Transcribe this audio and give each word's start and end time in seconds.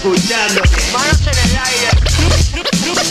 escuchando 0.00 0.62
Manos 0.94 1.20
en 1.20 1.28
el 1.28 1.58
aire, 1.58 1.90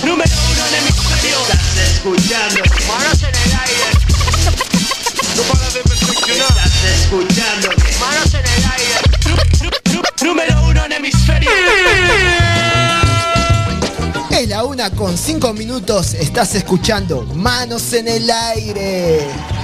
Número 0.04 0.32
uno 0.50 0.66
en 0.66 0.75
hemisferio 0.75 1.38
Estás 1.39 1.77
escuchando 1.93 2.63
manos 2.88 3.21
en 3.21 3.35
el 3.35 3.51
aire. 3.59 3.88
No 5.36 5.44
para 5.44 5.70
de 5.70 5.81
perfeccionar. 5.81 6.49
Estás 6.49 6.83
escuchando 6.99 7.70
Manos 7.99 8.33
en 8.33 8.46
el 8.46 8.63
aire. 8.71 8.97
Número 10.23 10.63
uno 10.67 10.86
en 10.86 10.91
hemisferio 10.94 11.52
Es 14.32 14.48
la 14.50 14.64
una 14.64 14.90
con 14.90 15.16
cinco 15.16 15.54
minutos, 15.54 16.16
estás 16.16 16.56
escuchando 16.56 17.24
Manos 17.36 17.94
en 17.94 18.08
el 18.08 18.32
Aire. 18.32 19.59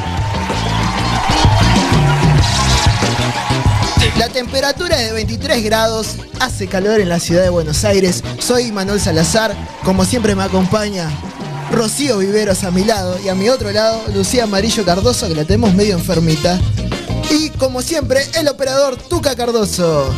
La 4.18 4.30
temperatura 4.30 5.02
es 5.02 5.08
de 5.08 5.14
23 5.14 5.64
grados, 5.64 6.16
hace 6.40 6.68
calor 6.68 7.00
en 7.00 7.10
la 7.10 7.20
ciudad 7.20 7.44
de 7.44 7.50
Buenos 7.50 7.84
Aires. 7.84 8.24
Soy 8.40 8.72
Manuel 8.72 9.00
Salazar, 9.02 9.56
como 9.84 10.06
siempre 10.06 10.36
me 10.36 10.44
acompaña 10.44 11.10
Rocío 11.72 12.20
Viveros 12.20 12.64
a 12.64 12.72
mi 12.72 12.84
lado 12.84 13.20
y 13.24 13.28
a 13.30 13.36
mi 13.36 13.50
otro 13.50 13.72
lado 13.72 14.02
Lucía 14.14 14.46
Amarillo 14.46 14.86
Cardoso, 14.86 15.28
que 15.28 15.36
la 15.36 15.44
tenemos 15.44 15.74
medio 15.74 15.96
enfermita. 15.96 16.60
Y 17.30 17.50
como 17.52 17.82
siempre, 17.82 18.22
el 18.40 18.48
operador 18.48 18.96
Tuca 18.96 19.36
Cardoso. 19.36 20.14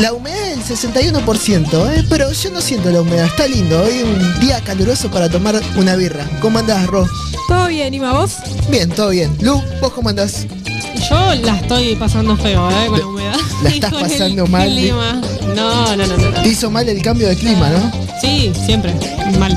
La 0.00 0.12
humedad 0.12 0.50
del 0.50 0.62
61%, 0.62 1.96
¿eh? 1.96 2.04
pero 2.10 2.30
yo 2.30 2.50
no 2.50 2.60
siento 2.60 2.90
la 2.90 3.00
humedad, 3.00 3.24
está 3.24 3.46
lindo. 3.48 3.82
Hoy 3.82 4.02
un 4.02 4.40
día 4.40 4.60
caluroso 4.60 5.10
para 5.10 5.30
tomar 5.30 5.58
una 5.76 5.96
birra. 5.96 6.28
¿Cómo 6.40 6.58
andás, 6.58 6.86
Ro? 6.86 7.08
¿Todo 7.48 7.68
bien, 7.68 7.94
Ima, 7.94 8.12
vos? 8.12 8.36
Bien, 8.68 8.90
todo 8.90 9.08
bien. 9.08 9.34
Lu, 9.40 9.62
¿vos 9.80 9.92
cómo 9.94 10.10
andás? 10.10 10.46
Yo 11.08 11.34
la 11.36 11.56
estoy 11.56 11.96
pasando 11.96 12.36
feo, 12.36 12.70
¿eh? 12.70 12.86
Con 12.88 12.98
la 12.98 13.06
humedad. 13.06 13.36
La 13.62 13.70
Y 13.70 13.74
estás 13.74 13.90
con 13.92 14.04
el 14.04 14.10
pasando 14.10 14.46
mal, 14.46 14.68
clima. 14.68 15.20
No, 15.54 15.96
no, 15.96 16.06
no, 16.06 16.16
no. 16.18 16.30
no. 16.30 16.42
Te 16.42 16.48
hizo 16.48 16.70
mal 16.70 16.86
el 16.88 17.00
cambio 17.00 17.28
de 17.28 17.36
clima, 17.36 17.70
¿no? 17.70 17.90
Sí, 18.20 18.52
siempre. 18.66 18.94
Mal. 19.38 19.56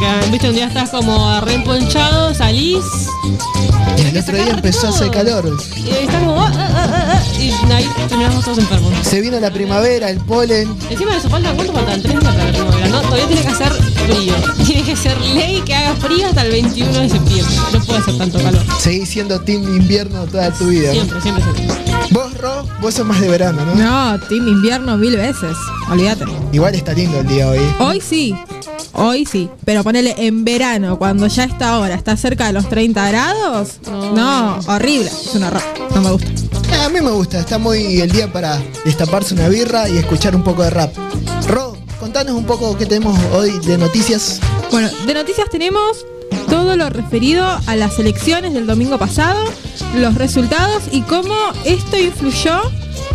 Porque, 0.00 0.30
viste, 0.30 0.48
un 0.48 0.54
día 0.54 0.66
estás 0.66 0.88
como 0.88 1.40
reemponchado, 1.42 2.34
salís 2.34 2.82
Y 3.98 4.06
el 4.06 4.16
otro 4.16 4.34
día 4.34 4.48
empezó 4.48 4.86
a 4.86 4.90
hacer 4.90 5.10
calor. 5.10 5.58
y 5.76 5.90
estás 5.90 6.22
como. 6.22 6.40
ah, 6.40 6.50
ah, 6.56 6.68
ah, 6.74 7.22
ah, 7.22 7.38
y 7.38 7.50
ahí 7.70 7.86
terminamos 8.08 8.42
todos 8.42 8.58
enfermos. 8.58 8.92
Se 9.02 9.20
vino 9.20 9.38
la 9.38 9.50
primavera, 9.50 10.08
el 10.08 10.18
polen. 10.20 10.74
Encima 10.88 11.12
de 11.12 11.18
eso 11.18 11.28
falta, 11.28 11.52
¿cuánto 11.52 11.74
faltan? 11.74 12.00
Tres 12.00 12.18
días 12.18 12.24
para 12.24 12.44
la 12.46 12.50
primavera, 12.52 12.88
¿no? 12.88 13.00
Todavía 13.02 13.26
tiene 13.26 13.42
que 13.42 13.48
hacer 13.48 13.72
frío. 13.72 14.34
Tiene 14.66 14.82
que 14.84 14.96
ser 14.96 15.20
ley 15.20 15.60
que 15.66 15.74
haga 15.74 15.94
frío 15.96 16.26
hasta 16.28 16.42
el 16.42 16.50
21 16.52 16.92
de 16.92 17.08
septiembre. 17.10 17.54
No 17.72 17.80
puede 17.80 17.98
hacer 17.98 18.18
tanto 18.18 18.38
calor. 18.38 18.62
Seguís 18.78 19.08
siendo 19.08 19.38
team 19.40 19.62
invierno 19.64 20.24
toda 20.24 20.50
tu 20.52 20.68
vida. 20.68 20.92
Siempre, 20.92 21.20
siempre, 21.20 21.44
siempre. 21.44 21.66
Vos, 22.10 22.32
Ro, 22.38 22.66
vos 22.80 22.94
sos 22.94 23.04
más 23.04 23.20
de 23.20 23.28
verano, 23.28 23.64
¿no? 23.66 23.74
No, 23.74 24.18
Team 24.28 24.48
Invierno 24.48 24.96
mil 24.96 25.16
veces. 25.16 25.56
Olvídate. 25.90 26.24
Igual 26.52 26.74
está 26.74 26.94
lindo 26.94 27.20
el 27.20 27.26
día 27.26 27.48
hoy. 27.48 27.60
Hoy 27.78 28.00
sí. 28.00 28.34
Hoy 28.94 29.24
sí. 29.24 29.48
Pero 29.64 29.82
ponele 29.84 30.14
en 30.18 30.44
verano, 30.44 30.98
cuando 30.98 31.26
ya 31.26 31.44
está 31.44 31.74
ahora, 31.74 31.94
está 31.94 32.16
cerca 32.16 32.46
de 32.46 32.52
los 32.52 32.68
30 32.68 33.08
grados. 33.08 33.78
No. 33.86 34.12
No, 34.14 34.58
horrible. 34.66 35.08
Es 35.08 35.34
un 35.34 35.44
horror. 35.44 35.62
No 35.94 36.00
me 36.02 36.10
gusta. 36.10 36.28
Ah, 36.72 36.86
A 36.86 36.88
mí 36.88 37.00
me 37.00 37.10
gusta, 37.10 37.40
está 37.40 37.58
muy 37.58 38.00
el 38.00 38.10
día 38.10 38.32
para 38.32 38.60
destaparse 38.84 39.34
una 39.34 39.48
birra 39.48 39.88
y 39.88 39.98
escuchar 39.98 40.34
un 40.36 40.42
poco 40.42 40.62
de 40.62 40.70
rap. 40.70 40.92
Ro, 41.48 41.76
contanos 41.98 42.34
un 42.34 42.44
poco 42.44 42.76
qué 42.76 42.86
tenemos 42.86 43.18
hoy 43.32 43.58
de 43.66 43.76
noticias. 43.78 44.40
Bueno, 44.70 44.88
de 45.06 45.14
noticias 45.14 45.48
tenemos 45.50 46.04
todo 46.48 46.76
lo 46.76 46.88
referido 46.90 47.44
a 47.66 47.76
las 47.76 47.98
elecciones 47.98 48.54
del 48.54 48.66
domingo 48.66 48.98
pasado, 48.98 49.38
los 49.96 50.14
resultados 50.14 50.84
y 50.92 51.02
cómo 51.02 51.34
esto 51.64 51.98
influyó 51.98 52.60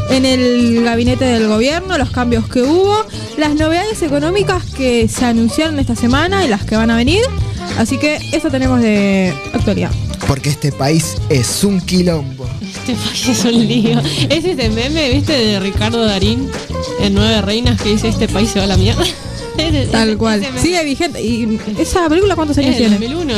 en 0.10 0.26
el 0.26 0.84
gabinete 0.84 1.26
del 1.26 1.48
gobierno, 1.48 1.98
los 1.98 2.10
cambios 2.12 2.48
que 2.48 2.62
hubo, 2.62 2.96
las 3.38 3.56
novedades 3.56 4.02
económicas 4.02 4.64
que 4.64 5.08
se 5.08 5.26
anunciaron 5.26 5.80
esta 5.80 5.96
semana 5.96 6.46
y 6.46 6.48
las 6.48 6.66
que 6.66 6.76
van 6.76 6.92
a 6.92 6.96
venir. 6.96 7.22
Así 7.78 7.98
que 7.98 8.20
eso 8.32 8.50
tenemos 8.50 8.82
de 8.82 9.34
actualidad. 9.54 9.92
Porque 10.28 10.50
este 10.50 10.72
país 10.72 11.16
es 11.30 11.64
un 11.64 11.82
quilombo. 11.82 12.48
Este 12.62 12.94
país 12.94 13.28
es 13.28 13.46
un 13.46 13.68
lío. 13.68 14.00
Es 14.30 14.46
este 14.46 14.70
meme, 14.70 15.12
viste, 15.12 15.34
de 15.34 15.60
Ricardo 15.60 16.06
Darín 16.06 16.50
en 17.00 17.14
Nueve 17.14 17.42
Reinas 17.42 17.82
que 17.82 17.90
dice 17.90 18.08
este 18.08 18.28
país 18.28 18.50
se 18.50 18.60
va 18.60 18.66
a 18.66 18.68
la 18.70 18.78
mierda. 18.78 19.04
Tal 19.92 20.18
cual. 20.18 20.46
Sigue 20.62 20.84
vigente. 20.84 21.22
¿Y 21.22 21.60
esa 21.80 22.08
película 22.10 22.36
cuántos 22.36 22.58
años 22.58 22.76
tiene? 22.76 22.98
2001. 22.98 23.34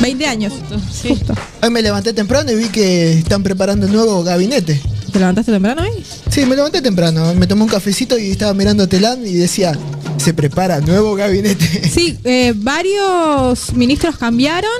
20 0.00 0.26
años. 0.26 0.52
Sí. 0.92 1.10
Justo. 1.10 1.34
Hoy 1.62 1.70
me 1.70 1.82
levanté 1.82 2.12
temprano 2.12 2.50
y 2.50 2.56
vi 2.56 2.68
que 2.68 3.12
están 3.18 3.42
preparando 3.42 3.86
un 3.86 3.92
nuevo 3.92 4.22
gabinete. 4.24 4.80
¿Te 5.14 5.20
levantaste 5.20 5.52
temprano 5.52 5.80
hoy? 5.82 6.04
Sí, 6.28 6.44
me 6.44 6.56
levanté 6.56 6.82
temprano, 6.82 7.32
me 7.34 7.46
tomé 7.46 7.62
un 7.62 7.68
cafecito 7.68 8.18
y 8.18 8.32
estaba 8.32 8.52
mirando 8.52 8.88
Telam 8.88 9.24
y 9.24 9.34
decía, 9.34 9.70
se 10.16 10.34
prepara 10.34 10.80
nuevo 10.80 11.14
gabinete. 11.14 11.88
Sí, 11.88 12.18
eh, 12.24 12.52
varios 12.56 13.72
ministros 13.74 14.18
cambiaron, 14.18 14.72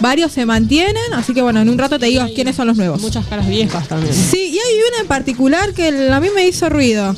varios 0.00 0.32
se 0.32 0.44
mantienen, 0.44 1.14
así 1.14 1.32
que 1.32 1.40
bueno, 1.40 1.62
en 1.62 1.70
un 1.70 1.78
rato 1.78 1.98
te 1.98 2.04
digo 2.04 2.26
quiénes 2.34 2.56
son 2.56 2.66
los 2.66 2.76
nuevos. 2.76 3.00
Muchas 3.00 3.24
caras 3.24 3.48
viejas 3.48 3.88
también. 3.88 4.12
Sí, 4.12 4.50
y 4.52 4.58
hay 4.58 4.74
una 4.90 5.00
en 5.00 5.06
particular 5.06 5.72
que 5.72 5.88
a 6.12 6.20
mí 6.20 6.28
me 6.34 6.46
hizo 6.46 6.68
ruido, 6.68 7.16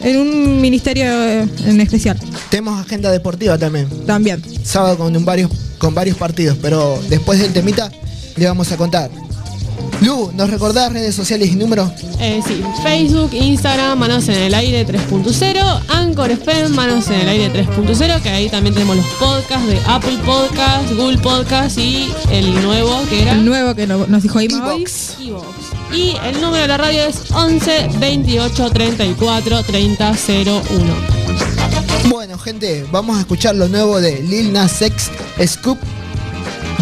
en 0.00 0.18
un 0.18 0.60
ministerio 0.60 1.04
eh, 1.06 1.48
en 1.64 1.80
especial, 1.80 2.20
Tenemos 2.50 2.78
agenda 2.78 3.10
deportiva 3.10 3.56
también. 3.56 3.88
también. 4.04 4.42
Sábado 4.62 4.98
con 4.98 5.16
un 5.16 5.24
varios, 5.24 5.50
con 5.78 5.94
varios 5.94 6.18
partidos, 6.18 6.58
pero 6.60 7.00
después 7.08 7.38
del 7.38 7.54
temita 7.54 7.90
le 8.36 8.44
vamos 8.46 8.70
a 8.70 8.76
contar. 8.76 9.10
Lu, 10.02 10.32
¿nos 10.34 10.50
recordás 10.50 10.92
redes 10.92 11.14
sociales 11.14 11.50
y 11.50 11.54
números? 11.56 11.90
Eh, 12.18 12.40
sí, 12.46 12.60
Facebook, 12.82 13.30
Instagram, 13.32 13.98
Manos 13.98 14.28
en 14.28 14.34
el 14.34 14.54
Aire 14.54 14.84
3.0, 14.86 15.80
Anchor 15.88 16.30
FM, 16.32 16.68
Manos 16.70 17.06
en 17.08 17.20
el 17.20 17.28
Aire 17.28 17.52
3.0, 17.52 18.20
que 18.20 18.28
ahí 18.28 18.48
también 18.48 18.74
tenemos 18.74 18.96
los 18.96 19.06
podcasts 19.20 19.66
de 19.68 19.78
Apple 19.86 20.18
Podcasts, 20.24 20.94
Google 20.96 21.18
Podcasts 21.18 21.78
y 21.78 22.08
el 22.30 22.52
nuevo 22.62 23.00
que 23.08 23.22
era 23.22 23.32
El 23.32 23.44
nuevo 23.44 23.74
que 23.74 23.86
no- 23.86 24.06
nos 24.08 24.22
dijo 24.24 24.40
Ima 24.40 24.66
hoy. 24.74 24.84
Y 25.94 26.16
el 26.24 26.40
número 26.40 26.62
de 26.62 26.68
la 26.68 26.78
radio 26.78 27.04
es 27.04 27.30
11 27.30 27.88
28 28.00 28.70
34 28.70 29.62
30 29.62 30.12
01. 30.12 30.62
Bueno, 32.08 32.38
gente, 32.38 32.84
vamos 32.90 33.16
a 33.18 33.20
escuchar 33.20 33.54
lo 33.54 33.68
nuevo 33.68 34.00
de 34.00 34.20
Lil 34.22 34.52
Nas 34.52 34.82
X 34.82 35.10
Scoop. 35.46 35.78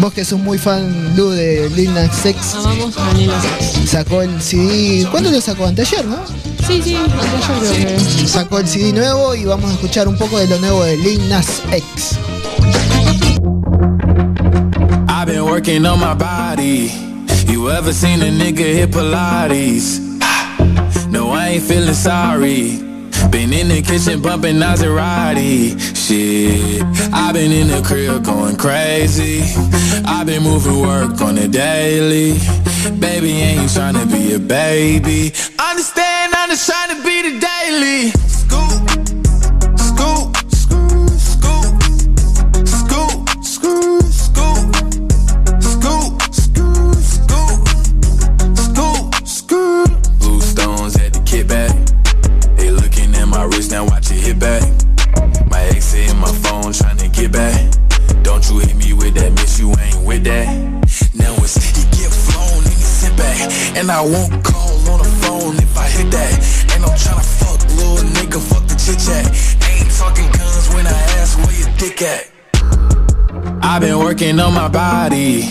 Vos 0.01 0.13
que 0.13 0.25
sos 0.25 0.39
muy 0.39 0.57
fan, 0.57 1.15
Lu, 1.15 1.29
de 1.29 1.69
Lil 1.75 1.93
Nas 1.93 2.25
X, 2.25 2.55
Amamos 2.55 2.97
a 2.97 3.13
Lil 3.13 3.27
Nas 3.27 3.45
X. 3.45 3.87
sacó 3.87 4.23
el 4.23 4.41
CD. 4.41 5.07
¿Cuándo 5.11 5.29
lo 5.29 5.39
sacó? 5.39 5.67
Anteayer, 5.67 6.03
¿no? 6.05 6.17
Sí, 6.65 6.81
sí, 6.83 6.93
yo 6.93 7.05
creo 7.05 7.71
que. 7.71 8.27
Sacó 8.27 8.57
el 8.57 8.67
CD 8.67 8.93
nuevo 8.93 9.35
y 9.35 9.45
vamos 9.45 9.69
a 9.69 9.73
escuchar 9.75 10.07
un 10.07 10.17
poco 10.17 10.39
de 10.39 10.47
lo 10.47 10.57
nuevo 10.57 10.83
de 10.83 10.97
Lil 10.97 11.29
Nas 11.29 11.61
X. 11.71 12.17
I've 15.07 15.27
been 15.27 15.43
working 15.45 15.85
on 15.85 15.99
my 15.99 16.15
body. 16.15 16.91
You 17.47 17.69
ever 17.69 17.93
seen 17.93 18.23
a 18.23 18.31
nigga 18.31 18.65
hit 18.73 18.89
Pilates? 18.89 20.01
No, 21.11 21.31
I 21.31 21.49
ain't 21.49 21.63
feeling 21.63 21.93
sorry. 21.93 22.90
Been 23.31 23.53
in 23.53 23.69
the 23.69 23.81
kitchen 23.81 24.21
bumping 24.21 24.57
Maserati. 24.57 25.79
Shit, 25.95 26.83
I've 27.13 27.33
been 27.33 27.51
in 27.51 27.67
the 27.69 27.81
crib 27.81 28.25
going 28.25 28.57
crazy. 28.57 29.41
I've 30.05 30.27
been 30.27 30.43
moving 30.43 30.81
work 30.81 31.21
on 31.21 31.35
the 31.35 31.47
daily. 31.47 32.33
Baby, 32.99 33.31
ain't 33.31 33.73
trying 33.73 33.95
to 33.95 34.05
be 34.05 34.33
a 34.33 34.39
baby. 34.39 35.31
Understand, 35.57 36.33
I'm 36.35 36.49
just 36.49 36.69
trying 36.69 36.97
to 36.97 37.03
be 37.03 37.31
the 37.31 37.39
daily. 37.39 38.30
You 59.61 59.69
ain't 59.79 60.01
with 60.03 60.23
that. 60.23 60.47
Now 61.13 61.33
it's 61.45 61.55
he 61.61 61.83
get 61.93 62.09
flown 62.09 62.63
and 62.65 62.73
he 62.81 62.85
sit 62.99 63.15
back. 63.15 63.37
And 63.77 63.91
I 63.91 64.01
won't 64.01 64.43
call 64.43 64.73
on 64.89 64.99
the 65.05 65.11
phone 65.21 65.55
if 65.57 65.77
I 65.77 65.87
hit 65.87 66.09
that. 66.17 66.33
Ain't 66.73 66.81
no 66.81 66.89
tryna 67.03 67.25
fuck, 67.39 67.61
little 67.77 68.09
nigga, 68.17 68.39
fuck 68.41 68.65
the 68.65 68.75
chit 68.83 68.97
chat. 69.05 69.25
Ain't 69.69 69.91
talking 69.93 70.29
guns 70.33 70.67
when 70.73 70.87
I 70.87 70.99
ask 71.21 71.37
where 71.37 71.55
your 71.61 71.71
dick 71.77 72.01
at. 72.01 72.31
I've 73.61 73.81
been 73.81 73.99
working 73.99 74.39
on 74.39 74.53
my 74.55 74.67
body. 74.67 75.45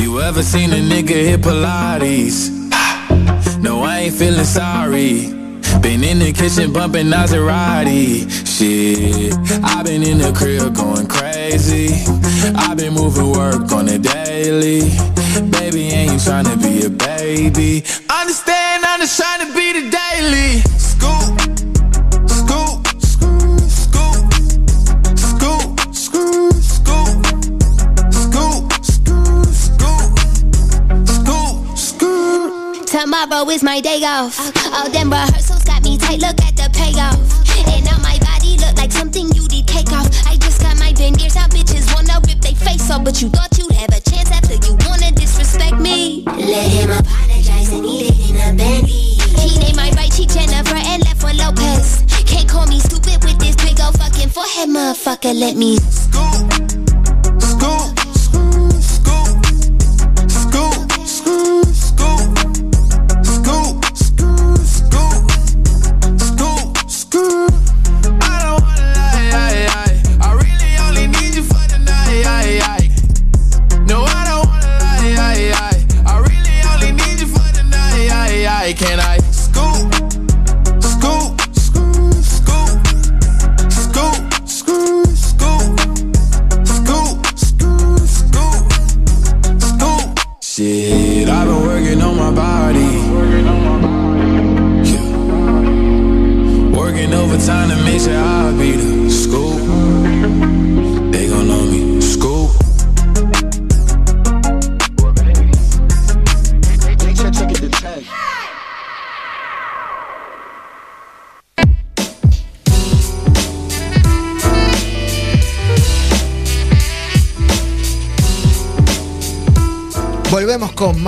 You 0.00 0.20
ever 0.20 0.42
seen 0.44 0.70
a 0.72 0.80
nigga 0.92 1.18
hit 1.28 1.40
Pilates? 1.40 2.54
No, 3.58 3.82
I 3.82 3.98
ain't 4.02 4.14
feeling 4.14 4.44
sorry. 4.44 5.34
Been 5.82 6.04
in 6.04 6.20
the 6.20 6.32
kitchen 6.32 6.72
bumping 6.72 7.06
Maserati. 7.06 8.30
Shit, 8.46 9.34
I've 9.64 9.84
been 9.84 10.04
in 10.04 10.18
the 10.18 10.32
crib 10.32 10.76
going 10.76 11.08
crazy. 11.08 11.27
I've 11.50 12.76
been 12.76 12.92
moving 12.92 13.30
work 13.32 13.72
on 13.72 13.86
the 13.86 13.98
daily. 13.98 14.80
Baby, 15.50 15.88
ain't 15.94 16.12
you 16.12 16.20
trying 16.20 16.44
to 16.44 16.56
be 16.58 16.84
a 16.84 16.90
baby? 16.90 17.82
Understand, 18.10 18.84
I'm 18.84 19.00
just 19.00 19.16
trying 19.18 19.46
to 19.46 19.54
be 19.54 19.72
the 19.80 19.88
daily. 19.88 20.60
Scoop. 20.76 21.38
Tomorrow 32.86 33.48
is 33.50 33.62
my 33.62 33.80
day 33.80 34.02
off. 34.04 34.38
All 34.74 34.90
them 34.90 35.10
rehearsals 35.10 35.64
got 35.64 35.82
me 35.82 35.96
tight. 35.96 36.20
Look 36.20 36.38
at 36.42 36.56
the 36.56 36.68
payoff. 36.74 37.16
And 37.72 37.84
now 37.84 37.96
my 38.02 38.18
body 38.18 38.58
look 38.58 38.76
like 38.76 38.92
something 38.92 39.28
you 39.34 39.48
did 39.48 39.66
take 39.66 39.92
off. 39.92 40.08
I 40.26 40.37
got 40.58 40.78
my 40.78 40.92
veneers 40.92 41.36
out. 41.36 41.50
Bitches 41.50 41.86
wanna 41.94 42.20
rip 42.26 42.40
they 42.40 42.54
face 42.54 42.90
off, 42.90 43.04
but 43.04 43.20
you 43.22 43.28
thought 43.28 43.56
you'd 43.58 43.72
have 43.72 43.90
a 43.90 44.00
chance 44.00 44.30
after 44.30 44.54
you 44.54 44.76
wanna 44.86 45.12
disrespect 45.12 45.78
me. 45.78 46.24
Let 46.26 46.68
him 46.70 46.90
apologize 46.90 47.72
and 47.72 47.84
eat 47.86 48.10
it 48.10 48.30
in 48.30 48.36
a 48.36 48.56
Bentley. 48.56 49.16
He 49.38 49.58
named 49.58 49.76
my 49.76 49.90
right 49.92 50.12
cheek 50.12 50.30
Jennifer 50.30 50.76
and 50.76 51.02
left 51.04 51.22
one 51.22 51.36
Lopez. 51.36 52.04
Can't 52.28 52.46
call 52.48 52.66
me 52.66 52.78
stupid 52.78 53.24
with 53.24 53.38
this 53.38 53.56
big 53.56 53.80
old 53.80 53.96
fucking 53.96 54.28
forehead, 54.28 54.68
motherfucker. 54.68 55.32
Let 55.32 55.56
me. 55.56 55.78
Scoop, 55.78 56.47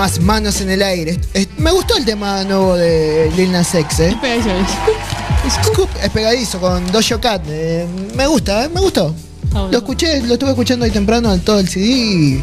más 0.01 0.19
manos 0.19 0.63
en 0.63 0.71
el 0.71 0.81
aire. 0.83 1.21
Es- 1.35 1.47
me 1.59 1.71
gustó 1.73 1.95
el 1.95 2.07
tema 2.07 2.43
nuevo 2.45 2.75
de 2.75 3.31
Lil 3.37 3.53
Nas 3.53 3.75
X, 3.75 4.01
¿eh? 4.01 4.17
Pegadizo 4.19 4.49
es. 4.49 5.53
Scoop 5.67 5.91
es 6.03 6.09
pegadizo 6.09 6.59
con 6.59 6.91
Dojo 6.91 7.21
Cat. 7.21 7.43
eh, 7.49 7.87
me 8.17 8.27
gusta, 8.27 8.65
eh, 8.65 8.71
me 8.73 8.81
gustó. 8.81 9.15
bueno. 9.51 9.69
Lo 9.71 9.77
escuché, 9.79 10.23
lo 10.23 10.33
estuve 10.33 10.51
escuchando 10.51 10.87
hoy 10.87 10.91
temprano 10.91 11.35
en 11.35 11.41
todo 11.41 11.59
el 11.61 11.69
CD 11.69 11.85
y 11.85 12.43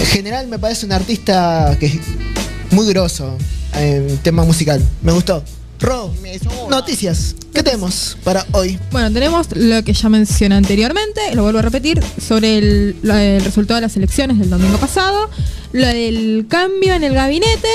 en 0.00 0.06
general 0.06 0.46
me 0.46 0.58
parece 0.58 0.86
un 0.86 0.92
artista 0.92 1.76
que 1.78 1.84
es 1.84 1.94
muy 2.70 2.86
grosso 2.86 3.36
en 3.74 4.16
tema 4.22 4.42
musical. 4.44 4.82
Me 5.02 5.12
gustó. 5.12 5.44
Ro, 5.80 6.14
noticias. 6.70 7.34
¿Qué 7.54 7.62
tenemos 7.62 8.18
para 8.24 8.44
hoy? 8.50 8.80
Bueno, 8.90 9.12
tenemos 9.12 9.46
lo 9.54 9.84
que 9.84 9.92
ya 9.92 10.08
mencioné 10.08 10.56
anteriormente, 10.56 11.20
lo 11.34 11.44
vuelvo 11.44 11.60
a 11.60 11.62
repetir, 11.62 12.02
sobre 12.20 12.58
el, 12.58 12.96
resultado 13.44 13.76
de 13.76 13.82
las 13.82 13.96
elecciones 13.96 14.40
del 14.40 14.50
domingo 14.50 14.76
pasado, 14.78 15.30
lo 15.70 15.86
del 15.86 16.46
cambio 16.48 16.94
en 16.94 17.04
el 17.04 17.14
gabinete 17.14 17.68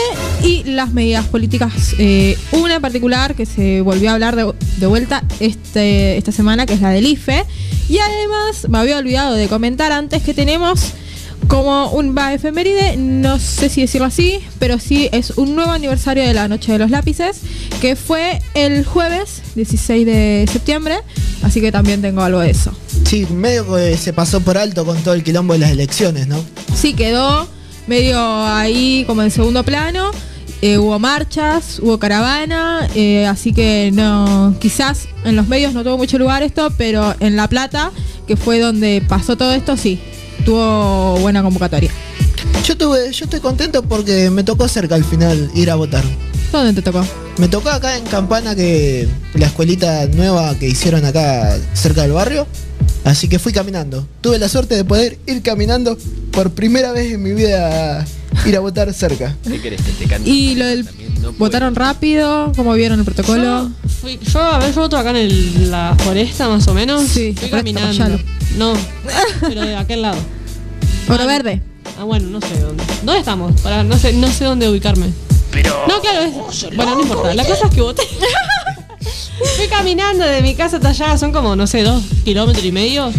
y 0.44 0.66
las 0.66 0.92
medidas 0.92 1.28
políticas. 1.28 1.96
eh, 1.98 2.38
una 2.52 2.76
en 2.76 2.82
particular 2.82 3.36
que 3.36 3.46
se 3.46 3.80
volvió 3.80 4.10
a 4.10 4.16
hablar 4.16 4.36
de, 4.36 4.52
de 4.78 4.86
vuelta 4.86 5.24
este, 5.40 6.18
esta 6.18 6.34
semana, 6.34 6.66
que 6.66 6.74
es 6.74 6.82
la 6.82 6.90
del 6.90 7.06
IFE. 7.06 7.46
Y 7.88 8.00
además, 8.00 8.68
me 8.68 8.80
había 8.80 8.98
olvidado 8.98 9.34
de 9.34 9.48
comentar 9.48 9.94
antes 9.94 10.22
que 10.24 10.34
tenemos 10.34 10.94
como 11.50 11.90
un 11.90 12.16
va 12.16 12.32
efeméride, 12.32 12.96
no 12.96 13.40
sé 13.40 13.70
si 13.70 13.82
decirlo 13.82 14.06
así, 14.06 14.40
pero 14.60 14.78
sí 14.78 15.10
es 15.12 15.32
un 15.32 15.56
nuevo 15.56 15.72
aniversario 15.72 16.24
de 16.24 16.34
la 16.36 16.48
Noche 16.48 16.72
de 16.72 16.78
los 16.78 16.92
Lápices, 16.92 17.42
que 17.82 17.96
fue 17.96 18.40
el 18.54 18.86
jueves 18.86 19.42
16 19.56 20.06
de 20.06 20.46
septiembre, 20.50 21.00
así 21.42 21.60
que 21.60 21.72
también 21.72 22.04
tengo 22.04 22.22
algo 22.22 22.40
de 22.40 22.52
eso. 22.52 22.72
Sí, 23.04 23.26
medio 23.32 23.66
que 23.76 23.98
se 23.98 24.14
pasó 24.14 24.42
por 24.42 24.60
alto 24.60 24.86
con 24.86 25.02
todo 25.02 25.16
el 25.16 25.24
quilombo 25.24 25.54
de 25.54 25.60
las 25.60 25.72
elecciones, 25.72 26.28
¿no? 26.28 26.40
Sí, 26.76 26.94
quedó 26.94 27.48
medio 27.88 28.20
ahí 28.46 29.04
como 29.08 29.24
en 29.24 29.32
segundo 29.32 29.64
plano. 29.64 30.12
eh, 30.62 30.78
hubo 30.78 31.00
marchas, 31.00 31.80
hubo 31.80 31.98
caravana, 31.98 32.88
eh, 32.94 33.26
así 33.26 33.54
que 33.54 33.90
no, 33.92 34.54
quizás 34.60 35.08
en 35.26 35.36
los 35.36 35.48
medios 35.48 35.74
no 35.74 35.84
tuvo 35.84 35.98
mucho 35.98 36.20
lugar 36.20 36.44
esto, 36.44 36.72
pero 36.78 37.16
en 37.20 37.36
La 37.36 37.48
Plata, 37.48 37.92
que 38.28 38.36
fue 38.36 38.60
donde 38.60 39.02
pasó 39.08 39.36
todo 39.36 39.54
esto, 39.54 39.78
sí, 39.78 40.00
tuvo 40.50 41.20
buena 41.20 41.44
convocatoria. 41.44 41.92
Yo 42.66 42.76
tuve, 42.76 43.12
yo 43.12 43.26
estoy 43.26 43.40
contento 43.40 43.84
porque 43.84 44.32
me 44.32 44.44
tocó 44.44 44.68
cerca 44.68 44.96
al 44.96 45.04
final 45.04 45.52
ir 45.54 45.70
a 45.70 45.76
votar. 45.76 46.04
¿Dónde 46.52 46.74
te 46.74 46.82
tocó? 46.82 47.06
Me 47.38 47.48
tocó 47.48 47.70
acá 47.70 47.96
en 47.98 48.04
Campana 48.06 48.56
que 48.56 49.08
la 49.36 49.46
escuelita 49.46 50.08
nueva 50.08 50.56
que 50.56 50.68
hicieron 50.68 51.06
acá 51.06 51.56
cerca 51.74 52.02
del 52.02 52.14
barrio. 52.14 52.48
Así 53.06 53.28
que 53.30 53.38
fui 53.38 53.54
caminando. 53.54 54.08
Tuve 54.22 54.40
la 54.40 54.50
suerte 54.50 54.74
de 54.76 54.84
poder 54.84 55.20
ir 55.28 55.44
caminando 55.44 55.96
por 56.32 56.50
primera 56.50 56.94
vez 56.94 57.14
en 57.14 57.22
mi 57.22 57.32
vida 57.34 58.00
a 58.02 58.50
ir 58.50 58.56
a 58.58 58.60
votar 58.60 58.92
cerca. 58.92 59.36
¿Qué 59.48 59.62
querés 59.62 59.82
que 59.84 59.92
te 59.92 60.06
cante? 60.06 60.28
Y 60.28 60.56
lo 60.56 60.66
del 60.66 60.84
no 61.22 61.32
votaron 61.34 61.76
rápido, 61.76 62.52
¿cómo 62.56 62.74
vieron 62.74 62.98
el 62.98 63.06
protocolo? 63.06 63.44
Yo, 63.44 63.70
fui- 64.02 64.20
yo, 64.34 64.42
a 64.42 64.58
ver, 64.58 64.74
yo 64.74 64.82
voto 64.82 64.98
acá 64.98 65.12
en 65.12 65.16
el- 65.18 65.70
la 65.70 65.96
foresta 66.04 66.50
más 66.50 66.68
o 66.68 66.74
menos. 66.74 67.04
Sí, 67.08 67.36
fui 67.40 67.50
caminando. 67.50 68.20
No, 68.58 68.74
pero 69.42 69.62
de 69.62 69.76
aquel 69.76 70.02
lado. 70.02 70.18
Oro 71.10 71.24
Ah, 71.24 71.26
verde. 71.26 71.62
Ah, 72.00 72.04
bueno, 72.04 72.28
no 72.30 72.40
sé 72.42 72.60
dónde. 72.60 72.84
¿Dónde 73.04 73.20
estamos? 73.20 73.60
Para, 73.62 73.84
no 73.84 73.98
sé, 73.98 74.14
no 74.14 74.28
sé 74.32 74.46
dónde 74.46 74.70
ubicarme. 74.70 75.08
Pero. 75.52 75.76
No, 75.88 76.00
claro, 76.02 76.22
es. 76.22 76.76
Bueno, 76.76 76.96
no 76.96 77.02
importa. 77.02 77.34
La 77.34 77.46
cosa 77.46 77.68
es 77.68 77.74
que 77.76 77.82
voté. 77.82 78.04
Fui 79.58 79.68
caminando 79.68 80.26
de 80.26 80.42
mi 80.42 80.54
casa 80.56 80.78
hasta 80.78 80.90
allá, 80.90 81.18
son 81.18 81.32
como, 81.32 81.56
no 81.56 81.66
sé, 81.68 81.84
dos 81.84 82.04
kilómetros 82.26 82.64
y 82.66 82.72
medio. 82.72 83.12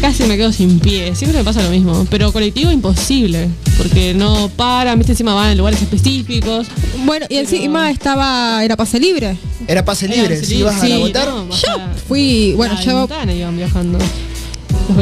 Casi 0.00 0.24
me 0.24 0.36
quedo 0.36 0.52
sin 0.52 0.78
pie. 0.80 1.14
Siempre 1.14 1.38
me 1.38 1.44
pasa 1.44 1.62
lo 1.62 1.70
mismo. 1.70 2.06
Pero 2.10 2.32
colectivo 2.32 2.70
imposible. 2.70 3.48
Porque 3.76 4.14
no 4.14 4.50
paran, 4.56 4.98
viste, 4.98 5.12
encima 5.12 5.34
van 5.34 5.50
en 5.52 5.58
lugares 5.58 5.80
específicos. 5.80 6.66
Bueno, 7.04 7.26
y 7.28 7.36
encima 7.36 7.90
estaba, 7.90 8.62
era 8.64 8.76
pase 8.76 8.98
libre. 9.00 9.36
Era 9.66 9.84
pase 9.84 10.08
libre, 10.08 10.36
sí, 10.38 10.46
si 10.46 10.56
ibas 10.56 10.82
a 10.82 10.98
votar. 10.98 11.28
no, 11.28 11.48
Yo 11.50 11.68
fui, 12.06 12.54
bueno, 12.56 12.74
la 12.74 12.80
yo 12.82 12.98
ventana 12.98 13.32
iban 13.34 13.56
viajando. 13.56 13.98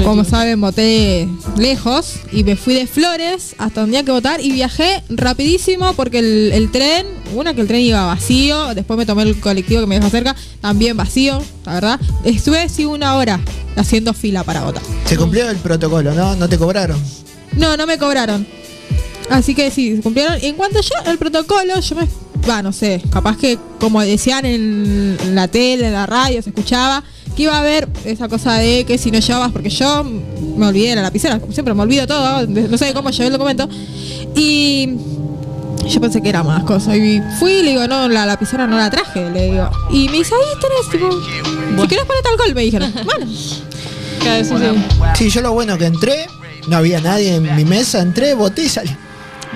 Como 0.04 0.24
saben 0.24 0.60
voté 0.60 1.28
lejos 1.56 2.14
y 2.32 2.44
me 2.44 2.56
fui 2.56 2.74
de 2.74 2.86
Flores 2.86 3.54
hasta 3.58 3.82
donde 3.82 3.98
había 3.98 4.04
que 4.04 4.12
votar 4.12 4.40
y 4.40 4.50
viajé 4.50 5.02
rapidísimo 5.08 5.92
porque 5.94 6.18
el, 6.18 6.50
el 6.52 6.70
tren, 6.70 7.06
una 7.34 7.54
que 7.54 7.60
el 7.60 7.66
tren 7.66 7.80
iba 7.80 8.04
vacío, 8.04 8.74
después 8.74 8.98
me 8.98 9.06
tomé 9.06 9.22
el 9.22 9.38
colectivo 9.40 9.80
que 9.80 9.86
me 9.86 9.96
dejó 9.96 10.10
cerca, 10.10 10.34
también 10.60 10.96
vacío, 10.96 11.40
la 11.64 11.74
verdad. 11.74 12.00
Estuve 12.24 12.68
sí 12.68 12.84
una 12.84 13.14
hora 13.14 13.40
haciendo 13.76 14.12
fila 14.12 14.42
para 14.42 14.64
votar. 14.64 14.82
Se 15.04 15.16
cumplió 15.16 15.48
el 15.48 15.56
protocolo, 15.58 16.12
¿no? 16.14 16.34
No 16.34 16.48
te 16.48 16.58
cobraron. 16.58 17.00
No, 17.56 17.76
no 17.76 17.86
me 17.86 17.96
cobraron. 17.98 18.46
Así 19.30 19.54
que 19.54 19.70
sí, 19.70 20.00
cumplieron. 20.02 20.38
Y 20.42 20.46
en 20.46 20.56
cuanto 20.56 20.80
yo, 20.80 21.10
el 21.10 21.18
protocolo, 21.18 21.80
yo 21.80 21.96
me. 21.96 22.08
Va, 22.48 22.62
no 22.62 22.72
sé, 22.72 23.02
capaz 23.10 23.36
que 23.36 23.58
como 23.80 24.00
decían 24.00 24.44
en 24.44 25.34
la 25.34 25.48
tele, 25.48 25.88
en 25.88 25.92
la 25.92 26.06
radio, 26.06 26.40
se 26.42 26.50
escuchaba, 26.50 27.02
que 27.36 27.42
iba 27.42 27.54
a 27.54 27.60
haber 27.60 27.86
esa 28.04 28.28
cosa 28.28 28.54
de 28.54 28.84
que 28.84 28.96
si 28.96 29.10
no 29.10 29.18
llevabas, 29.18 29.52
porque 29.52 29.68
yo 29.68 30.04
me 30.04 30.66
olvidé 30.66 30.90
de 30.90 30.96
la 30.96 31.02
lapicera, 31.02 31.38
como 31.38 31.52
siempre 31.52 31.74
me 31.74 31.82
olvido 31.82 32.06
todo, 32.06 32.46
no 32.46 32.78
sé 32.78 32.94
cómo 32.94 33.10
llevé 33.10 33.26
el 33.26 33.32
documento. 33.32 33.68
Y 34.34 34.96
yo 35.88 36.00
pensé 36.00 36.22
que 36.22 36.30
era 36.30 36.42
más 36.42 36.64
cosas. 36.64 36.96
Y 36.96 37.22
fui 37.38 37.52
y 37.52 37.62
le 37.62 37.70
digo, 37.72 37.86
no, 37.86 38.08
la 38.08 38.24
lapicera 38.26 38.66
no 38.66 38.76
la 38.78 38.90
traje, 38.90 39.30
le 39.30 39.52
digo. 39.52 39.70
Y 39.90 40.08
me 40.08 40.18
dice, 40.18 40.34
ahí 40.34 40.60
tenés, 40.60 40.90
tipo, 40.90 41.82
si 41.82 41.88
querés 41.88 42.04
ponerte 42.06 42.28
alcohol, 42.30 42.54
me 42.54 42.62
dijeron. 42.62 42.92
Bueno, 43.04 43.26
Cada 44.24 44.38
vez 44.38 44.50
sí, 45.16 45.28
yo 45.28 45.42
lo 45.42 45.52
bueno 45.52 45.76
que 45.76 45.84
entré, 45.84 46.26
no 46.68 46.78
había 46.78 47.00
nadie 47.00 47.36
en 47.36 47.54
mi 47.54 47.64
mesa, 47.64 48.00
entré, 48.00 48.34
voté 48.34 48.64
y 48.64 48.68
salí. 48.68 48.90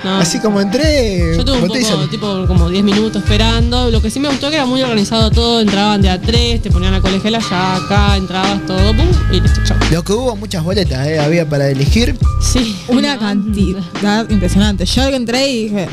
No. 0.02 0.16
Así 0.16 0.40
como 0.40 0.60
entré, 0.62 1.34
Yo 1.36 1.44
tuve 1.44 1.58
un 1.58 1.68
poco, 1.68 2.08
tipo, 2.08 2.46
como 2.46 2.70
10 2.70 2.82
minutos 2.84 3.22
esperando. 3.22 3.90
Lo 3.90 4.00
que 4.00 4.10
sí 4.10 4.18
me 4.18 4.28
gustó 4.28 4.48
que 4.48 4.56
era 4.56 4.64
muy 4.66 4.80
organizado 4.82 5.30
todo. 5.30 5.60
Entraban 5.60 6.00
de 6.00 6.08
a 6.08 6.18
tres, 6.20 6.62
te 6.62 6.70
ponían 6.70 6.92
la 6.92 7.00
colegiala 7.02 7.38
ya 7.38 7.76
acá, 7.76 8.16
entrabas 8.16 8.64
todo, 8.66 8.96
pum, 8.96 9.06
y 9.30 9.40
listo, 9.40 9.60
chao. 9.64 9.76
Lo 9.90 10.02
que 10.02 10.12
hubo 10.14 10.34
muchas 10.36 10.62
boletas, 10.64 11.06
¿eh? 11.06 11.18
había 11.18 11.46
para 11.48 11.68
elegir. 11.68 12.16
Sí. 12.40 12.76
Una 12.88 13.18
cantidad 13.18 14.28
impresionante. 14.30 14.86
Yo 14.86 15.08
entré 15.08 15.50
y 15.50 15.62
dije. 15.64 15.88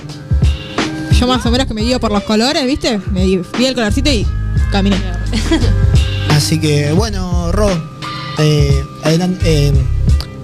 Yo 1.19 1.27
más 1.27 1.45
o 1.45 1.51
menos 1.51 1.67
que 1.67 1.73
me 1.73 1.81
guío 1.81 1.99
por 1.99 2.11
los 2.11 2.23
colores, 2.23 2.63
¿viste? 2.65 2.99
Me 3.11 3.25
vi 3.25 3.65
el 3.65 3.73
colorcito 3.73 4.09
y 4.11 4.25
caminé. 4.71 4.97
Así 6.29 6.59
que 6.59 6.91
bueno, 6.91 7.51
Ro, 7.51 7.69
eh, 8.37 8.83
adelan- 9.03 9.37
eh, 9.43 9.73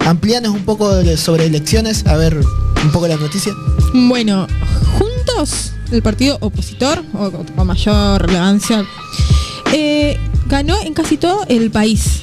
amplíanos 0.04 0.52
un 0.54 0.64
poco 0.64 0.90
sobre 1.16 1.46
elecciones, 1.46 2.06
a 2.06 2.16
ver 2.16 2.36
un 2.84 2.90
poco 2.92 3.08
la 3.08 3.16
noticia. 3.16 3.52
Bueno, 3.92 4.46
juntos, 4.98 5.72
el 5.90 6.02
partido 6.02 6.38
opositor, 6.40 7.02
o 7.14 7.30
con 7.30 7.66
mayor 7.66 8.26
relevancia, 8.26 8.84
eh, 9.72 10.18
ganó 10.46 10.76
en 10.82 10.92
casi 10.92 11.16
todo 11.16 11.44
el 11.48 11.70
país, 11.70 12.22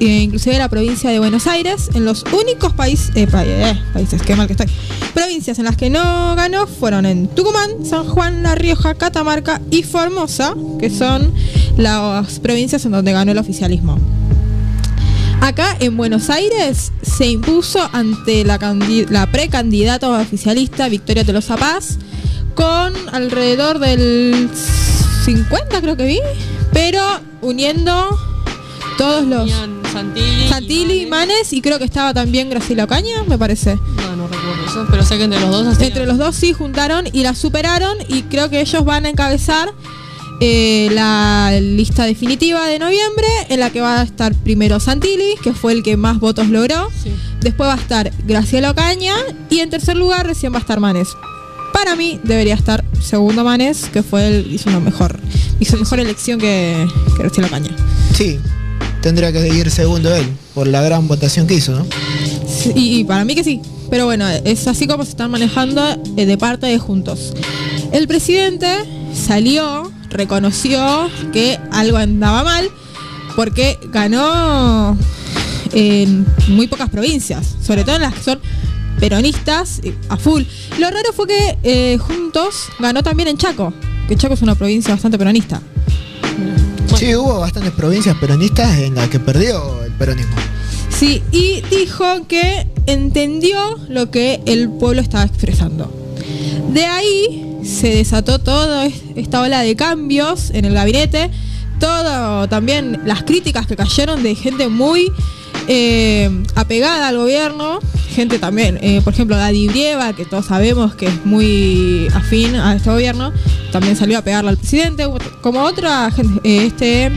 eh, 0.00 0.06
inclusive 0.22 0.56
la 0.58 0.68
provincia 0.68 1.10
de 1.10 1.18
Buenos 1.18 1.46
Aires, 1.46 1.90
en 1.94 2.04
los 2.04 2.24
únicos 2.32 2.72
país- 2.72 3.10
eh, 3.14 3.26
pa- 3.26 3.44
eh, 3.44 3.78
países, 3.92 4.22
qué 4.22 4.34
mal 4.34 4.46
que 4.46 4.54
estoy, 4.54 4.66
provincias 5.14 5.58
en 5.58 5.66
las 5.66 5.76
que 5.76 5.90
no 5.90 6.34
ganó 6.34 6.66
fueron 6.66 7.04
en 7.04 7.28
Tucumán, 7.28 7.84
San 7.84 8.04
Juan, 8.04 8.42
La 8.42 8.54
Rioja, 8.54 8.94
Catamarca 8.94 9.60
y 9.70 9.82
Formosa, 9.82 10.54
que 10.80 10.88
son 10.88 11.32
las 11.76 12.40
provincias 12.40 12.84
en 12.86 12.92
donde 12.92 13.12
ganó 13.12 13.32
el 13.32 13.38
oficialismo. 13.38 13.98
Acá 15.42 15.76
en 15.80 15.96
Buenos 15.96 16.30
Aires 16.30 16.92
se 17.02 17.26
impuso 17.26 17.80
ante 17.92 18.44
la, 18.44 18.60
la 19.10 19.26
precandidata 19.26 20.08
oficialista 20.08 20.88
Victoria 20.88 21.24
Tolosa 21.24 21.56
Paz 21.56 21.98
con 22.54 22.94
alrededor 23.10 23.80
del 23.80 24.48
50 25.24 25.80
creo 25.80 25.96
que 25.96 26.04
vi, 26.04 26.20
pero 26.72 27.02
uniendo 27.40 28.16
todos 28.96 29.26
los 29.26 29.50
Santilli. 30.48 31.06
Manes 31.06 31.52
y 31.52 31.60
creo 31.60 31.80
que 31.80 31.86
estaba 31.86 32.14
también 32.14 32.48
Graciela 32.48 32.84
Ocaña, 32.84 33.24
me 33.26 33.36
parece. 33.36 33.74
No, 33.96 34.14
no 34.16 34.28
recuerdo 34.28 34.64
eso, 34.64 34.86
pero 34.92 35.02
sé 35.02 35.18
que 35.18 35.24
entre 35.24 35.40
los 35.40 35.50
dos 35.50 35.80
Entre 35.80 36.06
los 36.06 36.18
dos 36.18 36.36
sí 36.36 36.52
juntaron 36.52 37.06
y 37.12 37.24
la 37.24 37.34
superaron 37.34 37.98
y 38.06 38.22
creo 38.22 38.48
que 38.48 38.60
ellos 38.60 38.84
van 38.84 39.06
a 39.06 39.08
encabezar 39.08 39.72
eh, 40.44 40.88
la 40.90 41.56
lista 41.60 42.04
definitiva 42.04 42.66
de 42.66 42.80
noviembre 42.80 43.28
en 43.48 43.60
la 43.60 43.70
que 43.70 43.80
va 43.80 44.00
a 44.00 44.02
estar 44.02 44.34
primero 44.34 44.80
Santilli, 44.80 45.36
que 45.40 45.52
fue 45.52 45.72
el 45.72 45.84
que 45.84 45.96
más 45.96 46.18
votos 46.18 46.48
logró. 46.48 46.88
Sí. 47.00 47.12
Después 47.40 47.68
va 47.68 47.74
a 47.74 47.76
estar 47.76 48.10
Graciela 48.26 48.72
Ocaña 48.72 49.14
y 49.50 49.60
en 49.60 49.70
tercer 49.70 49.96
lugar 49.96 50.26
recién 50.26 50.52
va 50.52 50.56
a 50.56 50.60
estar 50.60 50.80
Manes. 50.80 51.10
Para 51.72 51.94
mí 51.94 52.18
debería 52.24 52.54
estar 52.54 52.84
segundo 53.00 53.44
Manes, 53.44 53.84
que 53.92 54.02
fue 54.02 54.26
el 54.26 54.52
hizo 54.52 54.68
una 54.68 54.80
mejor 54.80 55.20
hizo 55.60 55.76
mejor 55.76 56.00
elección 56.00 56.40
que, 56.40 56.88
que 57.16 57.22
Graciela 57.22 57.46
Ocaña. 57.46 57.70
Sí, 58.12 58.40
tendría 59.00 59.30
que 59.32 59.46
ir 59.46 59.70
segundo 59.70 60.12
él, 60.12 60.26
por 60.54 60.66
la 60.66 60.82
gran 60.82 61.06
votación 61.06 61.46
que 61.46 61.54
hizo, 61.54 61.70
¿no? 61.70 61.86
Sí, 62.48 62.72
Y, 62.74 62.98
y 62.98 63.04
para 63.04 63.24
mí 63.24 63.36
que 63.36 63.44
sí. 63.44 63.60
Pero 63.90 64.06
bueno, 64.06 64.26
es 64.28 64.66
así 64.66 64.88
como 64.88 65.04
se 65.04 65.10
están 65.10 65.30
manejando 65.30 65.86
eh, 66.16 66.26
de 66.26 66.36
parte 66.36 66.66
de 66.66 66.78
Juntos. 66.78 67.32
El 67.92 68.08
presidente 68.08 68.66
salió, 69.14 69.91
reconoció 70.12 71.10
que 71.32 71.58
algo 71.70 71.96
andaba 71.96 72.44
mal, 72.44 72.70
porque 73.34 73.78
ganó 73.90 74.96
en 75.72 76.26
muy 76.48 76.66
pocas 76.66 76.90
provincias, 76.90 77.56
sobre 77.62 77.84
todo 77.84 77.96
en 77.96 78.02
las 78.02 78.14
que 78.14 78.22
son 78.22 78.40
peronistas 79.00 79.80
eh, 79.82 79.94
a 80.08 80.16
full. 80.16 80.42
Lo 80.78 80.90
raro 80.90 81.12
fue 81.12 81.26
que 81.26 81.58
eh, 81.62 81.98
Juntos 81.98 82.68
ganó 82.78 83.02
también 83.02 83.28
en 83.28 83.38
Chaco, 83.38 83.72
que 84.08 84.16
Chaco 84.16 84.34
es 84.34 84.42
una 84.42 84.54
provincia 84.54 84.92
bastante 84.94 85.18
peronista. 85.18 85.60
Sí, 86.96 87.14
hubo 87.16 87.40
bastantes 87.40 87.72
provincias 87.72 88.16
peronistas 88.18 88.78
en 88.78 88.94
las 88.94 89.08
que 89.08 89.18
perdió 89.18 89.82
el 89.82 89.92
peronismo. 89.92 90.36
Sí, 90.90 91.22
y 91.32 91.62
dijo 91.70 92.26
que 92.28 92.66
entendió 92.86 93.58
lo 93.88 94.10
que 94.10 94.40
el 94.46 94.68
pueblo 94.68 95.00
estaba 95.00 95.24
expresando. 95.24 95.92
De 96.72 96.84
ahí 96.84 97.51
se 97.62 97.94
desató 97.94 98.38
toda 98.38 98.86
esta 99.16 99.40
ola 99.40 99.60
de 99.60 99.76
cambios 99.76 100.50
en 100.50 100.64
el 100.64 100.74
gabinete, 100.74 101.30
todo 101.78 102.48
también 102.48 103.00
las 103.04 103.22
críticas 103.22 103.66
que 103.66 103.76
cayeron 103.76 104.22
de 104.22 104.34
gente 104.34 104.68
muy 104.68 105.10
eh, 105.68 106.30
apegada 106.54 107.08
al 107.08 107.18
gobierno, 107.18 107.78
gente 108.14 108.38
también, 108.38 108.78
eh, 108.82 109.00
por 109.02 109.12
ejemplo, 109.12 109.36
Daddy 109.36 109.68
Brieva, 109.68 110.12
que 110.14 110.24
todos 110.24 110.46
sabemos 110.46 110.94
que 110.94 111.06
es 111.06 111.26
muy 111.26 112.08
afín 112.14 112.56
a 112.56 112.74
este 112.74 112.90
gobierno, 112.90 113.32
también 113.70 113.96
salió 113.96 114.18
a 114.18 114.22
pegarle 114.22 114.50
al 114.50 114.58
presidente, 114.58 115.06
como 115.40 115.62
otra 115.62 116.10
gente, 116.10 116.40
eh, 116.44 116.66
este 116.66 117.12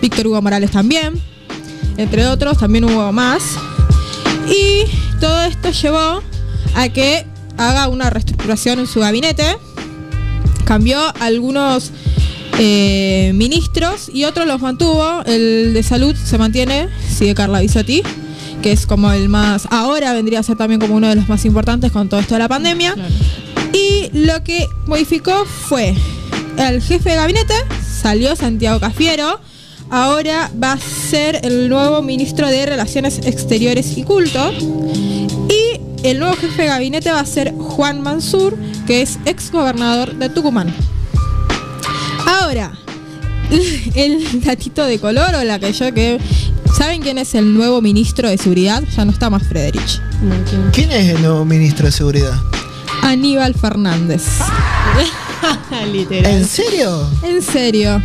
Víctor 0.00 0.26
Hugo 0.26 0.42
Morales 0.42 0.70
también 0.70 1.20
entre 1.98 2.26
otros, 2.28 2.56
también 2.56 2.84
hubo 2.84 3.12
más. 3.12 3.42
Y 4.48 4.84
todo 5.20 5.42
esto 5.42 5.70
llevó 5.70 6.22
a 6.74 6.88
que 6.88 7.26
haga 7.58 7.88
una 7.88 8.08
reestructuración 8.08 8.78
en 8.78 8.86
su 8.86 9.00
gabinete. 9.00 9.58
Cambió 10.68 11.00
algunos 11.18 11.92
eh, 12.58 13.32
ministros 13.34 14.10
y 14.12 14.24
otros 14.24 14.46
los 14.46 14.60
mantuvo. 14.60 15.22
El 15.24 15.72
de 15.72 15.82
salud 15.82 16.14
se 16.14 16.36
mantiene, 16.36 16.90
sigue 17.08 17.34
Carla 17.34 17.60
Bisotti, 17.60 18.02
que 18.60 18.72
es 18.72 18.84
como 18.84 19.10
el 19.10 19.30
más. 19.30 19.66
Ahora 19.70 20.12
vendría 20.12 20.40
a 20.40 20.42
ser 20.42 20.58
también 20.58 20.78
como 20.78 20.94
uno 20.94 21.08
de 21.08 21.14
los 21.14 21.26
más 21.26 21.46
importantes 21.46 21.90
con 21.90 22.10
todo 22.10 22.20
esto 22.20 22.34
de 22.34 22.40
la 22.40 22.48
pandemia. 22.48 22.92
Claro. 22.92 23.14
Y 23.72 24.10
lo 24.12 24.44
que 24.44 24.66
modificó 24.84 25.46
fue 25.46 25.94
el 26.58 26.82
jefe 26.82 27.08
de 27.08 27.16
gabinete, 27.16 27.54
salió 28.02 28.36
Santiago 28.36 28.78
Cafiero, 28.78 29.40
ahora 29.88 30.50
va 30.62 30.72
a 30.72 30.78
ser 30.78 31.40
el 31.44 31.70
nuevo 31.70 32.02
ministro 32.02 32.46
de 32.46 32.66
Relaciones 32.66 33.20
Exteriores 33.24 33.96
y 33.96 34.02
Culto. 34.02 34.52
El 36.02 36.20
nuevo 36.20 36.34
jefe 36.36 36.62
de 36.62 36.68
gabinete 36.68 37.10
va 37.10 37.20
a 37.20 37.26
ser 37.26 37.52
Juan 37.54 38.02
Mansur, 38.02 38.56
que 38.86 39.02
es 39.02 39.18
ex 39.24 39.50
gobernador 39.50 40.14
de 40.14 40.28
Tucumán. 40.28 40.72
Ahora, 42.26 42.72
el 43.94 44.42
datito 44.42 44.84
de 44.84 44.98
color 44.98 45.34
o 45.34 45.44
la 45.44 45.58
que 45.58 45.72
yo 45.72 45.92
que... 45.92 46.18
¿Saben 46.76 47.00
quién 47.00 47.18
es 47.18 47.34
el 47.34 47.54
nuevo 47.54 47.80
ministro 47.80 48.28
de 48.28 48.38
Seguridad? 48.38 48.84
Ya 48.96 49.04
no 49.04 49.10
está 49.10 49.30
más 49.30 49.42
Frederich. 49.42 50.00
¿quién? 50.48 50.70
¿Quién 50.72 50.92
es 50.92 51.08
el 51.16 51.22
nuevo 51.22 51.44
ministro 51.44 51.86
de 51.86 51.92
Seguridad? 51.92 52.34
Aníbal 53.02 53.54
Fernández. 53.54 54.22
Literal. 55.92 56.30
¿En 56.30 56.44
serio? 56.46 57.10
En 57.22 57.42
serio. 57.42 58.00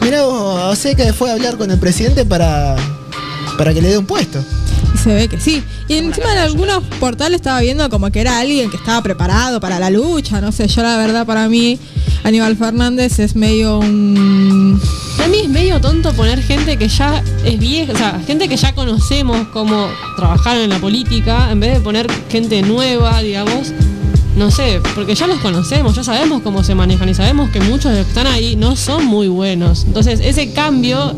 Mirá 0.00 0.24
vos, 0.24 0.72
o 0.72 0.76
sea 0.76 0.94
que 0.94 1.12
fue 1.12 1.30
a 1.30 1.34
hablar 1.34 1.56
con 1.56 1.70
el 1.70 1.78
presidente 1.78 2.24
para, 2.24 2.74
para 3.56 3.72
que 3.72 3.80
le 3.80 3.90
dé 3.90 3.98
un 3.98 4.06
puesto. 4.06 4.42
Se 5.04 5.12
ve 5.12 5.28
que 5.28 5.38
sí. 5.38 5.62
Y 5.86 5.98
encima 5.98 6.32
en 6.32 6.38
algunos 6.38 6.82
portales 6.98 7.36
estaba 7.36 7.60
viendo 7.60 7.90
como 7.90 8.10
que 8.10 8.22
era 8.22 8.38
alguien 8.38 8.70
que 8.70 8.78
estaba 8.78 9.02
preparado 9.02 9.60
para 9.60 9.78
la 9.78 9.90
lucha. 9.90 10.40
No 10.40 10.50
sé, 10.50 10.66
yo 10.66 10.82
la 10.82 10.96
verdad 10.96 11.26
para 11.26 11.46
mí 11.46 11.78
Aníbal 12.22 12.56
Fernández 12.56 13.18
es 13.18 13.36
medio 13.36 13.80
un... 13.80 14.80
A 15.22 15.28
mí 15.28 15.40
es 15.42 15.48
medio 15.50 15.78
tonto 15.78 16.10
poner 16.14 16.42
gente 16.42 16.78
que 16.78 16.88
ya 16.88 17.22
es 17.44 17.58
vieja, 17.58 17.92
o 17.92 17.96
sea, 17.96 18.22
gente 18.26 18.48
que 18.48 18.56
ya 18.56 18.74
conocemos 18.74 19.46
cómo 19.48 19.88
trabajar 20.16 20.56
en 20.56 20.70
la 20.70 20.78
política, 20.78 21.50
en 21.50 21.60
vez 21.60 21.74
de 21.74 21.80
poner 21.80 22.10
gente 22.30 22.62
nueva, 22.62 23.20
digamos. 23.20 23.74
No 24.36 24.50
sé, 24.50 24.80
porque 24.94 25.14
ya 25.14 25.26
los 25.26 25.38
conocemos, 25.40 25.94
ya 25.96 26.02
sabemos 26.02 26.40
cómo 26.40 26.64
se 26.64 26.74
manejan 26.74 27.10
y 27.10 27.14
sabemos 27.14 27.50
que 27.50 27.60
muchos 27.60 27.92
de 27.92 27.98
los 27.98 28.06
que 28.06 28.12
están 28.18 28.26
ahí 28.26 28.56
no 28.56 28.74
son 28.74 29.04
muy 29.04 29.28
buenos. 29.28 29.84
Entonces, 29.84 30.20
ese 30.20 30.52
cambio 30.54 31.14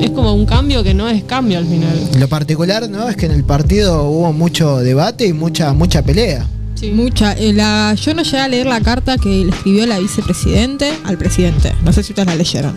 es 0.00 0.10
como 0.10 0.34
un 0.34 0.46
cambio 0.46 0.82
que 0.82 0.94
no 0.94 1.08
es 1.08 1.22
cambio 1.24 1.58
al 1.58 1.66
final. 1.66 2.10
Lo 2.18 2.28
particular, 2.28 2.88
¿no? 2.88 3.08
Es 3.08 3.16
que 3.16 3.26
en 3.26 3.32
el 3.32 3.44
partido 3.44 4.04
hubo 4.08 4.32
mucho 4.32 4.78
debate 4.78 5.26
y 5.26 5.32
mucha, 5.32 5.72
mucha 5.72 6.02
pelea. 6.02 6.46
Sí. 6.74 6.90
Mucha. 6.90 7.32
eh, 7.32 7.52
la, 7.54 7.94
yo 7.94 8.12
no 8.14 8.22
llegué 8.22 8.38
a 8.40 8.48
leer 8.48 8.66
la 8.66 8.80
carta 8.82 9.16
que 9.16 9.44
le 9.44 9.50
escribió 9.50 9.86
la 9.86 9.98
vicepresidente 9.98 10.92
al 11.04 11.16
presidente. 11.16 11.72
No 11.84 11.92
sé 11.92 12.02
si 12.02 12.12
ustedes 12.12 12.26
la 12.28 12.34
leyeron. 12.34 12.76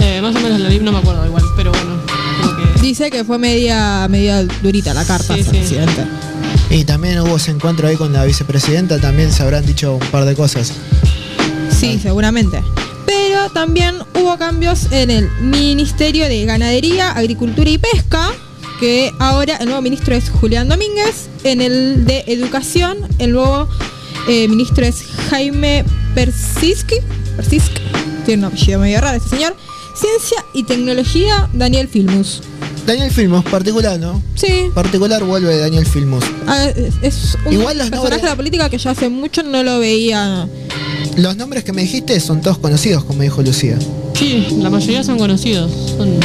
Eh, 0.00 0.20
más 0.20 0.34
o 0.34 0.40
menos 0.40 0.58
la 0.60 0.68
vi, 0.68 0.80
no 0.80 0.90
me 0.92 0.98
acuerdo 0.98 1.24
igual, 1.26 1.44
pero 1.56 1.70
bueno. 1.70 1.96
como 2.42 2.56
que- 2.56 2.80
Dice 2.80 3.10
que 3.10 3.24
fue 3.24 3.38
media, 3.38 4.06
media 4.08 4.42
durita 4.62 4.92
la 4.94 5.04
carta 5.04 5.34
Sí, 5.34 5.40
al 5.40 5.44
sí. 5.46 5.50
presidente. 5.50 6.04
Y 6.70 6.84
también 6.84 7.20
hubo 7.20 7.36
ese 7.36 7.52
encuentro 7.52 7.86
ahí 7.86 7.96
con 7.96 8.12
la 8.12 8.24
vicepresidenta, 8.24 8.98
también 9.00 9.30
se 9.32 9.42
habrán 9.44 9.64
dicho 9.64 9.94
un 9.94 10.06
par 10.10 10.24
de 10.24 10.34
cosas. 10.34 10.72
Sí, 11.70 11.98
seguramente. 12.02 12.60
Pero 13.06 13.48
también 13.50 13.94
hubo 14.14 14.36
cambios 14.36 14.90
en 14.90 15.10
el 15.10 15.30
Ministerio 15.40 16.26
de 16.28 16.44
Ganadería, 16.44 17.12
Agricultura 17.12 17.70
y 17.70 17.78
Pesca, 17.78 18.32
que 18.80 19.10
ahora 19.20 19.56
el 19.56 19.66
nuevo 19.66 19.80
ministro 19.82 20.14
es 20.14 20.28
Julián 20.28 20.68
Domínguez. 20.68 21.28
En 21.44 21.60
el 21.60 22.04
de 22.04 22.24
Educación, 22.26 22.98
el 23.18 23.32
nuevo 23.32 23.68
eh, 24.28 24.48
ministro 24.48 24.84
es 24.84 25.02
Jaime 25.30 25.84
Persiski. 26.14 26.96
Persiski. 27.36 27.80
Tiene 28.24 28.46
un 28.46 28.52
apellido 28.52 28.80
medio 28.80 29.00
raro 29.00 29.16
este 29.18 29.30
señor. 29.36 29.56
Ciencia 29.94 30.44
y 30.52 30.64
Tecnología, 30.64 31.48
Daniel 31.54 31.88
Filmus. 31.88 32.42
Daniel 32.86 33.10
Filmos, 33.10 33.44
particular, 33.44 33.98
¿no? 33.98 34.22
Sí, 34.36 34.70
Particular 34.74 35.24
vuelve 35.24 35.56
Daniel 35.58 35.86
Filmos. 35.86 36.22
ah, 36.46 36.66
es- 36.68 36.94
es 37.02 37.36
un 37.46 37.52
Igual 37.54 37.78
personaje 37.78 38.20
de 38.22 38.28
la 38.28 38.36
política 38.36 38.68
que 38.68 38.78
yo 38.78 38.90
hace 38.90 39.08
mucho 39.08 39.42
no 39.42 39.62
lo 39.62 39.78
veía. 39.80 40.46
Los 41.16 41.36
nombres 41.36 41.64
que 41.64 41.72
me 41.72 41.82
dijiste 41.82 42.20
son 42.20 42.42
todos 42.42 42.58
conocidos, 42.58 43.04
como 43.04 43.22
dijo 43.22 43.42
Lucía. 43.42 43.78
Sí, 44.14 44.46
la 44.60 44.68
mayoría 44.68 45.02
son 45.02 45.18
conocidos. 45.18 45.70
Son 45.96 46.20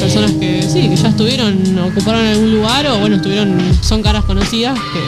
personas 0.00 0.32
que 0.32 0.62
sí, 0.62 0.88
que 0.88 0.96
ya 0.96 1.08
estuvieron, 1.08 1.78
ocuparon 1.78 2.26
algún 2.26 2.52
lugar 2.52 2.86
o 2.88 2.98
bueno, 2.98 3.16
estuvieron, 3.16 3.58
son 3.82 4.02
caras 4.02 4.24
conocidas 4.24 4.78
que 4.92 5.00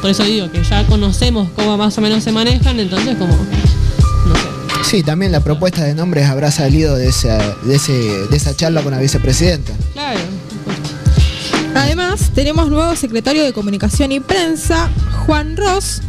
por 0.00 0.10
eso 0.10 0.24
digo 0.24 0.50
que 0.50 0.62
ya 0.62 0.86
conocemos 0.86 1.48
cómo 1.56 1.76
más 1.76 1.96
o 1.98 2.00
menos 2.00 2.24
se 2.24 2.32
manejan, 2.32 2.80
entonces 2.80 3.16
como 3.16 3.34
no 3.34 4.34
sé. 4.34 4.90
Sí, 4.90 5.02
también 5.02 5.32
la 5.32 5.40
propuesta 5.40 5.84
de 5.84 5.94
nombres 5.94 6.26
habrá 6.26 6.50
salido 6.50 6.96
de 6.96 7.08
esa, 7.08 7.38
de 7.62 7.76
ese, 7.76 7.92
de 7.92 8.36
esa 8.36 8.56
charla 8.56 8.82
con 8.82 8.92
la 8.92 8.98
vicepresidenta. 8.98 9.72
Claro. 9.92 10.20
Además, 11.74 12.30
tenemos 12.34 12.68
nuevo 12.68 12.96
secretario 12.96 13.44
de 13.44 13.52
Comunicación 13.52 14.12
y 14.12 14.20
Prensa, 14.20 14.90
Juan 15.26 15.56
Ross, 15.56 16.00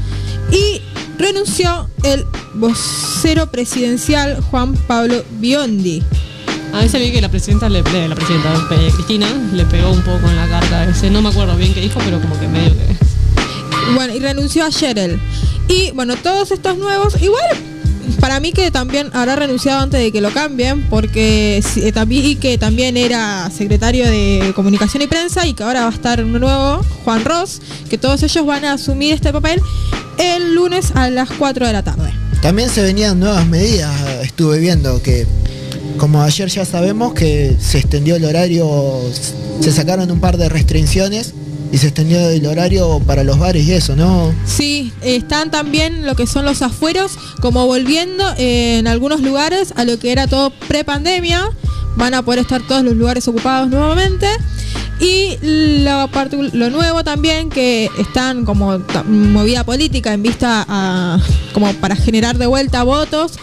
y 0.52 0.82
renunció 1.22 1.88
el 2.04 2.26
vocero 2.56 3.48
presidencial 3.48 4.42
Juan 4.50 4.74
Pablo 4.88 5.24
Biondi. 5.40 6.04
A 6.74 6.80
veces 6.80 7.02
vi 7.02 7.12
que 7.12 7.22
la 7.22 7.30
presidenta 7.30 7.70
le 7.70 7.82
la 7.82 8.16
presidenta 8.16 8.54
eh, 8.72 8.92
Cristina 8.94 9.28
le 9.54 9.66
pegó 9.66 9.92
un 9.92 10.02
poco 10.02 10.28
en 10.28 10.36
la 10.36 10.48
carta 10.48 10.86
ese, 10.90 11.10
no 11.10 11.22
me 11.22 11.30
acuerdo 11.30 11.56
bien 11.56 11.74
qué 11.74 11.82
dijo, 11.82 12.00
pero 12.04 12.20
como 12.22 12.40
que 12.40 12.48
medio 12.48 12.74
que 12.74 13.94
Bueno, 13.94 14.14
y 14.14 14.20
renunció 14.20 14.66
ayer 14.66 14.98
él. 14.98 15.20
Y 15.68 15.92
bueno, 15.92 16.16
todos 16.16 16.52
estos 16.52 16.78
nuevos, 16.78 17.22
igual 17.22 17.71
para 18.16 18.40
mí 18.40 18.52
que 18.52 18.72
también 18.72 19.10
habrá 19.14 19.36
renunciado 19.36 19.82
antes 19.82 20.00
de 20.00 20.12
que 20.12 20.22
lo 20.22 20.32
cambien, 20.32 20.84
porque 20.90 21.64
eh, 21.76 21.92
también 21.92 22.40
que 22.40 22.58
también 22.58 22.98
era 22.98 23.50
secretario 23.50 24.06
de 24.06 24.54
Comunicación 24.56 25.04
y 25.04 25.08
Prensa 25.08 25.46
y 25.48 25.54
que 25.54 25.64
ahora 25.64 25.82
va 25.82 25.88
a 25.88 25.94
estar 25.94 26.24
nuevo, 26.24 26.84
Juan 27.04 27.26
Ross, 27.26 27.62
que 27.90 27.98
todos 27.98 28.24
ellos 28.24 28.46
van 28.46 28.66
a 28.66 28.74
asumir 28.74 29.14
este 29.14 29.32
papel 29.32 29.62
el 30.18 30.56
lunes 30.56 30.92
a 30.96 31.10
las 31.10 31.30
4 31.32 31.68
de 31.68 31.74
la 31.74 31.84
tarde. 31.84 32.14
También 32.42 32.70
se 32.70 32.82
venían 32.82 33.20
nuevas 33.20 33.48
medidas, 33.48 33.92
estuve 34.24 34.60
viendo 34.60 35.02
que, 35.02 35.28
como 35.98 36.22
ayer 36.22 36.50
ya 36.50 36.66
sabemos, 36.66 37.14
que 37.14 37.56
se 37.60 37.80
extendió 37.80 38.16
el 38.16 38.26
horario, 38.26 39.02
se 39.60 39.72
sacaron 39.72 40.10
un 40.10 40.20
par 40.20 40.38
de 40.38 40.50
restricciones 40.50 41.34
y 41.72 41.78
se 41.78 41.88
extendió 41.88 42.20
el 42.30 42.46
horario 42.46 43.00
para 43.06 43.24
los 43.24 43.40
bares 43.40 43.66
y 43.66 43.74
eso, 43.74 43.96
¿no? 43.96 44.34
Sí, 44.46 44.92
están 45.02 45.52
también 45.52 46.06
lo 46.06 46.16
que 46.16 46.28
son 46.28 46.44
los 46.44 46.62
afueros, 46.62 47.14
como 47.40 47.66
volviendo 47.66 48.26
eh, 48.38 48.80
en 48.80 48.88
algunos 48.88 49.22
lugares 49.22 49.74
a 49.78 49.86
lo 49.86 49.98
que 49.98 50.12
era 50.12 50.28
todo 50.28 50.52
pre-pandemia. 50.68 51.50
Van 51.96 52.14
a 52.14 52.24
poder 52.24 52.40
estar 52.40 52.62
todos 52.68 52.84
los 52.84 52.96
lugares 52.96 53.28
ocupados 53.28 53.70
nuevamente. 53.70 54.28
Y 55.00 55.38
lo, 55.42 56.10
lo 56.54 56.70
nuevo 56.70 57.04
también, 57.04 57.50
que 57.50 57.90
están 57.98 58.46
como 58.46 58.80
movida 59.08 59.64
política 59.64 60.14
en 60.14 60.22
vista 60.22 60.66
a 60.68 61.20
como 61.54 61.74
para 61.76 61.96
generar 61.96 62.38
de 62.38 62.46
vuelta 62.46 62.84
votos 62.84 63.34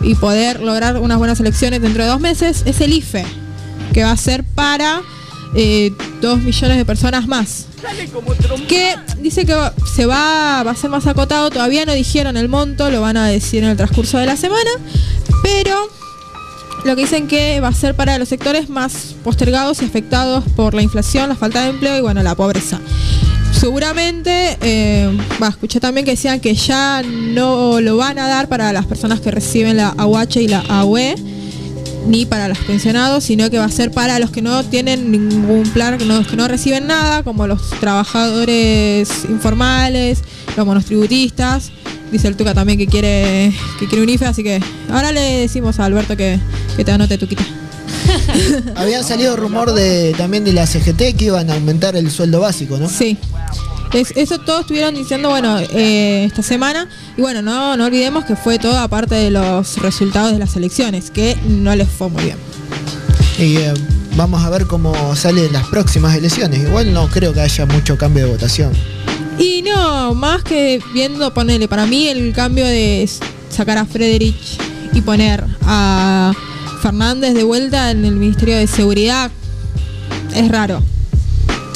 y 0.00 0.14
poder 0.16 0.60
lograr 0.60 0.98
unas 0.98 1.18
buenas 1.18 1.40
elecciones 1.40 1.80
dentro 1.80 2.02
de 2.04 2.10
dos 2.10 2.20
meses, 2.20 2.62
es 2.66 2.80
el 2.80 2.92
IFE, 2.92 3.24
que 3.92 4.04
va 4.04 4.10
a 4.10 4.16
ser 4.16 4.44
para 4.44 5.02
eh, 5.54 5.92
dos 6.20 6.40
millones 6.42 6.76
de 6.76 6.84
personas 6.84 7.26
más. 7.26 7.66
Que 8.66 8.96
dice 9.20 9.46
que 9.46 9.54
se 9.94 10.06
va, 10.06 10.62
va 10.62 10.70
a 10.72 10.76
ser 10.76 10.90
más 10.90 11.06
acotado, 11.06 11.50
todavía 11.50 11.84
no 11.84 11.92
dijeron 11.92 12.36
el 12.36 12.48
monto, 12.48 12.90
lo 12.90 13.00
van 13.00 13.16
a 13.16 13.26
decir 13.26 13.62
en 13.62 13.70
el 13.70 13.76
transcurso 13.76 14.18
de 14.18 14.26
la 14.26 14.36
semana, 14.36 14.70
pero 15.42 15.88
lo 16.84 16.96
que 16.96 17.02
dicen 17.02 17.28
que 17.28 17.60
va 17.60 17.68
a 17.68 17.72
ser 17.72 17.94
para 17.94 18.18
los 18.18 18.28
sectores 18.28 18.68
más 18.68 19.14
postergados 19.24 19.82
y 19.82 19.84
afectados 19.84 20.44
por 20.56 20.74
la 20.74 20.82
inflación, 20.82 21.28
la 21.28 21.34
falta 21.34 21.62
de 21.62 21.70
empleo 21.70 21.98
y 21.98 22.00
bueno, 22.00 22.22
la 22.22 22.34
pobreza. 22.34 22.80
Seguramente, 23.52 24.56
eh, 24.60 25.10
va, 25.42 25.48
escuché 25.48 25.80
también 25.80 26.04
que 26.04 26.12
decían 26.12 26.38
que 26.38 26.54
ya 26.54 27.02
no 27.02 27.80
lo 27.80 27.96
van 27.96 28.18
a 28.18 28.28
dar 28.28 28.48
para 28.48 28.72
las 28.72 28.86
personas 28.86 29.20
que 29.20 29.30
reciben 29.30 29.76
la 29.76 29.88
AUH 29.88 30.40
y 30.40 30.48
la 30.48 30.60
AUE, 30.60 31.16
ni 32.08 32.26
para 32.26 32.48
los 32.48 32.58
pensionados, 32.58 33.24
sino 33.24 33.50
que 33.50 33.58
va 33.58 33.64
a 33.64 33.70
ser 33.70 33.90
para 33.90 34.18
los 34.18 34.30
que 34.30 34.42
no 34.42 34.64
tienen 34.64 35.12
ningún 35.12 35.62
plan, 35.70 35.98
que 35.98 36.04
no, 36.04 36.26
que 36.26 36.36
no 36.36 36.48
reciben 36.48 36.86
nada, 36.86 37.22
como 37.22 37.46
los 37.46 37.70
trabajadores 37.80 39.24
informales, 39.28 40.22
los 40.56 40.66
monotributistas. 40.66 41.70
Dice 42.10 42.28
el 42.28 42.36
Tuca 42.36 42.54
también 42.54 42.78
que 42.78 42.86
quiere 42.86 43.52
que 43.78 43.86
quiere 43.86 44.02
un 44.02 44.08
IFE, 44.08 44.26
así 44.26 44.42
que 44.42 44.60
ahora 44.90 45.12
le 45.12 45.40
decimos 45.40 45.78
a 45.78 45.84
Alberto 45.84 46.16
que, 46.16 46.40
que 46.76 46.84
te 46.84 46.90
anote 46.90 47.18
Tuquita. 47.18 47.44
Habían 48.74 49.04
salido 49.04 49.36
rumor 49.36 49.72
de 49.72 50.14
también 50.16 50.44
de 50.44 50.52
la 50.52 50.66
CGT 50.66 51.16
que 51.16 51.26
iban 51.26 51.50
a 51.50 51.54
aumentar 51.54 51.96
el 51.96 52.10
sueldo 52.10 52.40
básico, 52.40 52.78
¿no? 52.78 52.88
Sí. 52.88 53.18
Es- 53.92 54.12
eso 54.16 54.38
todos 54.38 54.62
estuvieron 54.62 54.94
diciendo, 54.94 55.30
bueno, 55.30 55.58
eh, 55.58 56.24
esta 56.26 56.42
semana. 56.42 56.88
Y 57.16 57.20
bueno, 57.22 57.42
no, 57.42 57.76
no 57.76 57.86
olvidemos 57.86 58.24
que 58.24 58.36
fue 58.36 58.58
todo 58.58 58.78
aparte 58.78 59.14
de 59.14 59.30
los 59.30 59.76
resultados 59.78 60.32
de 60.32 60.38
las 60.38 60.54
elecciones, 60.56 61.10
que 61.10 61.36
no 61.48 61.74
les 61.74 61.88
fue 61.88 62.08
muy 62.10 62.24
bien. 62.24 62.36
Y 63.38 63.56
eh, 63.56 63.72
vamos 64.16 64.42
a 64.44 64.50
ver 64.50 64.66
cómo 64.66 65.14
salen 65.16 65.52
las 65.52 65.66
próximas 65.68 66.14
elecciones. 66.16 66.60
Igual 66.60 66.92
no 66.92 67.08
creo 67.08 67.32
que 67.32 67.40
haya 67.40 67.66
mucho 67.66 67.96
cambio 67.96 68.26
de 68.26 68.32
votación. 68.32 68.72
Y 69.38 69.62
no, 69.62 70.14
más 70.14 70.42
que 70.42 70.80
viendo, 70.92 71.32
ponele, 71.32 71.68
para 71.68 71.86
mí 71.86 72.08
el 72.08 72.32
cambio 72.32 72.66
de 72.66 73.08
sacar 73.50 73.78
a 73.78 73.84
Frederich 73.86 74.58
y 74.92 75.00
poner 75.00 75.44
a 75.62 76.32
Fernández 76.82 77.34
de 77.34 77.44
vuelta 77.44 77.90
en 77.92 78.04
el 78.04 78.16
Ministerio 78.16 78.56
de 78.56 78.66
Seguridad 78.66 79.30
es 80.34 80.48
raro. 80.48 80.82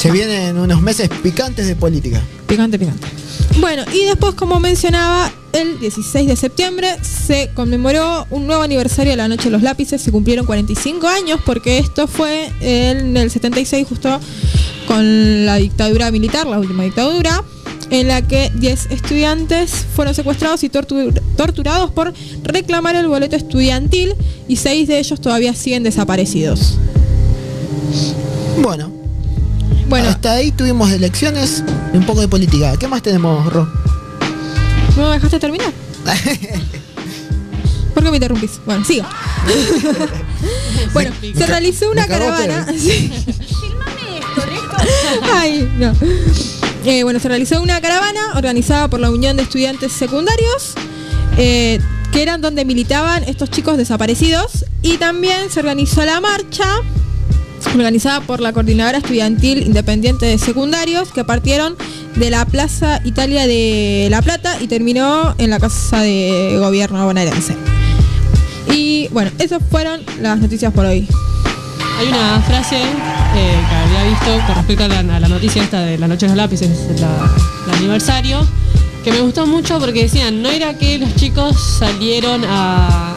Se 0.03 0.11
vienen 0.11 0.59
unos 0.59 0.83
meses 0.83 1.09
picantes 1.23 1.69
de 1.69 1.77
política. 1.77 2.21
Picante, 2.49 2.77
picante. 2.77 3.07
Bueno, 3.61 3.85
y 3.95 4.05
después, 4.05 4.35
como 4.35 4.59
mencionaba, 4.59 5.31
el 5.53 5.79
16 5.79 6.27
de 6.27 6.35
septiembre 6.35 6.89
se 7.03 7.51
conmemoró 7.55 8.27
un 8.31 8.49
nuevo 8.49 8.63
aniversario 8.63 9.13
de 9.13 9.17
la 9.17 9.29
Noche 9.29 9.45
de 9.45 9.51
los 9.51 9.63
Lápices. 9.63 10.03
Se 10.03 10.11
cumplieron 10.11 10.45
45 10.45 11.07
años 11.07 11.39
porque 11.47 11.79
esto 11.79 12.09
fue 12.09 12.51
en 12.61 13.17
el 13.17 13.31
76 13.31 13.87
justo 13.87 14.19
con 14.89 15.47
la 15.47 15.55
dictadura 15.59 16.11
militar, 16.11 16.49
la 16.49 16.59
última 16.59 16.83
dictadura, 16.83 17.45
en 17.91 18.09
la 18.09 18.27
que 18.27 18.51
10 18.57 18.87
estudiantes 18.91 19.71
fueron 19.95 20.17
secuestrados 20.17 20.65
y 20.65 20.69
tortu- 20.69 21.13
torturados 21.37 21.93
por 21.93 22.13
reclamar 22.43 22.97
el 22.97 23.07
boleto 23.07 23.37
estudiantil 23.37 24.15
y 24.49 24.57
6 24.57 24.89
de 24.89 24.99
ellos 24.99 25.21
todavía 25.21 25.55
siguen 25.55 25.85
desaparecidos. 25.85 26.77
Bueno, 28.61 29.02
Bueno, 29.89 30.09
hasta 30.09 30.33
ahí 30.33 30.53
tuvimos 30.53 30.91
elecciones 30.91 31.63
y 31.93 31.97
un 31.97 32.07
poco 32.07 32.21
de 32.21 32.29
política. 32.29 32.77
¿Qué 32.79 32.89
más 32.89 33.03
tenemos, 33.03 33.53
Ro? 33.53 33.69
¿no 34.97 35.09
me 35.09 35.15
dejaste 35.15 35.39
terminar? 35.39 35.73
¿Por 37.95 38.03
qué 38.03 38.11
me 38.11 38.17
interrumpís? 38.17 38.61
Bueno, 38.65 38.85
sigo. 38.85 39.07
bueno, 40.93 41.13
se 41.37 41.47
realizó 41.47 41.91
una 41.91 42.07
caravana. 42.07 42.67
Ay, 45.35 45.71
no. 45.79 45.93
Eh, 46.85 47.05
bueno, 47.05 47.21
se 47.21 47.29
realizó 47.29 47.63
una 47.63 47.81
caravana 47.81 48.33
organizada 48.35 48.89
por 48.89 48.99
la 49.01 49.11
Unión 49.11 49.37
de 49.37 49.45
Estudiantes 49.45 49.93
Secundarios, 49.93 50.73
eh, 51.37 51.81
que 52.13 52.23
eran 52.23 52.41
donde 52.41 52.65
militaban 52.65 53.23
estos 53.25 53.51
chicos 53.51 53.77
desaparecidos, 53.77 54.65
y 54.83 54.97
también 54.97 55.51
se 55.51 55.61
organizó 55.61 56.05
la 56.05 56.21
marcha 56.21 56.65
organizada 57.67 58.21
por 58.21 58.41
la 58.41 58.53
Coordinadora 58.53 58.99
Estudiantil 58.99 59.63
Independiente 59.67 60.27
de 60.27 60.39
Secundarios, 60.39 61.13
que 61.13 61.25
partieron 61.25 61.77
de 62.17 62.31
la 62.31 62.45
Plaza 62.45 63.01
Italia 63.05 63.47
de 63.47 64.09
La 64.11 64.23
Plata 64.23 64.59
y 64.61 64.67
terminó 64.67 65.35
en 65.39 65.51
la 65.51 65.59
Casa 65.59 66.01
de 66.01 66.57
Gobierno 66.59 67.05
bonaerense. 67.05 67.57
Y 68.71 69.09
bueno, 69.09 69.31
esas 69.39 69.63
fueron 69.71 70.01
las 70.21 70.39
noticias 70.39 70.73
por 70.73 70.85
hoy. 70.87 71.09
Hay 71.99 72.09
una 72.09 72.41
frase 72.43 72.77
eh, 72.77 73.55
que 73.69 73.75
había 73.75 74.11
visto 74.11 74.47
con 74.47 74.55
respecto 74.57 74.85
a 74.85 74.89
la, 74.89 75.29
noticia 75.29 75.63
esta 75.63 75.81
de 75.81 75.99
la 75.99 76.09
noche 76.09 76.27
de 76.27 76.31
los 76.31 76.37
lápices, 76.37 76.71
el 76.91 77.75
aniversario, 77.75 78.47
que 79.05 79.13
me 79.13 79.21
gustó 79.21 79.47
mucho 79.47 79.79
porque 79.79 80.05
decían, 80.05 80.43
no 80.43 80.49
era 80.49 80.79
que 80.79 80.99
los 80.99 81.15
chicos 81.17 81.57
salieron 81.79 82.45
a, 82.47 83.17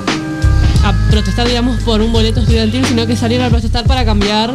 a 0.85 0.93
protestar, 1.09 1.47
digamos, 1.47 1.81
por 1.81 1.99
un 2.01 2.11
boleto 2.11 2.41
estudiantil, 2.41 2.85
sino 2.85 3.07
que 3.07 3.15
salieron 3.15 3.47
a 3.47 3.49
protestar 3.49 3.87
para 3.87 4.05
cambiar 4.05 4.53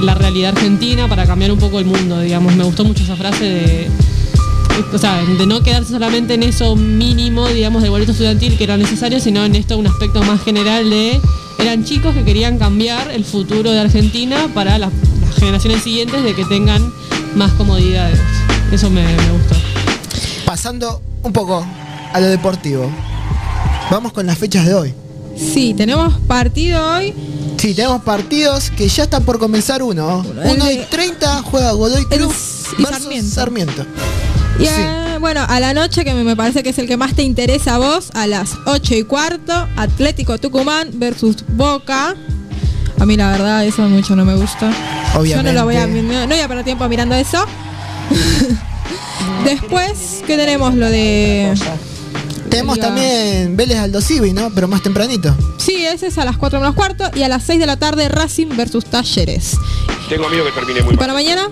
la 0.00 0.14
realidad 0.14 0.56
argentina, 0.56 1.08
para 1.08 1.26
cambiar 1.26 1.50
un 1.50 1.58
poco 1.58 1.80
el 1.80 1.86
mundo, 1.86 2.20
digamos. 2.20 2.54
Me 2.54 2.62
gustó 2.62 2.84
mucho 2.84 3.02
esa 3.02 3.16
frase 3.16 3.44
de, 3.44 3.90
o 4.92 4.98
sea, 4.98 5.24
de 5.24 5.44
no 5.44 5.60
quedarse 5.64 5.90
solamente 5.90 6.34
en 6.34 6.44
eso 6.44 6.76
mínimo, 6.76 7.48
digamos, 7.48 7.82
del 7.82 7.90
boleto 7.90 8.12
estudiantil 8.12 8.56
que 8.56 8.62
era 8.62 8.76
necesario, 8.76 9.18
sino 9.18 9.44
en 9.44 9.56
esto 9.56 9.76
un 9.76 9.88
aspecto 9.88 10.22
más 10.22 10.40
general 10.44 10.88
de 10.88 11.20
eran 11.58 11.84
chicos 11.84 12.14
que 12.14 12.24
querían 12.24 12.58
cambiar 12.58 13.10
el 13.10 13.24
futuro 13.24 13.72
de 13.72 13.80
Argentina 13.80 14.48
para 14.54 14.78
las, 14.78 14.92
generaciones 15.38 15.82
siguientes 15.82 16.22
de 16.22 16.34
que 16.34 16.44
tengan 16.44 16.92
más 17.34 17.50
comodidades. 17.54 18.20
Eso 18.70 18.88
me 18.88 19.02
gustó. 19.30 19.56
Pasando 20.46 21.02
un 21.24 21.32
poco 21.32 21.66
a 22.12 22.20
lo 22.20 22.26
deportivo. 22.26 22.88
Vamos 23.90 24.12
con 24.12 24.26
las 24.26 24.38
fechas 24.38 24.64
de 24.64 24.74
hoy. 24.74 24.94
Sí, 25.52 25.74
tenemos 25.74 26.14
partido 26.26 26.94
hoy. 26.96 27.14
Sí, 27.58 27.74
tenemos 27.74 28.02
partidos 28.02 28.70
que 28.70 28.88
ya 28.88 29.04
están 29.04 29.24
por 29.24 29.38
comenzar 29.38 29.82
uno. 29.82 30.24
El 30.44 30.56
1 30.56 30.64
de- 30.66 30.74
y 30.74 30.78
30 30.90 31.42
juega 31.42 31.72
Godoy 31.72 32.04
Cruz 32.06 32.66
y 32.78 32.82
versus 32.82 32.98
Sarmiento. 33.02 33.34
Sarmiento. 33.34 33.86
Y 34.58 34.66
Sí. 34.66 34.72
bueno, 35.20 35.44
a 35.48 35.60
la 35.60 35.72
noche, 35.74 36.04
que 36.04 36.12
me, 36.14 36.24
me 36.24 36.36
parece 36.36 36.62
que 36.62 36.70
es 36.70 36.78
el 36.78 36.86
que 36.86 36.96
más 36.96 37.14
te 37.14 37.22
interesa 37.22 37.76
a 37.76 37.78
vos, 37.78 38.10
a 38.14 38.26
las 38.26 38.50
8 38.66 38.94
y 38.94 39.04
cuarto, 39.04 39.68
Atlético 39.76 40.38
Tucumán 40.38 40.90
versus 40.94 41.36
Boca. 41.48 42.14
A 42.98 43.06
mí 43.06 43.16
la 43.16 43.30
verdad 43.32 43.64
eso 43.64 43.82
mucho 43.88 44.14
no 44.16 44.24
me 44.24 44.34
gusta. 44.34 44.70
Obviamente. 45.16 45.36
Yo 45.36 45.42
no 45.42 45.52
lo 45.52 45.64
voy 45.64 45.76
a 45.76 45.86
no, 45.86 46.02
no 46.02 46.26
voy 46.28 46.40
a 46.40 46.48
perder 46.48 46.64
tiempo 46.64 46.88
mirando 46.88 47.14
eso. 47.14 47.44
Después, 49.44 50.22
¿qué 50.26 50.36
tenemos? 50.36 50.74
Lo 50.74 50.88
de. 50.88 51.52
Tenemos 52.52 52.76
Liga- 52.76 52.86
también 52.88 53.56
Vélez 53.56 53.78
Aldo 53.78 54.00
Civi, 54.00 54.32
¿no? 54.32 54.50
Pero 54.54 54.68
más 54.68 54.82
tempranito. 54.82 55.34
Sí, 55.58 55.84
ese 55.84 56.06
es 56.06 56.18
a 56.18 56.24
las 56.24 56.36
4 56.36 56.60
menos 56.60 56.74
cuarto. 56.74 57.10
Y 57.14 57.22
a 57.22 57.28
las 57.28 57.42
6 57.44 57.58
de 57.58 57.66
la 57.66 57.76
tarde, 57.78 58.08
Racing 58.08 58.48
versus 58.56 58.84
Talleres. 58.84 59.56
Tengo 60.08 60.28
miedo 60.28 60.44
que 60.44 60.52
termine 60.52 60.82
muy 60.82 60.90
¿Y 60.94 60.96
mal. 60.96 60.98
para 60.98 61.12
mañana? 61.14 61.48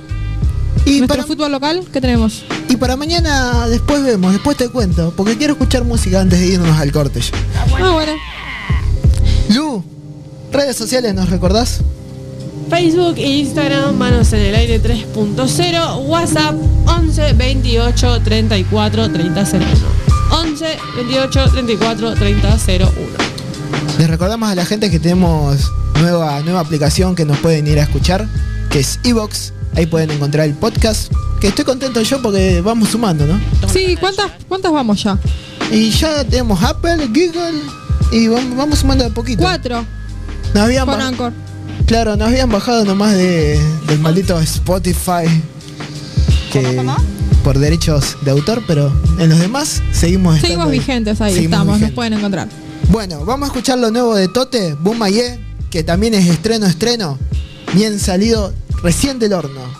Y 0.85 0.99
¿Nuestro 0.99 1.09
para, 1.09 1.25
fútbol 1.27 1.53
local? 1.53 1.85
¿Qué 1.93 2.01
tenemos? 2.01 2.45
y 2.69 2.77
para 2.77 2.97
mañana 2.97 3.67
después 3.69 4.03
vemos, 4.05 4.33
después 4.33 4.57
te 4.57 4.69
cuento. 4.69 5.13
Porque 5.17 5.37
quiero 5.37 5.55
escuchar 5.55 5.85
música 5.85 6.21
antes 6.21 6.39
de 6.39 6.47
irnos 6.47 6.79
al 6.79 6.93
corte. 6.93 7.21
Ah, 7.59 7.65
bueno. 7.69 8.13
Lu, 9.49 9.85
redes 10.53 10.77
sociales, 10.77 11.15
¿nos 11.15 11.29
recordás? 11.31 11.81
Facebook 12.69 13.15
e 13.19 13.27
Instagram, 13.39 13.97
manos 13.97 14.33
en 14.33 14.41
el 14.41 14.55
aire 14.55 14.81
3.0, 14.81 16.07
WhatsApp 16.07 16.55
11 16.87 17.33
28 17.33 18.21
34 18.23 19.11
30 19.13 19.45
01. 19.45 19.67
11 20.31 20.79
28 20.97 21.51
34 21.51 22.15
30 22.15 22.59
01. 22.67 22.91
Les 23.99 24.09
recordamos 24.09 24.49
a 24.49 24.55
la 24.55 24.65
gente 24.65 24.91
que 24.91 24.99
tenemos 24.99 25.71
nueva, 26.01 26.41
nueva 26.41 26.61
aplicación 26.61 27.15
que 27.15 27.25
nos 27.25 27.39
pueden 27.39 27.67
ir 27.67 27.79
a 27.79 27.83
escuchar, 27.83 28.27
que 28.71 28.81
es 28.81 28.99
Evox. 29.05 29.53
Ahí 29.77 29.87
pueden 29.87 30.11
encontrar 30.11 30.47
el 30.47 30.55
podcast. 30.55 31.13
Que 31.41 31.49
estoy 31.49 31.65
contento 31.65 32.03
yo 32.03 32.21
porque 32.21 32.61
vamos 32.61 32.91
sumando, 32.91 33.27
¿no? 33.27 33.41
Sí, 33.73 33.97
¿cuántas, 33.99 34.31
cuántas 34.49 34.73
vamos 34.73 35.03
ya? 35.03 35.19
Y 35.71 35.91
ya 35.91 36.25
tenemos 36.25 36.63
Apple, 36.63 37.07
Google 37.07 37.61
y 38.13 38.29
vamos, 38.29 38.57
vamos 38.57 38.79
sumando 38.81 39.05
de 39.05 39.11
poquito. 39.11 39.43
Cuatro. 39.43 39.85
Nos 40.55 40.65
habían 40.65 40.87
Con 40.87 41.01
Anchor. 41.01 41.33
Claro, 41.87 42.17
nos 42.17 42.29
habían 42.29 42.51
bajado 42.51 42.85
nomás 42.85 43.15
de, 43.15 43.59
del 43.87 43.99
maldito 44.01 44.39
Spotify. 44.41 45.27
Que 46.53 46.83
por 47.43 47.59
derechos 47.59 48.17
de 48.23 48.31
autor, 48.31 48.63
pero 48.67 48.93
en 49.19 49.31
los 49.31 49.39
demás 49.39 49.83
seguimos 49.93 50.41
Seguimos 50.41 50.71
vigentes 50.71 51.21
ahí, 51.21 51.35
Seguimos 51.35 51.59
estamos, 51.59 51.81
nos 51.81 51.91
pueden 51.93 52.15
encontrar. 52.15 52.49
Bueno, 52.91 53.25
vamos 53.25 53.49
a 53.49 53.53
escuchar 53.53 53.79
lo 53.79 53.91
nuevo 53.91 54.15
de 54.15 54.29
Tote, 54.29 54.75
Boom 54.75 54.99
Mayé, 54.99 55.39
que 55.71 55.83
también 55.85 56.15
es 56.15 56.27
estreno, 56.27 56.67
estreno, 56.67 57.19
bien 57.75 57.99
salido, 57.99 58.53
recién 58.83 59.19
del 59.19 59.33
horno. 59.33 59.80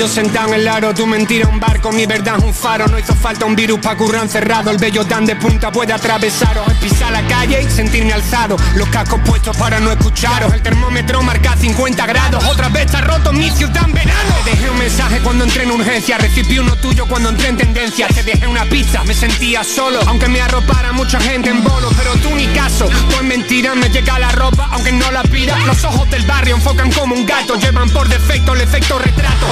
Yo 0.00 0.08
sentado 0.08 0.54
en 0.54 0.60
el 0.60 0.68
aro, 0.68 0.94
tu 0.94 1.06
mentira 1.06 1.46
un 1.46 1.60
barco, 1.60 1.92
mi 1.92 2.06
verdad 2.06 2.42
un 2.42 2.54
faro. 2.54 2.86
No 2.86 2.98
hizo 2.98 3.14
falta 3.14 3.44
un 3.44 3.54
virus 3.54 3.80
pa' 3.80 3.96
currar 3.96 4.22
encerrado. 4.22 4.70
El 4.70 4.78
bello 4.78 5.04
tan 5.04 5.26
de 5.26 5.36
punta 5.36 5.70
puede 5.70 5.92
atravesaros. 5.92 6.66
Es 6.68 6.78
pisar 6.78 7.12
la 7.12 7.20
calle 7.26 7.62
y 7.62 7.70
sentirme 7.70 8.14
alzado. 8.14 8.56
Los 8.76 8.88
cascos 8.88 9.20
puestos 9.26 9.54
para 9.58 9.78
no 9.78 9.92
escucharos. 9.92 10.54
El 10.54 10.62
termómetro 10.62 11.20
marca 11.20 11.54
50 11.54 12.06
grados. 12.06 12.42
Otra 12.44 12.70
vez 12.70 12.86
está 12.86 13.02
roto 13.02 13.30
mi 13.34 13.50
ciudad 13.50 13.84
en 13.84 13.92
verano. 13.92 14.34
Te 14.42 14.52
dejé 14.52 14.70
un 14.70 14.78
mensaje 14.78 15.20
cuando 15.20 15.44
entré 15.44 15.64
en 15.64 15.70
urgencia. 15.70 16.16
Recibí 16.16 16.58
uno 16.58 16.76
tuyo 16.76 17.04
cuando 17.06 17.28
entré 17.28 17.48
en 17.48 17.58
tendencia. 17.58 18.08
Te 18.08 18.22
dejé 18.22 18.46
una 18.46 18.64
pizza, 18.64 19.04
me 19.04 19.12
sentía 19.12 19.62
solo. 19.62 20.00
Aunque 20.06 20.28
me 20.28 20.40
arropara 20.40 20.92
mucha 20.92 21.20
gente 21.20 21.50
en 21.50 21.62
bolo, 21.62 21.90
pero 21.98 22.14
tú 22.22 22.34
ni 22.34 22.46
caso. 22.46 22.88
Pues 23.10 23.22
mentira, 23.22 23.74
me 23.74 23.90
llega 23.90 24.18
la 24.18 24.32
ropa, 24.32 24.66
aunque 24.72 24.92
no 24.92 25.10
la 25.10 25.24
pida. 25.24 25.58
Los 25.66 25.84
ojos 25.84 26.08
del 26.08 26.24
barrio 26.24 26.56
enfocan 26.56 26.90
como 26.90 27.14
un 27.14 27.26
gato. 27.26 27.56
Llevan 27.56 27.90
por 27.90 28.08
defecto 28.08 28.54
el 28.54 28.62
efecto 28.62 28.98
retrato. 28.98 29.46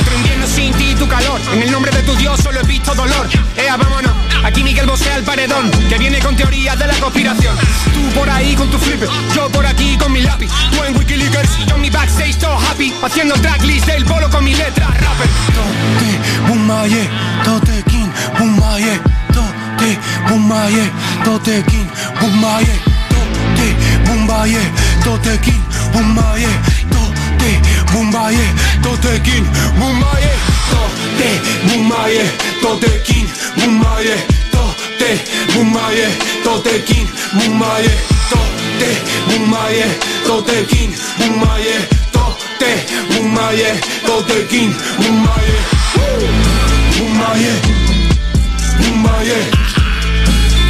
Sin 0.46 0.72
ti 0.74 0.90
y 0.90 0.94
tu 0.94 1.08
calor. 1.08 1.40
En 1.52 1.62
el 1.62 1.70
nombre 1.70 1.90
de 1.90 2.02
tu 2.02 2.14
Dios 2.16 2.40
solo 2.40 2.60
he 2.60 2.66
visto 2.66 2.94
dolor. 2.94 3.28
Ea, 3.56 3.76
vámonos. 3.76 4.12
Aquí 4.44 4.62
Miguel 4.62 4.86
Bosé 4.86 5.10
al 5.10 5.24
paredón, 5.24 5.70
que 5.88 5.98
viene 5.98 6.20
con 6.20 6.36
teorías 6.36 6.78
de 6.78 6.86
la 6.86 6.94
conspiración. 6.94 7.56
Tú 7.92 8.00
por 8.18 8.30
ahí 8.30 8.54
con 8.54 8.70
tu 8.70 8.78
flipper, 8.78 9.08
yo 9.34 9.48
por 9.50 9.66
aquí 9.66 9.96
con 9.96 10.12
mi 10.12 10.20
lápiz. 10.22 10.50
Tú 10.70 10.84
en 10.84 10.96
Wikileaks, 10.96 11.66
yo 11.66 11.74
en 11.74 11.80
mi 11.80 11.90
backstage 11.90 12.38
todo 12.38 12.56
happy. 12.56 12.94
Haciendo 13.02 13.34
tracklist 13.34 13.86
del 13.86 14.04
bolo 14.04 14.30
con 14.30 14.44
mi 14.44 14.54
letra 14.54 14.86
rapper. 14.86 15.28
Tote, 15.56 16.48
bumaye, 16.48 17.08
tote 17.44 17.82
king, 17.90 18.08
bumaye, 18.38 19.00
tote, 19.32 19.98
bumaye, 20.28 20.90
tote 21.24 21.64
king, 21.64 21.86
bumaye, 22.20 22.80
tote, 23.08 23.76
bumaye, 24.06 24.60
tote 25.04 25.38
king, 25.40 25.62
bumaye, 25.92 26.48
tote, 26.90 27.60
bumaye, 27.92 28.44
tote 28.82 29.20
king, 29.22 29.44
bumaye, 29.78 30.32
tote, 30.70 31.30
bumaye, 31.68 32.24
tote 32.62 33.02
king, 33.04 33.26
bumaye, 33.56 34.16
tote, 34.52 35.10
bumaye, 35.54 36.06
tote 36.44 36.84
king, 36.86 37.06
bumaye, 37.34 37.92
tote, 38.30 38.90
bumaye, 39.28 39.86
tote 40.26 40.66
king, 40.68 40.92
bumaye, 41.18 41.76
tote, 42.12 42.70
bumaye, 43.10 43.70
tote 44.06 44.46
king, 44.48 44.72
bumaye. 44.98 45.58
Bumaye, 46.98 47.52
Bumaye, 48.78 49.38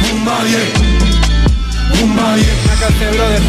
Bumaye, 0.01 0.61
Bumaye, 1.95 2.49
Nácate, 2.67 3.07
brother, 3.15 3.41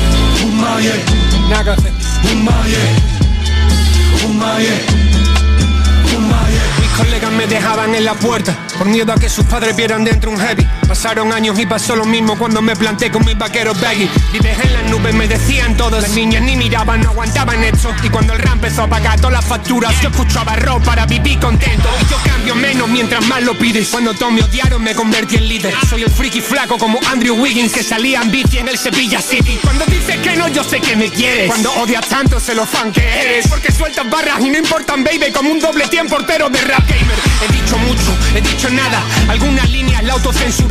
Mis 6.78 6.88
colegas 6.96 7.32
me 7.32 7.46
dejaban 7.46 7.94
en 7.94 8.04
la 8.04 8.14
puerta 8.14 8.56
por 8.78 8.88
miedo 8.88 9.12
a 9.12 9.16
que 9.16 9.28
sus 9.28 9.44
padres 9.44 9.76
vieran 9.76 10.04
dentro 10.04 10.30
un 10.30 10.38
heavy. 10.38 10.66
Pasaron 10.90 11.33
años 11.33 11.57
y 11.57 11.66
pasó 11.66 11.94
lo 11.94 12.05
mismo 12.05 12.37
cuando 12.37 12.61
me 12.61 12.74
planté 12.74 13.12
con 13.12 13.24
mis 13.24 13.38
vaqueros 13.38 13.81
baggy. 13.81 14.11
Vives 14.33 14.59
en 14.59 14.72
las 14.72 14.90
nubes, 14.90 15.14
me 15.14 15.29
decían 15.29 15.76
todos. 15.76 16.03
Las 16.03 16.11
niñas 16.11 16.42
ni 16.42 16.57
miraban, 16.57 17.00
no 17.00 17.11
aguantaban 17.11 17.62
esto. 17.62 17.94
Y 18.03 18.09
cuando 18.09 18.33
el 18.33 18.40
rap 18.40 18.55
empezó 18.55 18.83
a 18.83 18.88
pagar 18.88 19.16
todas 19.20 19.35
las 19.35 19.44
facturas, 19.44 19.94
yo 20.00 20.09
escuchaba 20.09 20.57
rock 20.57 20.83
para 20.83 21.07
vivir 21.07 21.38
contento. 21.38 21.88
Y 22.03 22.11
yo 22.11 22.16
cambio 22.24 22.57
menos 22.57 22.88
mientras 22.88 23.24
más 23.26 23.40
lo 23.44 23.57
pides. 23.57 23.87
Cuando 23.87 24.14
todos 24.14 24.33
me 24.33 24.42
odiaron, 24.42 24.83
me 24.83 24.92
convertí 24.96 25.37
en 25.37 25.48
líder. 25.48 25.72
Soy 25.88 26.03
el 26.03 26.11
friki 26.11 26.40
flaco 26.40 26.76
como 26.76 26.98
Andrew 27.09 27.37
Wiggins 27.37 27.72
que 27.72 27.85
salía 27.85 28.22
en 28.22 28.33
bici 28.33 28.59
en 28.59 28.66
el 28.66 28.76
Sevilla 28.76 29.22
City. 29.22 29.61
Cuando 29.62 29.85
dices 29.87 30.16
que 30.16 30.35
no, 30.35 30.48
yo 30.48 30.64
sé 30.64 30.81
que 30.81 30.96
me 30.96 31.09
quieres. 31.09 31.46
Cuando 31.46 31.72
odias 31.74 32.09
tanto, 32.09 32.40
sé 32.40 32.57
lo 32.57 32.66
fan 32.66 32.90
que 32.92 33.00
eres. 33.00 33.46
Porque 33.46 33.70
sueltas 33.70 34.11
barras 34.11 34.40
y 34.40 34.50
no 34.50 34.59
importan, 34.59 35.05
baby, 35.05 35.31
como 35.33 35.53
un 35.53 35.61
doble 35.61 35.87
tiempo 35.87 36.16
portero 36.16 36.50
de 36.50 36.61
rap 36.62 36.83
gamer. 36.88 37.16
He 37.42 37.53
dicho 37.53 37.79
mucho, 37.79 38.18
he 38.35 38.40
dicho 38.40 38.68
nada. 38.70 39.00
Algunas 39.29 39.70
líneas 39.70 40.03
la 40.03 40.16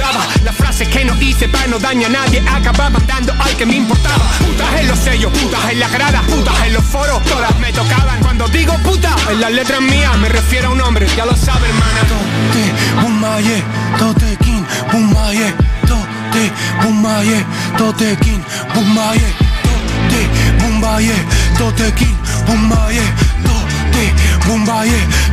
autocensuraba. 0.10 0.28
Las 0.44 0.56
frases 0.56 0.88
que 0.88 1.06
no 1.06 1.20
hice 1.22 1.48
para 1.48 1.68
no 1.68 1.80
dañar 1.80 2.10
a 2.10 2.26
nadie 2.26 2.44
acababan 2.50 3.06
dando 3.08 3.34
al 3.34 3.56
que 3.56 3.66
me 3.66 3.76
importaba. 3.76 4.26
Putas 4.40 4.80
en 4.80 4.88
los 4.88 5.00
sellos, 5.00 5.32
putas 5.32 5.72
en 5.72 5.80
las 5.80 5.92
gradas, 5.92 6.24
putas 6.26 6.56
en 6.66 6.74
los 6.74 6.84
foros, 6.84 7.24
todas 7.26 7.58
me 7.60 7.72
tocaban. 7.72 8.20
Cuando 8.22 8.48
digo 8.48 8.74
puta, 8.84 9.16
en 9.32 9.42
las 9.42 9.52
letras 9.52 9.82
mías 9.82 10.18
me 10.18 10.30
refiero 10.30 10.70
a 10.70 10.72
un 10.72 10.82
hombre, 10.82 11.08
ya 11.16 11.26
lo 11.26 11.36
sabe, 11.36 11.68
hermana. 11.68 12.02
Tote, 12.10 13.02
Bumaye, 13.02 13.64
tote 13.98 14.38
king, 14.44 14.64
Bumaye, 14.92 15.54
tote, 15.88 16.52
Bumaye, 16.84 17.46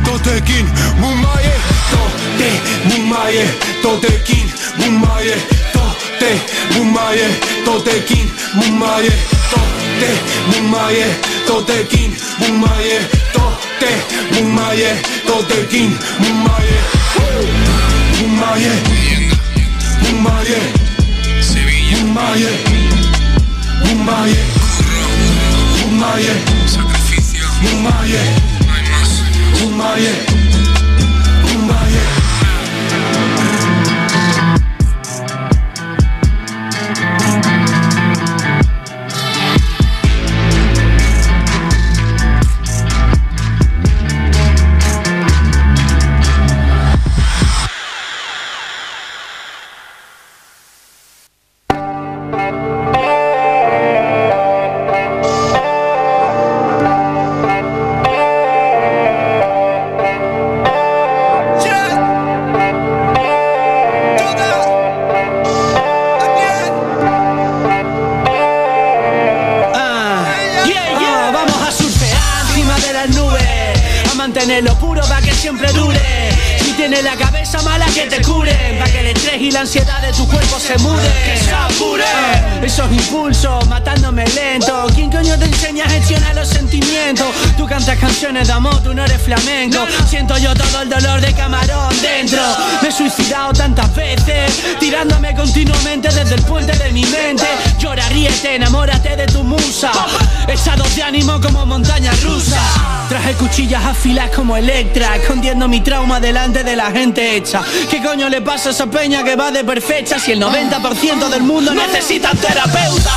tote 0.03 0.41
king, 0.45 0.67
Bumaye, 0.99 1.53
tote, 1.91 2.49
Bumaye, 2.89 3.45
tote 3.81 4.23
king, 4.25 4.47
Bumaye, 4.77 5.35
tote, 5.73 6.31
Bumaye, 6.73 7.27
tote 7.65 8.05
king, 8.05 8.07
Bumaye, 8.07 8.07
tote, 8.07 8.07
Bumaye, 8.07 8.07
tote 8.07 8.07
king, 8.07 8.27
Bumaye, 8.55 9.11
tote, 9.51 10.11
Bumaye, 10.49 11.07
tote 11.47 11.87
king, 11.89 12.11
Bumaye, 12.39 12.99
tote, 13.33 13.91
Bumaye, 14.33 14.91
tote 15.25 15.67
king, 15.69 15.91
Bumaye, 15.91 15.91
tote, 15.93 15.93
Bumaye, 15.93 15.93
tote 15.93 15.93
king, 15.93 15.93
Bumaye. 16.19 16.77
Bumaye, 18.17 18.73
Bumaye, 20.03 20.59
Bumaye, 21.91 22.51
Bumaye, 23.83 24.43
Bumaye, 25.81 26.33
Sacrificio, 26.67 27.45
Bumaye, 27.61 27.67
no 27.67 27.73
hay 27.73 27.85
más. 27.87 28.07
Bumaye, 28.07 28.56
Bumaye. 29.59 30.36
Tirándome 94.79 95.35
continuamente 95.35 96.09
desde 96.09 96.35
el 96.35 96.41
puente 96.43 96.77
de 96.77 96.91
mi 96.91 97.05
mente. 97.05 97.47
Llora, 97.79 98.07
ríete, 98.09 98.55
enamórate 98.55 99.15
de 99.15 99.25
tu 99.27 99.43
musa. 99.43 99.91
Estados 100.47 100.95
de 100.95 101.03
ánimo 101.03 101.39
como 101.41 101.65
montaña 101.65 102.11
rusa. 102.23 102.59
Traje 103.09 103.33
cuchillas 103.35 103.85
afiladas 103.85 104.35
como 104.35 104.57
Electra, 104.57 105.15
escondiendo 105.15 105.67
mi 105.67 105.81
trauma 105.81 106.19
delante 106.19 106.63
de 106.63 106.75
la 106.75 106.91
gente 106.91 107.35
hecha. 107.35 107.61
¿Qué 107.89 108.01
coño 108.01 108.27
le 108.29 108.41
pasa 108.41 108.69
a 108.69 108.71
esa 108.71 108.85
peña 108.87 109.23
que 109.23 109.35
va 109.35 109.51
de 109.51 109.63
perfecta 109.63 110.19
si 110.19 110.33
el 110.33 110.41
90% 110.41 111.29
del 111.29 111.43
mundo 111.43 111.73
necesita 111.73 112.31
terapeuta? 112.31 113.11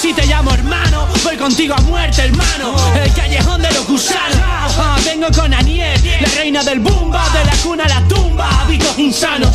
Si 0.00 0.12
te 0.12 0.26
llamo 0.26 0.52
hermano, 0.52 1.06
voy 1.24 1.36
contigo 1.36 1.74
a 1.74 1.80
muerte, 1.82 2.22
hermano. 2.22 2.74
El 2.94 3.12
callejón 3.14 3.62
de 3.62 3.70
los 3.72 3.86
gusanos. 3.86 4.36
Ah, 4.76 4.96
vengo 5.04 5.26
con 5.34 5.52
Aniel, 5.52 6.00
la 6.20 6.28
reina 6.36 6.62
del 6.62 6.80
bumba, 6.80 7.28
de 7.30 7.44
la 7.44 7.56
cuna 7.62 7.84
a 7.84 7.88
la 7.88 8.08
tumba. 8.08 8.62
Hábitos 8.62 8.98
insanos. 8.98 9.54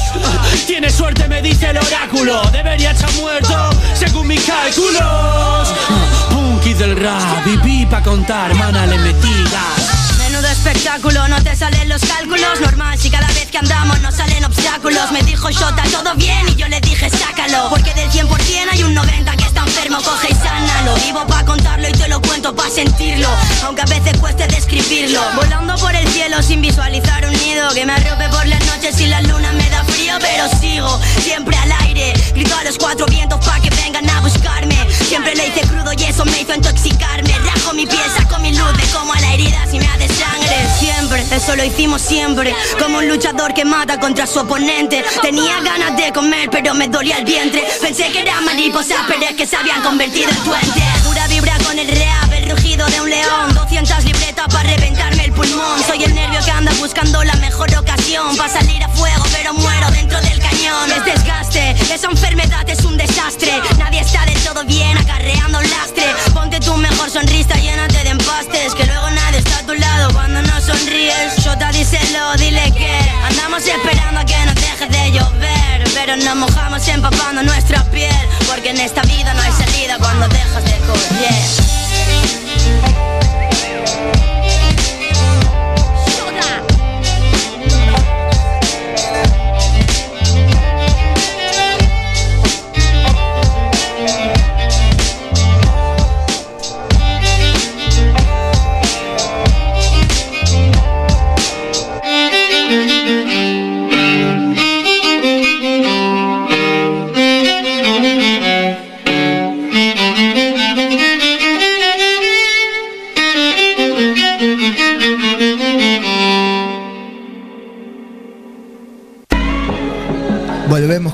Tienes 0.66 0.94
suerte, 0.94 1.17
me 1.28 1.42
dice 1.42 1.70
el 1.70 1.78
oráculo. 1.78 2.42
Debería 2.52 2.92
estar 2.92 3.12
muerto, 3.14 3.70
según 3.94 4.28
mis 4.28 4.44
cálculos. 4.44 5.74
Punky 6.30 6.74
del 6.74 6.98
rap, 6.98 7.46
viví 7.46 7.86
pa' 7.86 8.02
contar, 8.02 8.54
mana, 8.56 8.86
le 8.86 8.98
metidas. 8.98 9.77
Espectáculo, 10.58 11.28
no 11.28 11.42
te 11.44 11.56
salen 11.56 11.88
los 11.88 12.02
cálculos. 12.02 12.60
Normal, 12.60 12.98
si 12.98 13.12
cada 13.12 13.28
vez 13.28 13.46
que 13.46 13.60
andamos 13.60 14.02
nos 14.02 14.16
salen 14.16 14.44
obstáculos. 14.44 15.12
Me 15.12 15.22
dijo 15.22 15.52
Shota, 15.52 15.84
todo 15.84 16.16
bien, 16.16 16.50
y 16.50 16.56
yo 16.56 16.68
le 16.68 16.82
dije 16.82 17.10
sácalo 17.10 17.70
Porque 17.70 17.94
del 17.94 18.10
100% 18.10 18.28
hay 18.72 18.84
un 18.84 18.94
90 18.96 19.38
que 19.38 19.44
está 19.44 19.62
enfermo, 19.62 20.00
coge 20.04 20.30
y 20.32 20.36
sánalo. 20.36 20.96
Vivo 20.96 21.26
pa' 21.28 21.46
contarlo 21.46 21.88
y 21.88 21.92
te 21.92 22.08
lo 22.08 22.20
cuento 22.22 22.56
pa' 22.56 22.70
sentirlo 22.72 23.30
Aunque 23.66 23.84
a 23.84 23.86
veces 23.86 24.18
cueste 24.20 24.48
describirlo. 24.48 25.22
Volando 25.36 25.76
por 25.76 25.96
el 25.96 26.08
cielo 26.10 26.42
sin 26.42 26.62
visualizar 26.62 27.24
un 27.26 27.34
nido 27.34 27.70
Que 27.76 27.86
me 27.86 27.94
arrope 27.94 28.28
por 28.30 28.46
las 28.48 28.66
noches 28.66 29.00
y 29.00 29.06
la 29.06 29.22
luna 29.22 29.54
me 29.54 29.70
da 29.70 29.84
frío 29.86 30.16
Pero 30.20 30.50
sigo, 30.60 31.00
siempre 31.22 31.56
al 31.56 31.72
aire. 31.86 32.14
Grito 32.34 32.56
a 32.58 32.64
los 32.64 32.78
cuatro 32.78 33.06
vientos 33.06 33.46
pa' 33.46 33.60
que 33.60 33.70
vengan 33.70 34.10
a 34.10 34.22
buscarme. 34.22 34.88
Siempre 35.08 35.36
le 35.36 35.48
hice 35.48 35.62
crudo 35.62 35.94
y 35.94 36.04
eso 36.04 36.26
me 36.26 36.42
hizo 36.42 36.56
intoxicarme. 36.56 37.38
Rajo 37.40 37.74
mi 37.74 37.86
piel, 37.86 38.10
saco 38.18 38.40
mi 38.40 38.52
luz, 38.52 38.74
me 38.76 38.84
como 38.88 39.14
a 39.14 39.20
la 39.20 39.34
herida 39.34 39.60
si 39.70 39.80
me 39.80 39.88
hace 39.88 40.08
sangre 40.08 40.47
Siempre, 40.80 41.26
eso 41.32 41.56
lo 41.56 41.64
hicimos 41.64 42.02
siempre. 42.02 42.56
Como 42.80 43.00
un 43.00 43.08
luchador 43.08 43.54
que 43.54 43.66
mata 43.66 44.00
contra 44.00 44.28
su 44.28 44.40
oponente. 44.40 45.04
Tenía 45.22 45.60
ganas 45.62 45.98
de 45.98 46.12
comer 46.14 46.50
pero 46.52 46.74
me 46.74 46.88
dolía 46.88 47.18
el 47.18 47.26
vientre. 47.26 47.64
Pensé 47.82 48.12
que 48.12 48.22
eran 48.22 48.46
mariposas 48.46 49.00
pero 49.08 49.24
es 49.24 49.36
que 49.36 49.46
se 49.46 49.56
habían 49.56 49.82
convertido 49.82 50.30
en 50.30 50.44
duendes 50.44 50.84
Pura 51.06 51.28
vibra 51.28 51.58
con 51.66 51.78
el 51.78 51.88
rap, 51.88 52.32
el 52.34 52.50
rugido 52.50 52.86
de 52.88 53.02
un 53.02 53.10
león. 53.10 53.54
200 53.56 54.06
libretas 54.06 54.48
para 54.54 54.70
reventarme 54.70 55.26
el 55.26 55.32
pulmón. 55.34 55.84
Soy 55.86 56.04
el 56.04 56.14
nervio 56.14 56.40
que 56.44 56.52
anda 56.52 56.72
buscando 56.80 57.24
la 57.24 57.36
mejor 57.36 57.74
ocasión. 57.76 58.36
Para 58.38 58.50
salir 58.54 58.84
a 58.84 58.90
fuego 58.90 59.24
pero 59.32 59.54
muero 59.54 59.90
dentro 59.92 60.20
del 60.22 60.40
cañón. 60.40 60.92
Es 60.92 61.06
desgaste, 61.06 61.72
esa 61.94 62.10
enfermedad 62.10 62.70
es 62.70 62.84
un 62.86 62.98
desastre. 62.98 63.52
Nadie 63.78 64.02
está 64.02 64.26
del 64.26 64.40
todo 64.44 64.64
bien 64.64 64.98
acarreando 64.98 65.60
un 65.60 65.70
lastre. 65.70 66.06
Ponte 66.34 66.60
tu 66.60 66.76
mejor 66.78 67.10
sonrisa, 67.10 67.56
llénate 67.56 68.04
de 68.04 68.10
empastes 68.10 68.76
Que 68.76 68.86
luego 68.86 69.10
nadie 69.10 69.40
está 69.40 69.60
a 69.60 69.64
tu 69.64 69.74
lado 69.74 70.10
sonríes 70.68 71.38
Shota, 71.44 71.72
díselo, 71.72 72.36
dile 72.38 72.72
que 72.74 72.92
Andamos 73.30 73.66
esperando 73.66 74.20
a 74.20 74.26
que 74.26 74.38
nos 74.46 74.56
deje 74.56 74.88
de 74.88 75.12
llover 75.12 75.84
Pero 75.94 76.18
nos 76.18 76.36
mojamos 76.36 76.88
empapando 76.88 77.42
nuestra 77.44 77.84
piel 77.86 78.28
Porque 78.48 78.70
en 78.72 78.80
esta 78.80 79.02
vida 79.04 79.34
no 79.34 79.42
hay 79.42 79.52
salida 79.52 79.98
cuando 79.98 80.28
dejas 80.28 80.64
de 80.66 80.78
correr 80.88 81.68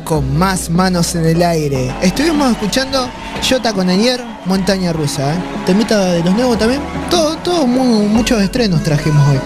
con 0.03 0.37
más 0.37 0.69
manos 0.69 1.15
en 1.15 1.25
el 1.25 1.41
aire. 1.41 1.93
Estuvimos 2.01 2.51
escuchando 2.51 3.09
Jota 3.47 3.73
con 3.73 3.89
Anier, 3.89 4.21
Montaña 4.45 4.93
Rusa. 4.93 5.33
¿eh? 5.33 5.37
Temita 5.65 5.99
de 6.13 6.23
los 6.23 6.33
nuevos 6.33 6.57
también. 6.57 6.81
Todo, 7.09 7.35
todo, 7.37 7.67
mu- 7.67 8.07
muchos 8.07 8.41
estrenos 8.41 8.83
trajimos 8.83 9.27
hoy. 9.29 9.39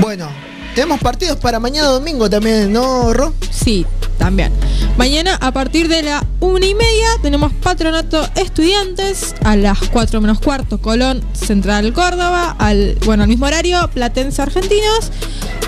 Bueno, 0.00 0.28
tenemos 0.74 1.00
partidos 1.00 1.36
para 1.38 1.60
mañana 1.60 1.88
domingo 1.88 2.28
también, 2.28 2.72
¿no, 2.72 3.12
Ro? 3.12 3.34
Sí, 3.50 3.86
también. 4.18 4.52
Mañana 4.96 5.36
a 5.40 5.52
partir 5.52 5.88
de 5.88 6.02
la 6.02 6.24
una 6.40 6.66
y 6.66 6.74
media 6.74 7.08
tenemos 7.22 7.52
Patronato 7.54 8.26
Estudiantes 8.34 9.34
a 9.44 9.56
las 9.56 9.78
4 9.92 10.20
menos 10.20 10.40
cuarto 10.40 10.78
Colón 10.80 11.22
Central 11.32 11.92
Córdoba, 11.92 12.54
al, 12.58 12.98
bueno, 13.06 13.22
al 13.22 13.28
mismo 13.28 13.46
horario 13.46 13.88
Platense 13.94 14.42
Argentinos, 14.42 15.10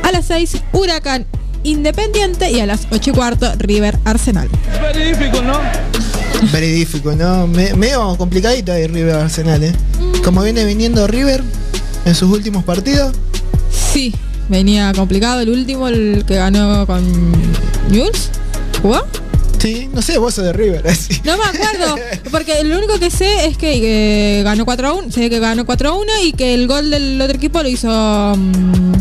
a 0.02 0.12
las 0.12 0.26
6 0.26 0.62
Huracán 0.72 1.26
Independiente 1.64 2.50
y 2.50 2.60
a 2.60 2.66
las 2.66 2.86
8 2.90 3.10
y 3.10 3.12
cuarto 3.12 3.52
River 3.58 3.98
Arsenal. 4.04 4.48
Very 4.80 5.12
difficult, 5.12 5.44
¿no? 5.44 5.60
Veridífico, 6.52 7.12
¿no? 7.14 7.46
Me- 7.46 7.74
medio 7.74 8.16
complicadito 8.16 8.72
ahí 8.72 8.86
River 8.88 9.14
Arsenal, 9.14 9.62
¿eh? 9.62 9.72
Como 10.24 10.42
viene 10.42 10.64
viniendo 10.64 11.06
River 11.06 11.42
en 12.04 12.14
sus 12.16 12.30
últimos 12.30 12.64
partidos. 12.64 13.14
Sí, 13.92 14.12
venía 14.48 14.92
complicado 14.92 15.40
el 15.40 15.50
último, 15.50 15.86
el 15.86 16.24
que 16.26 16.34
ganó 16.34 16.84
con 16.86 17.04
Newell's. 17.90 18.30
¿Jugó? 18.82 19.02
Sí, 19.60 19.88
no 19.94 20.02
sé, 20.02 20.18
vos 20.18 20.34
sos 20.34 20.44
de 20.44 20.52
River. 20.52 20.84
así. 20.88 21.20
No 21.24 21.36
me 21.38 21.44
acuerdo, 21.44 21.94
porque 22.32 22.64
lo 22.64 22.76
único 22.78 22.98
que 22.98 23.10
sé 23.10 23.46
es 23.46 23.56
que 23.56 24.40
eh, 24.40 24.42
ganó 24.42 24.64
4 24.64 24.88
a 24.88 24.92
1, 24.94 25.12
sé 25.12 25.30
que 25.30 25.38
ganó 25.38 25.64
4 25.64 25.90
a 25.90 25.92
1 25.92 26.04
y 26.24 26.32
que 26.32 26.54
el 26.54 26.66
gol 26.66 26.90
del 26.90 27.20
otro 27.20 27.36
equipo 27.36 27.62
lo 27.62 27.68
hizo... 27.68 27.88
mm, 28.36 28.92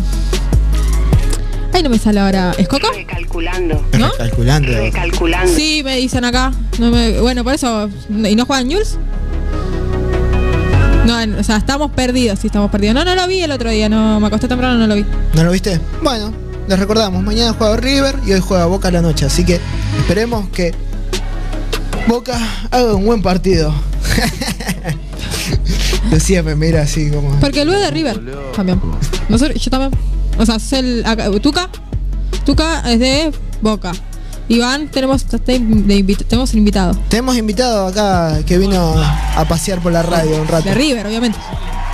Ay, 1.74 1.84
no 1.84 1.90
me 1.90 1.98
sale 1.98 2.20
ahora. 2.20 2.54
¿Es 2.58 2.68
Coco? 2.68 2.88
Recalculando. 2.94 3.84
¿No? 3.98 4.12
Calculando. 4.18 4.72
Recalculando. 4.72 5.52
Sí, 5.54 5.82
me 5.84 5.98
dicen 5.98 6.26
acá. 6.26 6.52
No 6.80 6.92
me- 6.92 7.20
bueno, 7.22 7.44
por 7.44 7.54
eso. 7.54 7.90
¿Y 8.10 8.36
no 8.36 8.46
juegan 8.46 8.70
Jules? 8.70 8.98
No, 11.06 11.40
o 11.40 11.44
sea, 11.44 11.58
estamos 11.58 11.92
perdidos, 11.92 12.40
sí, 12.40 12.48
estamos 12.48 12.70
perdidos. 12.70 12.94
No, 12.96 13.04
no 13.04 13.16
lo 13.16 13.28
vi 13.28 13.42
el 13.42 13.52
otro 13.52 13.70
día, 13.72 13.90
no, 13.90 14.20
me 14.20 14.28
acosté 14.28 14.48
temprano, 14.48 14.78
no 14.78 14.86
lo 14.88 14.96
vi. 14.96 15.06
¿No 15.34 15.44
lo 15.44 15.52
viste? 15.52 15.80
Bueno, 16.04 16.32
les 16.68 16.78
recordamos, 16.78 17.24
mañana 17.24 17.56
juega 17.58 17.76
River 17.78 18.16
y 18.26 18.34
hoy 18.34 18.40
juega 18.40 18.66
Boca 18.68 18.90
a 18.90 18.92
la 18.92 19.02
noche, 19.02 19.26
así 19.26 19.44
que 19.44 19.60
esperemos 19.98 20.48
que 20.50 20.74
Boca 22.08 22.38
haga 22.70 22.94
un 22.94 23.06
buen 23.06 23.22
partido. 23.24 23.74
Lucía 26.12 26.44
me 26.44 26.56
mira 26.56 26.82
así 26.84 27.10
como... 27.10 27.40
Porque 27.40 27.66
luego 27.66 27.82
de 27.82 27.90
River 27.92 28.22
también. 28.56 28.80
Nosotros, 29.30 29.60
yo 29.60 29.72
también. 29.72 29.92
O 30.38 30.46
sea, 30.46 30.56
es 30.56 30.74
el, 30.74 31.06
acá, 31.06 31.30
Tuca. 31.42 31.70
Tuca 32.46 32.82
es 32.92 33.00
de 33.00 33.32
Boca. 33.62 33.92
Iván, 34.48 34.90
tenemos, 34.90 35.26
tenemos 35.26 36.52
un 36.54 36.58
invitado. 36.60 36.94
Tenemos 37.08 37.38
invitado 37.38 37.88
acá 37.88 38.40
que 38.46 38.58
vino 38.58 38.96
a 38.98 39.46
pasear 39.46 39.80
por 39.80 39.94
la 39.94 40.04
radio 40.04 40.42
un 40.42 40.48
rato. 40.48 40.68
De 40.68 40.76
River, 40.76 41.08
obviamente. 41.08 41.38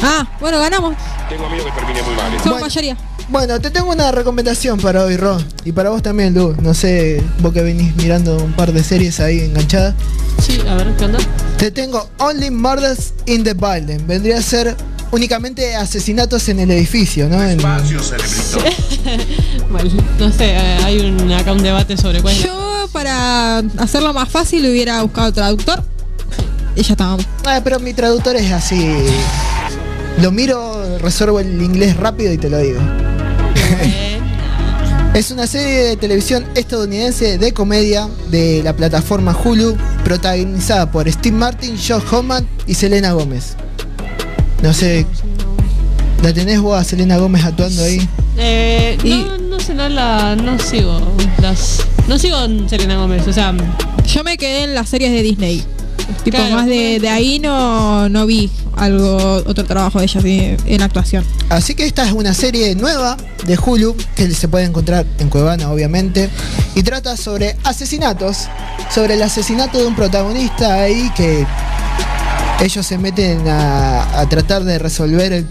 Ah, 0.02 0.28
bueno, 0.40 0.60
ganamos. 0.60 0.96
Tengo 1.30 1.50
miedo 1.50 1.66
que 1.66 1.72
termine 1.72 2.02
muy 2.04 2.16
mal. 2.16 2.34
¿eh? 2.34 2.38
Somos 2.44 2.62
mayoría. 2.62 2.98
Bueno, 3.30 3.60
te 3.60 3.70
tengo 3.72 3.92
una 3.92 4.12
recomendación 4.12 4.80
para 4.80 5.04
hoy, 5.04 5.18
Ro. 5.18 5.38
Y 5.66 5.74
para 5.74 5.90
vos 5.90 6.02
también, 6.02 6.34
Lu. 6.34 6.56
No 6.62 6.74
sé, 6.74 7.22
vos 7.40 7.52
que 7.54 7.62
venís 7.62 7.94
mirando 7.98 8.38
un 8.38 8.54
par 8.54 8.72
de 8.72 8.84
series 8.84 9.20
ahí 9.20 9.40
enganchadas. 9.42 9.96
Sí, 10.42 10.62
a 10.70 10.76
ver, 10.76 10.96
¿qué 10.96 11.06
onda? 11.06 11.20
Te 11.58 11.72
tengo 11.72 12.10
Only 12.20 12.52
Murders 12.52 13.14
in 13.26 13.44
the 13.44 13.54
Building. 13.54 14.08
Vendría 14.08 14.38
a 14.38 14.42
ser 14.42 14.76
únicamente 15.12 15.76
asesinatos 15.76 16.48
en 16.50 16.60
el 16.62 16.72
edificio, 16.72 17.28
¿no? 17.28 17.44
En- 17.44 17.58
Bueno, 19.70 19.90
no 20.20 20.32
sé, 20.32 20.52
eh, 20.54 20.78
hay 20.86 21.00
un, 21.00 21.32
acá 21.34 21.52
un 21.52 21.64
debate 21.64 21.98
sobre 21.98 22.22
cuál. 22.22 22.36
Yo, 22.36 22.88
para 22.94 23.58
hacerlo 23.78 24.14
más 24.14 24.30
fácil, 24.30 24.66
hubiera 24.70 25.02
buscado 25.02 25.34
traductor. 25.34 25.84
Y 26.76 26.84
ya 26.84 26.94
estábamos. 26.94 27.26
Ah, 27.46 27.60
pero 27.64 27.80
mi 27.80 27.94
traductor 27.94 28.36
es 28.38 28.52
así. 28.52 28.88
Lo 30.22 30.32
miro 30.32 30.98
resuelvo 31.00 31.40
el 31.40 31.62
inglés 31.62 31.96
rápido 31.98 32.34
y 32.34 32.38
te 32.38 32.50
lo 32.50 32.58
digo. 32.60 32.80
Es 35.14 35.32
una 35.32 35.48
serie 35.48 35.84
de 35.84 35.98
televisión 35.98 36.46
estadounidense 36.54 37.40
de 37.40 37.52
comedia 37.52 38.08
de 38.30 38.62
la 38.64 38.76
plataforma 38.76 39.36
Hulu, 39.36 39.76
protagonizada 40.04 40.92
por 40.92 41.12
Steve 41.12 41.36
Martin, 41.36 41.76
Josh 41.76 42.04
Hoffman 42.12 42.48
y 42.68 42.76
Selena 42.76 43.14
Gómez. 43.14 43.56
No 44.62 44.74
sé, 44.74 45.08
¿la 46.22 46.34
tenés 46.34 46.62
vos 46.62 46.80
a 46.80 46.84
Selena 46.84 47.18
Gómez 47.18 47.44
actuando 47.46 47.84
ahí? 47.84 48.08
Eh, 48.38 48.96
no, 49.04 49.38
no 49.38 49.60
sé, 49.60 49.74
no 49.74 49.90
la. 49.90 50.36
No 50.36 50.60
sigo. 50.60 51.02
Las, 51.42 51.80
no 52.08 52.20
sigo 52.20 52.40
en 52.44 52.70
Selena 52.70 52.98
Gómez, 52.98 53.28
o 53.28 53.34
sea. 53.34 53.56
Yo 54.06 54.24
me 54.24 54.38
quedé 54.38 54.66
en 54.66 54.76
las 54.76 54.90
series 54.90 55.12
de 55.12 55.24
Disney. 55.24 55.64
Tipo, 56.24 56.38
Claro, 56.38 56.56
más 56.56 56.66
de, 56.66 57.00
de 57.00 57.10
ahí 57.10 57.40
no, 57.40 58.10
no 58.10 58.26
vi 58.26 58.50
algo, 58.76 59.18
otro 59.46 59.66
trabajo 59.66 60.00
de 60.00 60.06
ella 60.06 60.20
así, 60.20 60.56
en 60.66 60.82
actuación. 60.82 61.24
Así 61.50 61.76
que 61.76 61.86
esta 61.86 62.06
es 62.06 62.12
una 62.14 62.34
serie 62.34 62.76
nueva 62.76 63.18
de 63.46 63.58
Hulu 63.58 63.96
que 64.16 64.30
se 64.34 64.48
puede 64.48 64.66
encontrar 64.66 65.06
en 65.20 65.30
Cuevana, 65.30 65.72
obviamente, 65.72 66.30
y 66.76 66.84
trata 66.84 67.18
sobre 67.18 67.56
asesinatos, 67.64 68.48
sobre 68.94 69.16
el 69.16 69.22
asesinato 69.22 69.80
de 69.80 69.86
un 69.86 69.96
protagonista 69.96 70.82
ahí 70.82 71.12
que 71.16 71.46
ellos 72.62 72.86
se 72.86 72.98
meten 72.98 73.48
a, 73.48 74.20
a 74.20 74.28
tratar 74.30 74.64
de 74.64 74.80
resolver 74.80 75.32
el, 75.34 75.46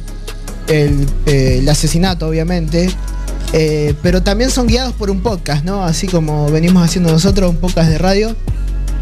el, 0.69 1.09
eh, 1.27 1.59
el 1.61 1.69
asesinato, 1.69 2.27
obviamente. 2.29 2.91
Eh, 3.53 3.95
pero 4.03 4.23
también 4.23 4.51
son 4.51 4.67
guiados 4.67 4.93
por 4.95 5.11
un 5.11 5.21
podcast, 5.23 5.65
¿no? 5.65 5.85
Así 5.85 6.09
como 6.09 6.51
venimos 6.51 6.85
haciendo 6.85 7.11
nosotros, 7.13 7.51
un 7.51 7.57
podcast 7.57 7.89
de 7.89 7.99
radio. 7.99 8.37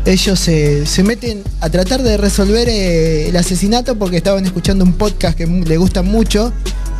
Ellos 0.06 0.38
se, 0.38 0.84
se 0.86 1.02
meten 1.02 1.42
a 1.60 1.70
tratar 1.70 2.02
de 2.02 2.16
resolver 2.18 2.68
eh, 2.68 3.28
el 3.28 3.36
asesinato 3.36 3.96
porque 3.96 4.18
estaban 4.18 4.44
escuchando 4.44 4.84
un 4.84 4.92
podcast 4.92 5.36
que 5.36 5.46
le 5.46 5.76
gusta 5.78 6.02
mucho 6.02 6.52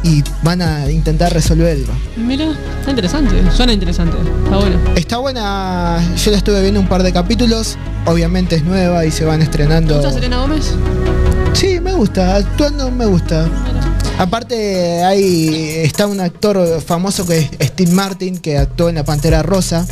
y 0.03 0.23
van 0.43 0.63
a 0.63 0.91
intentar 0.91 1.33
resolverlo. 1.33 1.93
Mira, 2.17 2.47
está 2.79 2.91
interesante. 2.91 3.35
Suena 3.55 3.73
interesante. 3.75 4.17
Está 4.45 4.57
bueno. 4.57 4.79
Está 4.97 5.19
buena, 5.19 6.03
yo 6.17 6.31
la 6.31 6.37
estuve 6.39 6.63
viendo 6.63 6.81
un 6.81 6.89
par 6.89 7.03
de 7.03 7.13
capítulos, 7.13 7.77
obviamente 8.07 8.57
es 8.57 8.65
nueva 8.65 9.05
y 9.05 9.11
se 9.11 9.25
van 9.25 9.39
¿Te 9.41 9.45
estrenando. 9.45 9.97
gusta 9.97 10.13
Selena 10.13 10.39
Gómez? 10.41 10.73
Sí, 11.53 11.81
me 11.81 11.93
gusta, 11.93 12.37
actuando 12.37 12.91
me 12.91 13.07
gusta. 13.07 13.49
Aparte 14.19 15.03
hay 15.03 15.81
está 15.83 16.07
un 16.07 16.21
actor 16.21 16.81
famoso 16.81 17.27
que 17.27 17.39
es 17.59 17.69
Steve 17.69 17.91
Martin 17.93 18.39
que 18.39 18.59
actuó 18.59 18.89
en 18.89 18.95
La 18.97 19.05
Pantera 19.05 19.43
Rosa. 19.43 19.87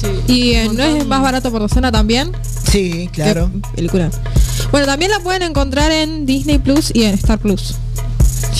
Sí. 0.00 0.32
¿Y 0.32 0.52
eh, 0.54 0.68
no 0.72 0.82
es 0.82 1.06
más 1.06 1.22
barato 1.22 1.50
por 1.50 1.60
docena 1.60 1.90
también? 1.90 2.32
Sí, 2.70 3.08
claro. 3.12 3.50
Qué 3.52 3.76
película. 3.76 4.10
Bueno, 4.70 4.86
también 4.86 5.10
la 5.10 5.20
pueden 5.20 5.42
encontrar 5.42 5.90
en 5.90 6.26
Disney 6.26 6.58
Plus 6.58 6.90
y 6.94 7.04
en 7.04 7.14
Star 7.14 7.38
Plus. 7.38 7.74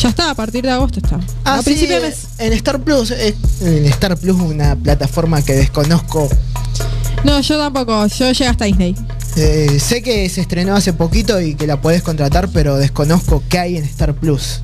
Ya 0.02 0.08
está, 0.08 0.30
a 0.30 0.34
partir 0.34 0.64
de 0.64 0.70
agosto 0.70 1.00
está. 1.00 1.20
Ah, 1.44 1.54
a 1.54 1.58
sí, 1.58 1.64
principio 1.64 2.00
de 2.00 2.08
mes. 2.08 2.28
en 2.38 2.52
Star 2.54 2.80
Plus, 2.80 3.10
eh, 3.10 3.34
en 3.60 3.84
Star 3.86 4.16
Plus 4.16 4.40
una 4.40 4.76
plataforma 4.76 5.42
que 5.42 5.54
desconozco. 5.54 6.28
No, 7.24 7.40
yo 7.40 7.58
tampoco. 7.58 8.06
Yo 8.06 8.32
llegué 8.32 8.46
hasta 8.46 8.64
Disney. 8.64 8.94
Eh, 9.36 9.78
sé 9.80 10.02
que 10.02 10.28
se 10.28 10.40
estrenó 10.40 10.74
hace 10.74 10.92
poquito 10.92 11.40
y 11.40 11.54
que 11.54 11.66
la 11.66 11.80
podés 11.80 12.02
contratar, 12.02 12.48
pero 12.48 12.76
desconozco 12.76 13.42
qué 13.48 13.58
hay 13.58 13.76
en 13.76 13.84
Star 13.84 14.14
Plus. 14.14 14.62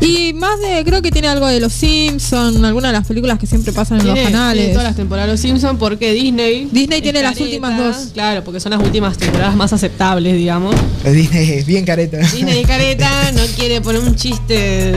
Y 0.00 0.32
más 0.32 0.58
de, 0.60 0.82
creo 0.84 1.02
que 1.02 1.10
tiene 1.10 1.28
algo 1.28 1.46
de 1.46 1.60
los 1.60 1.72
Simpsons, 1.72 2.62
algunas 2.62 2.92
de 2.92 2.98
las 2.98 3.06
películas 3.06 3.38
que 3.38 3.46
siempre 3.46 3.72
pasan 3.72 4.00
en 4.00 4.06
los 4.06 4.18
canales. 4.18 4.58
tiene 4.58 4.72
todas 4.72 4.88
las 4.88 4.96
temporadas 4.96 5.28
de 5.28 5.32
Los 5.34 5.40
Simpsons 5.40 5.78
porque 5.78 6.12
Disney. 6.12 6.68
Disney 6.70 7.02
tiene 7.02 7.22
las 7.22 7.38
últimas 7.38 7.76
dos. 7.76 8.10
Claro, 8.12 8.44
porque 8.44 8.60
son 8.60 8.70
las 8.70 8.82
últimas 8.82 9.18
temporadas 9.18 9.54
más 9.56 9.72
aceptables, 9.72 10.34
digamos. 10.34 10.74
Disney 11.04 11.50
es 11.50 11.66
bien 11.66 11.84
careta. 11.84 12.18
Disney 12.18 12.64
careta 12.64 13.32
no 13.32 13.42
quiere 13.56 13.80
poner 13.80 14.00
un 14.02 14.16
chiste 14.16 14.94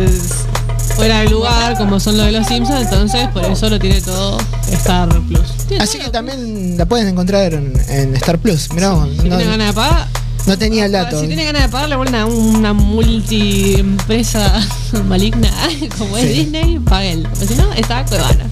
fuera 0.96 1.22
de 1.22 1.30
lugar 1.30 1.78
como 1.78 2.00
son 2.00 2.18
los 2.18 2.28
de 2.28 2.32
los 2.34 2.48
Simpsons, 2.48 2.82
entonces 2.82 3.28
por 3.30 3.44
eso 3.46 3.70
lo 3.70 3.80
tiene 3.80 4.00
todo 4.02 4.38
Star 4.72 5.10
Plus. 5.22 5.42
Así 5.80 5.98
que 5.98 6.10
también 6.10 6.78
la 6.78 6.86
pueden 6.86 7.08
encontrar 7.08 7.54
en, 7.54 7.74
en 7.90 8.16
Star 8.16 8.38
Plus. 8.38 8.72
Mirá, 8.74 8.92
vos, 8.92 9.10
Si 9.22 9.28
no, 9.28 9.38
no 10.46 10.58
tenía 10.58 10.86
el 10.86 10.92
dato. 10.92 11.20
si 11.20 11.28
tiene 11.28 11.46
ganas 11.46 11.64
de 11.64 11.70
pagar, 11.70 11.90
le 11.90 11.96
ponen 11.96 12.16
a 12.16 12.26
una 12.26 12.74
multiempresa 12.74 14.62
maligna 15.08 15.50
como 15.98 16.18
es 16.18 16.24
Sí. 16.28 16.34
Disney, 16.44 16.80
paguen. 16.80 17.24
Porque 17.24 17.48
si 17.48 17.56
no, 17.56 17.72
está 17.74 18.06
Cuevana. 18.06 18.50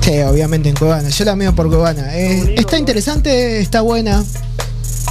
Sí, 0.00 0.18
obviamente 0.20 0.68
en 0.68 0.76
Cuevana. 0.76 1.08
Yo 1.08 1.24
la 1.24 1.36
miro 1.36 1.54
por 1.54 1.68
Cuevana. 1.68 2.16
Eh, 2.16 2.54
está 2.58 2.78
interesante, 2.78 3.60
está 3.60 3.80
buena. 3.80 4.22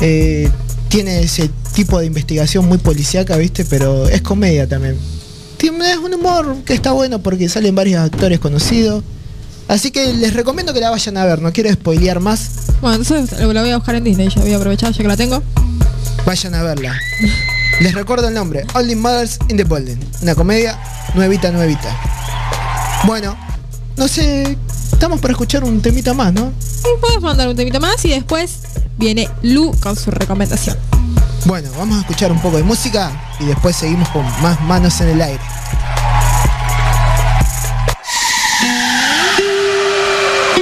Eh, 0.01 0.49
tiene 0.89 1.21
ese 1.21 1.49
tipo 1.73 1.99
de 1.99 2.05
investigación 2.05 2.67
muy 2.67 2.77
policíaca, 2.77 3.35
¿viste? 3.37 3.65
Pero 3.65 4.07
es 4.07 4.21
comedia 4.21 4.67
también. 4.67 4.97
Tiene 5.57 5.91
es 5.91 5.97
un 5.97 6.13
humor 6.13 6.57
que 6.65 6.73
está 6.73 6.91
bueno 6.91 7.19
porque 7.19 7.49
salen 7.49 7.73
varios 7.73 8.01
actores 8.01 8.39
conocidos. 8.39 9.03
Así 9.67 9.91
que 9.91 10.13
les 10.13 10.33
recomiendo 10.33 10.73
que 10.73 10.81
la 10.81 10.89
vayan 10.91 11.17
a 11.17 11.25
ver. 11.25 11.41
No 11.41 11.51
quiero 11.53 11.71
spoilear 11.71 12.19
más. 12.19 12.49
Bueno, 12.81 12.97
entonces 12.97 13.39
lo 13.39 13.51
la 13.53 13.61
voy 13.61 13.71
a 13.71 13.77
buscar 13.77 13.95
en 13.95 14.03
Disney. 14.03 14.29
Ya 14.29 14.41
voy 14.41 14.53
a 14.53 14.57
aprovechar, 14.57 14.91
ya 14.91 15.01
que 15.01 15.07
la 15.07 15.17
tengo. 15.17 15.41
Vayan 16.25 16.55
a 16.55 16.63
verla. 16.63 16.97
Les 17.81 17.93
recuerdo 17.93 18.29
el 18.29 18.33
nombre. 18.33 18.65
Only 18.73 18.95
Mothers 18.95 19.39
in 19.49 19.57
the 19.57 19.63
Building. 19.63 19.97
Una 20.21 20.35
comedia 20.35 20.79
nuevita, 21.15 21.51
nuevita. 21.51 21.95
Bueno, 23.05 23.35
no 23.97 24.07
sé. 24.07 24.57
Estamos 24.91 25.19
para 25.19 25.33
escuchar 25.33 25.65
un 25.65 25.81
temita 25.81 26.13
más, 26.13 26.31
¿no? 26.31 26.53
Y 26.81 27.01
puedes 27.01 27.21
mandar 27.21 27.49
un 27.49 27.55
temita 27.57 27.79
más 27.79 28.05
y 28.05 28.09
después 28.09 28.59
viene 28.97 29.29
Lu 29.41 29.75
con 29.81 29.97
su 29.97 30.11
recomendación. 30.11 30.77
Bueno, 31.45 31.69
vamos 31.77 31.97
a 31.97 32.01
escuchar 32.01 32.31
un 32.31 32.39
poco 32.39 32.55
de 32.55 32.63
música 32.63 33.11
y 33.39 33.45
después 33.45 33.75
seguimos 33.75 34.07
con 34.09 34.23
más 34.41 34.61
manos 34.61 35.01
en 35.01 35.09
el 35.09 35.21
aire. 35.21 35.43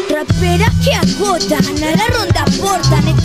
Raperas 0.10 0.74
que 0.84 0.96
agotan, 0.96 1.64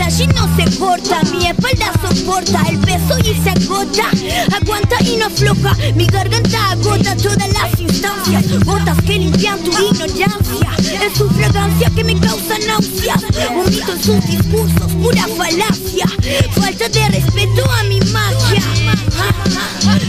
allí 0.00 0.26
no 0.28 0.48
se 0.56 0.78
corta, 0.78 1.22
mi 1.32 1.46
espalda 1.46 1.92
soporta 2.00 2.62
el 2.68 2.78
peso 2.78 3.18
y 3.18 3.35
se 3.42 3.50
agota, 3.50 4.09
aguanta 4.54 4.96
y 5.02 5.16
no 5.16 5.26
afloja, 5.26 5.74
mi 5.94 6.06
garganta 6.06 6.70
agota 6.70 7.16
todas 7.16 7.48
las 7.52 7.80
instancias, 7.80 8.64
gotas 8.64 8.96
que 9.02 9.18
limpian 9.18 9.59
tu 9.61 9.70
ignorancia, 9.70 10.70
es 10.78 11.16
su 11.16 11.28
fragancia 11.30 11.90
que 11.94 12.04
me 12.04 12.18
causa 12.20 12.59
náuseas, 12.66 13.22
vomito 13.54 13.92
en 13.92 14.02
sus 14.02 14.26
discursos, 14.26 14.92
pura 15.02 15.26
falacia, 15.37 16.06
falta 16.52 16.88
de 16.88 17.09
respeto 17.09 17.70
a 17.70 17.82
mi 17.85 18.00
magia, 18.12 18.62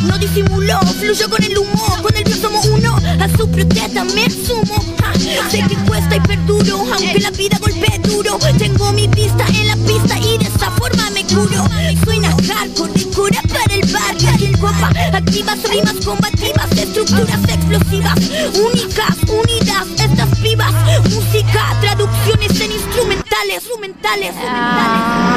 no 0.04 0.18
disimulo, 0.18 0.80
fluyo 1.00 1.30
con 1.30 1.44
el 1.44 1.58
humo, 1.58 1.98
con 2.02 2.16
el 2.16 2.24
yo 2.24 2.47
uno, 2.66 2.96
a 2.96 3.38
su 3.38 3.50
protesta 3.50 4.04
me 4.04 4.30
sumo, 4.30 4.84
sé 5.50 5.64
que 5.68 5.76
cuesta 5.88 6.16
y 6.16 6.20
perduro, 6.22 6.78
aunque 6.94 7.20
la 7.20 7.32
vida 7.32 7.58
golpee 7.60 8.00
duro, 8.00 8.38
tengo 8.58 8.92
mi 8.94 9.08
vista 9.08 9.46
en 9.48 9.68
la 9.68 9.76
pista 9.76 10.18
y 10.20 10.38
de 10.38 10.46
esa 10.46 10.72
forma 10.72 11.10
me 11.12 11.24
curo, 11.26 11.66
suena 12.04 12.30
hardcore, 12.30 12.94
de 12.94 13.06
cura 13.16 13.42
para 13.50 13.74
el 13.74 13.92
barrio, 13.92 14.30
aquí 14.34 14.46
en 14.46 14.58
copa, 14.58 14.92
activas 15.14 15.64
rimas 15.70 16.06
combativas, 16.06 16.72
estructuras 16.72 17.44
explosivas, 17.48 18.20
únicas, 18.56 19.18
unidas, 19.28 19.88
estas 19.98 20.40
pibas, 20.40 20.74
música, 21.10 21.78
traducciones 21.82 22.62
en 22.62 22.72
instrumentales, 22.72 23.28
instrumentales, 23.56 24.34
instrumentales. 24.34 25.37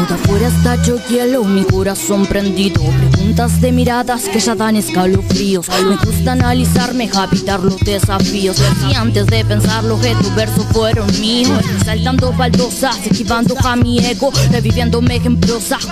Todo 0.00 0.14
afuera 0.14 0.48
está 0.48 0.78
hielo, 1.10 1.44
mi 1.44 1.62
corazón 1.62 2.24
prendido. 2.24 2.80
Preguntas 2.82 3.60
de 3.60 3.70
miradas 3.70 4.30
que 4.30 4.40
ya 4.40 4.54
dan 4.54 4.76
escalofríos. 4.76 5.68
Me 5.68 5.96
gusta 5.96 6.32
analizarme, 6.32 7.10
habitar 7.14 7.60
los 7.60 7.78
desafíos. 7.80 8.56
Y 8.90 8.94
antes 8.94 9.26
de 9.26 9.44
pensarlo 9.44 10.00
que 10.00 10.14
tu 10.14 10.34
verso 10.34 10.62
fueron 10.72 11.06
míos. 11.20 11.60
Saltando 11.84 12.32
baldosas, 12.32 12.96
esquivando 13.04 13.54
a 13.62 13.76
mi 13.76 13.98
ego. 13.98 14.32
Reviviéndome 14.50 15.16
en 15.16 15.38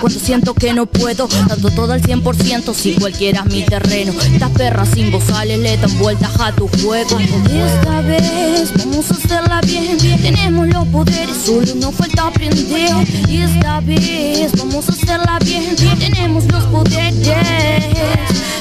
cuando 0.01 0.19
siento 0.19 0.55
que 0.55 0.73
no 0.73 0.87
puedo. 0.87 1.29
Dando 1.47 1.71
todo 1.71 1.93
al 1.93 2.01
100% 2.01 2.73
si 2.73 2.95
cualquiera 2.95 3.45
es 3.47 3.53
mi 3.53 3.63
terreno. 3.63 4.15
Estas 4.33 4.51
perras 4.53 4.89
sin 4.95 5.11
bozales 5.11 5.59
le 5.59 5.77
dan 5.77 5.99
vueltas 5.99 6.31
a 6.41 6.51
tu 6.53 6.67
juego. 6.69 7.19
Esta 7.19 8.01
vez 8.01 8.73
vamos 8.79 9.11
a 9.11 9.15
hacerla 9.15 9.61
bien. 9.61 9.99
Tenemos 9.99 10.67
los 10.69 10.87
poderes, 10.89 11.37
solo 11.45 11.75
nos 11.75 11.95
falta 11.95 12.29
aprender. 12.29 12.91
Y 13.29 13.43
esta 13.43 13.81
vez 13.81 13.98
vamos 14.59 14.89
a 14.89 14.93
hacerla 14.93 15.39
bien. 15.45 15.77
Tenemos 15.99 16.45
los 16.47 16.65
poderes. 16.65 17.19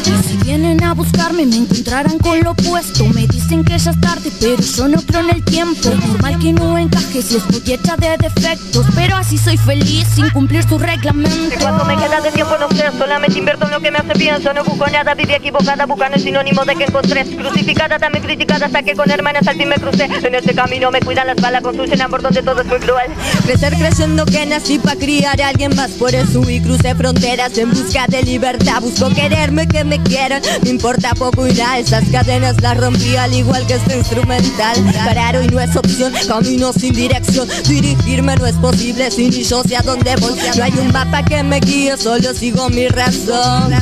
Y 0.06 0.28
si 0.28 0.38
vienen 0.38 0.84
a 0.84 0.94
buscarme, 0.94 1.46
me 1.46 1.58
encontrarán 1.58 2.18
con 2.20 2.40
lo 2.42 2.52
opuesto. 2.52 3.06
Me 3.08 3.28
dicen 3.28 3.64
que 3.64 3.78
ya 3.78 3.92
es 3.92 4.02
tarde, 4.02 4.32
pero 4.40 4.62
yo 4.62 4.88
no 4.88 5.02
creo 5.02 5.22
en 5.22 5.30
el 5.36 5.44
tiempo. 5.44 5.90
Normal 5.90 6.40
que 6.40 6.54
no 6.54 6.78
encaje 6.78 7.22
si 7.22 7.38
estoy 7.38 7.74
hecha 7.74 7.98
de 7.98 8.18
defectos. 8.18 8.86
Pero 8.96 9.18
así 9.18 9.38
soy 9.38 9.58
feliz 9.58 10.08
sin 10.16 10.30
cumplir 10.30 10.68
su 10.68 10.78
reglamento. 10.78 11.56
Cuando 11.62 11.86
me 11.86 11.96
queda 11.98 12.22
de 12.22 12.32
tiempo 12.32 12.56
no 12.60 12.70
sé, 12.70 12.86
solamente 12.98 13.40
invierto 13.40 13.66
en 13.66 13.72
lo 13.72 13.80
que 13.80 13.92
me 13.92 13.98
hace 13.98 14.14
pienso 14.14 14.54
No 14.54 14.64
busco 14.64 14.88
nada, 14.88 15.14
viví 15.14 15.34
equivocada, 15.34 15.86
buscando 15.86 16.18
el 16.18 16.24
sinónimo 16.24 16.64
de 16.66 16.76
que 16.76 16.84
encontré 16.86 17.26
Crucificada, 17.26 18.00
también 18.00 18.24
criticada, 18.24 18.66
hasta 18.68 18.84
que 18.84 18.96
con 18.96 19.10
hermanas 19.10 19.48
al 19.48 19.58
fin 19.58 19.70
me 19.70 19.76
crucé 19.76 20.06
En 20.06 20.36
este 20.36 20.54
camino 20.54 20.92
me 20.92 21.00
cuidan 21.00 21.28
las 21.28 21.38
balas, 21.38 21.62
construyen 21.62 22.02
amor 22.02 22.22
donde 22.22 22.42
todo 22.42 22.62
es 22.62 22.68
muy 22.68 22.80
cruel 22.80 23.12
Crecer 23.44 23.76
creyendo 23.78 24.26
que 24.26 24.46
nací 24.46 24.80
para 24.80 24.98
criar 24.98 25.27
a 25.28 25.50
alguien 25.50 25.76
más 25.76 25.92
Por 25.92 26.16
eso 26.16 26.50
y 26.50 26.62
crucé 26.62 26.96
fronteras 26.96 27.58
en 27.58 27.70
busca 27.72 28.08
de 28.08 28.24
libertad. 28.24 28.82
Busco 28.82 29.10
quererme, 29.10 29.68
que 29.68 29.84
me 29.84 30.02
quieran, 30.02 30.42
me 30.64 30.70
importa 30.70 31.14
poco 31.14 31.28
poco 31.32 31.48
irá 31.48 31.78
Esas 31.78 32.06
cadenas 32.10 32.62
las 32.62 32.78
rompí 32.78 33.16
al 33.18 33.34
igual 33.34 33.66
que 33.68 33.74
este 33.74 33.98
instrumental. 33.98 34.78
Parar 35.06 35.36
hoy 35.36 35.48
no 35.48 35.60
es 35.60 35.76
opción, 35.76 36.14
camino 36.28 36.72
sin 36.72 36.94
dirección. 36.94 37.48
Dirigirme 37.68 38.36
no 38.38 38.46
es 38.46 38.56
posible 38.56 39.12
si 39.12 39.30
ni 39.30 39.44
yo 39.44 39.64
sé 39.64 39.76
a 39.76 39.82
dónde 39.82 40.16
voy. 40.18 40.34
No 40.56 40.64
hay 40.64 40.74
un 40.80 40.92
mapa 40.92 41.24
que 41.24 41.44
me 41.44 41.60
guíe, 41.60 41.98
solo 41.98 42.34
sigo 42.34 42.70
mi 42.70 42.88
razón. 42.88 43.74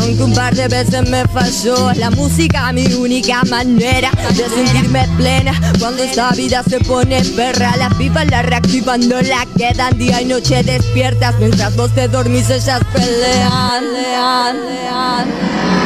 Aunque 0.00 0.22
un 0.22 0.32
par 0.32 0.54
de 0.54 0.68
veces 0.68 1.08
me 1.08 1.26
falló 1.28 1.92
La 1.94 2.10
música 2.10 2.72
mi 2.72 2.86
única 2.94 3.42
manera 3.44 4.10
de 4.30 4.48
sentirme 4.48 5.06
plena. 5.16 5.52
Cuando 5.78 6.02
esta 6.02 6.30
vida 6.30 6.62
se 6.68 6.78
pone 6.80 7.22
perra 7.36 7.76
Las 7.76 7.94
pipas 7.94 8.26
la 8.30 8.42
reactivan, 8.42 9.08
no 9.08 9.20
la 9.20 9.46
quedan 9.56 9.98
Día 9.98 10.22
y 10.22 10.24
noche 10.26 10.51
despiertas 10.60 11.34
Mientras 11.38 11.74
vos 11.76 11.90
te 11.92 12.08
dormís 12.08 12.50
ellas 12.50 12.82
pelean, 12.92 13.92
lean, 13.92 14.56
lean. 14.66 15.81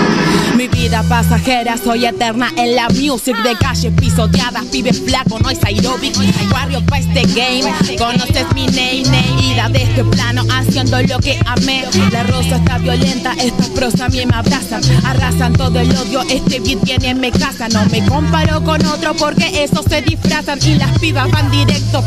Vida 0.76 1.02
pasajera, 1.08 1.78
soy 1.82 2.04
eterna 2.04 2.52
en 2.54 2.76
la 2.76 2.88
music 2.90 3.34
de 3.42 3.56
calle 3.56 3.90
pisoteada, 3.92 4.62
pibe 4.70 4.92
flaco, 4.92 5.38
no 5.38 5.48
es 5.48 5.58
aeróbic, 5.64 6.14
barrio 6.50 6.84
pa' 6.84 6.98
este 6.98 7.22
game, 7.22 7.72
conoces 7.96 8.46
mi 8.54 8.66
name, 8.66 9.02
name, 9.04 9.52
ida 9.52 9.68
de 9.70 9.82
este 9.82 10.04
plano, 10.04 10.44
haciendo 10.50 11.00
lo 11.00 11.18
que 11.18 11.40
amé, 11.46 11.86
la 12.12 12.24
rosa 12.24 12.56
está 12.56 12.76
violenta, 12.76 13.32
esta 13.42 13.64
prosa 13.74 14.04
a 14.04 14.08
mí 14.10 14.26
me 14.26 14.36
abrazan, 14.36 14.82
arrasan 15.04 15.54
todo 15.54 15.80
el 15.80 15.90
odio, 15.96 16.20
este 16.28 16.60
beat 16.60 16.82
viene 16.84 17.08
en 17.08 17.20
mi 17.20 17.30
casa, 17.30 17.68
no 17.68 17.84
me 17.86 18.04
comparo 18.04 18.62
con 18.62 18.84
otro 18.84 19.14
porque 19.14 19.64
esos 19.64 19.86
se 19.86 20.02
disfrazan 20.02 20.58
y 20.62 20.74
las 20.74 20.98
pibas 20.98 21.30
van 21.30 21.50
directo, 21.50 22.04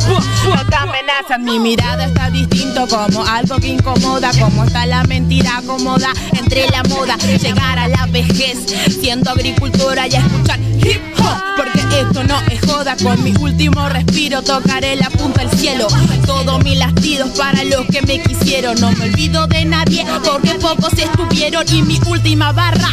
no 0.47 0.65
te 0.67 0.75
amenazan, 0.75 1.43
mi 1.43 1.57
mirada 1.57 2.05
está 2.05 2.29
distinto 2.29 2.87
como 2.87 3.25
algo 3.25 3.57
que 3.57 3.69
incomoda, 3.69 4.29
como 4.39 4.63
está 4.63 4.85
la 4.85 5.03
mentira 5.05 5.61
cómoda 5.65 6.13
entre 6.37 6.69
la 6.69 6.83
moda, 6.83 7.17
llegar 7.17 7.79
a 7.79 7.87
la 7.87 8.05
vejez 8.05 8.58
siendo 8.67 9.31
agricultora 9.31 10.07
y 10.07 10.15
escuchar 10.15 10.59
hip 10.81 11.01
hop 11.19 11.55
esto 11.93 12.23
no 12.23 12.39
es 12.51 12.61
joda 12.65 12.95
con 13.01 13.21
mi 13.23 13.33
último 13.39 13.87
respiro 13.89 14.41
tocaré 14.41 14.95
la 14.95 15.09
punta 15.09 15.43
del 15.43 15.57
cielo. 15.57 15.87
Todos 16.25 16.63
mis 16.63 16.77
latidos 16.77 17.29
para 17.37 17.63
los 17.63 17.85
que 17.87 18.01
me 18.03 18.21
quisieron. 18.21 18.79
No 18.79 18.91
me 18.91 19.05
olvido 19.05 19.47
de 19.47 19.65
nadie 19.65 20.05
porque 20.23 20.55
pocos 20.55 20.93
estuvieron. 20.93 21.65
Y 21.71 21.81
mi 21.81 21.99
última 22.07 22.51
barra 22.51 22.89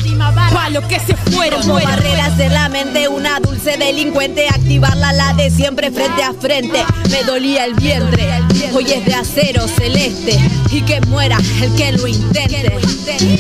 para 0.53 0.70
los 0.70 0.84
que 0.84 1.01
se 1.01 1.16
fueron. 1.16 1.61
Como 1.62 1.74
barreras 1.74 2.36
de 2.36 2.49
la 2.49 2.68
mente, 2.68 3.09
una 3.09 3.40
dulce 3.40 3.76
delincuente. 3.76 4.49
Activarla 4.49 5.12
la 5.12 5.34
de 5.34 5.51
siempre 5.51 5.90
frente 5.90 6.22
a 6.22 6.32
frente. 6.32 6.84
Me 7.11 7.22
dolía 7.24 7.64
el 7.64 7.74
vientre, 7.74 8.42
hoy 8.72 8.84
es 8.84 9.05
de 9.05 9.14
acero 9.14 9.66
celeste. 9.68 10.38
Y 10.70 10.82
que 10.82 11.01
muera 11.03 11.38
el 11.62 11.74
que 11.74 11.92
lo 11.92 12.07
intente. 12.07 12.78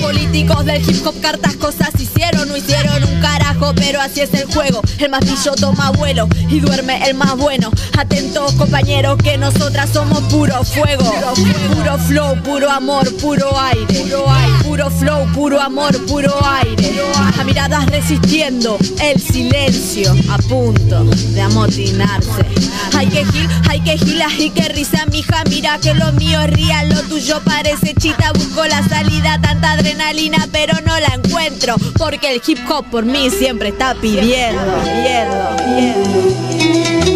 Políticos 0.00 0.64
del 0.64 0.82
hip 0.88 1.06
hop 1.06 1.20
cartas 1.20 1.56
cosas 1.56 1.90
hicieron. 1.98 2.48
No 2.48 2.56
hicieron 2.56 3.02
un 3.04 3.20
carajo, 3.20 3.72
pero 3.74 4.00
así 4.00 4.20
es 4.20 4.32
el 4.34 4.46
juego. 4.46 4.80
El 4.98 5.10
más 5.10 5.24
pillo 5.46 5.54
toma 5.54 5.90
vuelo 5.92 6.28
y 6.48 6.60
duerme 6.60 7.08
el 7.08 7.14
más 7.14 7.36
bueno. 7.36 7.70
Atentos 7.96 8.52
compañeros 8.52 9.16
que 9.22 9.38
nosotras 9.38 9.90
somos 9.92 10.20
puro 10.24 10.64
fuego. 10.64 11.04
Puro 11.74 11.98
flow, 11.98 12.42
puro 12.42 12.70
amor, 12.70 13.08
puro 13.16 13.58
aire. 13.58 13.86
Puro 14.64 14.90
flow, 14.90 15.26
puro 15.32 15.60
amor, 15.60 15.96
puro 16.06 16.34
aire. 16.44 17.00
A 17.38 17.44
miradas 17.44 17.86
resistiendo 17.86 18.76
el 19.02 19.20
silencio. 19.20 20.14
A 20.30 20.38
punto 20.38 21.04
de 21.04 21.40
amotinarse 21.40 22.44
Hay 22.96 23.08
que 23.08 23.24
gil, 23.26 23.48
hay 23.68 23.80
que 23.80 23.98
gilas 23.98 24.32
y 24.38 24.50
que 24.50 24.68
risa 24.68 25.04
mija 25.06 25.42
Mira 25.48 25.78
que 25.78 25.94
lo 25.94 26.12
mío 26.12 26.40
es 26.40 26.50
real, 26.50 26.88
lo 26.88 27.02
tuyo 27.02 27.40
parece 27.44 27.94
chita 27.94 28.32
Busco 28.32 28.64
la 28.66 28.82
salida, 28.88 29.38
tanta 29.40 29.72
adrenalina 29.72 30.48
pero 30.50 30.74
no 30.84 30.98
la 30.98 31.14
encuentro 31.14 31.76
Porque 31.98 32.34
el 32.34 32.42
hip 32.46 32.58
hop 32.70 32.86
por 32.90 33.04
mí 33.04 33.30
siempre 33.30 33.68
está 33.68 33.94
pidiendo, 33.94 34.62
pidiendo, 34.82 35.56
pidiendo. 35.56 37.15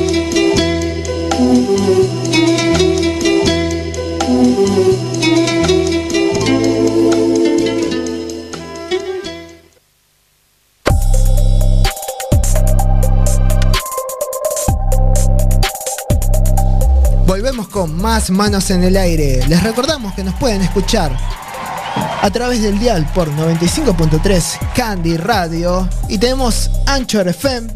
Con 17.80 17.96
más 17.96 18.28
manos 18.28 18.70
en 18.70 18.84
el 18.84 18.94
aire. 18.94 19.42
Les 19.48 19.62
recordamos 19.62 20.12
que 20.12 20.22
nos 20.22 20.34
pueden 20.34 20.60
escuchar 20.60 21.16
a 22.20 22.30
través 22.30 22.60
del 22.60 22.78
dial 22.78 23.10
por 23.14 23.34
95.3 23.34 24.74
Candy 24.74 25.16
Radio 25.16 25.88
y 26.06 26.18
tenemos 26.18 26.70
Anchor 26.84 27.26
FM, 27.28 27.68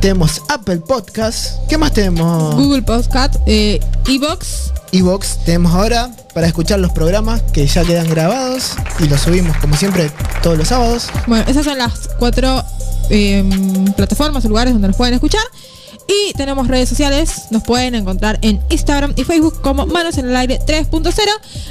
tenemos 0.00 0.40
Apple 0.48 0.78
Podcast, 0.78 1.58
¿qué 1.68 1.76
más 1.76 1.92
tenemos? 1.92 2.54
Google 2.54 2.80
Podcast, 2.80 3.34
eh, 3.44 3.78
Evox. 4.08 4.72
Evox 4.90 5.44
tenemos 5.44 5.74
ahora 5.74 6.10
para 6.32 6.46
escuchar 6.46 6.80
los 6.80 6.92
programas 6.92 7.42
que 7.52 7.66
ya 7.66 7.84
quedan 7.84 8.08
grabados 8.08 8.72
y 9.00 9.04
los 9.06 9.20
subimos 9.20 9.54
como 9.58 9.76
siempre 9.76 10.10
todos 10.42 10.56
los 10.56 10.68
sábados. 10.68 11.08
Bueno, 11.26 11.44
esas 11.46 11.66
son 11.66 11.76
las 11.76 12.08
cuatro 12.18 12.64
eh, 13.10 13.44
plataformas 13.98 14.46
o 14.46 14.48
lugares 14.48 14.72
donde 14.72 14.88
nos 14.88 14.96
pueden 14.96 15.12
escuchar. 15.12 15.42
Y 16.12 16.32
tenemos 16.32 16.66
redes 16.66 16.88
sociales, 16.88 17.44
nos 17.50 17.62
pueden 17.62 17.94
encontrar 17.94 18.38
en 18.42 18.60
Instagram 18.68 19.12
y 19.14 19.22
Facebook 19.22 19.60
como 19.62 19.86
Manos 19.86 20.18
en 20.18 20.28
el 20.28 20.34
Aire 20.34 20.58
3.0 20.66 21.12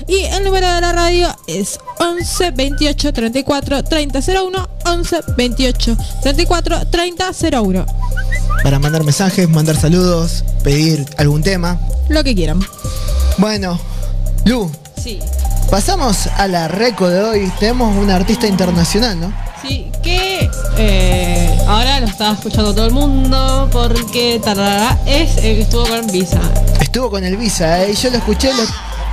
y 0.08 0.20
el 0.34 0.46
número 0.46 0.74
de 0.74 0.80
la 0.80 0.94
radio 0.94 1.28
es 1.48 1.78
11 2.00 2.52
28 2.52 3.12
34 3.12 3.84
30 3.84 4.20
01 4.20 4.70
11 4.86 5.18
28 5.36 5.98
34 6.24 6.88
30 6.90 7.32
01 7.62 7.86
Para 8.64 8.80
mandar 8.80 9.04
mensajes, 9.04 9.50
mandar 9.50 9.76
saludos, 9.76 10.46
pedir 10.64 11.06
algún 11.18 11.44
tema. 11.44 11.78
Lo 12.08 12.24
que 12.24 12.34
quieran. 12.34 12.62
Bueno, 13.40 13.78
Lu, 14.46 14.72
Sí. 15.04 15.20
pasamos 15.70 16.28
a 16.28 16.48
la 16.48 16.70
reco 16.70 17.10
de 17.10 17.22
hoy. 17.22 17.52
Tenemos 17.60 17.94
una 17.98 18.16
artista 18.16 18.48
internacional, 18.48 19.20
¿no? 19.20 19.34
Sí, 19.62 19.92
que 20.02 20.50
eh, 20.78 21.58
ahora 21.68 22.00
lo 22.00 22.08
estaba 22.08 22.34
escuchando 22.34 22.74
todo 22.74 22.86
el 22.86 22.94
mundo 22.94 23.68
porque 23.72 24.40
tarará 24.44 24.98
es 25.06 25.38
el 25.38 25.56
que 25.56 25.62
estuvo 25.62 25.86
con 25.86 26.08
Visa. 26.08 26.40
Estuvo 26.80 27.10
con 27.10 27.24
el 27.24 27.36
Visa, 27.36 27.84
¿eh? 27.84 27.92
y 27.92 27.96
yo 27.96 28.10
lo 28.10 28.18
escuché, 28.18 28.54
lo, 28.54 28.64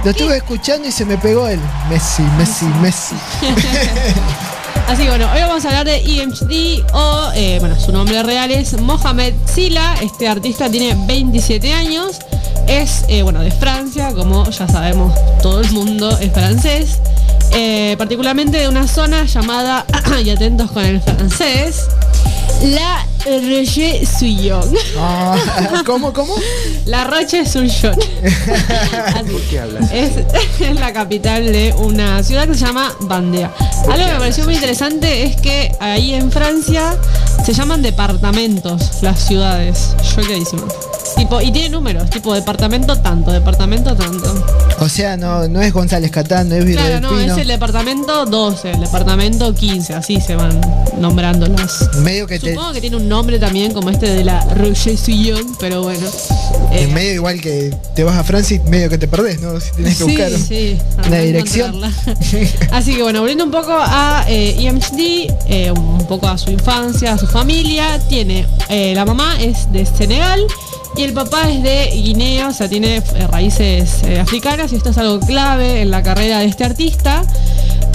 lo 0.05 0.11
estuve 0.11 0.37
escuchando 0.37 0.87
y 0.87 0.93
se 0.93 1.05
me 1.05 1.19
pegó 1.19 1.49
el 1.49 1.61
Messi, 1.91 2.23
Messi, 2.39 2.67
Messi. 2.81 3.17
Así 4.89 5.03
que 5.03 5.09
bueno, 5.09 5.29
hoy 5.33 5.41
vamos 5.41 5.65
a 5.65 5.69
hablar 5.69 5.85
de 5.85 5.97
EMD 5.97 6.95
o, 6.95 7.31
eh, 7.35 7.57
bueno, 7.59 7.75
su 7.79 7.91
nombre 7.91 8.23
real 8.23 8.53
es 8.53 8.81
Mohamed 8.81 9.35
Silla. 9.53 9.95
Este 10.01 10.29
artista 10.29 10.71
tiene 10.71 10.95
27 11.07 11.73
años. 11.73 12.21
Es, 12.69 13.05
eh, 13.09 13.23
bueno, 13.23 13.41
de 13.41 13.51
Francia, 13.51 14.13
como 14.15 14.49
ya 14.49 14.69
sabemos, 14.69 15.13
todo 15.43 15.61
el 15.61 15.73
mundo 15.73 16.17
es 16.21 16.33
francés. 16.33 17.01
Eh, 17.53 17.95
particularmente 17.99 18.59
de 18.59 18.69
una 18.69 18.87
zona 18.87 19.25
llamada, 19.25 19.85
y 20.25 20.31
atentos 20.31 20.71
con 20.71 20.85
el 20.85 21.01
francés, 21.01 21.87
La 22.63 23.07
Roche-Suyon. 23.25 24.75
Ah, 24.99 25.83
¿Cómo, 25.87 26.13
cómo? 26.13 26.35
La 26.87 27.05
Roche-Suyon. 27.05 27.99
Es, 29.93 30.13
es 30.61 30.81
la 30.81 30.93
capital 30.93 31.53
de 31.53 31.75
una 31.79 32.23
ciudad 32.23 32.47
que 32.47 32.55
se 32.55 32.65
llama 32.65 32.95
Bandea. 33.01 33.53
Algo 33.91 34.07
que 34.07 34.13
me 34.13 34.19
pareció 34.19 34.45
muy 34.45 34.55
interesante 34.55 35.25
es 35.25 35.37
que 35.37 35.75
ahí 35.81 36.15
en 36.15 36.31
Francia 36.31 36.97
se 37.45 37.53
llaman 37.53 37.83
departamentos 37.83 39.03
las 39.03 39.21
ciudades. 39.21 39.95
Choqueadísimo. 40.03 40.67
Tipo, 41.17 41.41
y 41.41 41.51
tiene 41.51 41.71
números, 41.71 42.11
tipo 42.11 42.35
departamento 42.35 42.97
tanto, 42.97 43.33
departamento 43.33 43.97
tanto. 43.97 44.66
O 44.79 44.89
sea, 44.89 45.17
no, 45.17 45.49
no 45.49 45.63
es 45.63 45.73
González 45.73 46.11
Catán, 46.11 46.49
no 46.49 46.55
es 46.55 46.65
Villa 46.65 46.81
Claro, 46.81 46.95
del 46.95 47.03
no, 47.03 47.09
Pino. 47.11 47.35
es 47.35 47.41
el 47.41 47.49
departamento 47.49 48.27
12, 48.27 48.73
el 48.73 48.81
departamento 48.81 49.55
15, 49.55 49.95
así 49.95 50.21
se 50.21 50.37
van 50.37 50.61
nombrando 50.99 51.47
las. 51.47 51.97
Medio 52.03 52.27
que 52.27 52.39
te, 52.39 52.51
Supongo 52.53 52.73
que 52.73 52.81
tiene 52.81 52.97
un 52.97 53.09
nombre 53.09 53.39
también 53.39 53.73
como 53.73 53.91
este 53.91 54.11
de 54.11 54.25
la 54.25 54.41
Roche 54.55 54.97
Suyon, 54.97 55.57
pero 55.59 55.83
bueno. 55.83 56.07
Eh, 56.73 56.83
en 56.83 56.95
medio 56.95 57.15
igual 57.15 57.41
que 57.41 57.75
te 57.95 58.05
vas 58.05 58.17
a 58.17 58.25
Francia 58.25 58.57
y 58.57 58.69
medio 58.69 58.91
que 58.91 58.99
te 58.99 59.09
perdés, 59.09 59.41
¿no? 59.41 59.59
Si 59.61 59.71
tienes 59.73 59.97
que 59.97 60.05
sí, 60.05 60.11
buscar 60.11 60.31
sí, 60.31 60.79
una 61.07 61.19
dirección. 61.19 61.75
encontrarla. 61.75 61.97
Así 62.73 62.95
que 62.95 63.03
bueno, 63.03 63.21
volviendo 63.21 63.45
un 63.45 63.51
poco 63.51 63.73
a 63.73 64.25
eh, 64.29 64.57
EMHD, 64.59 65.33
eh, 65.49 65.73
un 65.75 66.07
poco 66.07 66.29
a 66.29 66.37
su 66.37 66.51
infancia, 66.51 67.15
a 67.15 67.19
su 67.19 67.27
familia, 67.27 67.99
tiene, 68.09 68.47
eh, 68.69 68.93
la 68.95 69.05
mamá 69.07 69.41
es 69.41 69.73
de 69.73 69.87
Senegal 69.87 70.41
y 70.97 71.03
el 71.03 71.13
papá 71.13 71.49
es 71.51 71.63
de 71.63 71.91
Guinea, 71.95 72.49
o 72.49 72.53
sea, 72.53 72.69
tiene 72.69 72.97
eh, 72.97 73.27
raíces 73.27 74.03
eh, 74.05 74.19
africanas 74.19 74.73
y 74.73 74.77
esto 74.77 74.91
es 74.91 74.99
algo 74.99 75.21
clave 75.21 75.83
en 75.83 75.91
la 75.91 76.03
carrera 76.03 76.39
de 76.39 76.47
este 76.47 76.65
artista 76.65 77.23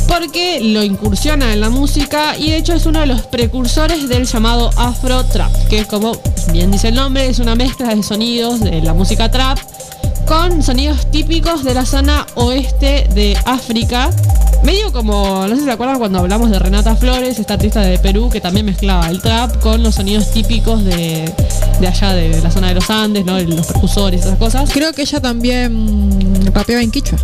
porque 0.08 0.60
lo 0.62 0.84
incursiona 0.84 1.54
en 1.54 1.62
la 1.62 1.70
música 1.70 2.38
y 2.38 2.52
de 2.52 2.58
hecho 2.58 2.74
es 2.74 2.86
uno 2.86 3.00
de 3.00 3.08
los 3.08 3.22
precursores 3.24 4.08
del 4.08 4.26
llamado 4.26 4.70
Afro 4.78 5.24
Trap, 5.26 5.52
que 5.70 5.80
es 5.80 5.88
como 5.88 6.12
bien 6.52 6.70
dice 6.70 6.90
el 6.90 6.96
nombre, 6.96 7.28
es 7.28 7.40
una 7.40 7.56
mezcla 7.56 7.96
de 7.96 8.04
sonidos 8.04 8.60
de 8.60 8.82
la 8.82 8.94
música 8.94 9.32
trap 9.32 9.58
con 10.28 10.62
sonidos 10.62 11.10
típicos 11.10 11.64
de 11.64 11.74
la 11.74 11.86
zona 11.86 12.28
oeste 12.36 13.08
de 13.14 13.38
África 13.46 14.12
Medio 14.64 14.92
como, 14.94 15.48
no 15.48 15.56
sé 15.56 15.62
si 15.62 15.66
se 15.66 15.72
acuerdan 15.72 15.98
cuando 15.98 16.20
hablamos 16.20 16.52
de 16.52 16.60
Renata 16.60 16.96
Flores, 16.96 17.40
esta 17.40 17.56
artista 17.56 17.82
de 17.82 17.98
Perú 17.98 18.30
que 18.30 18.40
también 18.40 18.66
mezclaba 18.66 19.10
el 19.10 19.20
trap 19.22 19.60
con 19.60 19.82
los 19.82 19.96
sonidos 19.96 20.32
típicos 20.32 20.84
de, 20.86 21.32
de 21.80 21.88
allá, 21.88 22.14
de 22.14 22.42
la 22.42 22.52
zona 22.52 22.68
de 22.70 22.76
los 22.76 22.90
Andes, 22.90 23.26
¿no? 23.26 23.40
Los 23.40 23.68
percusores, 23.68 24.22
esas 24.22 24.38
cosas. 24.38 24.70
Creo 24.72 24.94
que 24.94 25.02
ella 25.02 25.20
también 25.20 26.52
rapeaba 26.54 26.82
en 26.82 26.92
quichua. 26.92 27.18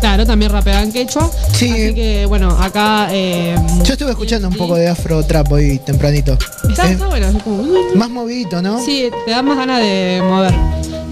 Claro, 0.00 0.24
también 0.24 0.50
rapeaba 0.50 0.82
en 0.82 0.90
quechua. 0.90 1.30
Sí. 1.52 1.70
Así 1.70 1.94
que, 1.94 2.24
bueno, 2.26 2.48
acá... 2.48 3.08
eh, 3.10 3.54
Yo 3.84 3.92
estuve 3.92 4.10
escuchando 4.10 4.48
un 4.48 4.56
poco 4.56 4.74
de 4.76 4.88
afro 4.88 5.22
trap 5.22 5.52
hoy 5.52 5.78
tempranito. 5.84 6.38
Está, 6.68 6.86
Es 6.86 6.92
está 6.92 7.08
bueno, 7.08 7.26
así 7.26 7.38
como... 7.40 7.62
uh, 7.62 7.94
más 7.94 8.08
movidito, 8.08 8.62
¿no? 8.62 8.82
Sí, 8.82 9.10
te 9.26 9.32
da 9.32 9.42
más 9.42 9.58
ganas 9.58 9.80
de 9.80 10.22
mover. 10.26 10.54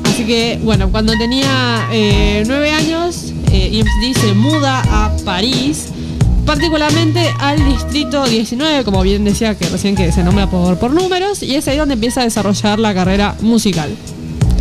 Así 0.04 0.24
que, 0.24 0.58
bueno, 0.62 0.90
cuando 0.90 1.12
tenía 1.18 1.88
eh, 1.92 2.42
nueve 2.46 2.70
años, 2.70 3.33
EMD 3.80 4.16
se 4.16 4.34
muda 4.34 4.82
a 4.88 5.10
París, 5.24 5.86
particularmente 6.46 7.32
al 7.40 7.64
distrito 7.64 8.24
19, 8.24 8.84
como 8.84 9.02
bien 9.02 9.24
decía 9.24 9.56
que 9.56 9.68
recién 9.68 9.96
que 9.96 10.12
se 10.12 10.22
nombra 10.22 10.48
por, 10.48 10.78
por 10.78 10.92
números, 10.92 11.42
y 11.42 11.56
es 11.56 11.66
ahí 11.66 11.76
donde 11.76 11.94
empieza 11.94 12.20
a 12.20 12.24
desarrollar 12.24 12.78
la 12.78 12.94
carrera 12.94 13.34
musical. 13.40 13.90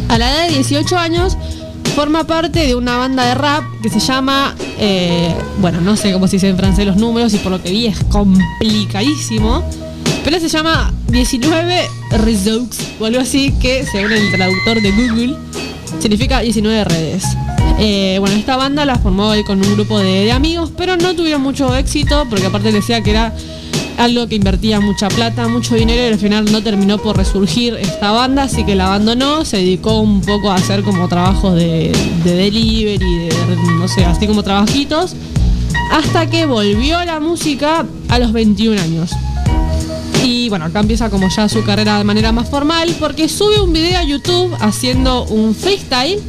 A 0.10 0.18
la 0.18 0.32
edad 0.32 0.48
de 0.48 0.56
18 0.56 0.98
años, 0.98 1.38
forma 1.96 2.24
parte 2.24 2.66
de 2.66 2.74
una 2.74 2.98
banda 2.98 3.26
de 3.26 3.36
rap 3.36 3.64
que 3.84 3.90
se 3.90 4.00
llama, 4.00 4.56
eh, 4.80 5.34
bueno, 5.60 5.80
no 5.80 5.96
sé 5.96 6.12
cómo 6.12 6.28
se 6.28 6.38
dice 6.38 6.50
en 6.50 6.58
francés 6.58 6.88
los 6.88 6.98
números, 6.98 7.34
y 7.36 7.38
por 7.38 7.52
lo 7.52 7.62
que 7.62 7.70
vi 7.70 7.86
es 7.86 8.04
complicadísimo. 8.06 9.64
Pero 10.24 10.40
se 10.40 10.48
llama 10.48 10.92
19 11.10 11.82
Results 12.12 12.80
o 13.00 13.06
algo 13.06 13.20
así 13.20 13.52
que 13.62 13.86
según 13.86 14.14
el 14.14 14.32
traductor 14.32 14.82
de 14.82 14.92
Google 14.92 15.36
significa 16.00 16.40
19 16.40 16.84
redes. 16.86 17.26
Eh, 17.80 18.18
bueno, 18.20 18.36
esta 18.36 18.56
banda 18.56 18.86
la 18.86 18.96
formó 18.96 19.34
él 19.34 19.44
con 19.44 19.60
un 19.60 19.74
grupo 19.74 20.00
de, 20.00 20.32
amigos, 20.32 20.72
pero 20.78 20.96
no 20.96 21.16
tuvieron 21.16 21.42
mucho 21.42 21.76
éxito 21.76 22.26
porque 22.30 22.46
aparte 22.46 22.72
decía 22.72 23.02
que 23.02 23.12
era 23.12 23.34
algo 23.98 24.28
que 24.28 24.36
invertía 24.36 24.80
mucha 24.80 25.08
plata, 25.08 25.48
mucho 25.48 25.76
dinero 25.76 26.02
y 26.04 26.14
al 26.14 26.20
final 26.20 26.52
no 26.52 26.64
terminó 26.64 26.98
por 26.98 27.18
resurgir 27.18 27.76
esta 27.76 28.12
banda, 28.12 28.44
así 28.44 28.64
que 28.64 28.76
la 28.76 28.88
abandonó, 28.88 29.46
se 29.46 29.58
dedicó 29.58 30.00
un 30.00 30.22
poco 30.22 30.52
a 30.52 30.56
hacer 30.56 30.84
como 30.84 31.08
trabajos 31.08 31.56
de, 31.56 31.92
de 32.24 32.36
delivery, 32.36 32.98
de, 32.98 33.30
no 33.78 33.88
sé, 33.88 34.06
así 34.06 34.28
como 34.28 34.44
trabajitos, 34.44 35.16
hasta 35.92 36.30
que 36.30 36.46
volvió 36.46 36.98
a 36.98 37.06
la 37.06 37.20
música 37.20 37.86
a 38.10 38.20
los 38.20 38.34
21 38.34 38.82
años. 38.82 39.12
Y 40.24 40.48
bueno, 40.50 40.66
acá 40.66 40.80
empieza 40.80 41.10
como 41.10 41.28
ya 41.30 41.50
su 41.50 41.64
carrera 41.66 41.98
de 41.98 42.06
manera 42.06 42.32
más 42.32 42.50
formal 42.50 42.96
porque 43.00 43.28
sube 43.28 43.60
un 43.60 43.74
video 43.74 44.00
a 44.00 44.04
YouTube 44.04 44.56
haciendo 44.60 45.26
un 45.26 45.54
freestyle 45.54 46.22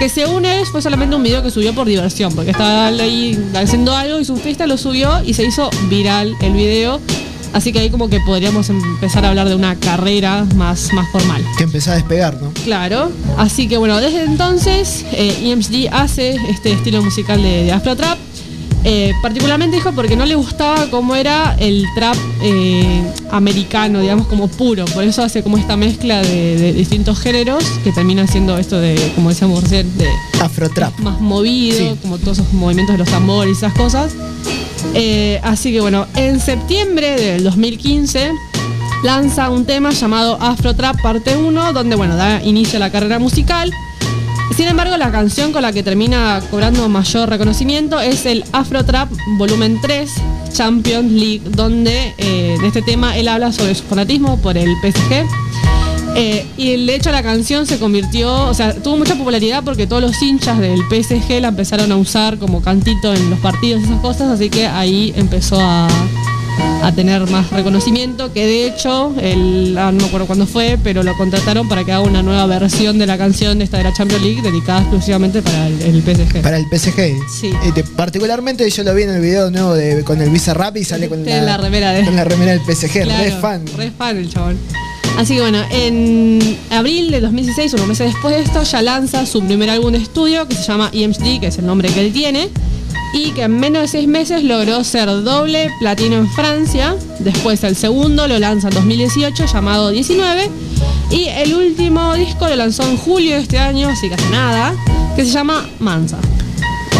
que 0.00 0.08
según 0.08 0.46
él 0.46 0.64
fue 0.64 0.80
solamente 0.80 1.14
un 1.14 1.22
video 1.22 1.42
que 1.42 1.50
subió 1.50 1.74
por 1.74 1.86
diversión, 1.86 2.34
porque 2.34 2.52
estaba 2.52 2.86
ahí 2.86 3.38
haciendo 3.54 3.94
algo, 3.94 4.18
hizo 4.18 4.32
un 4.32 4.40
freestyle, 4.40 4.70
lo 4.70 4.78
subió 4.78 5.22
y 5.22 5.34
se 5.34 5.44
hizo 5.44 5.68
viral 5.90 6.34
el 6.40 6.54
video. 6.54 7.02
Así 7.52 7.70
que 7.70 7.80
ahí 7.80 7.90
como 7.90 8.08
que 8.08 8.18
podríamos 8.20 8.70
empezar 8.70 9.26
a 9.26 9.28
hablar 9.28 9.50
de 9.50 9.56
una 9.56 9.76
carrera 9.76 10.46
más, 10.54 10.94
más 10.94 11.06
formal. 11.10 11.44
Que 11.58 11.64
empezó 11.64 11.90
a 11.90 11.96
despegar, 11.96 12.40
¿no? 12.40 12.50
Claro, 12.64 13.12
así 13.36 13.68
que 13.68 13.76
bueno, 13.76 14.00
desde 14.00 14.24
entonces 14.24 15.04
eh, 15.12 15.36
EMSD 15.42 15.92
hace 15.92 16.36
este 16.48 16.72
estilo 16.72 17.02
musical 17.02 17.42
de, 17.42 17.64
de 17.64 17.72
Afro 17.72 17.94
Trap. 17.94 18.18
Eh, 18.82 19.12
particularmente 19.22 19.76
dijo 19.76 19.92
porque 19.92 20.16
no 20.16 20.24
le 20.24 20.34
gustaba 20.36 20.86
cómo 20.90 21.14
era 21.14 21.54
el 21.58 21.84
trap 21.94 22.16
eh, 22.42 23.02
americano, 23.30 24.00
digamos 24.00 24.26
como 24.26 24.48
puro. 24.48 24.86
Por 24.86 25.04
eso 25.04 25.22
hace 25.22 25.42
como 25.42 25.58
esta 25.58 25.76
mezcla 25.76 26.22
de, 26.22 26.56
de 26.56 26.72
distintos 26.72 27.18
géneros 27.20 27.62
que 27.84 27.92
termina 27.92 28.26
siendo 28.26 28.56
esto 28.56 28.80
de, 28.80 28.94
como 29.14 29.28
decíamos 29.28 29.62
recién, 29.64 29.98
de 29.98 30.08
Afro 30.40 30.70
trap. 30.70 30.98
más 31.00 31.20
movido, 31.20 31.76
Sí. 31.76 31.90
como 32.00 32.16
todos 32.18 32.38
esos 32.38 32.52
movimientos 32.54 32.94
de 32.94 32.98
los 32.98 33.08
tambores 33.08 33.52
y 33.54 33.56
esas 33.58 33.74
cosas. 33.74 34.12
Eh, 34.94 35.38
así 35.42 35.72
que 35.72 35.80
bueno, 35.80 36.06
en 36.16 36.40
septiembre 36.40 37.16
del 37.20 37.44
2015 37.44 38.30
lanza 39.04 39.50
un 39.50 39.66
tema 39.66 39.90
llamado 39.90 40.38
Afro 40.40 40.74
Trap 40.74 41.00
Parte 41.02 41.36
1, 41.36 41.72
donde 41.74 41.96
bueno, 41.96 42.16
da 42.16 42.42
inicio 42.42 42.78
a 42.78 42.80
la 42.80 42.90
carrera 42.90 43.18
musical. 43.18 43.70
Sin 44.56 44.66
embargo, 44.66 44.96
la 44.96 45.10
canción 45.10 45.52
con 45.52 45.62
la 45.62 45.72
que 45.72 45.82
termina 45.82 46.42
cobrando 46.50 46.88
mayor 46.88 47.28
reconocimiento 47.28 48.00
es 48.00 48.26
el 48.26 48.44
Afro 48.52 48.84
Trap 48.84 49.10
Volumen 49.38 49.80
3 49.80 50.10
Champions 50.52 51.12
League, 51.12 51.42
donde 51.50 52.14
eh, 52.18 52.56
de 52.60 52.66
este 52.66 52.82
tema 52.82 53.16
él 53.16 53.28
habla 53.28 53.52
sobre 53.52 53.74
su 53.74 53.84
fanatismo 53.84 54.38
por 54.40 54.56
el 54.58 54.70
PSG. 54.82 55.24
Eh, 56.16 56.44
y 56.56 56.84
de 56.84 56.94
hecho 56.96 57.12
la 57.12 57.22
canción 57.22 57.66
se 57.66 57.78
convirtió, 57.78 58.48
o 58.48 58.54
sea, 58.54 58.74
tuvo 58.74 58.96
mucha 58.96 59.14
popularidad 59.14 59.62
porque 59.64 59.86
todos 59.86 60.02
los 60.02 60.20
hinchas 60.20 60.58
del 60.58 60.80
PSG 60.80 61.40
la 61.40 61.48
empezaron 61.48 61.92
a 61.92 61.96
usar 61.96 62.36
como 62.38 62.62
cantito 62.62 63.14
en 63.14 63.30
los 63.30 63.38
partidos 63.38 63.82
y 63.82 63.84
esas 63.84 64.00
cosas, 64.00 64.28
así 64.28 64.50
que 64.50 64.66
ahí 64.66 65.12
empezó 65.16 65.60
a, 65.60 65.86
a 66.82 66.92
tener 66.92 67.28
más 67.30 67.50
reconocimiento, 67.50 68.32
que 68.32 68.46
de 68.46 68.66
hecho, 68.66 69.14
el, 69.20 69.76
ah, 69.78 69.92
no 69.92 70.00
me 70.00 70.06
acuerdo 70.06 70.26
cuándo 70.26 70.46
fue, 70.46 70.78
pero 70.82 71.02
lo 71.02 71.14
contrataron 71.16 71.68
para 71.68 71.84
que 71.84 71.92
haga 71.92 72.02
una 72.04 72.22
nueva 72.22 72.46
versión 72.46 72.98
de 72.98 73.06
la 73.06 73.18
canción 73.18 73.58
de 73.58 73.64
esta 73.64 73.76
de 73.78 73.84
la 73.84 73.92
Champions 73.92 74.22
League 74.22 74.42
dedicada 74.42 74.80
exclusivamente 74.80 75.42
para 75.42 75.66
el, 75.68 75.80
el 75.82 76.02
PSG. 76.02 76.40
Para 76.42 76.56
el 76.56 76.64
PSG. 76.66 77.16
Sí. 77.40 77.50
Este, 77.64 77.84
particularmente 77.84 78.68
yo 78.70 78.82
lo 78.82 78.94
vi 78.94 79.02
en 79.02 79.10
el 79.10 79.20
video 79.20 79.50
nuevo 79.50 79.74
de, 79.74 80.02
con 80.04 80.20
el 80.22 80.30
Visa 80.30 80.54
Rap 80.54 80.76
y 80.78 80.84
sale 80.84 81.08
con 81.08 81.22
Tiene 81.22 81.40
la, 81.42 81.56
la 81.56 81.56
remera 81.58 81.92
de- 81.92 82.04
con 82.04 82.16
la 82.16 82.24
remera 82.24 82.52
del 82.52 82.60
PSG. 82.60 83.02
Claro, 83.02 83.24
Re 83.24 83.32
fan. 83.32 83.64
Re 83.76 83.90
fan 83.90 84.16
el 84.16 84.30
chabón. 84.32 84.56
Así 85.18 85.34
que 85.34 85.40
bueno, 85.42 85.58
en 85.70 86.56
abril 86.70 87.10
de 87.10 87.20
2016, 87.20 87.74
unos 87.74 87.88
meses 87.88 88.06
después 88.12 88.34
de 88.34 88.42
esto, 88.42 88.62
ya 88.62 88.80
lanza 88.80 89.26
su 89.26 89.42
primer 89.42 89.68
álbum 89.68 89.92
de 89.92 89.98
estudio 89.98 90.46
que 90.48 90.54
se 90.54 90.62
llama 90.62 90.88
EMSD, 90.94 91.40
que 91.40 91.48
es 91.48 91.58
el 91.58 91.66
nombre 91.66 91.88
que 91.90 92.00
él 92.06 92.12
tiene, 92.12 92.48
y 93.12 93.32
que 93.32 93.42
en 93.42 93.58
menos 93.58 93.82
de 93.82 93.88
seis 93.88 94.08
meses 94.08 94.44
logró 94.44 94.84
ser 94.84 95.08
doble 95.08 95.70
platino 95.80 96.16
en 96.16 96.28
Francia. 96.30 96.96
Después 97.18 97.62
el 97.64 97.76
segundo 97.76 98.28
lo 98.28 98.38
lanza 98.38 98.68
en 98.68 98.74
2018 98.74 99.46
llamado 99.46 99.90
19 99.90 100.50
y 101.10 101.24
el 101.28 101.54
último 101.54 102.14
disco 102.14 102.48
lo 102.48 102.56
lanzó 102.56 102.84
en 102.84 102.96
julio 102.96 103.34
de 103.34 103.42
este 103.42 103.58
año, 103.58 103.88
así 103.88 104.08
que 104.08 104.14
hace 104.14 104.30
nada, 104.30 104.74
que 105.16 105.24
se 105.24 105.30
llama 105.30 105.68
Mansa. 105.80 106.18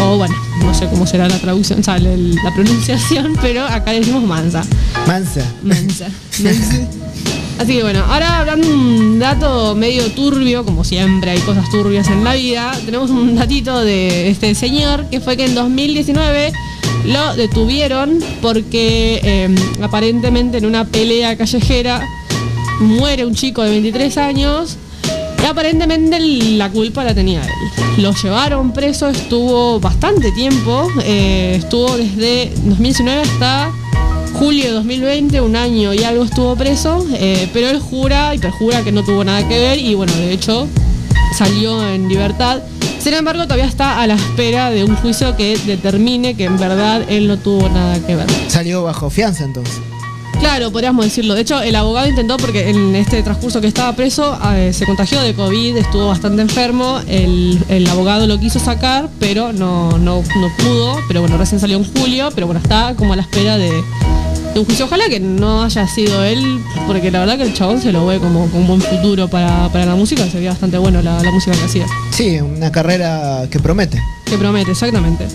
O 0.01 0.17
bueno, 0.17 0.35
no 0.59 0.73
sé 0.73 0.87
cómo 0.87 1.05
será 1.05 1.27
la 1.27 1.37
traducción, 1.37 1.83
sea, 1.83 1.97
la, 1.99 2.53
pronunciación, 2.53 3.37
pero 3.41 3.65
acá 3.65 3.93
le 3.93 3.99
decimos 3.99 4.23
Mansa. 4.23 4.63
Mansa. 5.07 5.45
Mansa. 5.63 6.07
Así 7.61 7.75
que 7.75 7.83
bueno, 7.83 8.03
ahora 8.09 8.39
hablando 8.39 8.67
un 8.67 9.19
dato 9.19 9.75
medio 9.75 10.11
turbio, 10.13 10.65
como 10.65 10.83
siempre 10.83 11.29
hay 11.29 11.39
cosas 11.41 11.69
turbias 11.69 12.07
en 12.07 12.23
la 12.23 12.33
vida, 12.33 12.71
tenemos 12.85 13.11
un 13.11 13.35
datito 13.35 13.81
de 13.81 14.29
este 14.29 14.55
señor 14.55 15.05
que 15.11 15.19
fue 15.19 15.37
que 15.37 15.45
en 15.45 15.53
2019 15.53 16.53
lo 17.05 17.35
detuvieron 17.35 18.17
porque 18.41 19.21
eh, 19.23 19.55
aparentemente 19.79 20.57
en 20.57 20.65
una 20.65 20.85
pelea 20.85 21.37
callejera 21.37 22.03
muere 22.79 23.27
un 23.27 23.35
chico 23.35 23.61
de 23.61 23.69
23 23.69 24.17
años 24.17 24.77
y 25.43 25.45
aparentemente 25.45 26.19
la 26.19 26.71
culpa 26.71 27.03
la 27.03 27.13
tenía 27.13 27.43
él. 27.43 28.01
Lo 28.01 28.11
llevaron 28.15 28.73
preso, 28.73 29.07
estuvo 29.07 29.79
bastante 29.79 30.31
tiempo, 30.31 30.87
eh, 31.03 31.57
estuvo 31.59 31.95
desde 31.95 32.51
2019 32.65 33.21
hasta 33.21 33.71
julio 34.41 34.65
de 34.65 34.71
2020, 34.71 35.39
un 35.41 35.55
año 35.55 35.93
y 35.93 36.03
algo 36.03 36.23
estuvo 36.23 36.55
preso, 36.55 37.05
eh, 37.13 37.47
pero 37.53 37.69
él 37.69 37.79
jura 37.79 38.33
y 38.33 38.39
perjura 38.39 38.83
que 38.83 38.91
no 38.91 39.03
tuvo 39.03 39.23
nada 39.23 39.47
que 39.47 39.59
ver 39.59 39.77
y 39.77 39.93
bueno, 39.93 40.11
de 40.13 40.31
hecho 40.31 40.67
salió 41.37 41.87
en 41.87 42.09
libertad. 42.09 42.59
Sin 42.97 43.13
embargo, 43.13 43.43
todavía 43.43 43.65
está 43.65 44.01
a 44.01 44.07
la 44.07 44.15
espera 44.15 44.71
de 44.71 44.83
un 44.83 44.95
juicio 44.95 45.37
que 45.37 45.55
determine 45.67 46.33
que 46.33 46.45
en 46.45 46.57
verdad 46.57 47.03
él 47.07 47.27
no 47.27 47.37
tuvo 47.37 47.69
nada 47.69 47.99
que 47.99 48.15
ver. 48.15 48.25
Salió 48.47 48.81
bajo 48.81 49.11
fianza 49.11 49.43
entonces. 49.43 49.79
Claro, 50.39 50.71
podríamos 50.71 51.05
decirlo. 51.05 51.35
De 51.35 51.41
hecho, 51.41 51.61
el 51.61 51.75
abogado 51.75 52.07
intentó, 52.07 52.37
porque 52.37 52.67
en 52.71 52.95
este 52.95 53.21
transcurso 53.21 53.61
que 53.61 53.67
estaba 53.67 53.95
preso, 53.95 54.39
eh, 54.55 54.73
se 54.73 54.87
contagió 54.87 55.21
de 55.21 55.35
COVID, 55.35 55.77
estuvo 55.77 56.07
bastante 56.07 56.41
enfermo. 56.41 56.99
El, 57.07 57.59
el 57.69 57.87
abogado 57.87 58.25
lo 58.25 58.39
quiso 58.39 58.57
sacar, 58.57 59.07
pero 59.19 59.53
no, 59.53 59.99
no, 59.99 60.23
no 60.23 60.51
pudo. 60.57 60.97
Pero 61.07 61.21
bueno, 61.21 61.37
recién 61.37 61.61
salió 61.61 61.77
en 61.77 61.83
julio, 61.83 62.29
pero 62.33 62.47
bueno, 62.47 62.59
está 62.59 62.95
como 62.95 63.13
a 63.13 63.17
la 63.17 63.21
espera 63.21 63.59
de, 63.59 63.83
de 64.53 64.59
un 64.59 64.65
juicio. 64.65 64.85
Ojalá 64.85 65.07
que 65.09 65.19
no 65.19 65.63
haya 65.63 65.87
sido 65.87 66.23
él, 66.23 66.59
porque 66.87 67.11
la 67.11 67.19
verdad 67.19 67.37
que 67.37 67.43
el 67.43 67.53
chabón 67.53 67.81
se 67.81 67.91
lo 67.91 68.05
ve 68.05 68.19
como 68.19 68.47
con 68.49 68.61
un 68.61 68.67
buen 68.67 68.81
futuro 68.81 69.27
para, 69.27 69.69
para 69.69 69.85
la 69.85 69.95
música. 69.95 70.27
Sería 70.29 70.51
bastante 70.51 70.77
bueno 70.77 71.01
la, 71.01 71.21
la 71.21 71.31
música 71.31 71.55
que 71.55 71.63
hacía. 71.63 71.85
Sí, 72.11 72.39
una 72.39 72.71
carrera 72.71 73.47
que 73.49 73.59
promete. 73.59 74.01
Que 74.25 74.37
promete, 74.37 74.71
exactamente. 74.71 75.27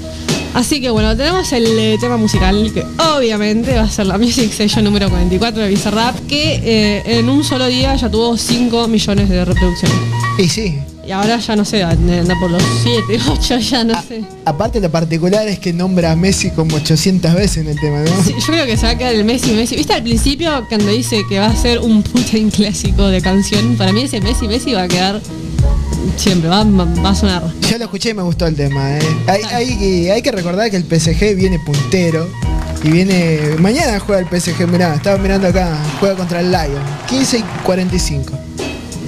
Así 0.55 0.81
que 0.81 0.89
bueno, 0.89 1.15
tenemos 1.15 1.53
el 1.53 1.67
eh, 1.67 1.99
tema 2.01 2.17
musical 2.17 2.71
que 2.73 2.83
obviamente 3.15 3.77
va 3.77 3.83
a 3.83 3.91
ser 3.91 4.07
la 4.07 4.17
Music 4.17 4.51
Session 4.51 4.85
número 4.85 5.11
44 5.11 5.63
de 5.63 5.69
Bizarrap, 5.69 6.17
que 6.27 6.55
eh, 6.65 7.19
en 7.19 7.29
un 7.29 7.45
solo 7.45 7.67
día 7.67 7.95
ya 7.95 8.11
tuvo 8.11 8.39
5 8.39 8.89
millones 8.89 9.29
de 9.29 9.45
reproducciones. 9.45 9.99
Y 10.39 10.49
sí. 10.49 10.79
Y 11.07 11.13
ahora 11.13 11.39
ya 11.39 11.55
no 11.55 11.65
sé, 11.65 11.83
anda 11.85 12.35
por 12.41 12.51
los 12.51 12.63
7, 12.83 13.21
8, 13.31 13.59
ya 13.71 13.85
no 13.85 13.95
sé. 14.03 14.25
Aparte 14.45 14.81
lo 14.81 14.91
particular 14.91 15.47
es 15.47 15.59
que 15.61 15.73
nombra 15.73 16.13
a 16.13 16.17
Messi 16.17 16.51
como 16.51 16.77
800 16.77 17.35
veces 17.35 17.59
en 17.59 17.69
el 17.69 17.79
tema, 17.81 18.01
¿no? 18.01 18.11
Sí, 18.25 18.35
yo 18.39 18.47
creo 18.47 18.67
que 18.67 18.77
se 18.77 18.87
va 18.87 18.93
a 18.93 18.99
quedar 18.99 19.15
el 19.15 19.25
Messi 19.25 19.53
Messi. 19.53 19.77
¿Viste 19.77 19.93
al 19.95 20.03
principio 20.03 20.51
cuando 20.69 20.89
dice 20.91 21.23
que 21.29 21.39
va 21.39 21.47
a 21.47 21.57
ser 21.57 21.79
un 21.79 22.03
putain 22.03 22.51
clásico 22.51 23.07
de 23.09 23.21
canción? 23.21 23.77
Para 23.77 23.93
mí 23.93 24.03
ese 24.03 24.21
Messi 24.21 24.49
Messi 24.49 24.73
va 24.75 24.83
a 24.83 24.89
quedar 24.89 25.21
siempre, 26.17 26.49
va, 26.49 26.65
va- 26.65 27.11
a 27.11 27.15
sonar. 27.15 27.43
Yo 27.71 27.79
lo 27.79 27.85
escuché 27.85 28.11
y 28.11 28.15
me 28.15 28.23
gustó 28.23 28.47
el 28.47 28.55
tema. 28.57 28.97
eh. 28.99 29.03
Hay, 29.27 30.09
hay 30.11 30.23
que 30.23 30.33
recordar 30.33 30.71
que 30.71 30.77
el 30.77 30.85
PSG 30.85 31.37
viene 31.37 31.59
puntero. 31.61 32.29
Y 32.85 32.91
viene. 32.91 33.41
Mañana 33.59 33.99
juega 33.99 34.21
el 34.21 34.41
PSG, 34.41 34.67
mirá, 34.69 34.95
estaba 34.95 35.17
mirando 35.19 35.49
acá. 35.49 35.77
Juega 35.99 36.15
contra 36.15 36.41
el 36.41 36.51
Lion. 36.51 36.83
15 37.09 37.39
y 37.39 37.43
45. 37.65 38.33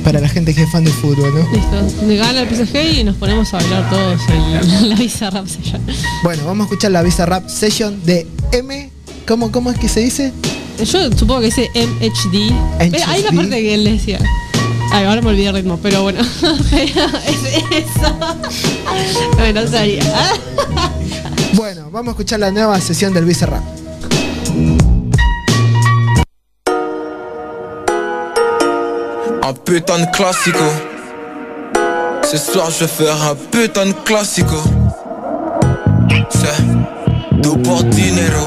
Para 0.09 0.23
la 0.23 0.29
gente 0.31 0.55
que 0.55 0.63
es 0.63 0.71
fan 0.71 0.85
de 0.85 0.91
fútbol, 0.91 1.35
¿no? 1.35 1.53
Listo. 1.53 2.07
Me 2.07 2.17
gana 2.17 2.41
el 2.41 2.49
PSG 2.49 3.01
y 3.01 3.05
nos 3.05 3.17
ponemos 3.17 3.53
a 3.53 3.59
bailar 3.59 3.91
todos 3.91 4.19
en 4.31 4.89
la 4.89 4.97
visa 4.97 5.29
rap 5.29 5.47
session. 5.47 5.83
Bueno, 6.23 6.47
vamos 6.47 6.65
a 6.65 6.69
escuchar 6.71 6.93
la 6.93 7.03
Visa 7.03 7.27
Rap 7.27 7.47
Session 7.47 8.03
de 8.07 8.27
M. 8.53 8.91
¿Cómo, 9.27 9.53
cómo 9.53 9.71
es 9.71 9.79
que 9.79 9.87
se 9.87 10.01
dice? 10.01 10.33
Yo 10.83 11.13
supongo 11.13 11.41
que 11.41 11.47
dice 11.49 11.71
MHD. 11.75 12.55
Pero 12.91 13.05
hay 13.07 13.21
una 13.21 13.33
parte 13.33 13.61
que 13.61 13.75
él 13.75 13.85
decía. 13.85 14.19
Ay, 14.93 15.05
ahora 15.05 15.21
me 15.21 15.29
olvidé 15.29 15.49
el 15.49 15.57
ritmo, 15.57 15.79
pero 15.83 16.03
bueno. 16.03 16.23
Pero 16.71 17.07
es 17.27 17.85
eso. 17.85 18.17
Bueno, 19.37 19.61
no 19.61 19.71
sabía. 19.71 20.05
Bueno, 21.53 21.91
vamos 21.91 22.09
a 22.09 22.11
escuchar 22.13 22.41
la 22.41 22.51
nueva 22.51 22.81
sesión 22.81 23.13
del 23.13 23.27
Visa 23.27 23.45
Rap. 23.45 23.78
Un 29.49 29.55
putain 29.55 30.01
de 30.01 30.05
classico. 30.15 30.59
Ce 32.23 32.37
soir 32.37 32.71
je 32.71 32.81
vais 32.81 32.87
faire 32.87 33.17
un 33.23 33.35
putain 33.35 33.87
de 33.87 33.93
classico. 34.05 34.57
C'est 36.29 37.63
pour 37.63 37.83
dinero. 37.85 38.47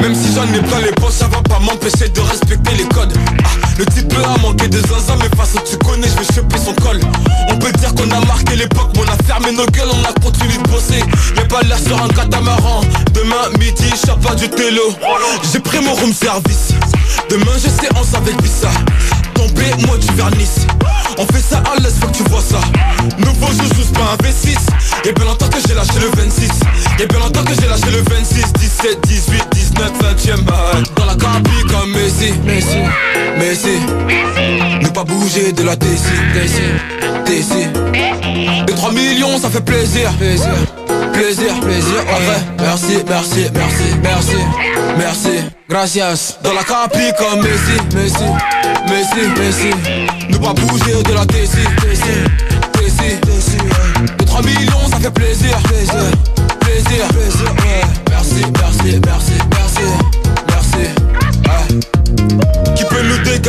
Même 0.00 0.14
si 0.14 0.32
j'en 0.32 0.44
ai 0.44 0.60
plein 0.60 0.78
les 0.78 0.92
poches, 0.92 1.14
ça 1.14 1.26
va 1.26 1.42
pas 1.42 1.58
m'empêcher 1.58 2.08
de 2.08 2.20
respecter 2.20 2.76
les 2.76 2.84
codes. 2.84 3.12
Ah, 3.42 3.59
le 3.80 3.86
type 3.86 4.12
a 4.12 4.38
manqué 4.42 4.68
de 4.68 4.78
zinzin, 4.78 5.16
mais 5.20 5.34
façon 5.38 5.58
tu 5.64 5.76
connais, 5.78 6.06
je 6.06 6.18
vais 6.18 6.34
choper 6.34 6.58
son 6.58 6.74
col. 6.74 7.00
On 7.48 7.56
peut 7.56 7.72
dire 7.72 7.94
qu'on 7.94 8.10
a 8.10 8.20
marqué 8.26 8.54
l'époque, 8.54 8.90
mais 8.94 9.02
on 9.06 9.10
a 9.10 9.16
fermé 9.24 9.52
nos 9.52 9.64
gueules, 9.66 9.88
on 9.90 10.04
a 10.04 10.12
continué 10.20 10.58
de 10.58 10.68
bosser. 10.68 11.02
Y'a 11.34 11.46
pas 11.46 11.62
l'air 11.62 11.78
sur 11.78 12.00
un 12.02 12.08
catamaran. 12.08 12.82
Demain 13.14 13.48
midi, 13.58 13.90
pas 14.22 14.34
du 14.34 14.50
télo. 14.50 14.82
J'ai 15.50 15.60
pris 15.60 15.82
mon 15.82 15.94
room 15.94 16.12
service. 16.12 16.74
Demain 17.30 17.52
j'ai 17.54 17.70
séance 17.70 18.12
avec 18.14 18.40
Vissa. 18.42 18.68
Tombé, 19.40 19.64
moi 19.86 19.96
du 19.96 20.06
vernis. 20.16 20.66
On 21.16 21.24
fait 21.32 21.40
ça 21.40 21.62
à 21.72 21.80
l'aise, 21.80 21.96
faut 21.98 22.08
que 22.08 22.16
tu 22.18 22.22
vois 22.24 22.42
ça. 22.42 22.60
Nouveau 23.18 23.46
joujou, 23.46 23.82
c'est 23.84 23.98
pas 23.98 24.12
un 24.12 24.16
V6. 24.16 24.54
Y'a 25.06 25.12
bien 25.12 25.24
longtemps 25.24 25.48
que 25.48 25.56
j'ai 25.66 25.74
lâché 25.74 25.98
le 25.98 26.10
26. 26.14 26.50
Y'a 26.98 27.06
bien 27.06 27.18
longtemps 27.20 27.44
que 27.44 27.54
j'ai 27.58 27.66
lâché 27.66 27.90
le 27.90 28.02
26, 28.02 28.52
17, 28.52 29.00
18, 29.00 29.44
19, 29.50 29.92
20ème 30.02 30.42
balle. 30.42 30.82
Dans 30.94 31.06
la 31.06 31.14
cabine 31.14 31.70
comme 31.70 31.90
Messi, 31.90 32.34
Messi, 32.44 32.80
Messi. 33.38 33.80
Ne 34.82 34.88
pas 34.88 35.04
bouger 35.04 35.52
de 35.52 35.62
la 35.62 35.74
DC, 35.74 36.04
DC, 36.34 36.60
DC. 37.24 37.70
Les 38.68 38.74
3 38.74 38.92
millions, 38.92 39.38
ça 39.38 39.48
fait 39.48 39.64
plaisir, 39.64 40.12
plaisir. 40.18 40.50
Plaisir, 41.12 41.60
plaisir, 41.60 42.00
en 42.00 42.20
vrai. 42.24 42.40
Merci, 42.58 43.04
merci, 43.08 43.50
merci, 43.54 43.84
merci, 44.02 44.36
merci. 44.98 45.44
Gracias. 45.68 46.38
Dans 46.42 46.52
la 46.52 46.62
capi 46.64 47.12
comme 47.18 47.42
Messi, 47.42 47.76
Messi, 47.94 48.24
Messi, 48.88 49.28
Messi. 49.38 49.70
Ne 50.30 50.38
pas 50.38 50.52
bouger 50.54 51.02
de 51.02 51.14
la 51.14 51.24
DC, 51.26 51.56
DC, 51.82 52.04
DC, 52.74 53.20
DC 53.24 53.58
Les 54.18 54.24
3 54.24 54.42
millions, 54.42 54.88
ça 54.90 54.98
fait 54.98 55.10
plaisir, 55.10 55.56
plaisir, 55.64 56.10
plaisir, 56.60 57.08
plaisir. 57.08 57.54
Merci, 58.10 58.42
merci, 58.58 59.00
merci, 59.04 59.32
merci, 59.50 59.82
merci. 60.48 61.00
Qui 62.76 62.84
peut 62.84 62.99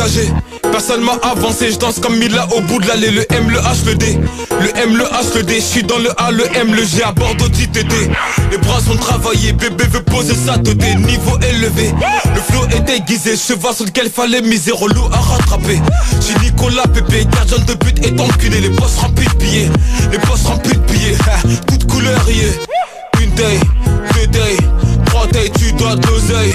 dégager 0.02 0.32
Personne 0.70 1.02
m'a 1.02 1.18
avancé, 1.22 1.70
je 1.70 1.76
danse 1.76 1.98
comme 2.00 2.16
Mila 2.16 2.48
au 2.56 2.60
bout 2.62 2.80
de 2.80 2.88
l'allée. 2.88 3.10
Le 3.10 3.30
M, 3.30 3.50
le 3.50 3.58
H, 3.58 3.84
le 3.84 3.94
D. 3.94 4.18
Le 4.60 4.78
M, 4.78 4.96
le 4.96 5.04
H, 5.04 5.36
le 5.36 5.42
D, 5.42 5.56
je 5.56 5.60
suis 5.60 5.82
dans 5.82 5.98
le 5.98 6.10
A, 6.18 6.30
le 6.30 6.44
M, 6.56 6.74
le 6.74 6.82
G 6.82 7.02
à 7.02 7.12
Bordeaux 7.12 7.48
d'ITT 7.48 7.84
Les 8.50 8.58
bras 8.58 8.80
sont 8.80 8.96
travaillés, 8.96 9.52
bébé 9.52 9.84
veut 9.90 10.02
poser 10.02 10.34
sa 10.34 10.56
tête 10.56 10.78
Niveau 10.98 11.38
élevé, 11.40 11.92
le 12.34 12.40
flow 12.40 12.64
est 12.74 12.80
déguisé. 12.80 13.36
Cheval 13.36 13.74
sur 13.74 13.84
lequel 13.84 14.08
fallait 14.08 14.40
miser, 14.40 14.72
relou 14.72 15.04
à 15.12 15.18
rattraper. 15.18 15.80
J'ai 16.26 16.38
Nicolas 16.40 16.86
Pépé, 16.94 17.26
gardien 17.30 17.58
de 17.58 17.74
but 17.74 18.06
est 18.06 18.18
enculé. 18.18 18.60
Les 18.60 18.70
boss 18.70 18.96
remplis 18.98 19.26
de 19.26 19.44
billets, 19.44 19.70
les 20.10 20.18
boss 20.18 20.44
remplis 20.46 20.76
de 20.76 20.92
billets. 20.92 21.16
Toute 21.68 21.86
couleur 21.86 22.24
y 22.28 22.40
est 22.40 23.22
Une 23.22 23.34
day, 23.34 23.60
deux 24.14 24.26
day, 24.28 24.56
trois 25.04 25.26
day, 25.26 25.50
tu 25.58 25.72
dois 25.72 25.96
de 25.96 26.06
l'oseille 26.06 26.54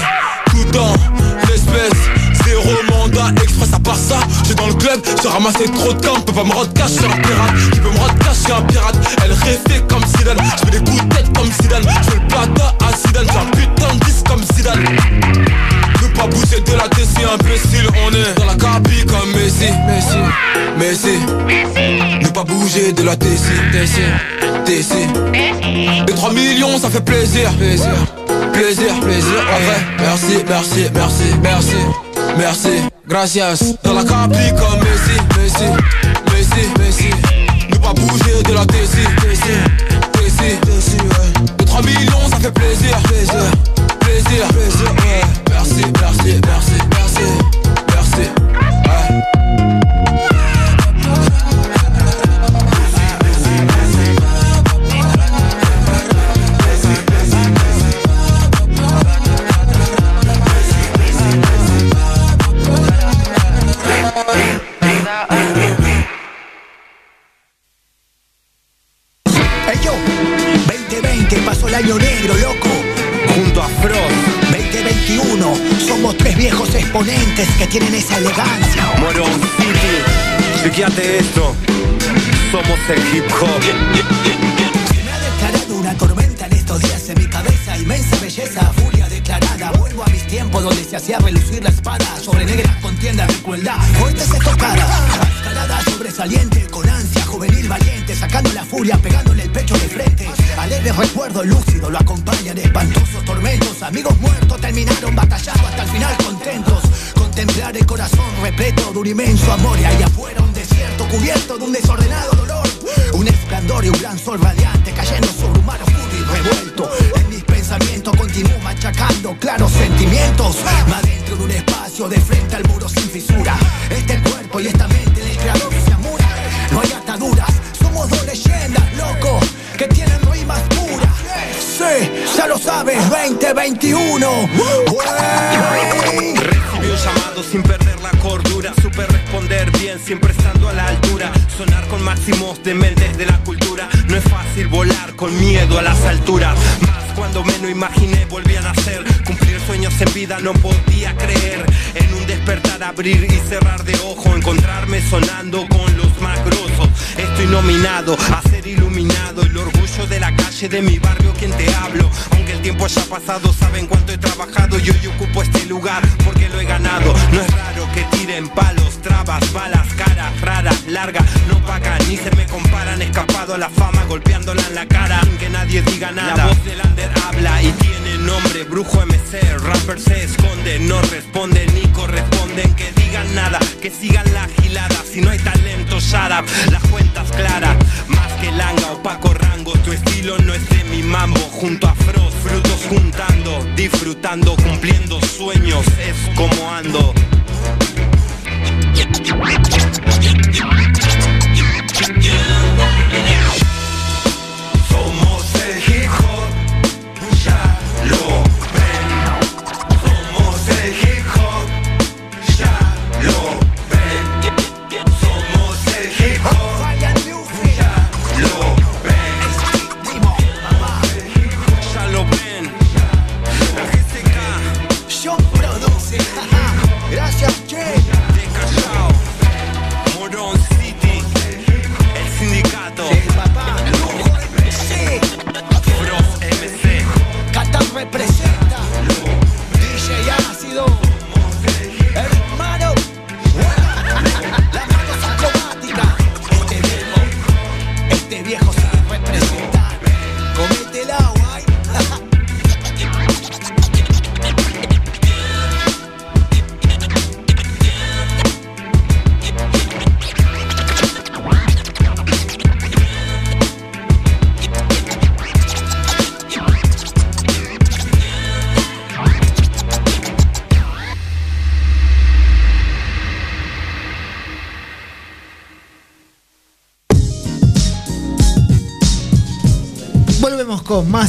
Tout 0.50 0.64
dans 0.72 1.17
Express 3.42 3.72
à 3.74 3.78
part 3.80 3.96
ça. 3.96 4.18
J'ai 4.46 4.54
dans 4.54 4.68
le 4.68 4.74
club, 4.74 5.00
j'ai 5.22 5.28
ramassé 5.28 5.64
trop 5.64 5.92
de 5.92 6.06
camps 6.06 6.20
Peux 6.20 6.32
pas 6.32 6.44
me 6.44 6.52
rendre 6.52 6.72
cash, 6.72 6.90
je 6.90 6.98
suis 6.98 7.04
un 7.04 7.16
pirate. 7.16 7.54
Qui 7.72 7.80
peut 7.80 7.90
me 7.90 7.98
rendre 7.98 8.18
cash, 8.18 8.36
je 8.38 8.44
suis 8.44 8.52
un 8.52 8.62
pirate. 8.62 8.96
Elle 9.24 9.32
rêvait 9.32 9.84
comme 9.88 10.04
Zidane. 10.06 10.38
Je 10.38 10.64
fais 10.64 10.78
des 10.78 10.90
coups 10.90 11.04
de 11.04 11.14
tête 11.14 11.32
comme 11.36 11.50
Zidane. 11.60 11.82
Je 11.82 12.10
fais 12.10 12.18
le 12.18 12.26
plata 12.28 12.74
à 12.86 12.96
Zidane. 12.96 13.26
J'ai 13.32 13.38
un 13.38 13.50
putain 13.50 13.94
de 13.94 14.04
disque 14.04 14.26
comme 14.26 14.42
Zidane. 14.54 14.84
Ne 16.02 16.08
pas 16.16 16.26
bouger 16.26 16.60
de 16.60 16.72
la 16.72 16.88
TC 16.88 17.24
imbécile 17.32 17.88
On 18.06 18.12
est 18.12 18.38
dans 18.38 18.46
la 18.46 18.54
cabine 18.54 19.04
comme 19.06 19.32
Messi. 19.32 19.70
Messi, 19.86 20.18
Messi. 20.78 22.22
Ne 22.22 22.28
pas 22.28 22.44
bouger 22.44 22.92
de 22.92 23.02
la 23.02 23.16
TC 23.16 23.52
TC, 23.72 24.00
TC 24.64 24.94
Les 26.06 26.14
3 26.14 26.32
millions 26.32 26.78
ça 26.78 26.90
fait 26.90 27.04
plaisir. 27.04 27.50
Plaisir, 27.56 27.90
plaisir, 28.52 29.00
plaisir. 29.00 29.40
En 29.40 29.64
vrai, 29.64 29.86
merci, 30.00 30.44
merci, 30.48 30.86
merci, 30.94 31.24
merci 31.42 32.07
Merci, 32.38 32.68
gracias. 33.06 33.74
Dans 33.82 33.94
la 33.94 34.04
cabine 34.04 34.54
comme 34.56 34.78
Messi 34.78 35.18
Messi, 35.36 35.64
Messi, 36.32 36.68
Messi. 36.78 37.10
Ne 37.68 37.76
pas 37.78 37.92
bouger 37.92 38.42
de 38.44 38.54
la 38.54 38.64
TC 38.64 38.98
TC, 39.20 39.87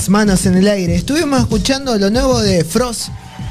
manos 0.08 0.46
en 0.46 0.56
el 0.56 0.68
aire. 0.68 0.96
Estuvimos 0.96 1.42
escuchando 1.42 1.98
lo 1.98 2.10
nuevo 2.10 2.40
de 2.40 2.64
Frost 2.64 3.10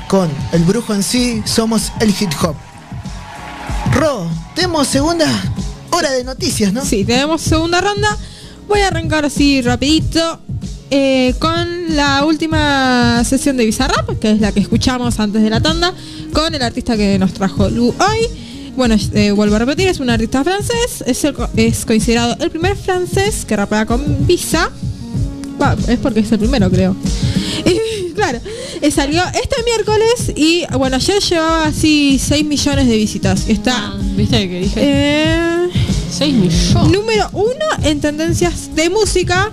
con 0.09 0.31
El 0.53 0.63
Brujo 0.63 0.95
en 0.95 1.03
sí, 1.03 1.43
somos 1.45 1.93
el 2.01 2.11
hip 2.11 2.31
hop. 2.43 2.55
Ro, 3.93 4.31
tenemos 4.55 4.89
segunda 4.89 5.27
hora 5.91 6.11
de 6.13 6.25
noticias, 6.25 6.73
¿no? 6.73 6.85
Sí, 6.85 7.05
tenemos 7.05 7.43
segunda 7.43 7.81
ronda. 7.81 8.17
Voy 8.69 8.81
a 8.81 8.89
arrancar 8.89 9.25
así 9.25 9.61
rapidito 9.61 10.41
eh, 10.91 11.35
con 11.39 11.95
la 11.95 12.25
última 12.25 13.23
sesión 13.25 13.57
de 13.57 13.67
Bizarrap, 13.67 14.19
que 14.19 14.31
es 14.31 14.41
la 14.41 14.53
que 14.53 14.61
escuchamos 14.61 15.21
antes 15.21 15.43
de 15.43 15.51
la 15.51 15.61
tanda, 15.61 15.93
con 16.33 16.55
el 16.55 16.63
artista 16.63 16.97
que 16.97 17.19
nos 17.19 17.35
trajo 17.35 17.69
Lu 17.69 17.89
hoy. 17.89 18.73
Bueno, 18.77 18.97
eh, 19.13 19.33
vuelvo 19.33 19.57
a 19.57 19.59
repetir, 19.59 19.89
es 19.89 19.99
un 19.99 20.09
artista 20.09 20.45
francés, 20.45 21.03
es, 21.05 21.27
es 21.57 21.85
considerado 21.85 22.37
el 22.41 22.51
primer 22.51 22.77
francés 22.77 23.45
que 23.45 23.57
rapea 23.57 23.85
con 23.85 24.27
Visa. 24.27 24.71
Va, 25.69 25.93
es 25.93 25.99
porque 25.99 26.21
es 26.21 26.33
el 26.33 26.39
primero, 26.39 26.71
creo. 26.71 26.97
Y, 27.65 28.13
claro, 28.15 28.41
eh, 28.81 28.91
salió 28.91 29.23
este 29.27 29.63
miércoles 29.65 30.33
y 30.35 30.65
bueno, 30.77 30.97
ayer 30.97 31.21
llevaba 31.21 31.67
así 31.67 32.19
6 32.19 32.45
millones 32.45 32.87
de 32.87 32.97
visitas. 32.97 33.49
Está. 33.49 33.95
¿Viste 34.17 34.49
que 34.49 34.61
dije? 34.61 34.81
Eh, 34.83 35.69
6 36.11 36.35
millones. 36.35 36.75
Número 36.91 37.29
uno 37.33 37.67
en 37.83 38.01
tendencias 38.01 38.75
de 38.75 38.91
música. 38.91 39.53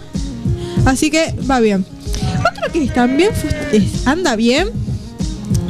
Así 0.86 1.09
que 1.09 1.34
va 1.49 1.59
bien. 1.59 1.86
Otro 2.39 2.72
que 2.72 2.88
también 2.88 3.32
anda 4.05 4.36
bien. 4.36 4.70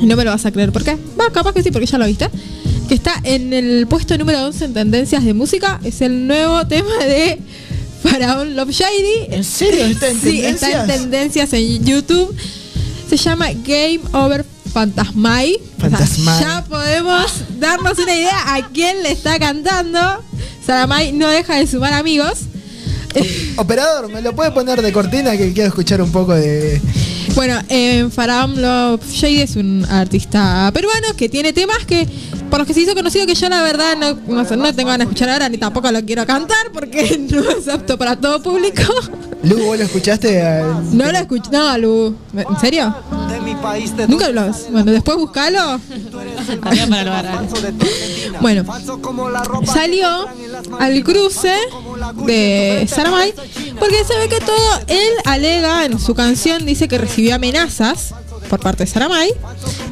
No 0.02 0.16
me 0.16 0.24
lo 0.24 0.32
vas 0.32 0.46
a 0.46 0.52
creer. 0.52 0.72
¿Por 0.72 0.84
qué? 0.84 0.98
Va, 1.20 1.32
capaz 1.32 1.54
que 1.54 1.64
sí, 1.64 1.72
porque 1.72 1.88
ya 1.88 1.98
lo 1.98 2.06
viste. 2.06 2.30
Que 2.88 2.94
está 2.94 3.20
en 3.24 3.54
el 3.54 3.88
puesto 3.88 4.18
número 4.18 4.46
11 4.46 4.66
en 4.66 4.74
tendencias 4.74 5.24
de 5.24 5.34
música. 5.34 5.80
Es 5.84 6.02
el 6.02 6.28
nuevo 6.28 6.68
tema 6.68 6.98
de 7.00 7.40
Faraón 8.10 8.56
Love 8.56 8.72
Shady. 8.72 9.36
¿En 9.36 9.44
serio? 9.44 9.86
¿Está 9.86 10.10
en 10.10 10.22
sí, 10.22 10.42
está 10.42 10.84
en 10.84 10.88
tendencias? 10.88 11.54
en 11.54 11.84
YouTube. 11.84 12.36
Se 13.10 13.18
llama 13.18 13.48
Game 13.52 14.02
Over 14.14 14.46
Fantasmai. 14.74 15.60
Fantasmai. 15.78 16.42
Ya 16.42 16.64
podemos 16.66 17.32
darnos 17.60 17.98
una 17.98 18.16
idea 18.16 18.56
a 18.56 18.68
quién 18.70 19.04
le 19.04 19.12
está 19.12 19.40
cantando. 19.40 20.00
Saramay 20.66 21.12
no 21.12 21.28
deja 21.30 21.56
de 21.56 21.68
sumar 21.68 21.94
amigos. 21.94 22.40
Operador, 23.58 24.10
¿me 24.10 24.22
lo 24.22 24.36
puede 24.36 24.52
poner 24.52 24.82
de 24.82 24.92
cortina 24.92 25.38
que 25.38 25.54
quiero 25.54 25.70
escuchar 25.70 26.02
un 26.02 26.12
poco 26.12 26.34
de. 26.34 26.82
Bueno, 27.36 27.62
eh, 27.70 28.08
Faraón 28.12 28.62
Love 28.62 29.02
Shady 29.10 29.42
es 29.42 29.56
un 29.56 29.86
artista 29.86 30.70
peruano 30.74 31.16
que 31.16 31.30
tiene 31.30 31.54
temas 31.54 31.86
que 31.86 32.08
por 32.56 32.62
los 32.62 32.68
que 32.70 32.74
se 32.74 32.80
hizo 32.84 32.96
conocido 32.96 33.26
que 33.26 33.36
yo 33.36 33.50
la 33.50 33.62
verdad 33.64 33.98
no, 33.98 34.18
no, 34.34 34.46
sé, 34.46 34.56
no 34.56 34.74
tengo 34.74 34.88
ganas 34.90 35.00
de 35.00 35.12
escuchar 35.12 35.30
ahora 35.30 35.50
ni 35.50 35.58
tampoco 35.58 35.92
lo 35.92 36.02
quiero 36.06 36.26
cantar 36.26 36.72
porque 36.72 37.18
no 37.30 37.42
es 37.50 37.68
apto 37.68 37.98
para 37.98 38.16
todo 38.16 38.42
público. 38.42 38.82
Lu, 39.44 39.58
¿vos 39.66 39.78
lo 39.78 39.84
escuchaste? 39.84 40.42
al- 40.42 40.98
No 40.98 41.12
lo 41.12 41.18
escuché. 41.18 41.50
No, 41.52 41.78
Lu. 41.78 42.16
¿En 42.34 42.58
serio? 42.62 42.96
Nunca 44.08 44.30
lo. 44.30 44.54
Bueno, 44.72 44.92
después 44.94 45.18
buscalo. 45.18 45.82
Bueno, 48.40 48.64
salió 49.66 50.08
al 50.80 51.04
cruce 51.04 51.54
de 52.26 52.88
Saramay 52.90 53.34
porque 53.80 54.04
se 54.06 54.18
ve 54.18 54.30
que 54.30 54.40
todo 54.40 54.80
él 54.88 55.10
alega 55.26 55.84
en 55.86 56.00
su 56.00 56.16
canción, 56.16 56.66
dice 56.66 56.88
que 56.88 56.98
recibió 56.98 57.36
amenazas 57.36 58.14
por 58.46 58.60
parte 58.60 58.84
de 58.84 58.88
Saramay, 58.90 59.30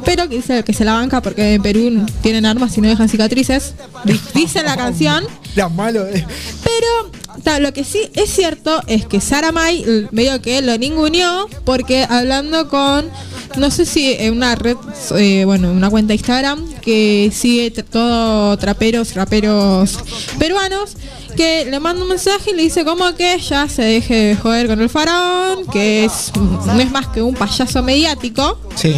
pero 0.04 0.28
que 0.28 0.36
dice 0.36 0.62
que 0.64 0.72
se 0.72 0.84
la 0.84 0.94
banca 0.94 1.20
porque 1.22 1.54
en 1.54 1.62
Perú 1.62 2.04
tienen 2.22 2.46
armas 2.46 2.76
y 2.76 2.80
no 2.80 2.88
dejan 2.88 3.08
cicatrices. 3.08 3.74
Di- 4.04 4.20
Dice 4.34 4.62
la 4.62 4.76
canción. 4.76 5.24
La 5.56 5.68
malo. 5.68 6.06
eh. 6.08 6.26
Pero 6.62 7.10
ta, 7.42 7.58
lo 7.60 7.72
que 7.72 7.84
sí 7.84 8.10
es 8.14 8.30
cierto 8.30 8.80
es 8.86 9.06
que 9.06 9.20
Saramay 9.20 10.08
medio 10.10 10.40
que 10.42 10.60
lo 10.62 10.76
ninguneó 10.78 11.48
porque 11.64 12.04
hablando 12.08 12.68
con, 12.68 13.08
no 13.56 13.70
sé 13.70 13.86
si 13.86 14.12
en 14.12 14.34
una 14.36 14.54
red, 14.54 14.76
eh, 15.16 15.44
bueno, 15.44 15.70
una 15.70 15.90
cuenta 15.90 16.08
de 16.08 16.14
Instagram 16.14 16.64
que 16.80 17.30
sigue 17.34 17.70
todo 17.70 18.56
traperos, 18.58 19.14
raperos 19.14 19.98
peruanos, 20.38 20.96
que 21.34 21.64
le 21.66 21.80
manda 21.80 22.02
un 22.02 22.08
mensaje 22.08 22.50
y 22.50 22.54
le 22.54 22.62
dice 22.62 22.84
como 22.84 23.14
que 23.14 23.38
ya 23.38 23.68
se 23.68 23.82
deje 23.82 24.14
de 24.14 24.36
joder 24.36 24.66
con 24.66 24.80
el 24.80 24.88
faraón, 24.88 25.66
que 25.66 26.04
es, 26.04 26.32
no 26.36 26.78
es 26.80 26.90
más 26.90 27.08
que 27.08 27.22
un 27.22 27.34
payaso 27.34 27.82
mediático. 27.82 28.58
Sí. 28.74 28.94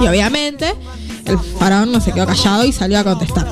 Y 0.00 0.06
obviamente 0.06 0.74
el 1.26 1.38
faraón 1.58 1.92
no 1.92 2.00
se 2.00 2.12
quedó 2.12 2.26
callado 2.26 2.64
y 2.64 2.72
salió 2.72 2.98
a 2.98 3.04
contestar. 3.04 3.50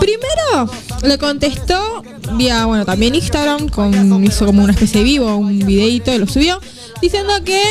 Primero 0.00 0.70
le 1.02 1.18
contestó 1.18 2.02
vía, 2.34 2.66
bueno, 2.66 2.84
también 2.84 3.14
Instagram, 3.14 3.68
con, 3.68 4.24
hizo 4.24 4.46
como 4.46 4.62
una 4.62 4.72
especie 4.72 5.00
de 5.00 5.04
vivo, 5.04 5.36
un 5.36 5.58
videito 5.60 6.12
y 6.12 6.18
lo 6.18 6.26
subió, 6.26 6.60
diciendo 7.00 7.32
que 7.44 7.62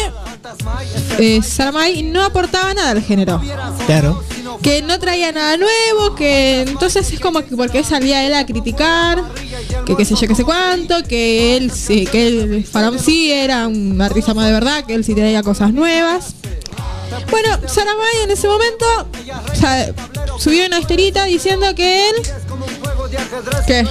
eh, 1.20 1.42
Saramay 1.42 2.04
no 2.04 2.24
aportaba 2.24 2.74
nada 2.74 2.92
al 2.92 3.02
género. 3.02 3.42
Claro. 3.86 4.24
Que 4.62 4.82
no 4.82 5.00
traía 5.00 5.32
nada 5.32 5.58
nuevo, 5.58 6.16
que 6.16 6.62
entonces 6.62 7.12
es 7.12 7.20
como 7.20 7.42
que 7.44 7.56
porque 7.56 7.84
salía 7.84 8.26
él 8.26 8.34
a 8.34 8.46
criticar, 8.46 9.24
que 9.86 9.96
qué 9.96 10.06
sé 10.06 10.16
yo, 10.16 10.28
qué 10.28 10.36
sé 10.36 10.44
cuánto, 10.44 11.04
que 11.04 11.58
él 11.58 11.72
sí, 11.72 12.06
que 12.06 12.28
el 12.28 12.66
faraón 12.66 13.00
sí 13.00 13.32
era 13.32 13.68
un 13.68 14.02
artista 14.02 14.34
más 14.34 14.48
de 14.48 14.54
verdad, 14.54 14.86
que 14.86 14.94
él 14.94 15.04
sí 15.04 15.16
traía 15.16 15.44
cosas 15.44 15.74
nuevas. 15.74 16.36
Bueno, 17.30 17.50
Saramay 17.68 18.24
en 18.24 18.32
ese 18.32 18.48
momento 18.48 18.86
subió 20.38 20.66
una 20.66 20.80
historita 20.80 21.26
diciendo 21.26 21.74
que 21.76 22.10
él. 22.10 22.16
¿Qué? 23.68 23.86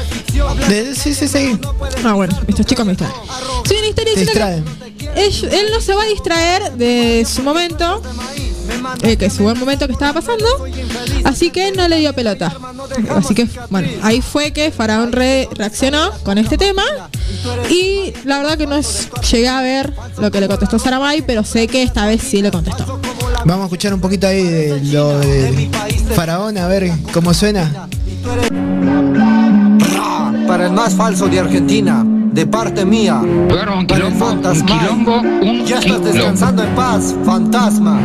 De- 0.69 0.95
sí, 0.95 1.15
sí, 1.15 1.29
sí. 1.29 1.59
Ah, 2.05 2.15
bueno, 2.15 2.37
estos 2.47 2.67
chicos 2.67 2.85
me 2.85 2.93
distraen. 2.93 3.15
Subió 3.65 3.79
una 3.79 3.89
historia 3.89 4.15
Te 4.15 4.21
diciendo 4.21 4.65
que 4.99 5.27
él, 5.27 5.49
él 5.53 5.67
no 5.73 5.81
se 5.81 5.95
va 5.95 6.03
a 6.03 6.07
distraer 6.07 6.73
de 6.73 7.27
su 7.29 7.43
momento, 7.43 8.03
eh, 9.03 9.17
que 9.17 9.31
su 9.31 9.43
buen 9.43 9.59
momento 9.59 9.87
que 9.87 9.93
estaba 9.93 10.13
pasando, 10.15 10.47
así 11.25 11.51
que 11.51 11.73
no 11.73 11.87
le 11.89 11.99
dio 11.99 12.13
pelota. 12.15 12.55
Así 13.17 13.35
que, 13.35 13.49
bueno, 13.71 13.89
ahí 14.03 14.21
fue 14.23 14.53
que 14.53 14.71
Faraón 14.71 15.13
re- 15.13 15.49
reaccionó 15.55 16.11
con 16.23 16.39
este 16.39 16.57
tema 16.59 16.83
y 17.69 18.13
la 18.25 18.39
verdad 18.39 18.59
que 18.59 18.67
no 18.67 18.77
es- 18.77 19.09
llegué 19.31 19.49
a 19.49 19.61
ver 19.63 19.93
lo 20.19 20.31
que 20.31 20.41
le 20.41 20.49
contestó 20.49 20.79
Saramay, 20.79 21.23
pero 21.23 21.45
sé 21.45 21.67
que 21.69 21.83
esta 21.83 22.07
vez 22.07 22.23
sí 22.23 22.43
le 22.43 22.51
contestó. 22.51 23.01
Vamos 23.45 23.63
a 23.63 23.67
escuchar 23.67 23.95
un 23.95 24.01
poquito 24.01 24.27
ahí 24.27 24.43
de 24.43 24.81
lo 24.93 25.19
de 25.19 25.71
Faraón, 26.15 26.59
a 26.59 26.67
ver 26.69 26.91
cómo 27.13 27.33
suena. 27.35 27.89
Para 30.47 30.67
el 30.67 30.73
más 30.73 30.95
falso 30.95 31.29
de 31.29 31.39
Argentina, 31.39 32.05
de 32.05 32.47
parte 32.47 32.85
mía. 32.85 33.23
Para 33.49 34.07
el 34.07 34.15
fantasma. 34.15 34.81
Ya 35.65 35.79
estás 35.79 36.05
descansando 36.05 36.63
en 36.63 36.75
paz, 36.75 37.15
fantasma. 37.25 38.01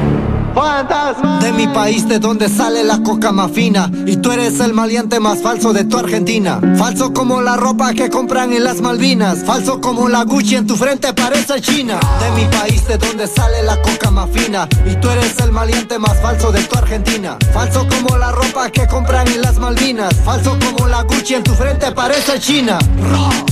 Fantasma. 0.55 1.39
De 1.39 1.51
mi 1.51 1.67
país, 1.67 2.07
de 2.07 2.17
donde 2.17 2.47
sale 2.47 2.85
la 2.85 3.03
coca 3.03 3.33
más 3.33 3.51
fina. 3.51 3.91
Y 4.05 4.15
tú 4.17 4.31
eres 4.31 4.61
el 4.61 4.73
maleante 4.73 5.19
más 5.19 5.41
falso 5.41 5.73
de 5.73 5.83
tu 5.83 5.97
Argentina. 5.97 6.61
Falso 6.77 7.11
como 7.13 7.41
la 7.41 7.57
ropa 7.57 7.93
que 7.93 8.09
compran 8.09 8.53
en 8.53 8.63
las 8.63 8.79
Malvinas. 8.79 9.43
Falso 9.43 9.81
como 9.81 10.07
la 10.07 10.23
Gucci 10.23 10.55
en 10.55 10.65
tu 10.65 10.77
frente 10.77 11.13
parece 11.13 11.59
China. 11.59 11.99
De 12.21 12.41
mi 12.41 12.49
país, 12.49 12.87
de 12.87 12.97
donde 12.97 13.27
sale 13.27 13.63
la 13.63 13.81
coca 13.81 14.09
más 14.11 14.29
fina. 14.29 14.67
Y 14.89 14.95
tú 14.95 15.09
eres 15.09 15.37
el 15.39 15.51
maleante 15.51 15.99
más 15.99 16.17
falso 16.21 16.53
de 16.53 16.63
tu 16.63 16.77
Argentina. 16.77 17.37
Falso 17.53 17.85
como 17.89 18.17
la 18.17 18.31
ropa 18.31 18.69
que 18.69 18.87
compran 18.87 19.27
en 19.27 19.41
las 19.41 19.59
Malvinas. 19.59 20.15
Falso 20.23 20.57
como 20.65 20.87
la 20.87 21.03
Gucci 21.03 21.35
en 21.35 21.43
tu 21.43 21.53
frente 21.53 21.91
parece 21.91 22.39
China. 22.39 22.79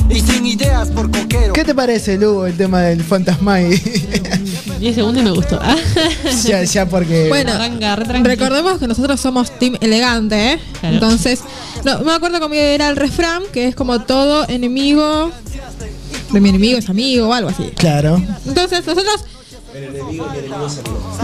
Y 0.10 0.22
sin 0.22 0.46
ideas 0.46 0.90
por 0.90 1.12
coquero. 1.12 1.52
¿Qué 1.52 1.66
te 1.66 1.76
parece, 1.76 2.18
Lugo, 2.18 2.46
el 2.46 2.56
tema 2.56 2.80
del 2.82 3.04
Fantasmay? 3.04 3.82
10 4.80 4.96
segundos 4.96 5.22
y 5.22 5.26
me 5.26 5.32
gustó. 5.32 5.60
ya, 6.46 6.64
ya 6.64 6.86
porque. 6.88 7.30
Bueno, 7.30 7.54
recordemos 8.24 8.80
que 8.80 8.88
nosotros 8.88 9.20
somos 9.20 9.58
team 9.60 9.76
elegante, 9.82 10.54
¿eh? 10.54 10.60
Claro. 10.80 10.96
Entonces, 10.96 11.40
no, 11.84 12.00
me 12.00 12.14
acuerdo 12.14 12.40
cómo 12.40 12.54
era 12.56 12.90
el 12.90 12.96
refrán, 12.96 13.44
que 13.52 13.68
es 13.68 13.76
como 13.76 14.02
todo 14.02 14.48
enemigo 14.48 15.32
de 16.32 16.42
mi 16.42 16.50
enemigo 16.50 16.78
es 16.80 16.90
amigo 16.90 17.28
o 17.30 17.34
algo 17.34 17.50
así. 17.50 17.72
Claro. 17.78 18.22
Entonces, 18.48 18.86
nosotros, 18.86 19.24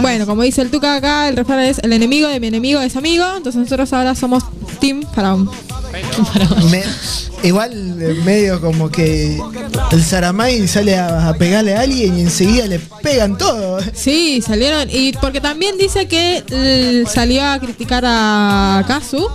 bueno, 0.00 0.26
como 0.26 0.42
dice 0.42 0.62
el 0.62 0.70
Tuca 0.70 0.94
acá, 0.96 1.28
el 1.28 1.36
refrán 1.36 1.60
es 1.60 1.78
el 1.78 1.92
enemigo 1.92 2.28
de 2.28 2.40
mi 2.40 2.46
enemigo 2.46 2.80
es 2.80 2.96
amigo. 2.96 3.24
Entonces, 3.36 3.60
nosotros 3.60 3.92
ahora 3.92 4.14
somos 4.14 4.44
team 4.80 5.02
faraón. 5.14 5.50
Me- 6.70 6.84
igual 7.42 7.96
eh, 8.00 8.20
medio 8.24 8.60
como 8.60 8.90
que 8.90 9.40
el 9.92 10.04
Saramay 10.04 10.66
sale 10.68 10.96
a, 10.96 11.28
a 11.28 11.34
pegarle 11.34 11.74
a 11.74 11.80
alguien 11.80 12.18
y 12.18 12.22
enseguida 12.22 12.66
le 12.66 12.78
pegan 13.02 13.38
todo. 13.38 13.80
Sí, 13.94 14.42
salieron. 14.42 14.88
Y 14.90 15.12
porque 15.14 15.40
también 15.40 15.76
dice 15.78 16.06
que 16.06 17.04
salió 17.08 17.44
a 17.44 17.58
criticar 17.58 18.04
a 18.06 18.84
Kazu. 18.86 19.26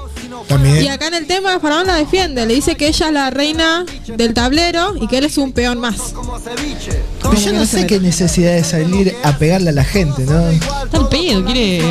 También. 0.47 0.83
Y 0.83 0.87
acá 0.89 1.07
en 1.07 1.15
el 1.15 1.25
tema 1.25 1.59
Faraón 1.59 1.87
la 1.87 1.95
defiende, 1.95 2.45
le 2.45 2.53
dice 2.53 2.75
que 2.75 2.87
ella 2.87 3.07
es 3.07 3.13
la 3.13 3.29
reina 3.31 3.83
del 4.05 4.33
tablero 4.35 4.95
y 5.01 5.07
que 5.07 5.17
él 5.17 5.25
es 5.25 5.39
un 5.39 5.53
peón 5.53 5.79
más. 5.79 6.13
Pero 7.23 7.33
yo 7.33 7.53
no 7.53 7.65
sé 7.65 7.87
qué 7.87 7.99
necesidad 7.99 8.53
de 8.53 8.63
salir 8.63 9.15
a 9.23 9.37
pegarle 9.37 9.71
a 9.71 9.73
la 9.73 9.83
gente, 9.83 10.23
¿no? 10.23 10.49
Está 10.49 10.97
el 10.97 11.07
pedo, 11.07 11.43
quiere. 11.45 11.81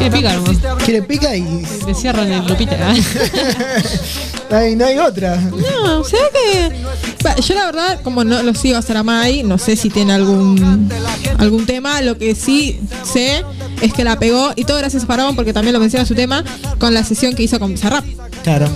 Quiere 0.00 0.16
picar, 0.16 0.34
hermano. 0.34 0.78
Quiere 0.82 1.02
pica 1.02 1.36
y. 1.36 1.66
Le 1.86 1.94
cierran 1.94 2.32
el 2.32 2.46
lupita. 2.46 2.76
Ay, 4.50 4.74
no 4.74 4.86
hay 4.86 4.98
otra. 4.98 5.36
No, 5.36 6.02
se 6.04 6.16
ve 6.16 6.22
que. 6.32 7.42
Yo 7.42 7.54
la 7.54 7.66
verdad, 7.66 8.00
como 8.02 8.24
no 8.24 8.42
lo 8.42 8.54
sigo 8.54 8.78
a 8.78 8.82
Saramay, 8.82 9.42
no 9.42 9.58
sé 9.58 9.76
si 9.76 9.90
tiene 9.90 10.14
algún 10.14 10.88
algún 11.36 11.66
tema. 11.66 12.00
Lo 12.00 12.16
que 12.16 12.34
sí 12.34 12.80
sé 13.04 13.44
es 13.80 13.92
que 13.92 14.04
la 14.04 14.18
pegó, 14.18 14.52
y 14.56 14.64
todo 14.64 14.78
gracias 14.78 15.04
a 15.04 15.06
Faraón, 15.06 15.36
porque 15.36 15.52
también 15.52 15.72
lo 15.72 15.80
menciona 15.80 16.04
su 16.04 16.14
tema, 16.14 16.44
con 16.78 16.94
la 16.94 17.04
sesión 17.04 17.34
que 17.34 17.42
hizo 17.42 17.58
con 17.58 17.72
Bizarrap. 17.72 18.04
Claro. 18.42 18.68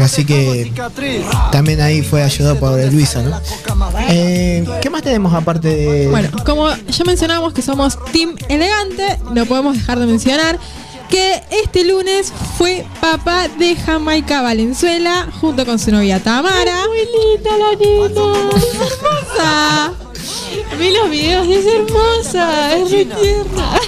Así 0.00 0.24
que 0.24 0.72
también 1.50 1.80
ahí 1.80 2.02
fue 2.02 2.22
ayudado 2.22 2.58
por 2.58 2.80
Luisa, 2.92 3.22
¿no? 3.22 3.40
Eh, 4.08 4.64
¿Qué 4.80 4.90
más 4.90 5.02
tenemos 5.02 5.34
aparte 5.34 5.68
de.? 5.68 6.08
Bueno, 6.08 6.28
como 6.44 6.68
ya 6.68 7.04
mencionamos 7.04 7.52
que 7.52 7.62
somos 7.62 7.98
Team 8.12 8.36
Elegante, 8.48 9.18
no 9.32 9.46
podemos 9.46 9.76
dejar 9.76 9.98
de 9.98 10.06
mencionar 10.06 10.58
que 11.08 11.42
este 11.64 11.84
lunes 11.84 12.32
fue 12.56 12.86
papá 13.00 13.48
de 13.48 13.74
Jamaica 13.74 14.42
Valenzuela 14.42 15.28
junto 15.40 15.66
con 15.66 15.78
su 15.78 15.90
novia 15.90 16.20
Tamara. 16.20 16.84
La. 19.36 20.09
Vi 20.78 20.90
los 20.90 21.10
videos, 21.10 21.48
es 21.48 21.66
hermosa, 21.66 22.76
es 22.76 22.90
re 22.90 23.04
tierna. 23.04 23.80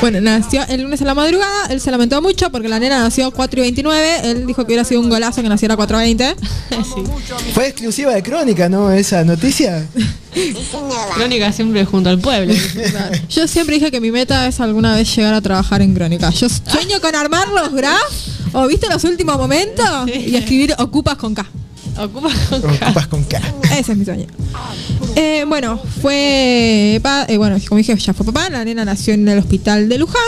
Bueno, 0.00 0.20
nació 0.20 0.62
el 0.68 0.82
lunes 0.82 1.00
a 1.00 1.04
la 1.04 1.14
madrugada, 1.14 1.66
él 1.70 1.80
se 1.80 1.90
lamentó 1.90 2.20
mucho 2.20 2.50
porque 2.50 2.68
la 2.68 2.78
nena 2.78 2.98
nació 2.98 3.30
4 3.30 3.60
y 3.60 3.62
29, 3.62 4.20
él 4.24 4.46
dijo 4.46 4.62
que 4.64 4.68
hubiera 4.72 4.84
sido 4.84 5.00
un 5.00 5.08
golazo 5.08 5.42
que 5.42 5.48
naciera 5.48 5.76
4 5.76 6.00
y 6.00 6.02
20. 6.02 6.36
Fue 7.54 7.68
exclusiva 7.68 8.12
de 8.12 8.22
Crónica, 8.22 8.68
¿no? 8.68 8.90
Esa 8.90 9.24
noticia. 9.24 9.86
Crónica 11.14 11.52
siempre 11.52 11.84
junto 11.84 12.10
al 12.10 12.18
pueblo. 12.18 12.54
Yo 13.30 13.46
siempre 13.46 13.76
dije 13.76 13.90
que 13.90 14.00
mi 14.00 14.10
meta 14.10 14.46
es 14.48 14.60
alguna 14.60 14.94
vez 14.94 15.14
llegar 15.14 15.34
a 15.34 15.40
trabajar 15.40 15.82
en 15.82 15.94
Crónica. 15.94 16.30
Yo 16.30 16.48
sueño 16.48 17.00
con 17.00 17.14
armar 17.14 17.48
los 17.48 17.72
graphs, 17.72 18.30
o 18.52 18.66
viste 18.66 18.88
los 18.88 19.04
últimos 19.04 19.36
momentos, 19.36 20.08
y 20.08 20.34
escribir 20.34 20.74
ocupas 20.78 21.16
con 21.16 21.34
K. 21.34 21.46
Ocupas 21.98 22.34
con 22.50 22.64
Ocupas 22.64 23.06
con 23.06 23.24
K. 23.24 23.40
Ese 23.78 23.92
es 23.92 23.98
mi 23.98 24.04
sueño. 24.04 24.26
Eh, 25.16 25.44
bueno, 25.46 25.78
fue. 26.00 26.98
pa- 27.02 27.26
eh, 27.28 27.36
bueno, 27.36 27.56
como 27.68 27.78
dije, 27.78 27.96
ya 27.96 28.14
fue 28.14 28.24
papá. 28.26 28.48
La 28.50 28.64
nena 28.64 28.84
nació 28.84 29.14
en 29.14 29.28
el 29.28 29.38
hospital 29.38 29.88
de 29.88 29.98
Luján. 29.98 30.20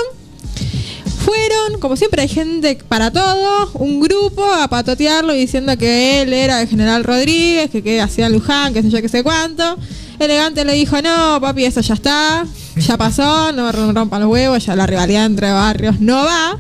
Fueron, 1.25 1.81
como 1.81 1.97
siempre, 1.97 2.21
hay 2.23 2.29
gente 2.29 2.79
para 2.89 3.11
todo. 3.11 3.71
Un 3.75 3.99
grupo 4.01 4.45
a 4.53 4.69
patotearlo 4.69 5.33
diciendo 5.33 5.77
que 5.79 6.21
él 6.23 6.33
era 6.35 6.61
el 6.61 6.69
general 6.69 7.03
Rodríguez, 7.03 7.71
que, 7.71 7.83
que 7.83 8.01
hacía 8.01 8.29
Luján, 8.29 8.75
que 8.75 8.83
sé 8.83 8.91
yo, 8.91 9.01
que 9.01 9.09
sé 9.09 9.23
cuánto. 9.23 9.79
Elegante 10.19 10.65
le 10.67 10.75
dijo: 10.75 11.01
No, 11.01 11.39
papi, 11.41 11.65
eso 11.65 11.81
ya 11.81 11.95
está. 11.95 12.45
Ya 12.77 12.99
pasó, 12.99 13.53
no 13.53 13.73
rompan 13.73 14.21
los 14.21 14.31
huevos. 14.31 14.65
Ya 14.67 14.77
la 14.77 14.87
rivalidad 14.87 15.25
entre 15.27 15.51
barrios 15.51 15.99
no 16.01 16.25
va. 16.25 16.59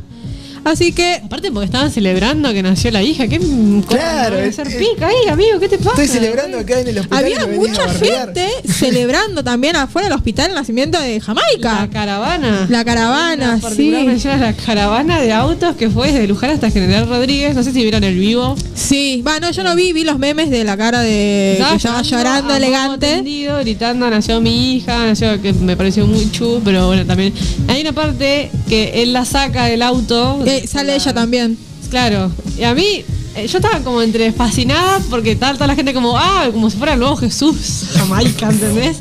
Así 0.64 0.92
que. 0.92 1.20
Aparte 1.24 1.50
porque 1.52 1.66
estaban 1.66 1.90
celebrando 1.90 2.52
que 2.52 2.62
nació 2.62 2.90
la 2.90 3.02
hija. 3.02 3.28
¿Qué 3.28 3.40
Claro, 3.88 4.38
es- 4.38 4.56
ser 4.56 4.68
pica 4.76 5.08
ahí, 5.08 5.28
amigo? 5.30 5.58
¿Qué 5.60 5.68
te 5.68 5.78
pasa? 5.78 6.02
Estoy 6.02 6.08
celebrando 6.08 6.58
acá 6.58 6.80
en 6.80 6.88
el 6.88 6.98
hospital. 6.98 7.18
Había 7.24 7.46
mucha 7.46 7.88
gente 7.88 8.48
celebrando 8.66 9.42
también 9.44 9.76
afuera 9.76 10.08
del 10.08 10.16
hospital 10.16 10.50
el 10.50 10.54
nacimiento 10.56 11.00
de 11.00 11.20
Jamaica. 11.20 11.80
La 11.82 11.90
caravana. 11.90 12.66
La 12.68 12.84
caravana, 12.84 13.58
particular 13.60 14.18
sí. 14.18 14.28
la 14.28 14.52
caravana 14.54 15.20
de 15.20 15.32
autos 15.32 15.76
que 15.76 15.90
fue 15.90 16.12
desde 16.12 16.26
Luján 16.26 16.50
hasta 16.50 16.70
General 16.70 17.08
Rodríguez. 17.08 17.54
No 17.54 17.62
sé 17.62 17.72
si 17.72 17.82
vieron 17.82 18.04
el 18.04 18.18
vivo. 18.18 18.56
Sí, 18.74 19.22
va, 19.26 19.40
no, 19.40 19.50
yo 19.50 19.62
no 19.64 19.74
vi, 19.74 19.92
vi 19.92 20.04
los 20.04 20.18
memes 20.18 20.50
de 20.50 20.64
la 20.64 20.76
cara 20.76 21.00
de 21.00 21.56
que 21.58 21.76
estaba 21.76 22.02
llorando 22.02 22.44
modo 22.44 22.56
elegante. 22.56 23.06
tendido, 23.06 23.58
gritando, 23.60 24.08
nació 24.10 24.40
mi 24.40 24.74
hija, 24.76 25.06
nació 25.06 25.40
que 25.40 25.52
me 25.52 25.76
pareció 25.76 26.06
muy 26.06 26.30
chu, 26.30 26.60
pero 26.64 26.86
bueno, 26.86 27.04
también 27.06 27.32
hay 27.68 27.80
una 27.80 27.92
parte 27.92 28.50
que 28.68 29.02
él 29.02 29.12
la 29.12 29.24
saca 29.24 29.66
del 29.66 29.82
auto. 29.82 30.38
Sale 30.66 30.94
ella 30.94 31.12
también. 31.12 31.56
Claro, 31.90 32.30
y 32.58 32.64
a 32.64 32.74
mí 32.74 33.04
eh, 33.36 33.46
yo 33.46 33.58
estaba 33.58 33.80
como 33.80 34.02
entre 34.02 34.32
fascinada 34.32 35.00
porque 35.10 35.32
estaba 35.32 35.54
toda 35.54 35.66
la 35.68 35.74
gente 35.76 35.92
como, 35.94 36.16
ah, 36.18 36.48
como 36.52 36.70
si 36.70 36.76
fuera 36.76 36.94
el 36.94 36.98
nuevo 37.00 37.16
Jesús, 37.16 37.56
Jamaica, 37.94 38.48
¿entendés? 38.50 38.96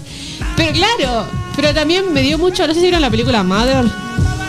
Pero 0.58 0.74
claro, 0.74 1.26
pero 1.56 1.74
también 1.74 2.12
me 2.14 2.22
dio 2.22 2.38
mucho, 2.38 2.68
no 2.68 2.74
sé 2.74 2.80
si 2.80 2.86
vieron 2.86 3.02
la 3.02 3.10
película 3.10 3.42
Mother. 3.44 3.86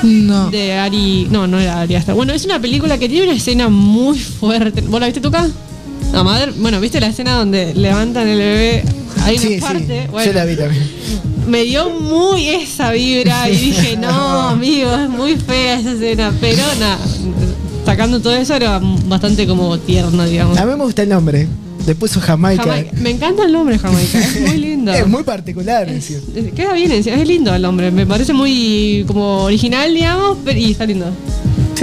No. 0.03 0.51
De 0.51 0.75
Ari. 0.75 1.29
No, 1.31 1.47
no 1.47 1.59
era 1.59 1.81
Ari 1.81 1.95
Aster. 1.95 2.15
Bueno, 2.15 2.35
es 2.35 2.45
una 2.45 2.61
película 2.61 2.99
que 2.99 3.09
tiene 3.09 3.25
una 3.27 3.35
escena 3.37 3.71
muy 3.71 4.19
fuerte. 4.19 4.83
¿Vos 4.83 5.01
la 5.01 5.07
viste, 5.07 5.21
Tuca? 5.23 5.49
No, 6.13 6.25
Mother. 6.25 6.53
Bueno, 6.59 6.79
¿viste 6.79 7.01
la 7.01 7.07
escena 7.07 7.33
donde 7.37 7.73
levantan 7.75 8.29
el 8.29 8.37
bebé? 8.39 8.85
Hay 9.23 9.37
una 9.39 9.43
Sí, 9.49 9.55
sí. 9.55 9.61
parte. 9.63 10.07
Bueno, 10.11 10.27
Yo 10.31 10.39
la 10.39 10.45
vi 10.45 10.57
también. 10.57 10.91
me 11.47 11.63
dio 11.65 11.91
muy 11.91 12.49
esa 12.49 12.91
vibra 12.93 13.49
y 13.51 13.57
dije, 13.57 13.97
no, 13.97 14.49
amigo, 14.49 14.95
es 14.95 15.09
muy 15.09 15.37
fea 15.37 15.79
esa 15.81 15.93
escena. 15.93 16.33
Pero 16.41 16.63
nada, 16.81 16.99
sacando 17.85 18.21
todo 18.21 18.35
eso 18.35 18.55
era 18.55 18.81
bastante 19.07 19.47
como 19.47 19.79
tierno, 19.79 20.25
digamos. 20.25 20.59
A 20.59 20.65
mí 20.65 20.73
me 20.77 20.85
gusta 20.85 21.03
el 21.03 21.09
nombre. 21.09 21.47
Le 21.87 21.95
puso 21.95 22.19
Jamaica. 22.19 22.63
Jamaica. 22.63 22.91
Me 22.95 23.11
encanta 23.11 23.45
el 23.45 23.53
nombre 23.53 23.79
Jamaica, 23.79 24.19
es 24.19 24.41
muy 24.41 24.57
lindo. 24.57 24.91
Es 24.95 25.07
muy 25.07 25.23
particular. 25.23 25.87
encima. 25.89 26.21
Eh, 26.35 26.53
Queda 26.57 26.73
bien, 26.73 26.91
es 26.93 27.29
lindo 27.29 27.55
el 27.55 27.61
nombre, 27.61 27.91
me 27.91 28.07
parece 28.07 28.33
muy 28.33 29.05
como 29.07 29.43
original, 29.45 29.93
digamos, 29.95 30.39
pero- 30.45 30.59
y 30.59 30.71
está 30.71 30.87
lindo. 30.87 31.07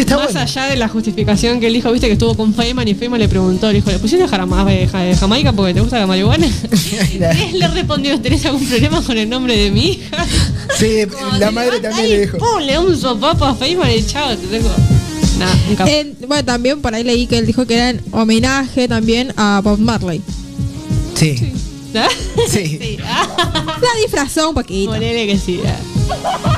Sí, 0.02 0.04
está 0.04 0.18
Más 0.18 0.26
bueno. 0.34 0.40
allá 0.42 0.66
de 0.66 0.76
la 0.78 0.88
justificación 0.88 1.60
que 1.60 1.68
él 1.68 1.74
dijo, 1.74 1.92
viste 1.92 2.08
que 2.08 2.14
estuvo 2.14 2.36
con 2.36 2.54
Feynman 2.56 2.88
y 2.88 2.96
Feynman 2.96 3.20
le 3.20 3.28
preguntó, 3.30 3.68
le 3.68 3.76
dijo, 3.76 3.92
¿le 3.92 4.00
pusiste 4.00 4.26
Jarama- 4.28 4.66
eh, 4.72 4.90
eh, 4.92 5.16
Jamaica 5.20 5.54
porque 5.54 5.76
te 5.76 5.82
gusta 5.82 6.00
la 6.00 6.08
marihuana? 6.08 6.48
y 7.14 7.16
él 7.24 7.60
le 7.60 7.68
respondió, 7.68 8.20
¿tenés 8.20 8.44
algún 8.48 8.66
problema 8.68 9.02
con 9.04 9.16
el 9.18 9.30
nombre 9.30 9.56
de 9.56 9.70
mi 9.70 9.86
hija? 9.92 10.26
Sí, 10.80 11.02
la 11.40 11.52
madre 11.52 11.80
también 11.82 12.10
le 12.10 12.20
dijo. 12.22 12.38
¡Pum! 12.40 12.62
Le 12.62 12.74
da 12.74 12.80
un 12.80 12.98
sopapo 12.98 13.46
a 13.46 13.54
Feynman 13.54 13.92
y 13.92 14.04
chao, 14.04 14.36
te 14.36 14.48
tengo. 14.48 14.70
Nah, 15.38 15.54
un 15.70 15.76
capo. 15.76 15.90
En- 15.92 16.18
bueno, 16.28 16.46
también 16.46 16.82
por 16.82 16.96
ahí 16.96 17.04
leí 17.04 17.28
que 17.28 17.38
él 17.38 17.46
dijo 17.46 17.66
que 17.68 17.76
era 17.76 17.90
en 17.92 18.02
homenaje 18.12 18.88
también 18.88 19.34
a 19.38 19.62
Bob 19.64 19.78
Marley. 19.80 20.22
Sí. 21.16 21.54
¿Ah? 21.96 22.08
Sí. 22.50 22.98
La 23.00 24.02
disfrazó 24.02 24.50
un 24.50 24.56
poquito. 24.56 24.92
Ponele 24.92 25.28
que 25.28 25.38
sí. 25.38 25.60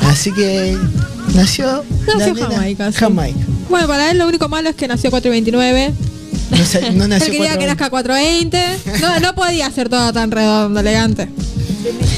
Así 0.01 0.31
que 0.31 0.77
nació. 1.33 1.83
Nació 2.07 2.35
Jamaica. 2.35 2.91
sí. 2.91 2.97
Jamaica. 2.99 3.39
Bueno, 3.69 3.87
para 3.87 4.11
él 4.11 4.17
lo 4.17 4.27
único 4.27 4.49
malo 4.49 4.69
es 4.69 4.75
que 4.75 4.87
nació 4.87 5.09
429. 5.09 5.93
No, 6.51 6.65
sé, 6.65 6.91
no 6.91 7.07
nació 7.07 7.27
él 7.27 7.31
quería 7.33 7.57
que 7.57 7.65
nazca 7.65 7.89
420. 7.89 9.01
No, 9.01 9.19
no 9.19 9.35
podía 9.35 9.69
ser 9.71 9.89
todo 9.89 10.13
tan 10.13 10.29
redondo, 10.31 10.79
elegante. 10.79 11.29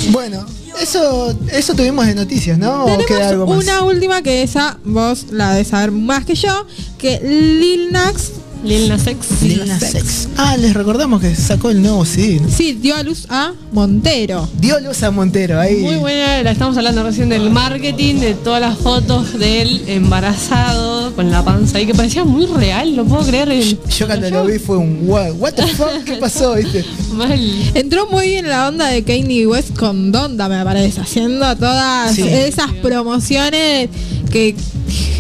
Bueno, 0.09 0.45
eso, 0.81 1.35
eso 1.51 1.73
tuvimos 1.73 2.05
de 2.05 2.15
noticias, 2.15 2.57
¿no? 2.57 2.85
¿O 2.85 2.97
queda 3.05 3.05
Tenemos 3.05 3.27
algo 3.31 3.47
más? 3.47 3.63
una 3.63 3.83
última 3.83 4.21
que 4.21 4.43
esa 4.43 4.77
vos 4.83 5.27
la 5.31 5.53
de 5.53 5.63
saber 5.63 5.91
más 5.91 6.25
que 6.25 6.35
yo, 6.35 6.65
que 6.97 7.19
Lil 7.21 7.91
Nas 7.91 8.31
Lil 8.65 8.89
Nas 8.89 9.05
X. 9.05 9.27
Lil 9.43 9.65
Nas 9.67 9.93
X. 9.95 10.27
Ah, 10.37 10.57
les 10.57 10.73
recordamos 10.73 11.21
que 11.21 11.35
sacó 11.35 11.69
el 11.69 11.81
nuevo 11.81 12.03
CD. 12.05 12.39
¿no? 12.41 12.49
Sí, 12.49 12.73
dio 12.73 12.95
a 12.95 13.03
luz 13.03 13.25
a 13.29 13.53
Montero. 13.71 14.49
Dio 14.59 14.79
luz 14.79 15.03
a 15.03 15.11
Montero 15.11 15.59
ahí. 15.59 15.81
Muy 15.81 15.95
buena, 15.97 16.41
la 16.43 16.51
estamos 16.51 16.75
hablando 16.77 17.03
recién 17.03 17.29
del 17.29 17.49
marketing, 17.51 18.15
de 18.15 18.33
todas 18.33 18.61
las 18.61 18.77
fotos 18.77 19.37
de 19.37 19.61
él 19.61 19.83
embarazado, 19.87 21.13
con 21.15 21.29
la 21.31 21.43
panza 21.45 21.77
ahí, 21.77 21.85
que 21.85 21.93
parecía 21.93 22.23
muy 22.25 22.45
real, 22.47 22.95
no 22.95 23.05
puedo 23.05 23.23
creer. 23.25 23.49
el- 23.49 23.77
Yo 23.97 24.07
cuando 24.07 24.29
lo 24.29 24.45
vi 24.45 24.57
fue 24.59 24.77
un 24.77 25.05
wow, 25.07 25.33
what 25.39 25.53
the 25.53 25.67
fuck, 25.67 26.03
¿qué 26.03 26.13
pasó? 26.19 26.55
¿Viste? 26.55 26.83
Mal. 27.13 27.39
Entró 27.75 28.07
muy 28.09 28.27
bien 28.29 28.47
la 28.49 28.67
onda 28.67 28.87
de 28.87 29.03
Kanye 29.03 29.45
West 29.47 29.75
con 29.77 30.11
Donda, 30.11 30.49
me 30.49 30.63
parece, 30.63 31.01
haciendo 31.01 31.55
todas 31.55 32.15
Sí. 32.15 32.23
esas 32.23 32.71
promociones 32.81 33.89
que 34.31 34.55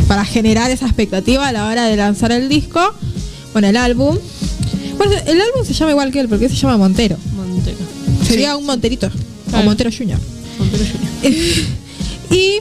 para 0.07 0.25
generar 0.25 0.71
esa 0.71 0.85
expectativa 0.85 1.47
a 1.47 1.51
la 1.51 1.67
hora 1.67 1.85
de 1.85 1.95
lanzar 1.95 2.31
el 2.31 2.49
disco, 2.49 2.81
bueno, 3.55 3.69
el 3.69 3.77
álbum. 3.77 4.17
Bueno, 4.97 5.13
el 5.25 5.39
álbum 5.39 5.63
se 5.65 5.73
llama 5.73 5.91
igual 5.91 6.11
que 6.11 6.19
él, 6.19 6.27
porque 6.27 6.49
se 6.49 6.55
llama 6.55 6.75
Montero. 6.75 7.15
Montero. 7.37 7.77
Sería 8.27 8.57
un 8.57 8.65
Monterito, 8.65 9.07
o 9.07 9.49
Claro. 9.49 9.63
Montero 9.65 9.89
Junior. 9.97 10.19
Montero 10.59 10.83
Junior. 10.83 11.39
y 12.31 12.57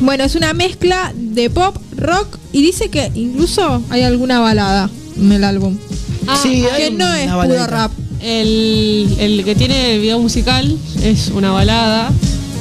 bueno, 0.00 0.24
es 0.24 0.34
una 0.34 0.52
mezcla 0.52 1.14
de 1.16 1.48
pop, 1.48 1.74
rock 1.96 2.36
y 2.52 2.60
dice 2.60 2.90
que 2.90 3.10
incluso 3.14 3.82
hay 3.88 4.02
alguna 4.02 4.40
balada 4.40 4.90
en 5.16 5.32
el 5.32 5.42
álbum. 5.42 5.78
Ah, 6.26 6.38
Sí, 6.42 6.66
hay 6.70 6.82
que 6.84 6.90
no 6.90 6.96
una 7.06 7.22
es 7.24 7.30
puro 7.30 7.66
rap. 7.66 7.90
El, 8.20 9.08
el 9.20 9.42
que 9.44 9.54
tiene 9.54 9.94
el 9.94 10.00
video 10.02 10.18
musical 10.18 10.76
es 11.02 11.28
una 11.28 11.50
balada, 11.50 12.10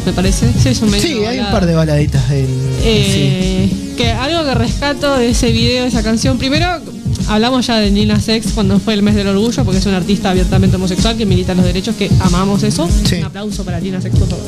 me 0.06 0.14
parece. 0.14 0.50
Sí, 0.64 0.70
es 0.70 0.82
un 0.82 0.92
medio 0.92 1.04
Sí, 1.06 1.26
hay 1.26 1.40
un 1.40 1.52
par 1.52 1.66
de 1.66 1.74
baladitas 1.76 2.30
del. 2.30 2.48
Eh, 2.84 3.70
Que 3.98 4.12
algo 4.12 4.46
que 4.46 4.54
rescato 4.56 5.18
de 5.18 5.32
ese 5.32 5.52
video, 5.52 5.84
de 5.84 5.90
esa 5.90 6.04
canción, 6.04 6.38
primero 6.38 6.80
hablamos 7.28 7.66
ya 7.68 7.78
de 7.80 7.92
Nina 7.92 8.20
Sex 8.20 8.52
cuando 8.54 8.80
fue 8.80 8.94
el 8.94 9.02
mes 9.04 9.16
del 9.16 9.28
orgullo, 9.28 9.64
porque 9.64 9.80
es 9.80 9.86
un 9.86 9.94
artista 9.94 10.32
abiertamente 10.32 10.76
homosexual 10.76 11.18
que 11.18 11.26
milita 11.26 11.54
los 11.54 11.66
derechos, 11.66 11.96
que 11.96 12.10
amamos 12.20 12.64
eso. 12.64 12.88
Sí. 13.06 13.16
Un 13.16 13.26
aplauso 13.26 13.64
para 13.64 13.80
Nina 13.80 14.02
Sex, 14.02 14.16
por 14.18 14.28
favor. 14.28 14.46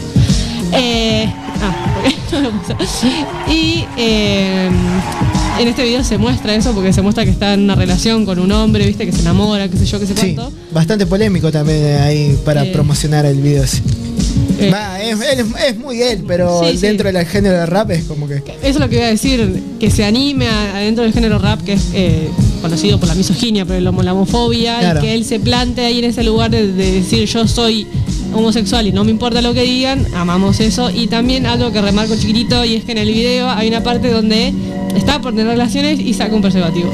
Eh, 0.73 1.25
ah. 1.61 1.86
Y 3.51 3.84
eh, 3.97 4.69
en 5.59 5.67
este 5.67 5.84
video 5.84 6.03
se 6.03 6.17
muestra 6.17 6.53
eso, 6.55 6.73
porque 6.73 6.93
se 6.93 7.01
muestra 7.01 7.25
que 7.25 7.32
está 7.32 7.53
en 7.53 7.61
una 7.61 7.75
relación 7.75 8.25
con 8.25 8.39
un 8.39 8.51
hombre, 8.51 8.86
viste, 8.86 9.05
que 9.05 9.11
se 9.11 9.21
enamora, 9.21 9.67
qué 9.67 9.77
sé 9.77 9.86
yo, 9.86 9.99
qué 9.99 10.05
sé 10.05 10.13
Sí, 10.15 10.36
cuánto. 10.36 10.51
bastante 10.71 11.05
polémico 11.05 11.51
también 11.51 11.80
eh, 11.84 11.97
ahí 11.97 12.38
para 12.45 12.63
Eh. 12.65 12.71
promocionar 12.71 13.25
el 13.25 13.41
video. 13.41 13.65
sí. 13.65 13.82
Eh, 14.59 14.69
Va, 14.71 15.01
es, 15.01 15.13
él 15.21 15.39
es, 15.39 15.63
es 15.69 15.77
muy 15.80 16.01
él, 16.01 16.23
pero 16.27 16.61
Sí, 16.63 16.71
sí. 16.73 16.77
dentro 16.82 17.11
del 17.11 17.25
género 17.25 17.57
de 17.57 17.65
rap 17.65 17.91
es 17.91 18.03
como 18.03 18.27
que. 18.27 18.36
Eso 18.36 18.45
es 18.61 18.75
lo 18.80 18.89
que 18.89 18.97
iba 18.97 19.05
a 19.05 19.09
decir, 19.09 19.63
que 19.80 19.89
se 19.89 20.03
anime 20.05 20.47
a- 20.47 20.75
adentro 20.77 21.03
del 21.03 21.13
género 21.13 21.39
rap, 21.39 21.61
que 21.63 21.73
es 21.73 21.82
eh, 21.93 22.30
conocido 22.60 22.99
por 22.99 23.07
la 23.07 23.16
misoginia, 23.16 23.64
homo- 23.64 24.03
la 24.03 24.14
homofobia, 24.14 24.80
Claro. 24.80 24.99
y 24.99 25.03
que 25.03 25.14
él 25.14 25.26
se 25.26 25.39
plante 25.39 25.86
ahí 25.86 25.99
en 25.99 26.05
ese 26.05 26.24
lugar 26.24 26.51
de, 26.51 26.72
de 26.72 26.91
decir 26.91 27.26
yo 27.26 27.47
soy 27.47 27.88
homosexual 28.34 28.86
y 28.88 28.91
no 28.91 29.03
me 29.03 29.12
importa 29.12 29.41
lo 29.41 29.53
que 29.53 29.64
digan, 29.64 30.05
amamos 30.16 30.60
eso. 30.60 30.89
Y 30.91 31.07
también 31.07 31.45
algo 31.45 31.72
que 31.72 31.82
remarco 31.82 32.16
chiquitito, 32.16 32.64
y 32.66 32.76
es 32.76 32.84
que 32.84 32.91
en 32.91 32.99
el 32.99 33.12
video 33.12 33.49
hay 33.49 33.68
una 33.68 33.82
parte 33.84 34.12
donde 34.12 34.53
está 34.95 35.20
por 35.22 35.32
tener 35.34 35.47
relaciones 35.47 35.99
y 35.99 36.14
saca 36.14 36.36
un 36.36 36.41
preservativo. 36.41 36.91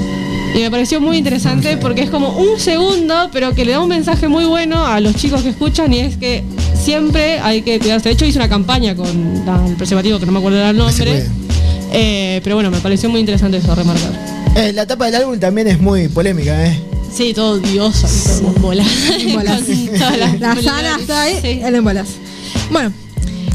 Y 0.56 0.60
me 0.60 0.72
pareció 0.72 1.02
muy 1.02 1.18
interesante 1.18 1.76
porque 1.76 2.02
es 2.04 2.10
como 2.10 2.30
un 2.30 2.58
segundo, 2.60 3.30
pero 3.34 3.54
que 3.54 3.66
le 3.66 3.74
da 3.74 3.82
un 3.82 3.90
mensaje 3.90 4.30
muy 4.30 4.46
bueno 4.46 4.86
a 4.86 5.02
los 5.02 5.14
chicos 5.16 5.42
que 5.42 5.50
escuchan 5.50 5.92
y 5.94 6.00
es 6.00 6.16
que 6.16 6.44
siempre 6.82 7.40
hay 7.40 7.62
que 7.62 7.78
cuidarse. 7.80 8.08
De 8.08 8.14
hecho, 8.14 8.26
hice 8.26 8.38
una 8.38 8.48
campaña 8.48 8.96
con 8.96 9.06
el 9.68 9.76
preservativo, 9.76 10.18
que 10.18 10.26
no 10.26 10.32
me 10.32 10.40
acuerdo 10.40 10.58
el 10.70 10.78
nombre. 10.78 11.26
Eh, 11.92 12.40
pero 12.44 12.56
bueno, 12.56 12.72
me 12.72 12.80
pareció 12.80 13.10
muy 13.10 13.20
interesante 13.20 13.58
eso, 13.58 13.76
remarcar. 13.76 14.12
Eh, 14.56 14.72
la 14.74 14.86
tapa 14.88 15.06
del 15.06 15.16
álbum 15.16 15.40
también 15.40 15.68
es 15.68 15.80
muy 15.80 16.08
polémica, 16.08 16.66
¿eh? 16.66 16.80
Sí, 17.14 17.34
todo 17.34 17.60
diosa, 17.60 18.08
todo 18.40 18.54
con 18.54 18.62
bolas. 18.62 18.88
La 20.40 20.56
sana 20.62 20.98
está 21.00 21.22
ahí, 21.24 21.40
Sí. 21.42 21.60
él 21.64 21.76
en 21.76 21.84
bolas. 21.84 22.08
Bueno, 22.72 22.92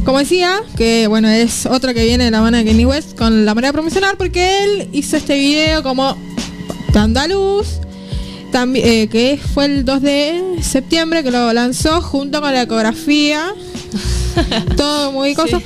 como 0.05 0.19
decía, 0.19 0.63
que 0.77 1.07
bueno, 1.09 1.29
es 1.29 1.67
otro 1.67 1.93
que 1.95 2.05
viene 2.05 2.25
de 2.25 2.31
la 2.31 2.41
mano 2.41 2.57
de 2.57 2.65
Kanye 2.65 2.87
West 2.87 3.17
con 3.19 3.45
la 3.45 3.55
manera 3.55 3.69
de 3.69 3.73
promocionar, 3.75 4.17
porque 4.17 4.65
él 4.65 4.89
hizo 4.93 5.17
este 5.17 5.39
video 5.39 5.83
como 5.83 6.17
dando 6.93 7.21
a 7.21 7.29
luz, 7.29 7.67
tambi- 8.53 8.81
eh, 8.83 9.09
que 9.09 9.39
fue 9.55 9.67
el 9.67 9.85
2 9.85 10.03
de 10.03 10.43
septiembre 10.63 11.23
que 11.23 11.31
lo 11.31 11.53
lanzó 11.53 12.01
junto 12.03 12.41
con 12.41 12.53
la 12.53 12.63
ecografía, 12.63 13.53
todo 14.77 15.13
muy 15.13 15.35
cosa. 15.35 15.61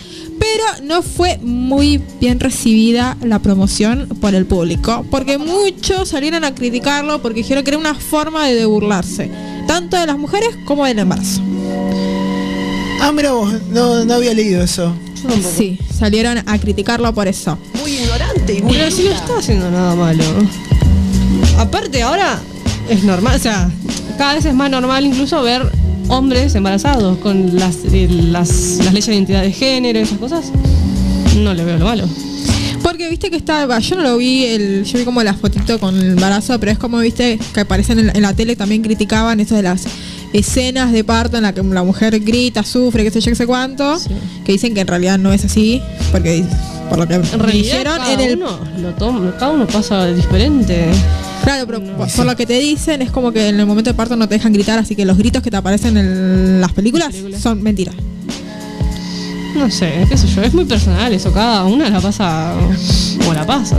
Pero 0.44 0.86
no 0.86 1.00
fue 1.00 1.38
muy 1.38 2.02
bien 2.20 2.38
recibida 2.38 3.16
la 3.22 3.38
promoción 3.38 4.08
por 4.20 4.34
el 4.34 4.44
público, 4.44 5.06
porque 5.10 5.38
muchos 5.38 6.10
salieron 6.10 6.44
a 6.44 6.54
criticarlo 6.54 7.22
porque 7.22 7.38
dijeron 7.38 7.64
que 7.64 7.70
era 7.70 7.78
una 7.78 7.94
forma 7.94 8.46
de 8.46 8.66
burlarse, 8.66 9.30
tanto 9.66 9.96
de 9.96 10.06
las 10.06 10.18
mujeres 10.18 10.50
como 10.66 10.84
del 10.84 10.98
embarazo. 10.98 11.40
Ah, 13.00 13.10
mira 13.10 13.32
vos, 13.32 13.54
no, 13.70 14.04
no 14.04 14.14
había 14.14 14.34
leído 14.34 14.62
eso. 14.62 14.94
Sí, 15.56 15.78
salieron 15.98 16.42
a 16.46 16.58
criticarlo 16.58 17.14
por 17.14 17.26
eso. 17.26 17.56
Muy 17.80 17.92
ignorante 17.92 18.58
y 18.58 18.60
Pero 18.60 18.90
si 18.90 19.04
no 19.04 19.12
está 19.12 19.38
haciendo 19.38 19.70
nada 19.70 19.94
malo. 19.94 20.24
Aparte, 21.56 22.02
ahora 22.02 22.38
es 22.90 23.02
normal, 23.02 23.36
o 23.36 23.38
sea, 23.38 23.70
cada 24.18 24.34
vez 24.34 24.44
es 24.44 24.54
más 24.54 24.70
normal 24.70 25.06
incluso 25.06 25.42
ver 25.42 25.72
hombres 26.08 26.54
embarazados 26.54 27.18
con 27.18 27.56
las, 27.58 27.76
eh, 27.92 28.08
las, 28.10 28.76
las 28.78 28.92
leyes 28.92 29.06
de 29.06 29.14
identidad 29.14 29.42
de 29.42 29.52
género 29.52 29.98
esas 29.98 30.18
cosas. 30.18 30.46
No 31.38 31.52
le 31.54 31.64
veo 31.64 31.78
lo 31.78 31.84
malo. 31.86 32.04
Porque 32.82 33.08
viste 33.08 33.30
que 33.30 33.36
está, 33.36 33.64
va, 33.66 33.78
yo 33.78 33.96
no 33.96 34.02
lo 34.02 34.16
vi, 34.18 34.44
el, 34.44 34.84
yo 34.84 34.98
vi 34.98 35.04
como 35.04 35.22
la 35.22 35.32
fotito 35.34 35.78
con 35.80 35.96
el 35.96 36.10
embarazo, 36.10 36.60
pero 36.60 36.70
es 36.72 36.78
como 36.78 36.98
viste 36.98 37.38
que 37.54 37.60
aparecen 37.60 37.98
en, 37.98 38.06
la- 38.08 38.12
en 38.12 38.22
la 38.22 38.34
tele 38.34 38.56
también 38.56 38.82
criticaban 38.82 39.40
eso 39.40 39.54
de 39.56 39.62
las 39.62 39.84
escenas 40.34 40.92
de 40.92 41.02
parto 41.04 41.36
en 41.38 41.44
la 41.44 41.54
que 41.54 41.62
la 41.62 41.82
mujer 41.82 42.20
grita, 42.20 42.62
sufre, 42.62 43.02
qué 43.04 43.10
sé 43.10 43.20
yo, 43.20 43.30
qué 43.30 43.36
sé 43.36 43.46
cuánto, 43.46 43.96
que 44.44 44.52
dicen 44.52 44.74
que 44.74 44.80
en 44.80 44.86
realidad 44.86 45.18
no 45.18 45.32
es 45.32 45.44
así, 45.46 45.80
porque 46.12 46.44
por 46.90 46.98
lo 46.98 47.08
que 47.08 47.14
En 47.14 47.22
realidad, 47.38 47.52
dijeron 47.78 47.96
cada 47.96 48.12
en 48.12 48.20
el 48.20 48.36
uno 48.36 48.58
lo 48.82 48.90
toma, 48.94 49.34
cada 49.38 49.52
uno 49.52 49.66
pasa 49.66 50.06
diferente. 50.08 50.86
Claro, 51.44 51.66
pero 51.66 51.84
por, 51.96 52.10
por 52.10 52.26
lo 52.26 52.36
que 52.36 52.46
te 52.46 52.58
dicen 52.58 53.02
es 53.02 53.10
como 53.10 53.30
que 53.32 53.48
en 53.48 53.60
el 53.60 53.66
momento 53.66 53.90
de 53.90 53.94
parto 53.94 54.16
no 54.16 54.26
te 54.28 54.34
dejan 54.34 54.52
gritar, 54.52 54.78
así 54.78 54.96
que 54.96 55.04
los 55.04 55.16
gritos 55.18 55.42
que 55.42 55.50
te 55.50 55.56
aparecen 55.56 55.96
en 55.96 56.60
las 56.60 56.72
películas 56.72 57.14
son 57.40 57.62
mentiras. 57.62 57.94
No 59.54 59.70
sé, 59.70 60.04
qué 60.08 60.16
sé 60.16 60.26
yo, 60.26 60.42
es 60.42 60.52
muy 60.52 60.64
personal 60.64 61.12
eso, 61.12 61.32
cada 61.32 61.64
una 61.64 61.88
la 61.88 62.00
pasa 62.00 62.54
como 63.18 63.34
la 63.34 63.46
pasa. 63.46 63.76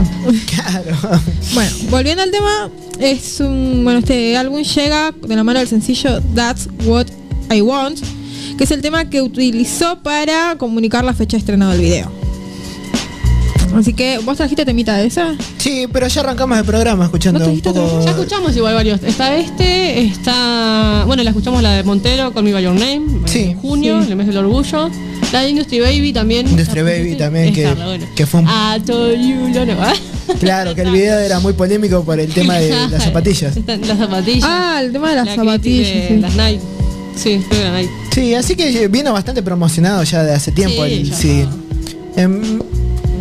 Claro. 0.54 1.20
Bueno, 1.52 1.70
volviendo 1.90 2.22
al 2.22 2.30
tema, 2.30 2.70
es 2.98 3.40
un 3.40 3.82
bueno, 3.84 3.98
este 3.98 4.36
álbum 4.36 4.62
llega 4.62 5.12
de 5.12 5.36
la 5.36 5.44
mano 5.44 5.58
del 5.58 5.68
sencillo 5.68 6.22
That's 6.34 6.68
What 6.86 7.06
I 7.54 7.60
Want, 7.60 7.98
que 8.56 8.64
es 8.64 8.70
el 8.70 8.80
tema 8.80 9.10
que 9.10 9.20
utilizó 9.20 10.02
para 10.02 10.56
comunicar 10.56 11.04
la 11.04 11.12
fecha 11.12 11.36
de 11.36 11.40
estreno 11.40 11.70
del 11.70 11.80
video. 11.80 12.25
Así 13.78 13.92
que, 13.92 14.18
¿vos 14.18 14.36
trajiste 14.36 14.64
temita 14.64 14.96
de 14.96 15.06
esa? 15.06 15.34
Sí, 15.58 15.86
pero 15.92 16.06
ya 16.08 16.20
arrancamos 16.20 16.58
el 16.58 16.64
programa 16.64 17.04
escuchando 17.04 17.46
un 17.48 17.60
poco. 17.60 18.00
Ya 18.04 18.10
escuchamos 18.10 18.56
igual 18.56 18.74
varios. 18.74 19.02
Está 19.02 19.36
este, 19.36 20.00
está. 20.02 21.04
Bueno, 21.06 21.22
la 21.22 21.30
escuchamos 21.30 21.62
la 21.62 21.72
de 21.72 21.82
Montero 21.82 22.32
con 22.32 22.44
Me 22.44 22.52
By 22.52 22.62
Your 22.64 22.74
Name. 22.74 23.02
En 23.34 23.56
junio, 23.58 24.02
en 24.02 24.08
el 24.10 24.16
mes 24.16 24.26
del 24.26 24.38
orgullo. 24.38 24.90
La 25.32 25.40
de 25.42 25.50
Industry 25.50 25.80
Baby 25.80 26.12
también. 26.12 26.48
Industry 26.48 26.82
Baby 26.82 27.16
también, 27.16 27.52
que, 27.52 27.68
que 28.14 28.26
fue 28.26 28.40
un. 28.40 28.46
I 28.46 28.80
told 28.84 29.20
you, 29.20 29.48
lo 29.52 29.66
no. 29.66 29.76
Claro, 30.40 30.74
que 30.74 30.82
el 30.82 30.90
video 30.90 31.18
era 31.18 31.38
muy 31.40 31.52
polémico 31.52 32.02
por 32.04 32.18
el 32.18 32.32
tema 32.32 32.54
de 32.54 32.70
las 32.90 33.02
zapatillas. 33.04 33.54
Las 33.66 33.98
zapatillas. 33.98 34.44
Ah, 34.44 34.80
el 34.82 34.92
tema 34.92 35.10
de 35.10 35.16
las 35.16 35.26
La 35.26 35.34
zapatillas. 35.36 35.88
que- 35.88 36.08
sí. 36.08 36.16
Las 36.20 36.34
Nike. 36.36 36.60
Sí. 37.16 37.40
Sí, 38.12 38.34
así 38.34 38.56
que 38.56 38.88
vino 38.88 39.12
bastante 39.12 39.42
promocionado 39.42 40.02
ya 40.04 40.22
de 40.22 40.32
hace 40.34 40.52
tiempo 40.52 40.84
Sí, 41.14 41.44
el. 42.16 42.22
Em, 42.22 42.58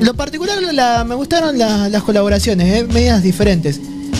Lo 0.02 0.14
particular, 0.14 0.62
la- 0.74 1.04
me 1.04 1.16
gustaron 1.16 1.58
la- 1.58 1.90
las 1.90 2.04
colaboraciones, 2.04 2.82
eh, 2.82 2.88
medias 2.92 3.24
diferentes. 3.24 3.80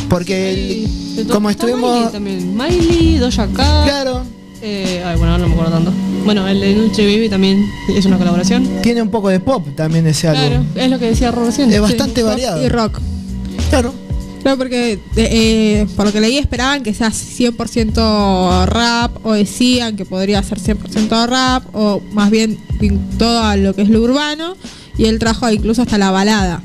Porque 0.10 0.86
el- 1.18 1.28
como 1.28 1.50
estuvimos. 1.50 1.96
Miley 1.98 2.12
también. 2.12 2.56
Miley, 2.58 3.18
Doja 3.18 3.48
Cat. 3.48 3.86
Claro. 3.86 4.24
Eh, 4.62 5.04
ay, 5.06 5.18
bueno, 5.18 5.38
no 5.38 5.48
me 5.48 5.54
acuerdo 5.54 5.72
tanto. 5.74 5.92
Bueno, 6.24 6.48
el 6.48 6.60
de 6.60 6.74
Nuche 6.76 7.06
Baby 7.06 7.30
también 7.30 7.66
es 7.96 8.06
una 8.06 8.18
colaboración. 8.18 8.68
Tiene 8.82 9.02
un 9.02 9.10
poco 9.10 9.30
de 9.30 9.40
pop 9.40 9.64
también 9.76 10.08
ese 10.08 10.22
Claro, 10.30 10.56
álbum. 10.56 10.68
es 10.76 10.90
lo 10.90 10.98
que 11.00 11.06
decía 11.06 11.32
Ro 11.32 11.46
recién. 11.46 11.72
Es 11.72 11.82
bastante 11.82 12.24
variado. 12.24 12.64
Y 12.64 12.70
rock. 12.70 13.00
Claro. 13.70 13.94
Claro, 14.42 14.58
porque 14.60 14.94
eh, 14.94 15.00
eh, 15.18 15.88
por 15.96 16.06
lo 16.06 16.14
que 16.14 16.22
leí 16.22 16.38
esperaban 16.38 16.84
que 16.84 16.94
sea 16.94 17.12
100% 17.12 18.66
rap 18.68 19.12
o 19.26 19.34
decían 19.34 19.96
que 19.96 20.06
podría 20.06 20.42
ser 20.44 20.60
100% 20.60 21.26
rap 21.28 21.64
o 21.76 22.00
más 22.14 22.30
bien 22.30 22.58
todo 23.18 23.42
a 23.44 23.56
lo 23.58 23.74
que 23.74 23.82
es 23.82 23.90
lo 23.90 24.02
urbano 24.02 24.56
y 24.98 25.06
él 25.06 25.20
trajo 25.20 25.50
incluso 25.50 25.82
hasta 25.82 25.98
la 25.98 26.12
balada. 26.12 26.62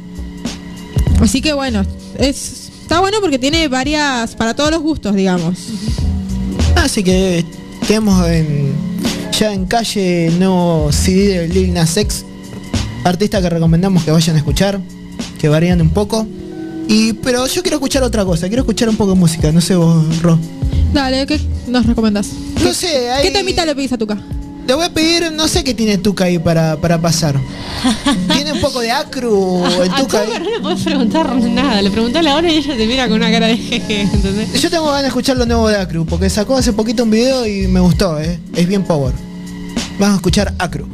Así 1.21 1.41
que 1.41 1.53
bueno, 1.53 1.85
es 2.19 2.71
está 2.83 3.01
bueno 3.01 3.19
porque 3.21 3.39
tiene 3.39 3.69
varias 3.69 4.35
para 4.35 4.55
todos 4.55 4.71
los 4.71 4.81
gustos, 4.81 5.15
digamos. 5.15 5.57
Así 6.77 7.03
que 7.05 7.45
tenemos 7.87 8.27
en, 8.29 8.73
ya 9.39 9.53
en 9.53 9.67
calle 9.67 10.27
el 10.27 10.39
nuevo 10.39 10.91
CD 10.93 11.39
de 11.41 11.49
Lil 11.49 11.73
Nas 11.75 11.97
X, 11.97 12.25
artista 13.05 13.41
que 13.41 13.51
recomendamos 13.51 14.03
que 14.05 14.11
vayan 14.11 14.35
a 14.37 14.39
escuchar, 14.39 14.81
que 15.39 15.49
varían 15.49 15.81
un 15.81 15.91
poco. 15.91 16.27
Y, 16.89 17.13
pero 17.13 17.47
yo 17.47 17.63
quiero 17.63 17.77
escuchar 17.77 18.03
otra 18.03 18.25
cosa, 18.25 18.49
quiero 18.49 18.63
escuchar 18.63 18.89
un 18.89 18.97
poco 18.97 19.13
de 19.13 19.21
música, 19.21 19.53
no 19.53 19.61
sé 19.61 19.77
vos, 19.77 20.05
Ro. 20.23 20.39
Dale, 20.93 21.25
¿qué 21.27 21.39
nos 21.69 21.87
recomendás? 21.87 22.31
No 22.65 22.75
sé, 22.75 23.09
hay- 23.11 23.23
¿Qué 23.29 23.31
temita 23.31 23.65
le 23.65 23.77
pedís 23.77 23.93
a 23.93 23.99
Tuca? 23.99 24.19
Le 24.71 24.77
voy 24.77 24.85
a 24.85 24.95
pedir, 24.95 25.33
no 25.33 25.49
sé 25.49 25.65
qué 25.65 25.75
tiene 25.75 25.99
Tuca 25.99 26.27
ahí 26.27 26.39
para, 26.39 26.77
para 26.77 26.97
pasar. 27.01 27.35
¿Tiene 28.33 28.53
un 28.53 28.61
poco 28.61 28.79
de 28.79 28.93
acru 28.93 29.65
el 29.67 29.91
A 29.93 29.97
Tuca 29.97 30.21
ahí? 30.21 30.29
no 30.39 30.49
le 30.49 30.61
podés 30.61 30.85
preguntar 30.85 31.35
nada. 31.35 31.83
Le 31.83 31.91
preguntás 31.91 32.23
la 32.23 32.37
hora 32.37 32.49
y 32.49 32.59
ella 32.59 32.77
te 32.77 32.87
mira 32.87 33.09
con 33.09 33.17
una 33.17 33.33
cara 33.33 33.49
de 33.49 33.57
jeje, 33.57 34.03
¿entendés? 34.03 34.63
Yo 34.63 34.71
tengo 34.71 34.87
ganas 34.87 35.03
de 35.03 35.09
escuchar 35.09 35.37
lo 35.39 35.45
nuevo 35.45 35.69
de 35.69 35.77
Acru, 35.77 36.07
porque 36.07 36.31
sacó 36.31 36.57
hace 36.57 36.73
poquito 36.73 37.03
un 37.03 37.11
video 37.11 37.45
y 37.49 37.67
me 37.67 37.81
gustó, 37.81 38.21
¿eh? 38.21 38.39
Es 38.55 38.69
bien 38.69 38.85
power. 38.85 39.13
Vamos 39.99 40.13
a 40.13 40.17
escuchar 40.19 40.55
Acru. 40.57 40.87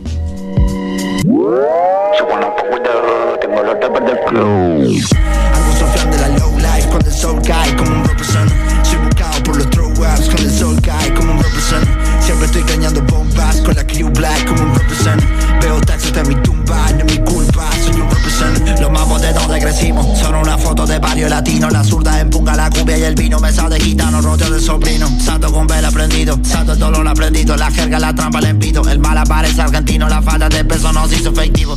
Tengo 3.43 3.62
la 3.62 3.79
tapa 3.79 4.01
del 4.01 4.18
club. 4.20 5.05
Algo 5.53 5.79
Sofian 5.79 6.11
de 6.12 6.16
la 6.16 6.29
low 6.39 6.59
life 6.61 6.89
cuando 6.89 7.11
el 7.11 7.14
sol 7.14 7.43
cae 7.47 7.77
como 7.77 7.91
un 7.91 8.05
represent. 8.07 8.51
Soy 8.85 8.97
buscado 9.05 9.43
por 9.45 9.57
los 9.59 9.68
throw 9.68 9.91
ups 9.91 10.31
cuando 10.31 10.43
el 10.45 10.51
sol 10.51 10.81
cae 10.81 11.12
como 11.12 11.33
un 11.33 11.43
represent. 11.43 11.95
Estoy 12.57 12.74
cañando 12.74 13.02
bombas 13.02 13.61
con 13.61 13.74
la 13.74 13.86
crew 13.86 14.09
black 14.09 14.46
como 14.46 14.62
un 14.62 14.74
represent. 14.74 15.22
Veo 15.61 15.78
taxis 15.82 16.11
de 16.11 16.24
mi 16.24 16.34
tumba, 16.36 16.90
no 16.92 17.04
es 17.04 17.18
mi 17.18 17.18
culpa. 17.18 17.76
Los 18.81 18.91
mapos 18.91 19.22
de 19.22 19.33
donde 19.33 19.61
crecimos 19.61 20.18
son 20.18 20.35
una 20.35 20.59
foto 20.59 20.85
de 20.85 20.99
barrio 20.99 21.29
latino. 21.29 21.70
La 21.70 21.85
zurda 21.85 22.20
empunga 22.20 22.57
la 22.57 22.68
cumbia 22.70 22.99
y 22.99 23.03
el 23.05 23.14
vino 23.14 23.39
mesa 23.39 23.68
de 23.68 23.79
gitano, 23.81 24.20
roteo 24.20 24.51
de 24.51 24.61
sobrino. 24.61 25.09
Santo 25.20 25.53
con 25.53 25.66
vela 25.66 25.91
prendido, 25.91 26.39
santo 26.43 26.72
el 26.72 26.79
dolor 26.79 27.07
aprendido. 27.07 27.57
La 27.57 27.70
jerga, 27.70 27.99
la 27.99 28.14
trampa, 28.14 28.41
el 28.41 28.47
empito. 28.47 28.89
El 28.89 28.99
mal 28.99 29.16
aparece 29.16 29.62
argentino, 29.62 30.09
la 30.09 30.20
falta 30.22 30.49
de 30.49 30.64
peso 30.64 30.93
nos 30.93 31.12
hizo 31.12 31.31
efectivo. 31.31 31.77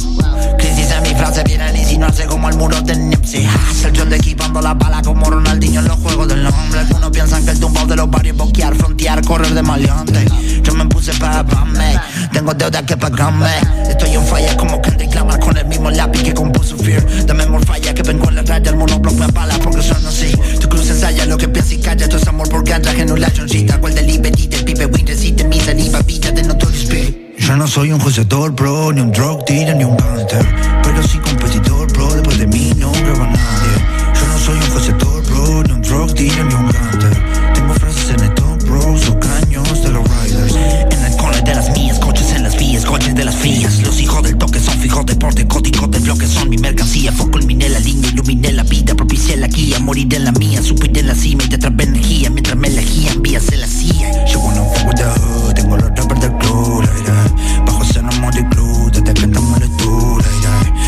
Crisis 0.57 0.91
en 0.91 1.03
mi 1.03 1.15
frase 1.15 1.43
vienen 1.43 1.75
a 1.75 1.79
insinuarse 1.79 2.25
como 2.25 2.49
el 2.49 2.55
muro 2.57 2.81
de 2.81 2.95
Nipsey 2.95 3.47
Hussle 3.47 3.91
Yo 3.93 4.03
ando 4.03 4.15
equipando 4.15 4.61
la 4.61 4.73
bala 4.73 5.01
como 5.01 5.29
Ronaldinho 5.29 5.79
en 5.79 5.87
los 5.87 5.97
juegos 5.99 6.27
del 6.27 6.43
nombre 6.43 6.79
Algunos 6.79 7.11
piensan 7.11 7.45
que 7.45 7.51
el 7.51 7.59
tumbao 7.59 7.85
de 7.85 7.95
los 7.95 8.09
barrios 8.09 8.35
boquear, 8.35 8.75
frontear, 8.75 9.23
correr 9.23 9.53
de 9.53 9.61
maleante 9.61 10.25
Yo 10.63 10.73
me 10.73 10.85
puse 10.85 11.13
para 11.13 11.45
pagarme, 11.45 11.99
tengo 12.33 12.53
deuda 12.53 12.85
que 12.85 12.97
pagarme 12.97 13.49
Estoy 13.89 14.13
en 14.13 14.25
falla 14.25 14.57
como 14.57 14.81
Kendrick 14.81 15.13
Lamar 15.15 15.39
con 15.39 15.57
el 15.57 15.65
mismo 15.65 15.89
lápiz 15.91 16.23
que 16.23 16.33
compuso 16.39 16.77
Fear 16.77 17.25
Dame 17.25 17.45
more 17.47 17.65
falla 17.65 17.93
que 17.93 18.03
vengo 18.03 18.29
en 18.29 18.35
la 18.35 18.43
raya, 18.43 18.71
el 18.71 18.77
monoblock 18.77 19.15
me 19.15 19.25
apala 19.25 19.57
porque 19.59 19.81
son 19.81 20.05
así. 20.05 20.31
Tu 20.59 20.69
cruz 20.69 20.89
ensaya 20.89 21.25
lo 21.25 21.37
que 21.37 21.47
piensas 21.47 21.73
y 21.73 21.77
calla, 21.79 22.05
esto 22.05 22.17
es 22.17 22.27
amor 22.27 22.49
por 22.49 22.63
ganja, 22.63 22.93
genulación 22.93 23.49
cita 23.49 23.79
Cual 23.79 23.93
de 23.95 24.03
liberty 24.03 24.47
del 24.47 24.63
pibe, 24.63 24.85
win, 24.85 25.05
resiste 25.05 25.43
mi 25.43 25.59
saliva, 25.59 26.01
vida 26.01 26.31
de 26.31 26.43
notorious 26.43 26.83
spirit 26.83 27.29
yo 27.39 27.55
no 27.55 27.65
soy 27.65 27.91
un 27.91 27.99
joseador, 27.99 28.51
bro, 28.51 28.91
ni 28.91 29.01
un 29.01 29.11
drug 29.11 29.43
dealer, 29.45 29.75
ni 29.75 29.83
un 29.83 29.97
gangster. 29.97 30.45
Pero 30.83 31.01
sí 31.01 31.17
competidor, 31.17 31.91
bro, 31.93 32.13
después 32.13 32.37
de 32.37 32.45
mí 32.45 32.71
no 32.75 32.91
graba 32.91 33.25
nadie. 33.25 33.75
Yo 34.13 34.27
no 34.27 34.37
soy 34.37 34.57
un 34.57 34.69
joseador, 34.69 35.23
bro, 35.25 35.63
ni 35.63 35.71
un 35.71 35.81
drug 35.81 36.13
dealer, 36.13 36.45
ni 36.45 36.53
un 36.53 36.69
gangster. 36.69 37.53
Tengo 37.55 37.73
frases 37.73 38.09
en 38.11 38.19
el 38.19 38.33
top, 38.35 38.63
bro, 38.65 38.97
son 38.99 39.19
caños 39.19 39.83
de 39.83 39.89
los 39.89 40.03
riders. 40.03 40.55
En 40.91 41.05
el 41.05 41.17
cole 41.17 41.41
de 41.41 41.55
las 41.55 41.71
mías, 41.71 41.97
coches 41.97 42.31
en 42.33 42.43
las 42.43 42.55
vías, 42.55 42.85
coches 42.85 43.15
de 43.15 43.25
las 43.25 43.35
frías 43.35 43.81
Los 43.81 43.99
hijos 43.99 44.21
del 44.23 44.37
toque 44.37 44.59
son 44.59 44.77
fijos, 44.79 45.05
deporte, 45.05 45.47
código 45.47 45.87
de 46.09 46.15
bloque 46.15 46.27
son 46.27 46.49
mi 46.49 46.57
mercancía. 46.57 47.11
Foco, 47.11 47.31
culminé 47.31 47.69
la 47.69 47.79
línea, 47.79 48.09
iluminé 48.09 48.51
la 48.51 48.63
vida, 48.63 48.95
propicié 48.95 49.37
la 49.37 49.47
guía. 49.47 49.79
Moriré 49.79 50.17
en 50.17 50.25
la 50.25 50.31
mía, 50.31 50.61
subiré 50.61 51.01
en 51.01 51.07
la 51.07 51.15
cima 51.15 51.43
y 51.43 51.49
te 51.49 51.55
atrapé 51.55 51.83
energía. 51.83 52.29
Mientras 52.29 52.57
me 52.57 52.67
elegían, 52.67 53.21
vías 53.21 53.43
se 53.43 53.57
la 53.57 53.65
hacía 53.65 54.25
Yo 54.25 54.39
wanna 54.39 54.63
fuck 54.63 54.87
with 54.87 54.95
the 54.95 55.03
hood, 55.03 55.53
tengo 55.53 55.77
los 55.77 55.89
rappers 55.89 56.21
del 56.21 56.31
club, 56.37 56.81
la 56.81 56.99
idea 56.99 57.63
Bajo 57.65 57.83
cero 57.85 58.09
de 58.33 58.49
club, 58.49 58.91
desde 58.91 59.13
que 59.13 59.21
estamos 59.21 59.57
en 59.57 59.63
el 59.63 59.77
tour, 59.77 60.23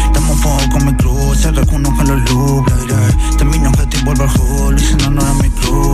Estamos 0.06 0.40
fuego 0.40 0.60
con 0.72 0.86
mi 0.86 0.94
club, 0.96 1.36
se 1.36 1.52
reconozco 1.52 2.04
los 2.04 2.32
loops, 2.32 2.74
vuelvo 4.04 4.24
al 4.24 4.80
si 4.80 4.96
no, 4.96 5.22
era 5.22 5.34
mi 5.34 5.50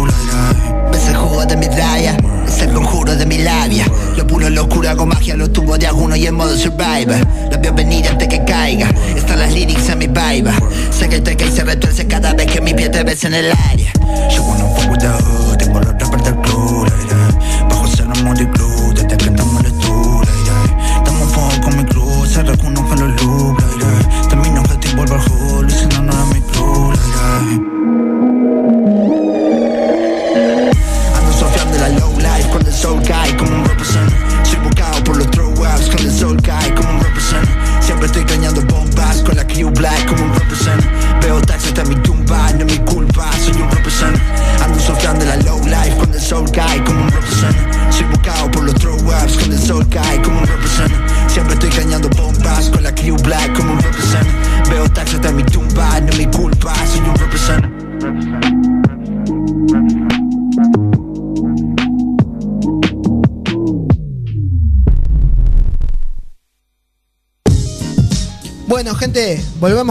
la 0.06 0.14
idea 0.24 0.90
Ves 0.92 1.08
el 1.08 1.18
jugo 1.18 1.46
de 1.46 1.58
mi 1.58 1.68
raya, 1.68 2.18
es 2.48 2.62
el 2.62 2.74
conjuro 2.74 3.16
de 3.16 3.26
mi 3.26 3.38
labia. 3.40 3.86
Lo 4.16 4.26
puro 4.26 4.50
locura 4.50 4.96
con 4.96 5.10
magia, 5.10 5.36
los 5.36 5.52
tubos 5.52 5.78
de 5.80 5.88
alguno 5.88 6.16
y 6.16 6.26
en 6.26 6.36
modo 6.36 6.56
survivor. 6.56 7.18
Los 7.52 7.62
veo 7.62 7.74
venir 7.74 8.08
antes 8.08 8.28
que 8.28 8.44
caiga, 8.46 8.90
están 9.16 9.40
las 9.40 9.52
lyrics 9.52 9.90
en 9.90 9.98
mi 9.98 10.08
vibe. 10.08 10.52
Sé 10.92 11.10
que 11.10 11.22
cae 11.22 11.48
y 11.48 11.52
se 11.52 11.64
retuerce 11.64 12.08
cada 12.08 12.34
vez 12.34 12.50
que 12.52 12.62
mi 12.62 12.74
pie 12.74 12.90
te 12.90 13.04
ves 13.04 13.24
en 13.26 13.34
el 13.34 13.52
área. 13.52 13.92
Yo 14.34 14.44
wanna 14.44 14.64
fuck 14.76 14.92
with 14.92 15.00
the 15.00 15.08
hood, 15.08 15.58
tengo 15.58 15.80
los 15.80 15.92
rappers 16.00 16.24
del 16.24 16.36
club, 16.42 16.88
la 16.88 17.68
Bajo 17.70 17.88
cero 17.88 18.14
de 18.34 18.50
club, 18.52 18.67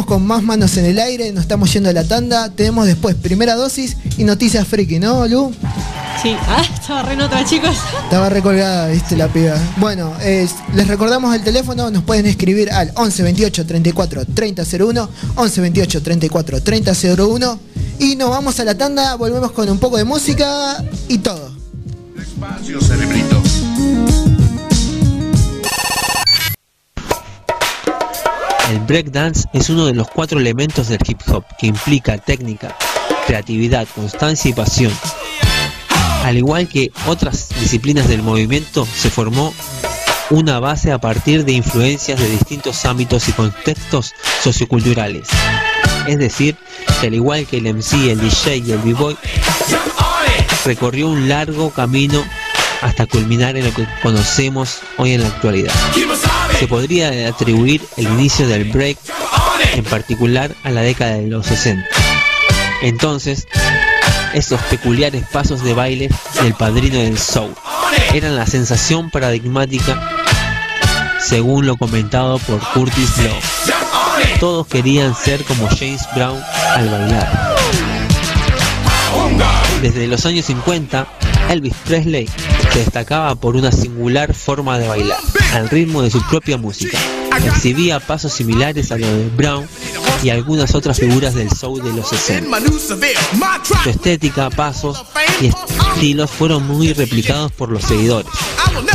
con 0.05 0.27
más 0.27 0.43
manos 0.43 0.77
en 0.77 0.85
el 0.85 0.98
aire. 0.98 1.32
Nos 1.32 1.43
estamos 1.43 1.73
yendo 1.73 1.89
a 1.89 1.93
la 1.94 2.05
tanda. 2.05 2.51
Tenemos 2.51 2.86
después 2.86 3.14
primera 3.14 3.55
dosis 3.55 3.97
y 4.18 4.24
noticias 4.24 4.66
friki, 4.68 4.98
¿no, 4.98 5.27
Lu? 5.27 5.52
Sí, 6.23 6.35
ah, 6.48 6.62
estaba 6.74 7.02
re 7.02 7.12
en 7.14 7.20
otra, 7.23 7.44
chicos. 7.44 7.77
Estaba 8.05 8.28
recolgada, 8.28 8.89
viste, 8.89 9.16
la 9.16 9.28
piba. 9.28 9.55
Bueno, 9.77 10.12
es- 10.23 10.55
les 10.74 10.89
recordamos 10.89 11.35
el 11.35 11.43
teléfono, 11.43 11.90
nos 11.90 12.02
pueden 12.02 12.27
escribir 12.27 12.70
al 12.73 12.90
11 12.97 13.23
28 13.23 13.64
34 13.66 14.24
30 14.27 14.62
01, 14.78 15.09
11 15.36 15.60
28 15.60 16.02
34 16.02 16.62
30 16.62 16.93
01. 17.16 17.59
Y 17.98 18.16
nos 18.16 18.28
vamos 18.31 18.59
a 18.60 18.64
la 18.64 18.77
tanda, 18.77 19.14
volvemos 19.14 19.52
con 19.52 19.68
un 19.70 19.78
poco 19.78 19.97
de 19.97 20.05
música 20.05 20.82
y 21.09 21.18
todo. 21.18 21.45
Breakdance 28.86 29.48
es 29.52 29.68
uno 29.68 29.86
de 29.86 29.94
los 29.94 30.08
cuatro 30.08 30.38
elementos 30.38 30.88
del 30.88 31.00
hip 31.06 31.20
hop 31.28 31.44
que 31.58 31.66
implica 31.66 32.18
técnica, 32.18 32.76
creatividad, 33.26 33.86
constancia 33.94 34.50
y 34.50 34.54
pasión. 34.54 34.92
Al 36.22 36.36
igual 36.36 36.68
que 36.68 36.90
otras 37.06 37.48
disciplinas 37.60 38.08
del 38.08 38.22
movimiento, 38.22 38.86
se 38.86 39.10
formó 39.10 39.52
una 40.30 40.58
base 40.60 40.92
a 40.92 40.98
partir 40.98 41.44
de 41.44 41.52
influencias 41.52 42.18
de 42.18 42.28
distintos 42.28 42.84
ámbitos 42.84 43.28
y 43.28 43.32
contextos 43.32 44.14
socioculturales. 44.42 45.28
Es 46.06 46.18
decir, 46.18 46.56
que 47.00 47.08
al 47.08 47.14
igual 47.14 47.46
que 47.46 47.58
el 47.58 47.74
MC, 47.74 48.10
el 48.10 48.20
DJ 48.20 48.56
y 48.58 48.72
el 48.72 48.78
b-boy, 48.78 49.16
recorrió 50.64 51.08
un 51.08 51.28
largo 51.28 51.70
camino 51.70 52.24
hasta 52.82 53.06
culminar 53.06 53.56
en 53.56 53.64
lo 53.64 53.74
que 53.74 53.86
conocemos 54.02 54.80
hoy 54.98 55.12
en 55.12 55.22
la 55.22 55.28
actualidad. 55.28 55.72
Se 56.58 56.66
podría 56.68 57.28
atribuir 57.28 57.82
el 57.96 58.06
inicio 58.06 58.48
del 58.48 58.64
break 58.64 58.98
en 59.74 59.84
particular 59.84 60.54
a 60.64 60.70
la 60.70 60.80
década 60.80 61.16
de 61.16 61.26
los 61.26 61.46
60. 61.46 61.86
Entonces, 62.82 63.46
esos 64.34 64.60
peculiares 64.62 65.24
pasos 65.32 65.62
de 65.62 65.74
baile 65.74 66.08
del 66.42 66.54
padrino 66.54 66.98
del 66.98 67.18
soul 67.18 67.54
eran 68.14 68.36
la 68.36 68.46
sensación 68.46 69.10
paradigmática 69.10 70.16
según 71.20 71.66
lo 71.66 71.76
comentado 71.76 72.38
por 72.38 72.60
Curtis 72.72 73.16
Blow. 73.16 73.34
Todos 74.40 74.66
querían 74.66 75.14
ser 75.14 75.42
como 75.44 75.68
James 75.68 76.02
Brown 76.14 76.40
al 76.74 76.88
bailar. 76.88 77.56
Desde 79.82 80.06
los 80.06 80.24
años 80.24 80.46
50, 80.46 81.06
Elvis 81.50 81.74
Presley 81.84 82.28
se 82.72 82.78
destacaba 82.78 83.34
por 83.34 83.56
una 83.56 83.72
singular 83.72 84.34
forma 84.34 84.78
de 84.78 84.88
bailar, 84.88 85.18
al 85.52 85.68
ritmo 85.68 86.02
de 86.02 86.10
su 86.10 86.23
propia 86.27 86.56
música. 86.56 86.98
Exhibía 87.44 88.01
pasos 88.01 88.32
similares 88.32 88.90
a 88.93 88.98
los 88.98 89.09
de 89.09 89.28
Brown 89.36 89.68
y 90.23 90.31
algunas 90.31 90.74
otras 90.74 90.98
figuras 90.98 91.35
del 91.35 91.51
soul 91.51 91.82
de 91.82 91.93
los 91.93 92.09
60. 92.09 92.59
Su 93.82 93.90
estética, 93.90 94.51
pasos 94.51 95.05
y 95.40 95.47
estilos 95.47 96.31
fueron 96.31 96.66
muy 96.66 96.93
replicados 96.93 97.52
por 97.52 97.70
los 97.70 97.85
seguidores, 97.85 98.31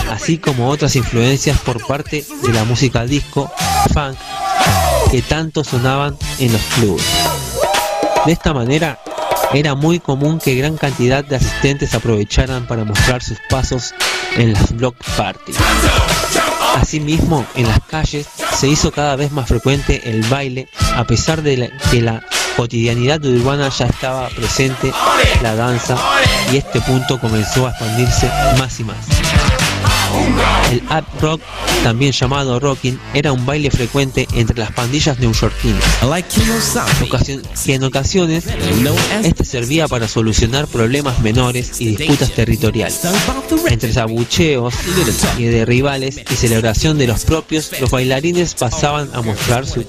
así 0.09 0.37
como 0.37 0.69
otras 0.69 0.95
influencias 0.95 1.59
por 1.59 1.85
parte 1.85 2.25
de 2.41 2.53
la 2.53 2.63
música 2.63 3.05
disco, 3.05 3.51
funk, 3.93 4.17
que 5.11 5.21
tanto 5.21 5.63
sonaban 5.63 6.17
en 6.39 6.51
los 6.51 6.61
clubes. 6.75 7.05
De 8.25 8.31
esta 8.31 8.53
manera, 8.53 8.99
era 9.53 9.75
muy 9.75 9.99
común 9.99 10.39
que 10.39 10.55
gran 10.55 10.77
cantidad 10.77 11.23
de 11.23 11.35
asistentes 11.35 11.93
aprovecharan 11.93 12.67
para 12.67 12.85
mostrar 12.85 13.21
sus 13.21 13.37
pasos 13.49 13.93
en 14.37 14.53
las 14.53 14.75
block 14.75 14.95
parties. 15.17 15.57
Asimismo, 16.75 17.45
en 17.55 17.67
las 17.67 17.79
calles 17.81 18.27
se 18.57 18.67
hizo 18.67 18.91
cada 18.91 19.15
vez 19.15 19.31
más 19.31 19.47
frecuente 19.47 20.09
el 20.09 20.23
baile, 20.23 20.67
a 20.95 21.03
pesar 21.05 21.41
de 21.41 21.71
que 21.89 22.01
la 22.01 22.23
cotidianidad 22.55 23.23
urbana 23.25 23.69
ya 23.69 23.85
estaba 23.85 24.29
presente 24.29 24.93
la 25.41 25.55
danza 25.55 25.97
y 26.51 26.57
este 26.57 26.81
punto 26.81 27.19
comenzó 27.19 27.67
a 27.67 27.71
expandirse 27.71 28.29
más 28.57 28.79
y 28.79 28.83
más. 28.83 29.20
El 30.71 30.81
up 30.83 31.05
rock, 31.19 31.41
también 31.83 32.13
llamado 32.13 32.59
rocking, 32.59 32.97
era 33.13 33.33
un 33.33 33.45
baile 33.45 33.69
frecuente 33.69 34.25
entre 34.33 34.57
las 34.57 34.71
pandillas 34.71 35.19
neoyorquinas, 35.19 35.83
que 37.65 37.73
en 37.75 37.83
ocasiones 37.83 38.45
este 39.23 39.43
servía 39.43 39.87
para 39.89 40.07
solucionar 40.07 40.67
problemas 40.67 41.19
menores 41.19 41.81
y 41.81 41.95
disputas 41.95 42.31
territoriales. 42.31 43.01
Entre 43.67 43.99
abucheos 43.99 44.73
y 45.37 45.43
de 45.43 45.65
rivales 45.65 46.21
y 46.29 46.35
celebración 46.35 46.97
de 46.97 47.07
los 47.07 47.25
propios, 47.25 47.71
los 47.81 47.91
bailarines 47.91 48.53
pasaban 48.55 49.09
a 49.13 49.21
mostrar 49.21 49.67
sus 49.67 49.85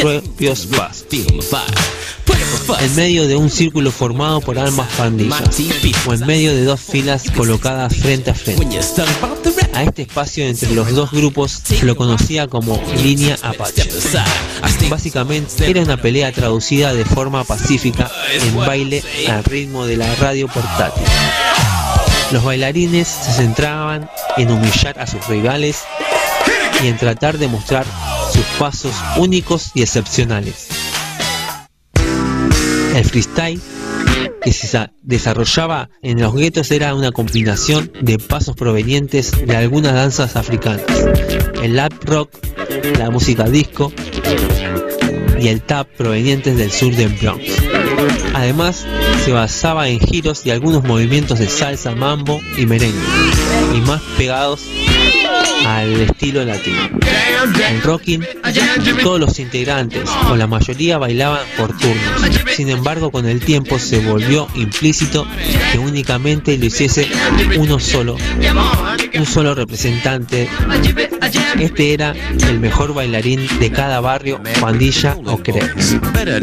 propios 0.00 0.66
pasos. 0.66 1.06
En 2.80 2.94
medio 2.96 3.26
de 3.26 3.36
un 3.36 3.50
círculo 3.50 3.90
formado 3.90 4.40
por 4.40 4.58
ambas 4.58 4.88
pandillas, 4.96 5.42
o 6.06 6.14
en 6.14 6.26
medio 6.26 6.54
de 6.54 6.64
dos 6.64 6.80
filas 6.80 7.24
colocadas 7.34 7.96
frente 7.96 8.30
a 8.30 8.34
frente. 8.34 8.62
A 9.74 9.82
este 9.84 10.02
espacio 10.02 10.44
entre 10.44 10.74
los 10.74 10.92
dos 10.92 11.12
grupos 11.12 11.62
lo 11.82 11.94
conocía 11.96 12.48
como 12.48 12.82
línea 13.02 13.36
Apache. 13.42 13.88
Básicamente 14.88 15.70
era 15.70 15.82
una 15.82 15.96
pelea 15.96 16.32
traducida 16.32 16.92
de 16.92 17.04
forma 17.04 17.44
pacífica 17.44 18.10
en 18.32 18.56
baile 18.56 19.04
al 19.28 19.44
ritmo 19.44 19.86
de 19.86 19.96
la 19.96 20.12
radio 20.16 20.48
portátil. 20.48 21.04
Los 22.32 22.44
bailarines 22.44 23.06
se 23.06 23.32
centraban 23.32 24.10
en 24.36 24.50
humillar 24.50 24.98
a 24.98 25.06
sus 25.06 25.26
rivales 25.28 25.84
y 26.82 26.88
en 26.88 26.96
tratar 26.96 27.38
de 27.38 27.48
mostrar 27.48 27.86
sus 28.32 28.44
pasos 28.58 28.94
únicos 29.16 29.70
y 29.74 29.82
excepcionales. 29.82 30.68
El 32.94 33.04
freestyle 33.04 33.60
que 34.48 34.54
se 34.54 34.66
sa- 34.66 34.92
desarrollaba 35.02 35.90
en 36.00 36.22
los 36.22 36.34
guetos 36.34 36.70
era 36.70 36.94
una 36.94 37.12
combinación 37.12 37.92
de 38.00 38.18
pasos 38.18 38.56
provenientes 38.56 39.46
de 39.46 39.54
algunas 39.54 39.92
danzas 39.92 40.36
africanas, 40.36 40.80
el 41.62 41.76
lap 41.76 41.92
rock, 42.04 42.30
la 42.98 43.10
música 43.10 43.44
disco 43.44 43.92
y 45.38 45.48
el 45.48 45.60
tap 45.60 45.86
provenientes 45.98 46.56
del 46.56 46.72
sur 46.72 46.94
del 46.96 47.10
Bronx. 47.20 47.44
Además, 48.32 48.86
se 49.22 49.32
basaba 49.32 49.90
en 49.90 50.00
giros 50.00 50.46
y 50.46 50.50
algunos 50.50 50.82
movimientos 50.82 51.38
de 51.40 51.48
salsa, 51.50 51.94
mambo 51.94 52.40
y 52.56 52.64
merengue, 52.64 52.96
y 53.76 53.80
más 53.82 54.00
pegados 54.16 54.62
al 55.66 56.00
estilo 56.00 56.44
latino. 56.44 56.88
En 57.68 57.82
rocking, 57.82 58.24
todos 59.02 59.20
los 59.20 59.38
integrantes 59.38 60.08
o 60.30 60.36
la 60.36 60.46
mayoría 60.46 60.98
bailaban 60.98 61.40
por 61.56 61.76
turnos. 61.76 62.54
Sin 62.54 62.68
embargo, 62.68 63.10
con 63.10 63.26
el 63.26 63.40
tiempo 63.40 63.78
se 63.78 64.00
volvió 64.00 64.48
implícito 64.54 65.26
que 65.72 65.78
únicamente 65.78 66.56
lo 66.58 66.66
hiciese 66.66 67.08
uno 67.56 67.78
solo, 67.78 68.16
un 69.14 69.26
solo 69.26 69.54
representante. 69.54 70.48
Este 71.58 71.92
era 71.92 72.14
el 72.48 72.60
mejor 72.60 72.94
bailarín 72.94 73.46
de 73.58 73.70
cada 73.70 74.00
barrio, 74.00 74.40
pandilla 74.60 75.16
o 75.24 75.38
are 76.14 76.40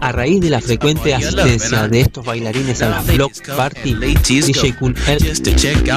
A 0.00 0.12
raíz 0.12 0.40
de 0.40 0.50
la 0.50 0.60
frecuente 0.60 1.14
asistencia 1.14 1.88
de 1.88 2.00
estos 2.00 2.24
bailarines 2.24 2.82
a 2.82 2.90
las 2.90 3.06
block 3.06 3.32
party, 3.56 3.94
DJ 3.94 4.74
Cool 4.78 4.94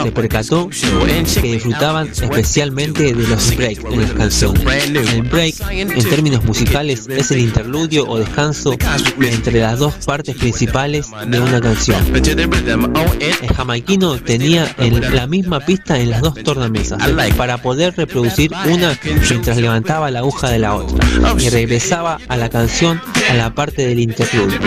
se 0.08 0.12
percató 0.14 0.70
que 0.70 1.42
disfrutaban 1.42 2.08
especialmente 2.08 3.14
de 3.14 3.28
los 3.28 3.56
breaks 3.58 3.84
en 3.92 4.02
las 4.02 4.12
canciones. 4.14 4.64
El 4.86 5.24
break, 5.24 5.56
en 5.70 6.10
términos 6.10 6.46
musicales, 6.46 7.08
es 7.10 7.32
el 7.32 7.40
interludio 7.40 8.08
o 8.08 8.18
descanso 8.18 8.74
entre 9.20 9.60
las 9.60 9.80
dos 9.80 9.96
partes 10.06 10.38
principales 10.38 11.08
de 11.28 11.42
una 11.42 11.60
canción. 11.60 12.02
El 12.16 13.54
jamaiquino 13.54 14.18
tenía 14.18 14.74
en 14.78 15.14
la 15.14 15.28
misma 15.28 15.60
pista 15.60 16.00
en 16.00 16.12
las 16.12 16.22
dos 16.22 16.36
tornamesas 16.36 17.00
para 17.36 17.58
poder 17.62 17.94
reproducir 17.98 18.52
una 18.66 18.98
mientras 19.30 19.58
levantaba 19.58 20.10
la 20.10 20.20
aguja 20.20 20.50
de 20.50 20.60
la 20.60 20.76
otra 20.76 21.06
y 21.38 21.50
regresaba 21.50 22.18
a 22.30 22.38
la 22.38 22.50
canción 22.50 23.02
a 23.30 23.34
la 23.34 23.54
parte 23.54 23.86
del 23.86 24.00
interludio. 24.00 24.58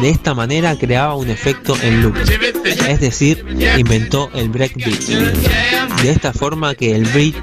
De 0.00 0.08
esta 0.08 0.32
manera 0.32 0.76
creaba 0.78 1.14
un 1.14 1.28
efecto 1.28 1.76
en 1.82 2.02
loop, 2.02 2.16
es 2.88 3.00
decir, 3.00 3.44
inventó 3.76 4.29
el 4.34 4.48
breakbeat. 4.48 5.00
De 6.02 6.10
esta 6.10 6.32
forma 6.32 6.74
que 6.74 6.94
el 6.94 7.04
beat 7.06 7.34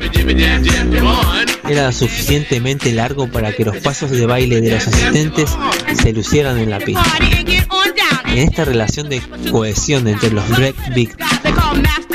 era 1.69 1.91
suficientemente 1.91 2.91
largo 2.93 3.29
para 3.29 3.53
que 3.53 3.65
los 3.65 3.77
pasos 3.77 4.11
de 4.11 4.25
baile 4.25 4.61
de 4.61 4.71
los 4.71 4.87
asistentes 4.87 5.57
se 6.01 6.13
lucieran 6.13 6.57
en 6.59 6.69
la 6.69 6.79
pista. 6.79 7.03
En 8.27 8.39
esta 8.39 8.65
relación 8.65 9.09
de 9.09 9.21
cohesión 9.51 10.07
entre 10.07 10.31
los 10.31 10.47
breakbeat, 10.49 11.09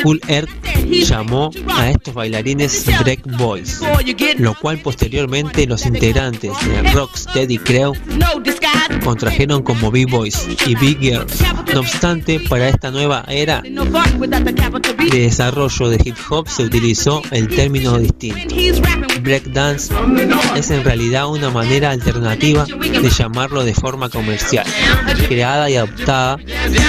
Cool 0.02 0.20
Herc 0.26 0.50
llamó 0.88 1.50
a 1.74 1.90
estos 1.90 2.14
bailarines 2.14 2.86
Break 3.02 3.36
Boys, 3.36 3.80
lo 4.38 4.54
cual 4.54 4.78
posteriormente 4.78 5.66
los 5.66 5.86
integrantes 5.86 6.52
de 6.66 6.92
Rocksteady 6.92 7.58
Crew 7.58 7.94
contrajeron 9.04 9.62
como 9.62 9.90
B-Boys 9.90 10.48
y 10.66 10.74
B-Girls. 10.74 11.42
No 11.72 11.80
obstante, 11.80 12.40
para 12.40 12.68
esta 12.68 12.90
nueva 12.90 13.24
era 13.28 13.62
de 13.62 15.18
desarrollo 15.18 15.88
de 15.88 16.00
hip 16.04 16.16
hop 16.30 16.48
se 16.48 16.64
utilizó 16.64 17.22
el 17.30 17.48
término 17.48 17.98
distinto. 17.98 18.54
Breakdance 19.22 19.92
es 20.56 20.70
en 20.70 20.84
realidad 20.84 21.28
una 21.28 21.50
manera 21.50 21.90
alternativa 21.90 22.64
de 22.64 23.10
llamarlo 23.10 23.64
de 23.64 23.74
forma 23.74 24.08
comercial, 24.08 24.66
creada 25.28 25.70
y 25.70 25.76
adoptada 25.76 26.38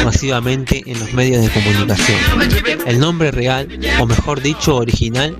masivamente 0.03 0.83
en 0.85 0.99
los 0.99 1.13
medios 1.13 1.43
de 1.43 1.49
comunicación. 1.49 2.19
El 2.85 2.99
nombre 2.99 3.31
real, 3.31 3.67
o 3.99 4.05
mejor 4.05 4.41
dicho 4.41 4.75
original, 4.75 5.37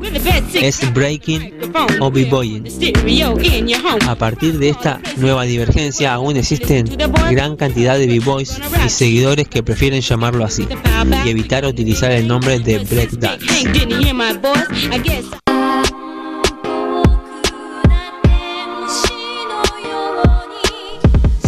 es 0.53 0.94
Breaking 0.94 1.53
o 1.99 2.11
B-Boying. 2.11 2.68
A 4.07 4.15
partir 4.15 4.57
de 4.60 4.69
esta 4.69 4.99
nueva 5.18 5.44
divergencia 5.44 6.14
aún 6.14 6.38
existen 6.38 6.85
gran 7.30 7.56
cantidad 7.56 7.98
de 7.98 8.07
B-Boys 8.07 8.60
y 8.85 8.90
seguidores 8.90 9.48
que 9.48 9.64
prefieren 9.64 10.02
llamarlo 10.02 10.45
así 10.45 10.68
y 11.26 11.30
evitar 11.30 11.65
utilizar 11.65 12.11
el 12.11 12.27
nombre 12.27 12.60
de 12.60 12.80
Breakdance. 12.80 13.45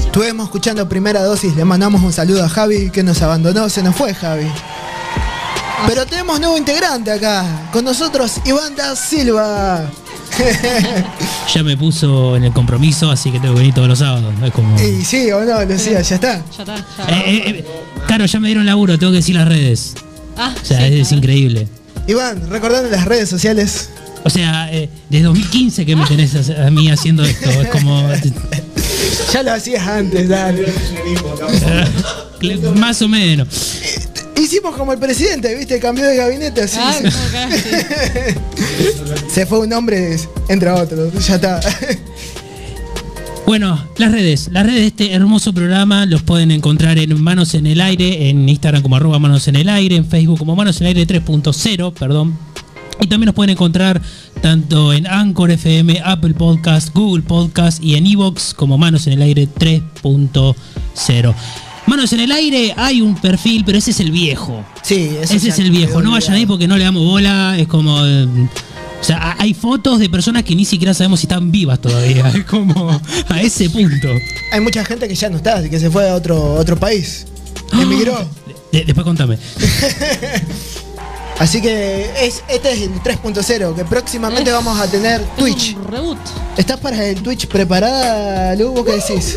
Estuvimos 0.06 0.46
escuchando 0.46 0.88
primera 0.88 1.22
dosis, 1.24 1.56
le 1.58 1.66
mandamos 1.66 2.02
un 2.02 2.14
saludo 2.14 2.44
a 2.46 2.48
Javi 2.48 2.90
que 2.90 3.04
nos 3.04 3.22
abandonó, 3.22 3.68
se 3.68 3.84
nos 3.84 3.96
fue 3.96 4.14
Javi. 4.14 4.48
Pero 5.88 6.06
tenemos 6.06 6.40
nuevo 6.40 6.58
integrante 6.58 7.12
acá, 7.12 7.70
con 7.72 7.86
nosotros 7.86 8.34
Iván 8.46 8.76
da 8.76 8.96
Silva. 8.96 9.90
Ya 11.54 11.64
me 11.64 11.78
puso 11.78 12.36
en 12.36 12.44
el 12.44 12.52
compromiso, 12.52 13.10
así 13.10 13.32
que 13.32 13.40
tengo 13.40 13.54
que 13.54 13.60
venir 13.60 13.74
todos 13.74 13.88
los 13.88 14.00
sábados. 14.00 14.34
Es 14.44 14.52
como. 14.52 14.76
y 14.82 15.06
sí 15.06 15.32
o 15.32 15.46
no, 15.46 15.64
Lucía, 15.64 16.02
ya 16.02 16.16
está. 16.16 16.44
Ya 16.58 16.64
está. 16.64 16.76
Eh, 16.76 17.24
eh, 17.26 17.44
eh, 17.48 17.66
claro, 18.08 18.26
ya 18.26 18.40
me 18.40 18.48
dieron 18.48 18.66
laburo, 18.66 18.98
tengo 18.98 19.12
que 19.12 19.18
decir 19.18 19.36
las 19.36 19.48
redes. 19.48 19.94
Ah, 20.38 20.54
O 20.62 20.66
sea, 20.66 20.86
sí, 20.88 21.00
es, 21.00 21.12
increíble. 21.12 21.68
Iván, 22.08 22.50
recordando 22.50 22.90
las 22.90 23.06
redes 23.06 23.30
sociales. 23.30 23.90
O 24.24 24.30
sea, 24.30 24.74
eh, 24.74 24.90
desde 25.10 25.26
2015 25.26 25.86
que 25.86 25.96
me 25.96 26.06
tenés 26.06 26.50
a, 26.50 26.68
a 26.68 26.72
mí 26.72 26.90
haciendo 26.90 27.24
esto. 27.24 27.50
Es 27.50 27.70
como. 27.70 28.10
Ya 29.32 29.44
lo 29.44 29.54
hacías 29.54 29.88
antes, 29.88 30.28
dale. 30.28 30.66
más 32.76 33.02
o 33.02 33.08
menos. 33.08 33.48
Hicimos 34.38 34.76
como 34.76 34.94
el 34.94 35.00
presidente, 35.00 35.56
¿viste? 35.56 35.80
Cambió 35.80 36.06
de 36.06 36.18
gabinete 36.18 36.64
así. 36.64 36.78
Ah. 36.80 36.94
Se 39.34 39.46
fue 39.46 39.60
un 39.60 39.72
hombre, 39.74 40.18
entra 40.50 40.76
otro. 40.76 41.12
Ya 41.20 41.36
está. 41.36 41.60
Bueno, 43.46 43.80
las 43.98 44.12
redes. 44.12 44.50
Las 44.52 44.66
redes 44.66 44.82
de 44.82 44.88
este 44.88 45.14
hermoso 45.14 45.54
programa 45.54 46.08
los 46.08 46.24
pueden 46.24 46.50
encontrar 46.50 46.98
en 46.98 47.22
Manos 47.22 47.54
en 47.54 47.68
el 47.68 47.80
Aire, 47.80 48.30
en 48.30 48.50
Instagram 48.50 48.82
como 48.82 48.96
arroba 48.96 49.20
Manos 49.20 49.48
en 49.48 49.56
el 49.56 49.70
Aire, 49.70 49.96
en 49.96 50.06
Facebook 50.06 50.40
como 50.40 50.56
Manos 50.56 50.82
en 50.82 50.88
el 50.88 50.98
Aire 50.98 51.22
3.0, 51.22 51.94
perdón. 51.94 52.36
Y 53.00 53.08
también 53.08 53.28
nos 53.28 53.36
pueden 53.36 53.52
encontrar 53.52 54.02
tanto 54.42 54.94
en 54.94 55.06
Anchor 55.06 55.52
FM, 55.52 56.02
Apple 56.04 56.34
Podcast, 56.34 56.92
Google 56.94 57.24
Podcast 57.24 57.84
y 57.84 57.96
en 57.96 58.08
Evox 58.08 58.56
como 58.56 58.80
Manos 58.80 59.06
en 59.06 59.14
el 59.14 59.22
Aire 59.22 59.48
3.0. 59.48 61.36
Manos 61.88 62.12
en 62.14 62.20
el 62.22 62.32
Aire 62.32 62.74
hay 62.78 63.02
un 63.02 63.16
perfil, 63.16 63.64
pero 63.66 63.78
ese 63.78 63.92
es 63.92 64.00
el 64.00 64.12
viejo. 64.12 64.64
Sí, 64.82 65.16
Ese 65.22 65.36
es 65.50 65.60
el 65.60 65.70
viejo. 65.72 66.02
No 66.02 66.12
vayan 66.12 66.34
ahí 66.34 66.46
porque 66.46 66.68
no 66.68 66.78
le 66.78 66.84
damos 66.84 67.04
bola. 67.04 67.56
Es 67.58 67.68
como. 67.68 68.04
eh, 68.06 68.28
o 69.00 69.04
sea, 69.04 69.18
ha- 69.18 69.36
hay 69.40 69.54
fotos 69.54 70.00
de 70.00 70.10
personas 70.10 70.44
que 70.44 70.56
ni 70.56 70.66
siquiera 70.66 70.94
sabemos 70.96 71.20
si 71.20 71.26
están 71.28 71.52
vivas 71.52 71.80
todavía. 71.80 72.28
Es 72.36 72.44
como 72.46 73.00
a 73.30 73.42
ese 73.42 73.70
punto. 73.70 74.08
Hay 74.52 74.62
mucha 74.62 74.84
gente 74.84 75.08
que 75.08 75.14
ya 75.16 75.30
no 75.30 75.38
está, 75.38 75.62
que 75.70 75.80
se 75.80 75.92
fue 75.92 76.10
a 76.10 76.16
otro, 76.16 76.56
otro 76.56 76.76
país. 76.80 77.28
Emigró. 77.74 78.18
De- 78.72 78.84
después 78.84 79.04
contame. 79.06 79.38
Así 81.38 81.62
que 81.62 82.10
es, 82.26 82.42
este 82.48 82.72
es 82.72 82.82
el 82.84 82.94
3.0, 83.04 83.76
que 83.76 83.84
próximamente 83.86 84.52
vamos 84.52 84.80
a 84.80 84.88
tener 84.90 85.22
Twitch. 85.38 85.76
Reboot. 85.90 86.18
¿Estás 86.58 86.80
para 86.80 87.06
el 87.06 87.22
Twitch 87.22 87.48
preparada, 87.48 88.56
Lu? 88.56 88.70
¿Vos 88.72 88.86
qué 88.86 88.94
decís? 88.94 89.36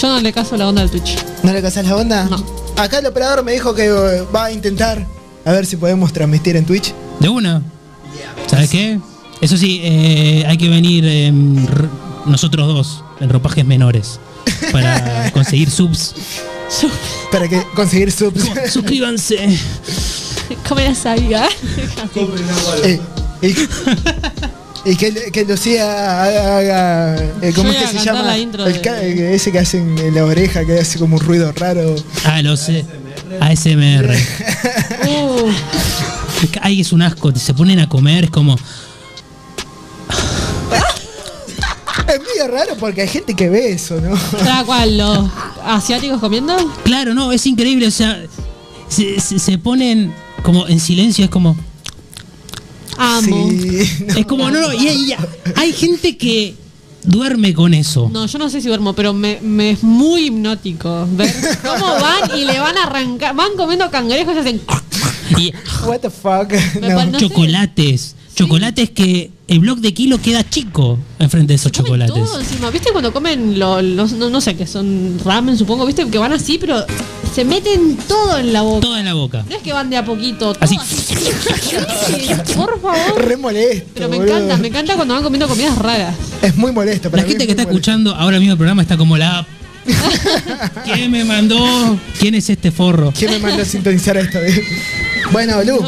Yo 0.00 0.08
no 0.08 0.20
le 0.20 0.32
caso 0.32 0.56
la 0.56 0.68
onda 0.68 0.82
del 0.82 0.90
Twitch. 0.90 1.16
¿No 1.42 1.52
le 1.52 1.62
casas 1.62 1.86
la 1.86 1.96
onda? 1.96 2.28
Acá 2.76 2.98
el 2.98 3.06
operador 3.06 3.42
me 3.44 3.52
dijo 3.52 3.74
que 3.74 3.86
eh, 3.86 4.22
va 4.34 4.46
a 4.46 4.52
intentar 4.52 5.04
a 5.44 5.52
ver 5.52 5.64
si 5.64 5.76
podemos 5.76 6.12
transmitir 6.12 6.56
en 6.56 6.64
Twitch. 6.66 6.92
De 7.20 7.28
una. 7.28 7.62
¿Sabes 8.46 8.68
qué? 8.70 8.98
Eso 9.40 9.56
sí, 9.56 9.80
eh, 9.82 10.44
hay 10.46 10.56
que 10.58 10.68
venir 10.68 11.04
em, 11.06 11.58
r- 11.66 11.88
nosotros 12.26 12.66
dos 12.66 13.04
en 13.20 13.28
ropajes 13.30 13.64
menores 13.64 14.18
para 14.72 15.30
conseguir 15.34 15.70
subs. 15.70 16.14
Para 17.30 17.48
que 17.48 17.62
conseguir 17.74 18.10
subs. 18.12 18.44
Suscríbanse. 18.70 19.58
Comer 20.68 20.94
amiga. 21.06 21.48
Eh, 22.84 23.00
y, 23.42 23.54
y 24.86 24.96
que, 24.96 25.12
que 25.32 25.44
Lucía 25.44 26.22
haga, 26.22 26.58
haga, 26.58 27.16
eh, 27.42 27.52
¿cómo 27.54 27.70
es 27.70 27.76
que 27.76 27.98
se 27.98 28.04
llama? 28.04 28.36
El 28.36 28.52
de- 28.52 28.80
eh, 29.30 29.34
ese 29.34 29.50
que 29.52 29.58
hacen 29.58 29.98
en 29.98 30.14
la 30.14 30.24
oreja, 30.24 30.64
que 30.64 30.78
hace 30.78 30.98
como 30.98 31.16
un 31.16 31.20
ruido 31.22 31.50
raro. 31.52 31.96
Ah, 32.24 32.40
lo 32.42 32.56
sé. 32.56 32.84
ASMR. 33.40 34.14
Uh, 35.08 35.50
Ay, 36.62 36.80
es 36.80 36.92
un 36.92 37.02
asco. 37.02 37.34
Se 37.34 37.52
ponen 37.54 37.80
a 37.80 37.88
comer, 37.88 38.24
es 38.24 38.30
como. 38.30 38.56
Es 42.08 42.20
medio 42.20 42.46
raro 42.48 42.76
porque 42.78 43.02
hay 43.02 43.08
gente 43.08 43.34
que 43.34 43.48
ve 43.48 43.72
eso, 43.72 44.00
¿no? 44.00 44.14
¿Para 44.38 44.62
cuál? 44.64 44.96
¿Los 44.98 45.28
asiáticos 45.64 46.20
comiendo? 46.20 46.54
Claro, 46.84 47.14
no, 47.14 47.32
es 47.32 47.44
increíble. 47.46 47.88
O 47.88 47.90
sea, 47.90 48.22
se, 48.88 49.18
se- 49.20 49.38
se 49.40 49.58
ponen 49.58 50.14
como 50.42 50.68
en 50.68 50.78
silencio, 50.78 51.24
es 51.24 51.30
como. 51.30 51.56
Amo. 52.98 53.48
Es 54.16 54.26
como, 54.26 54.50
no, 54.50 54.60
no, 54.60 54.72
y 54.72 54.88
hay, 54.88 55.10
y 55.10 55.14
hay 55.56 55.72
gente 55.72 56.16
que 56.16 56.54
duerme 57.04 57.54
con 57.54 57.74
eso. 57.74 58.08
No, 58.12 58.26
yo 58.26 58.38
no 58.38 58.48
sé 58.50 58.60
si 58.60 58.68
duermo, 58.68 58.92
pero 58.94 59.12
me, 59.12 59.38
me 59.42 59.70
es 59.70 59.82
muy 59.82 60.26
hipnótico 60.26 61.06
ver 61.12 61.32
cómo 61.62 61.86
van 62.00 62.36
y 62.38 62.44
le 62.44 62.58
van 62.58 62.76
a 62.78 62.84
arrancar. 62.84 63.34
Van 63.34 63.50
comiendo 63.56 63.90
cangrejos 63.90 64.34
y 64.34 64.38
hacen. 64.38 64.60
Y 65.38 65.52
What 65.86 66.00
the 66.00 66.10
fuck. 66.10 66.52
No 66.80 67.18
sé. 67.18 67.24
chocolates. 67.26 68.14
Chocolates 68.34 68.90
que 68.90 69.30
el 69.48 69.60
bloque 69.60 69.80
de 69.80 69.94
kilo 69.94 70.20
queda 70.20 70.46
chico 70.48 70.98
enfrente 71.18 71.52
de 71.52 71.54
esos 71.54 71.72
chocolates. 71.72 72.14
Todo 72.14 72.38
encima. 72.40 72.68
¿Viste 72.70 72.90
cuando 72.92 73.10
comen 73.10 73.58
lo- 73.58 73.80
los, 73.80 74.12
no, 74.12 74.28
no 74.28 74.40
sé 74.42 74.54
qué 74.56 74.66
son 74.66 75.18
ramen, 75.24 75.56
supongo? 75.56 75.86
¿Viste? 75.86 76.06
Que 76.10 76.18
van 76.18 76.32
así, 76.34 76.58
pero 76.58 76.84
se 77.36 77.44
meten 77.44 77.98
todo 78.08 78.38
en 78.38 78.50
la 78.50 78.62
boca. 78.62 78.80
Todo 78.80 78.96
en 78.96 79.04
la 79.04 79.12
boca. 79.12 79.44
No 79.46 79.56
es 79.56 79.62
que 79.62 79.70
van 79.70 79.90
de 79.90 79.98
a 79.98 80.04
poquito. 80.06 80.54
todo 80.54 80.56
Así. 80.58 80.78
Sí, 80.86 82.28
Por 82.56 82.80
favor. 82.80 83.22
Re 83.22 83.36
molesto. 83.36 83.90
Pero 83.92 84.08
me 84.08 84.16
boludo. 84.16 84.36
encanta, 84.38 84.56
me 84.56 84.68
encanta 84.68 84.94
cuando 84.94 85.12
van 85.12 85.22
comiendo 85.22 85.46
comidas 85.46 85.76
raras. 85.76 86.14
Es 86.40 86.56
muy 86.56 86.72
molesto. 86.72 87.10
Para 87.10 87.24
La 87.24 87.28
gente 87.28 87.44
es 87.44 87.46
que 87.48 87.52
está 87.52 87.64
molesto. 87.64 87.78
escuchando 87.78 88.14
ahora 88.14 88.38
mismo 88.38 88.52
el 88.52 88.56
programa 88.56 88.80
está 88.80 88.96
como 88.96 89.18
la. 89.18 89.46
¿Quién 90.84 91.10
me 91.10 91.26
mandó? 91.26 91.58
¿Quién 92.18 92.36
es 92.36 92.48
este 92.48 92.70
forro? 92.70 93.12
¿Quién 93.14 93.32
me 93.32 93.38
mandó 93.38 93.60
a 93.62 93.66
sintonizar 93.66 94.16
esto? 94.16 94.38
bueno, 95.30 95.62
Lu, 95.62 95.78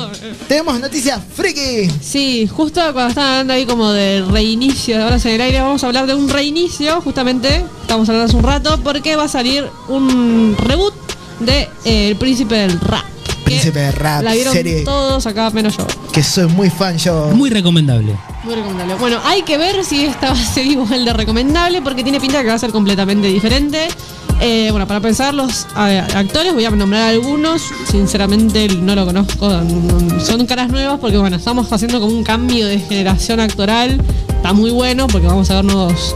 tenemos 0.48 0.78
noticias 0.78 1.18
friki. 1.34 1.90
Sí, 2.02 2.46
justo 2.46 2.82
cuando 2.92 3.08
estaban 3.08 3.30
hablando 3.30 3.54
ahí 3.54 3.64
como 3.64 3.90
de 3.92 4.22
reinicio 4.30 4.98
de 4.98 5.04
Horas 5.04 5.24
en 5.24 5.32
el 5.32 5.40
Aire, 5.40 5.62
vamos 5.62 5.82
a 5.82 5.86
hablar 5.86 6.06
de 6.06 6.12
un 6.14 6.28
reinicio, 6.28 7.00
justamente, 7.00 7.64
estamos 7.80 8.06
hablando 8.10 8.26
hace 8.28 8.36
un 8.36 8.42
rato, 8.44 8.78
porque 8.84 9.16
va 9.16 9.24
a 9.24 9.28
salir 9.28 9.64
un 9.88 10.54
reboot 10.58 11.07
de 11.40 11.68
eh, 11.84 12.08
El 12.08 12.16
Príncipe 12.16 12.54
del 12.56 12.78
Rap. 12.80 13.04
que 13.24 13.32
Príncipe 13.44 13.78
de 13.78 13.92
Rap, 13.92 14.22
La 14.22 14.34
vieron 14.34 14.52
serie 14.52 14.84
todos 14.84 15.26
acá, 15.26 15.50
menos 15.50 15.76
yo. 15.76 15.86
que 16.12 16.22
soy 16.22 16.46
muy 16.48 16.68
fan 16.70 16.96
yo. 16.98 17.30
Muy 17.34 17.50
recomendable. 17.50 18.14
Muy 18.44 18.54
recomendable. 18.54 18.94
Bueno, 18.96 19.18
hay 19.24 19.42
que 19.42 19.56
ver 19.58 19.84
si 19.84 20.04
esta 20.04 20.28
va 20.32 20.38
a 20.40 20.44
ser 20.44 20.66
igual 20.66 21.04
de 21.04 21.12
recomendable 21.12 21.80
porque 21.82 22.02
tiene 22.02 22.20
pinta 22.20 22.42
que 22.42 22.48
va 22.48 22.54
a 22.54 22.58
ser 22.58 22.70
completamente 22.72 23.26
diferente. 23.28 23.88
Eh, 24.40 24.68
bueno, 24.70 24.86
para 24.86 25.00
pensar 25.00 25.34
los 25.34 25.66
actores, 25.74 26.54
voy 26.54 26.64
a 26.64 26.70
nombrar 26.70 27.08
algunos. 27.10 27.62
Sinceramente 27.90 28.68
no 28.68 28.94
lo 28.94 29.04
conozco. 29.04 29.48
no- 29.48 29.62
no- 29.64 30.20
Son 30.24 30.46
caras 30.46 30.68
nuevas 30.70 31.00
porque 31.00 31.16
bueno, 31.18 31.36
estamos 31.36 31.72
haciendo 31.72 32.00
como 32.00 32.12
un 32.14 32.22
cambio 32.22 32.66
de 32.66 32.78
generación 32.78 33.40
actoral. 33.40 34.00
Está 34.28 34.52
muy 34.52 34.70
bueno 34.70 35.08
porque 35.08 35.26
vamos 35.26 35.50
a 35.50 35.56
ver 35.56 35.64
nuevos, 35.64 36.14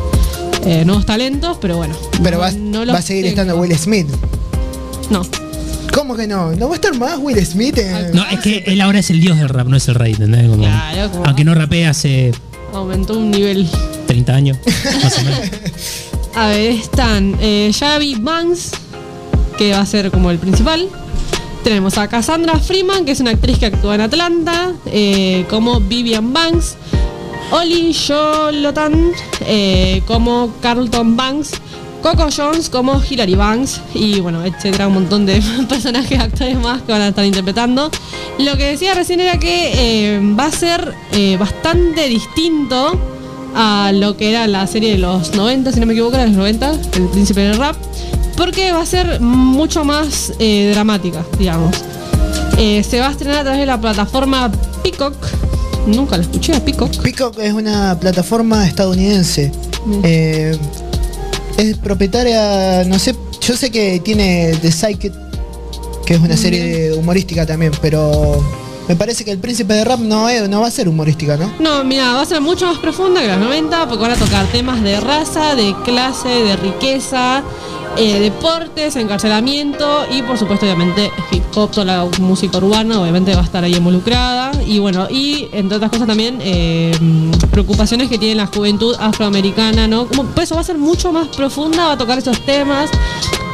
eh, 0.65 0.85
nuevos 0.85 1.05
talentos, 1.05 1.57
pero 1.61 1.77
bueno. 1.79 1.95
Pero 2.23 2.39
va, 2.39 2.53
no 2.53 2.85
los 2.85 2.95
va 2.95 3.01
a 3.01 3.03
seguir 3.03 3.25
tengo. 3.25 3.41
estando 3.41 3.57
Will 3.61 3.77
Smith. 3.77 4.07
No. 5.11 5.23
¿Cómo 5.95 6.17
que 6.17 6.27
no? 6.27 6.53
¿No 6.53 6.69
va 6.69 6.73
a 6.73 6.77
estar 6.77 6.97
más 6.97 7.19
Will 7.19 7.45
Smith? 7.45 7.77
en- 7.79 8.13
No, 8.13 8.25
es 8.31 8.41
que 8.41 8.65
él 8.67 8.81
ahora 8.81 8.99
es 9.01 9.11
el 9.11 9.21
dios 9.21 9.37
del 9.39 9.49
rap, 9.49 9.67
no 9.69 9.77
es 9.77 9.87
el 9.89 9.95
rey, 9.95 10.13
¿entendés? 10.13 10.49
Como- 10.49 10.63
Claro, 10.63 11.11
como- 11.11 11.25
aunque 11.27 11.45
no 11.45 11.55
rapea 11.55 11.91
hace 11.91 12.33
Aumentó 12.73 13.19
un 13.19 13.31
nivel. 13.31 13.69
30 14.07 14.35
años, 14.35 14.57
más 15.03 15.19
o 15.19 15.23
menos. 15.23 15.41
A 16.35 16.47
ver, 16.49 16.71
están 16.73 17.37
eh, 17.41 17.71
Javi 17.79 18.15
Banks, 18.15 18.71
que 19.59 19.73
va 19.73 19.81
a 19.81 19.87
ser 19.87 20.11
como 20.11 20.31
el 20.31 20.39
principal. 20.39 20.89
Tenemos 21.63 21.99
a 21.99 22.09
Cassandra 22.09 22.59
Freeman, 22.59 23.05
que 23.05 23.13
es 23.13 23.21
una 23.21 23.33
actriz 23.33 23.59
que 23.59 23.67
actúa 23.67 23.95
en 23.95 24.01
Atlanta, 24.01 24.73
eh, 24.87 25.45
como 25.51 25.79
Vivian 25.81 26.33
Banks. 26.33 26.77
Oli 27.51 27.95
Jolotan, 27.95 29.13
eh, 29.47 30.03
como 30.07 30.55
Carlton 30.63 31.15
Banks. 31.19 31.51
Coco 32.03 32.27
Jones 32.37 32.69
como 32.69 33.01
Hilary 33.03 33.37
Banks 33.37 33.81
y 33.95 34.21
bueno, 34.21 34.45
etcétera, 34.45 34.89
un 34.89 34.95
montón 34.95 35.25
de 35.25 35.41
personajes, 35.69 36.19
actores 36.19 36.59
más 36.59 36.83
que 36.83 36.93
van 36.93 37.03
a 37.03 37.09
estar 37.09 37.25
interpretando. 37.25 37.91
Lo 38.39 38.57
que 38.57 38.65
decía 38.65 38.95
recién 38.95 39.21
era 39.21 39.39
que 39.39 40.17
eh, 40.17 40.35
va 40.39 40.47
a 40.47 40.51
ser 40.51 40.95
eh, 41.13 41.37
bastante 41.37 42.09
distinto 42.09 42.99
a 43.55 43.93
lo 43.95 44.17
que 44.17 44.31
era 44.31 44.47
la 44.47 44.67
serie 44.67 44.93
de 44.93 44.99
los 44.99 45.35
90, 45.35 45.73
si 45.73 45.81
no 45.81 45.87
me 45.87 45.93
equivoco, 45.93 46.15
era 46.15 46.25
de 46.25 46.31
los 46.31 46.39
90, 46.39 46.73
El 46.95 47.09
Príncipe 47.09 47.41
del 47.43 47.57
Rap, 47.57 47.77
porque 48.37 48.73
va 48.73 48.81
a 48.81 48.87
ser 48.87 49.21
mucho 49.21 49.85
más 49.85 50.33
eh, 50.39 50.71
dramática, 50.73 51.25
digamos. 51.39 51.85
Se 52.57 53.01
va 53.01 53.09
a 53.09 53.11
estrenar 53.11 53.41
a 53.41 53.43
través 53.43 53.61
de 53.61 53.67
la 53.67 53.81
plataforma 53.81 54.51
Peacock. 54.85 55.17
Nunca 55.87 56.17
la 56.17 56.23
escuché 56.23 56.55
a 56.55 56.65
Peacock. 56.65 56.97
Peacock 57.03 57.39
es 57.41 57.53
una 57.53 57.99
plataforma 57.99 58.67
estadounidense. 58.67 59.51
Eh, 60.05 60.57
es 61.71 61.77
propietaria, 61.79 62.85
no 62.87 62.99
sé, 62.99 63.15
yo 63.41 63.57
sé 63.57 63.71
que 63.71 64.01
tiene 64.01 64.55
The 64.61 64.71
Psychic, 64.73 65.13
que 66.07 66.15
es 66.15 66.21
una 66.21 66.37
serie 66.37 66.93
humorística 66.95 67.47
también, 67.47 67.73
pero 67.81 68.43
me 68.89 68.97
parece 68.97 69.25
que 69.25 69.31
el 69.31 69.39
príncipe 69.39 69.75
de 69.75 69.85
rap 69.85 70.01
no, 70.01 70.29
es- 70.29 70.49
no 70.49 70.61
va 70.61 70.67
a 70.67 70.71
ser 70.71 70.89
humorística, 70.89 71.37
¿no? 71.37 71.53
No, 71.61 71.85
mira, 71.85 72.15
va 72.15 72.23
a 72.23 72.27
ser 72.27 72.41
mucho 72.41 72.67
más 72.67 72.79
profunda 72.79 73.21
que 73.21 73.29
los 73.29 73.39
90 73.39 73.89
porque 73.89 74.03
van 74.03 74.13
a 74.13 74.17
tocar 74.17 74.47
temas 74.47 74.83
de 74.83 74.99
raza, 75.01 75.55
de 75.55 75.75
clase, 75.85 76.29
de 76.29 76.57
riqueza, 76.57 77.43
eh, 77.97 78.21
deportes, 78.21 78.97
encarcelamiento 78.97 80.07
y 80.11 80.23
por 80.23 80.39
supuesto 80.39 80.67
obviamente 80.67 81.11
hip 81.31 81.43
hop, 81.55 81.71
toda 81.71 81.85
la 81.85 82.09
música 82.21 82.59
urbana 82.59 83.01
obviamente 83.01 83.35
va 83.35 83.43
a 83.43 83.45
estar 83.45 83.63
ahí 83.65 83.75
involucrada 83.75 84.53
y 84.67 84.79
bueno, 84.79 85.09
y 85.11 85.49
entre 85.53 85.77
otras 85.77 85.91
cosas 85.91 86.07
también 86.07 86.39
eh, 86.41 86.93
preocupaciones 87.51 88.09
que 88.09 88.19
tiene 88.19 88.35
la 88.35 88.47
juventud 88.47 88.97
afroamericana, 88.99 89.87
¿no? 89.87 90.07
Como, 90.07 90.25
pues 90.27 90.45
eso 90.45 90.55
va 90.55 90.63
a 90.63 90.65
ser 90.65 90.79
mucho 90.79 91.13
más 91.13 91.29
profunda, 91.29 91.87
va 91.87 91.93
a 91.93 91.99
tocar 91.99 92.19
esos 92.19 92.41
temas. 92.45 92.91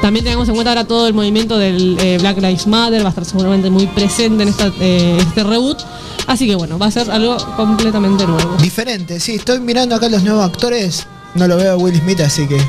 También 0.01 0.25
tenemos 0.25 0.49
en 0.49 0.55
cuenta 0.55 0.71
ahora 0.71 0.85
todo 0.85 1.09
el 1.09 1.15
movimiento 1.15 1.59
del 1.59 1.99
eh, 1.99 2.19
Black 2.21 2.39
Lives 2.39 2.67
Matter, 2.69 3.03
va 3.03 3.07
a 3.07 3.11
estar 3.11 3.25
seguramente 3.25 3.69
muy 3.69 3.87
presente 3.89 4.45
en 4.45 4.49
este 4.49 5.45
reboot. 5.45 5.79
Así 6.29 6.47
que 6.47 6.55
bueno, 6.55 6.79
va 6.79 6.87
a 6.87 6.91
ser 6.91 7.11
algo 7.11 7.37
completamente 7.57 8.27
nuevo. 8.27 8.57
Diferente, 8.61 9.19
sí, 9.19 9.37
estoy 9.37 9.61
mirando 9.61 9.97
acá 9.97 10.09
los 10.09 10.23
nuevos 10.23 10.45
actores. 10.45 11.07
No 11.35 11.49
lo 11.49 11.57
veo 11.57 11.73
a 11.73 11.77
Will 11.77 11.97
Smith, 11.97 12.21
así 12.21 12.47
que. 12.47 12.61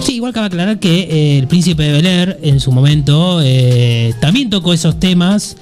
Sí, 0.00 0.16
igual 0.16 0.32
cabe 0.32 0.46
aclarar 0.46 0.78
que 0.78 1.02
eh, 1.02 1.38
el 1.38 1.46
príncipe 1.46 1.84
de 1.84 1.92
Bel 1.92 2.06
Air 2.06 2.38
en 2.42 2.58
su 2.58 2.72
momento 2.72 3.40
eh, 3.42 4.12
también 4.20 4.50
tocó 4.50 4.72
esos 4.72 4.98
temas 4.98 5.56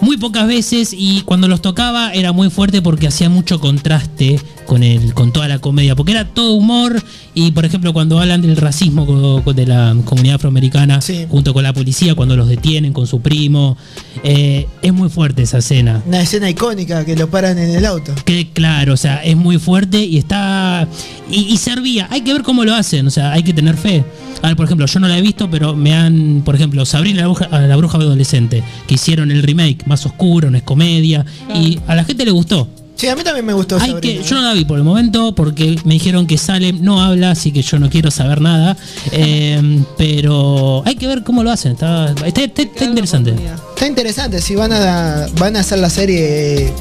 muy 0.00 0.16
pocas 0.16 0.46
veces 0.46 0.94
y 0.96 1.22
cuando 1.22 1.48
los 1.48 1.62
tocaba 1.62 2.12
era 2.12 2.32
muy 2.32 2.50
fuerte 2.50 2.82
porque 2.82 3.06
hacía 3.06 3.28
mucho 3.28 3.60
contraste 3.60 4.40
con 4.66 4.82
el 4.82 5.14
con 5.14 5.32
toda 5.32 5.48
la 5.48 5.58
comedia 5.58 5.96
porque 5.96 6.12
era 6.12 6.26
todo 6.26 6.52
humor 6.52 7.02
y 7.34 7.52
por 7.52 7.64
ejemplo 7.64 7.92
cuando 7.92 8.18
hablan 8.18 8.42
del 8.42 8.56
racismo 8.56 9.42
de 9.42 9.66
la 9.66 9.96
comunidad 10.04 10.36
afroamericana 10.36 11.00
junto 11.28 11.54
con 11.54 11.62
la 11.62 11.72
policía 11.72 12.14
cuando 12.14 12.36
los 12.36 12.48
detienen 12.48 12.92
con 12.92 13.06
su 13.06 13.20
primo 13.20 13.76
eh, 14.22 14.66
es 14.82 14.92
muy 14.92 15.08
fuerte 15.08 15.42
esa 15.42 15.58
escena 15.58 16.02
Una 16.06 16.20
escena 16.20 16.50
icónica 16.50 17.04
que 17.04 17.16
lo 17.16 17.30
paran 17.30 17.58
en 17.58 17.70
el 17.70 17.84
auto. 17.84 18.14
que 18.24 18.50
claro, 18.50 18.94
o 18.94 18.96
sea, 18.96 19.22
es 19.22 19.36
muy 19.36 19.58
fuerte 19.58 20.04
y 20.04 20.18
está. 20.18 20.88
Y, 21.30 21.40
y 21.52 21.56
servía. 21.56 22.08
Hay 22.10 22.22
que 22.22 22.32
ver 22.32 22.42
cómo 22.42 22.64
lo 22.64 22.74
hacen, 22.74 23.06
o 23.06 23.10
sea, 23.10 23.32
hay 23.32 23.42
que 23.42 23.52
tener 23.52 23.76
fe. 23.76 24.04
A 24.42 24.48
ver, 24.48 24.56
por 24.56 24.66
ejemplo, 24.66 24.86
yo 24.86 25.00
no 25.00 25.08
la 25.08 25.18
he 25.18 25.22
visto, 25.22 25.50
pero 25.50 25.74
me 25.74 25.94
han. 25.94 26.42
Por 26.44 26.54
ejemplo, 26.54 26.84
Sabrina 26.84 27.22
la 27.22 27.28
bruja, 27.28 27.48
la 27.60 27.76
bruja 27.76 27.98
adolescente, 27.98 28.62
que 28.86 28.94
hicieron 28.94 29.30
el 29.30 29.42
remake 29.42 29.85
más 29.86 30.04
oscuro, 30.06 30.50
no 30.50 30.56
es 30.58 30.62
comedia. 30.62 31.24
Y 31.54 31.78
a 31.86 31.94
la 31.94 32.04
gente 32.04 32.24
le 32.24 32.30
gustó. 32.32 32.68
Sí, 32.96 33.08
a 33.08 33.14
mí 33.14 33.22
también 33.22 33.44
me 33.44 33.52
gustó 33.52 33.76
Hay 33.78 33.92
que, 34.00 34.22
yo 34.22 34.36
no 34.36 34.40
la 34.40 34.54
vi 34.54 34.64
por 34.64 34.78
el 34.78 34.84
momento 34.84 35.34
porque 35.34 35.78
me 35.84 35.92
dijeron 35.94 36.26
que 36.26 36.38
Salem 36.38 36.78
no 36.80 37.02
habla, 37.02 37.32
así 37.32 37.52
que 37.52 37.60
yo 37.60 37.78
no 37.78 37.90
quiero 37.90 38.10
saber 38.10 38.40
nada. 38.40 38.74
Eh, 39.12 39.82
pero 39.98 40.82
hay 40.86 40.94
que 40.96 41.06
ver 41.06 41.22
cómo 41.22 41.42
lo 41.42 41.50
hacen. 41.50 41.72
Está, 41.72 42.14
está- 42.24 42.42
está- 42.44 42.62
está 42.62 42.84
interesante. 42.86 43.34
Está 43.74 43.86
interesante, 43.86 44.40
si 44.40 44.54
van 44.54 44.72
a, 44.72 45.26
van 45.38 45.56
a 45.56 45.60
hacer 45.60 45.78
la 45.78 45.90
serie, 45.90 46.72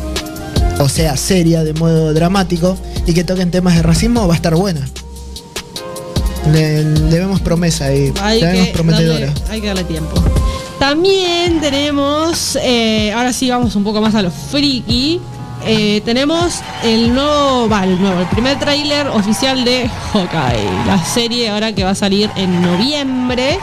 o 0.80 0.88
sea, 0.88 1.18
seria 1.18 1.64
de 1.66 1.74
modo 1.74 2.14
dramático 2.14 2.78
y 3.06 3.14
que 3.14 3.26
toquen 3.26 3.52
temas 3.52 3.76
de 3.76 3.82
racismo, 3.84 4.26
va 4.26 4.34
a 4.36 4.38
estar 4.38 4.56
buena. 4.56 4.88
Le, 6.52 6.84
le 6.84 7.20
vemos 7.20 7.42
promesa 7.42 7.86
ahí, 7.86 8.14
Hay 8.22 8.40
le 8.40 8.48
vemos 8.48 8.68
que, 8.68 8.74
prometedora. 8.74 9.26
darle, 9.26 9.42
hay 9.50 9.62
que 9.62 9.68
darle 9.68 9.84
tiempo. 9.84 10.14
También 10.80 11.60
tenemos, 11.62 12.58
eh, 12.62 13.12
ahora 13.14 13.34
sí 13.34 13.50
vamos 13.50 13.76
un 13.76 13.84
poco 13.84 14.02
más 14.02 14.14
a 14.16 14.22
lo 14.22 14.32
friki. 14.32 15.22
Eh, 15.66 16.02
tenemos 16.06 16.60
el 16.84 17.14
nuevo, 17.14 17.68
va, 17.68 17.86
el 17.86 18.00
nuevo, 18.00 18.20
el 18.20 18.28
primer 18.28 18.60
tráiler 18.60 19.08
oficial 19.08 19.64
de 19.66 19.90
Hawkeye, 20.14 20.70
la 20.86 21.04
serie 21.04 21.50
ahora 21.50 21.74
que 21.74 21.84
va 21.84 21.92
a 21.92 21.96
salir 21.96 22.30
en 22.36 22.62
noviembre 22.62 23.58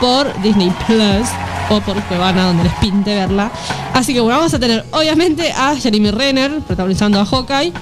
por 0.00 0.40
Disney 0.40 0.72
Plus 0.86 1.28
o 1.70 1.80
por 1.80 2.00
Cuevana 2.04 2.44
donde 2.46 2.64
les 2.64 2.72
pinte 2.74 3.14
verla. 3.14 3.50
Así 3.92 4.14
que 4.14 4.20
bueno, 4.20 4.38
vamos 4.38 4.54
a 4.54 4.60
tener 4.60 4.84
obviamente 4.92 5.50
a 5.50 5.74
Jeremy 5.74 6.12
Renner 6.12 6.60
protagonizando 6.60 7.18
a 7.18 7.24
Hawkeye 7.24 7.72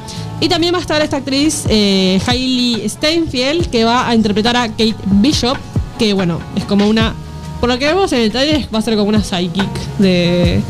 y 0.41 0.49
también 0.49 0.73
va 0.73 0.79
a 0.79 0.81
estar 0.81 1.03
esta 1.03 1.19
actriz 1.19 1.65
eh, 1.69 2.21
Hailey 2.27 2.89
Steinfeld 2.89 3.69
que 3.69 3.85
va 3.85 4.09
a 4.09 4.15
interpretar 4.15 4.57
a 4.57 4.69
Kate 4.69 4.97
Bishop, 5.05 5.57
que 5.99 6.13
bueno, 6.13 6.41
es 6.57 6.65
como 6.65 6.87
una, 6.87 7.15
por 7.61 7.69
lo 7.69 7.79
que 7.79 7.87
vemos 7.87 8.13
en 8.13 8.21
el 8.21 8.31
trailer 8.31 8.67
va 8.75 8.79
a 8.79 8.83
ser 8.83 8.97
como 8.97 9.09
una 9.09 9.23
psychic 9.23 9.71
de 9.99 10.63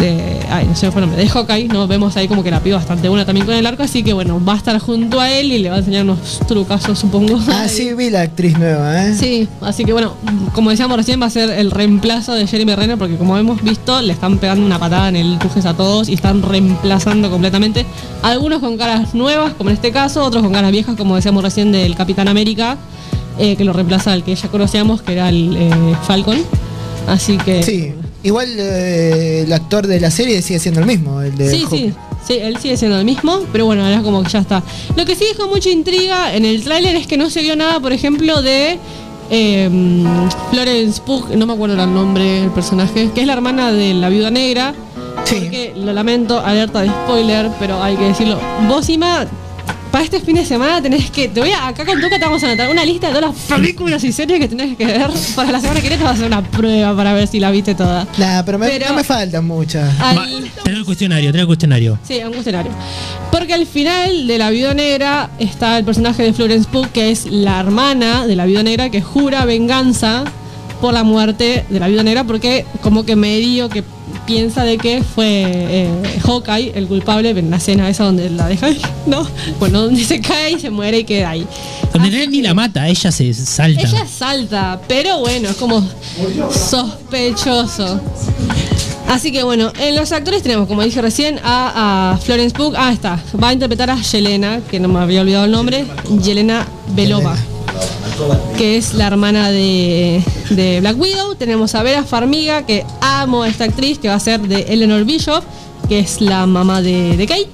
de, 0.00 0.40
ay, 0.50 0.66
no 0.66 0.74
sé 0.74 0.90
fue 0.90 1.00
el 1.00 1.08
nombre, 1.08 1.22
de 1.22 1.28
Hawkeye, 1.28 1.68
¿no? 1.68 1.86
Vemos 1.86 2.16
ahí 2.16 2.26
como 2.28 2.42
que 2.42 2.50
la 2.50 2.60
piba 2.60 2.76
bastante 2.76 3.08
buena 3.08 3.24
también 3.24 3.46
con 3.46 3.54
el 3.54 3.64
arco, 3.64 3.82
así 3.82 4.02
que 4.02 4.12
bueno, 4.12 4.42
va 4.44 4.54
a 4.54 4.56
estar 4.56 4.78
junto 4.78 5.20
a 5.20 5.30
él 5.30 5.52
y 5.52 5.58
le 5.58 5.70
va 5.70 5.76
a 5.76 5.78
enseñar 5.78 6.04
unos 6.04 6.40
trucazos, 6.46 6.98
supongo. 6.98 7.38
Ah, 7.48 7.68
sí, 7.68 7.94
vi 7.94 8.10
la 8.10 8.22
actriz 8.22 8.58
nueva, 8.58 9.06
¿eh? 9.06 9.14
Sí, 9.14 9.48
así 9.60 9.84
que 9.84 9.92
bueno, 9.92 10.14
como 10.52 10.70
decíamos 10.70 10.96
recién, 10.96 11.20
va 11.20 11.26
a 11.26 11.30
ser 11.30 11.50
el 11.50 11.70
reemplazo 11.70 12.34
de 12.34 12.46
Jeremy 12.46 12.74
Renner, 12.74 12.98
porque 12.98 13.16
como 13.16 13.36
hemos 13.38 13.62
visto, 13.62 14.00
le 14.02 14.12
están 14.12 14.38
pegando 14.38 14.64
una 14.64 14.78
patada 14.78 15.08
en 15.08 15.16
el 15.16 15.38
tujes 15.38 15.64
a 15.66 15.74
todos 15.74 16.08
y 16.08 16.14
están 16.14 16.42
reemplazando 16.42 17.30
completamente. 17.30 17.86
Algunos 18.22 18.60
con 18.60 18.76
caras 18.76 19.14
nuevas, 19.14 19.54
como 19.54 19.70
en 19.70 19.76
este 19.76 19.92
caso, 19.92 20.24
otros 20.24 20.42
con 20.42 20.52
caras 20.52 20.72
viejas, 20.72 20.96
como 20.96 21.16
decíamos 21.16 21.42
recién 21.42 21.72
del 21.72 21.94
Capitán 21.94 22.28
América, 22.28 22.76
eh, 23.38 23.56
que 23.56 23.64
lo 23.64 23.72
reemplaza 23.72 24.12
al 24.12 24.24
que 24.24 24.34
ya 24.34 24.48
conocíamos, 24.48 25.02
que 25.02 25.12
era 25.12 25.28
el 25.28 25.56
eh, 25.56 25.70
Falcon. 26.06 26.38
Así 27.06 27.36
que. 27.38 27.62
Sí, 27.62 27.92
igual 28.22 28.48
eh, 28.58 29.42
el 29.46 29.52
actor 29.52 29.86
de 29.86 30.00
la 30.00 30.10
serie 30.10 30.40
sigue 30.42 30.58
siendo 30.58 30.80
el 30.80 30.86
mismo, 30.86 31.20
el 31.20 31.36
de 31.36 31.50
Sí, 31.50 31.62
Hawkeye. 31.62 31.88
sí, 31.90 31.94
sí, 32.26 32.34
él 32.40 32.56
sigue 32.58 32.76
siendo 32.76 32.98
el 32.98 33.04
mismo, 33.04 33.40
pero 33.52 33.66
bueno, 33.66 33.84
ahora 33.84 34.02
como 34.02 34.22
que 34.22 34.30
ya 34.30 34.38
está. 34.38 34.62
Lo 34.96 35.04
que 35.04 35.14
sí 35.14 35.24
dejó 35.28 35.48
mucha 35.48 35.70
intriga 35.70 36.34
en 36.34 36.44
el 36.44 36.62
tráiler 36.64 36.96
es 36.96 37.06
que 37.06 37.16
no 37.16 37.28
se 37.30 37.42
vio 37.42 37.56
nada, 37.56 37.80
por 37.80 37.92
ejemplo, 37.92 38.40
de 38.42 38.78
eh, 39.30 39.68
Florence 40.50 41.00
Pugh, 41.04 41.28
no 41.36 41.46
me 41.46 41.52
acuerdo 41.52 41.82
el 41.82 41.94
nombre 41.94 42.40
del 42.40 42.50
personaje, 42.50 43.10
que 43.14 43.20
es 43.22 43.26
la 43.26 43.32
hermana 43.34 43.72
de 43.72 43.94
la 43.94 44.08
viuda 44.08 44.30
negra. 44.30 44.74
Porque 45.16 45.72
lo 45.76 45.92
lamento, 45.94 46.38
alerta 46.40 46.82
de 46.82 46.88
spoiler, 46.88 47.50
pero 47.58 47.82
hay 47.82 47.96
que 47.96 48.04
decirlo. 48.04 48.38
Vos, 48.68 48.88
Ima, 48.90 49.26
para 49.94 50.02
este 50.06 50.18
fin 50.18 50.34
de 50.34 50.44
semana 50.44 50.82
tenés 50.82 51.08
que. 51.08 51.28
Te 51.28 51.38
voy 51.38 51.50
a. 51.52 51.68
Acá 51.68 51.84
con 51.86 52.00
Tuca 52.00 52.18
te 52.18 52.24
vamos 52.24 52.42
a 52.42 52.46
anotar 52.48 52.68
una 52.68 52.84
lista 52.84 53.06
de 53.06 53.14
todas 53.14 53.30
las 53.32 53.44
películas 53.58 54.02
y 54.02 54.10
series 54.10 54.40
que 54.40 54.48
tenés 54.48 54.76
que 54.76 54.84
ver. 54.86 55.06
Para 55.36 55.52
la 55.52 55.60
semana 55.60 55.80
que 55.80 55.82
viene 55.88 55.98
te 55.98 56.02
vas 56.02 56.10
a 56.10 56.14
hacer 56.16 56.26
una 56.26 56.42
prueba 56.42 56.96
para 56.96 57.12
ver 57.12 57.28
si 57.28 57.38
la 57.38 57.52
viste 57.52 57.76
toda. 57.76 58.04
Nah, 58.18 58.42
pero, 58.42 58.58
me, 58.58 58.66
Pero- 58.66 58.88
no 58.88 58.94
me 58.96 59.04
faltan 59.04 59.46
muchas. 59.46 59.88
Al- 60.00 60.50
Tener 60.64 60.80
el 60.80 60.84
cuestionario, 60.84 61.28
tener 61.30 61.42
el 61.42 61.46
cuestionario. 61.46 61.96
Sí, 62.02 62.18
un 62.26 62.32
cuestionario. 62.32 62.72
Porque 63.30 63.54
al 63.54 63.66
final 63.66 64.26
de 64.26 64.36
La 64.36 64.50
Viuda 64.50 64.74
Negra 64.74 65.30
está 65.38 65.78
el 65.78 65.84
personaje 65.84 66.24
de 66.24 66.32
Florence 66.32 66.68
Pugh, 66.68 66.88
que 66.88 67.12
es 67.12 67.26
la 67.26 67.60
hermana 67.60 68.26
de 68.26 68.34
la 68.34 68.46
Viuda 68.46 68.64
Negra, 68.64 68.90
que 68.90 69.00
jura 69.00 69.44
venganza 69.44 70.24
por 70.80 70.92
la 70.92 71.04
muerte 71.04 71.64
de 71.68 71.78
la 71.78 71.86
Viuda 71.86 72.02
Negra, 72.02 72.24
porque 72.24 72.66
como 72.80 73.04
que 73.04 73.14
medio 73.14 73.68
que 73.68 73.84
piensa 74.26 74.64
de 74.64 74.78
que 74.78 75.02
fue 75.02 75.42
eh, 75.46 76.20
Hawkeye 76.24 76.72
el 76.74 76.86
culpable 76.86 77.30
en 77.30 77.50
la 77.50 77.56
escena 77.56 77.88
esa 77.88 78.04
donde 78.04 78.30
la 78.30 78.48
deja 78.48 78.66
ahí, 78.66 78.80
¿no? 79.06 79.26
Bueno, 79.58 79.82
donde 79.82 80.04
se 80.04 80.20
cae 80.20 80.52
y 80.52 80.60
se 80.60 80.70
muere 80.70 81.00
y 81.00 81.04
queda 81.04 81.30
ahí. 81.30 81.46
Donde 81.92 82.24
él 82.24 82.30
ni 82.30 82.42
la 82.42 82.54
mata, 82.54 82.88
ella 82.88 83.12
se 83.12 83.32
salta. 83.34 83.80
Ella 83.80 84.06
salta, 84.06 84.80
pero 84.88 85.20
bueno, 85.20 85.48
es 85.50 85.56
como 85.56 85.86
sospechoso. 86.50 88.00
Así 89.08 89.30
que 89.30 89.42
bueno, 89.44 89.72
en 89.78 89.94
los 89.96 90.12
actores 90.12 90.42
tenemos, 90.42 90.66
como 90.66 90.82
dije 90.82 91.00
recién, 91.02 91.38
a, 91.44 92.12
a 92.14 92.18
Florence 92.18 92.56
Pugh. 92.56 92.74
Ah, 92.76 92.92
está. 92.92 93.20
Va 93.40 93.48
a 93.48 93.52
interpretar 93.52 93.90
a 93.90 94.00
Yelena, 94.00 94.60
que 94.70 94.80
no 94.80 94.88
me 94.88 94.98
había 94.98 95.20
olvidado 95.20 95.44
el 95.44 95.50
nombre. 95.50 95.84
Yelena 96.22 96.66
Belova, 96.94 97.36
que 98.56 98.76
es 98.76 98.94
la 98.94 99.06
hermana 99.06 99.50
de, 99.50 100.22
de 100.50 100.80
Black 100.80 100.98
Widow. 100.98 101.34
Tenemos 101.34 101.74
a 101.74 101.82
Vera 101.82 102.02
Farmiga, 102.02 102.64
que 102.66 102.84
amo 103.22 103.42
a 103.42 103.48
esta 103.48 103.64
actriz, 103.64 103.98
que 103.98 104.08
va 104.08 104.14
a 104.14 104.20
ser 104.20 104.40
de 104.40 104.62
Eleanor 104.62 105.04
Bishop, 105.04 105.42
que 105.88 106.00
es 106.00 106.20
la 106.20 106.46
mamá 106.46 106.82
de, 106.82 107.16
de 107.16 107.26
Kate. 107.26 107.48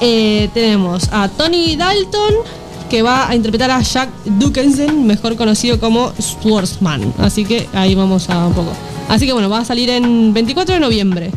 Eh, 0.00 0.48
tenemos 0.54 1.08
a 1.12 1.28
Tony 1.28 1.76
Dalton, 1.76 2.34
que 2.88 3.02
va 3.02 3.28
a 3.28 3.34
interpretar 3.36 3.70
a 3.70 3.80
Jack 3.80 4.10
Dukensen, 4.24 5.06
mejor 5.06 5.36
conocido 5.36 5.78
como 5.78 6.12
Swordsman. 6.18 7.14
Así 7.18 7.44
que 7.44 7.68
ahí 7.72 7.94
vamos 7.94 8.28
a 8.30 8.46
un 8.46 8.54
poco. 8.54 8.72
Así 9.08 9.26
que 9.26 9.32
bueno, 9.32 9.48
va 9.48 9.58
a 9.58 9.64
salir 9.64 9.90
en 9.90 10.32
24 10.32 10.74
de 10.74 10.80
noviembre. 10.80 11.30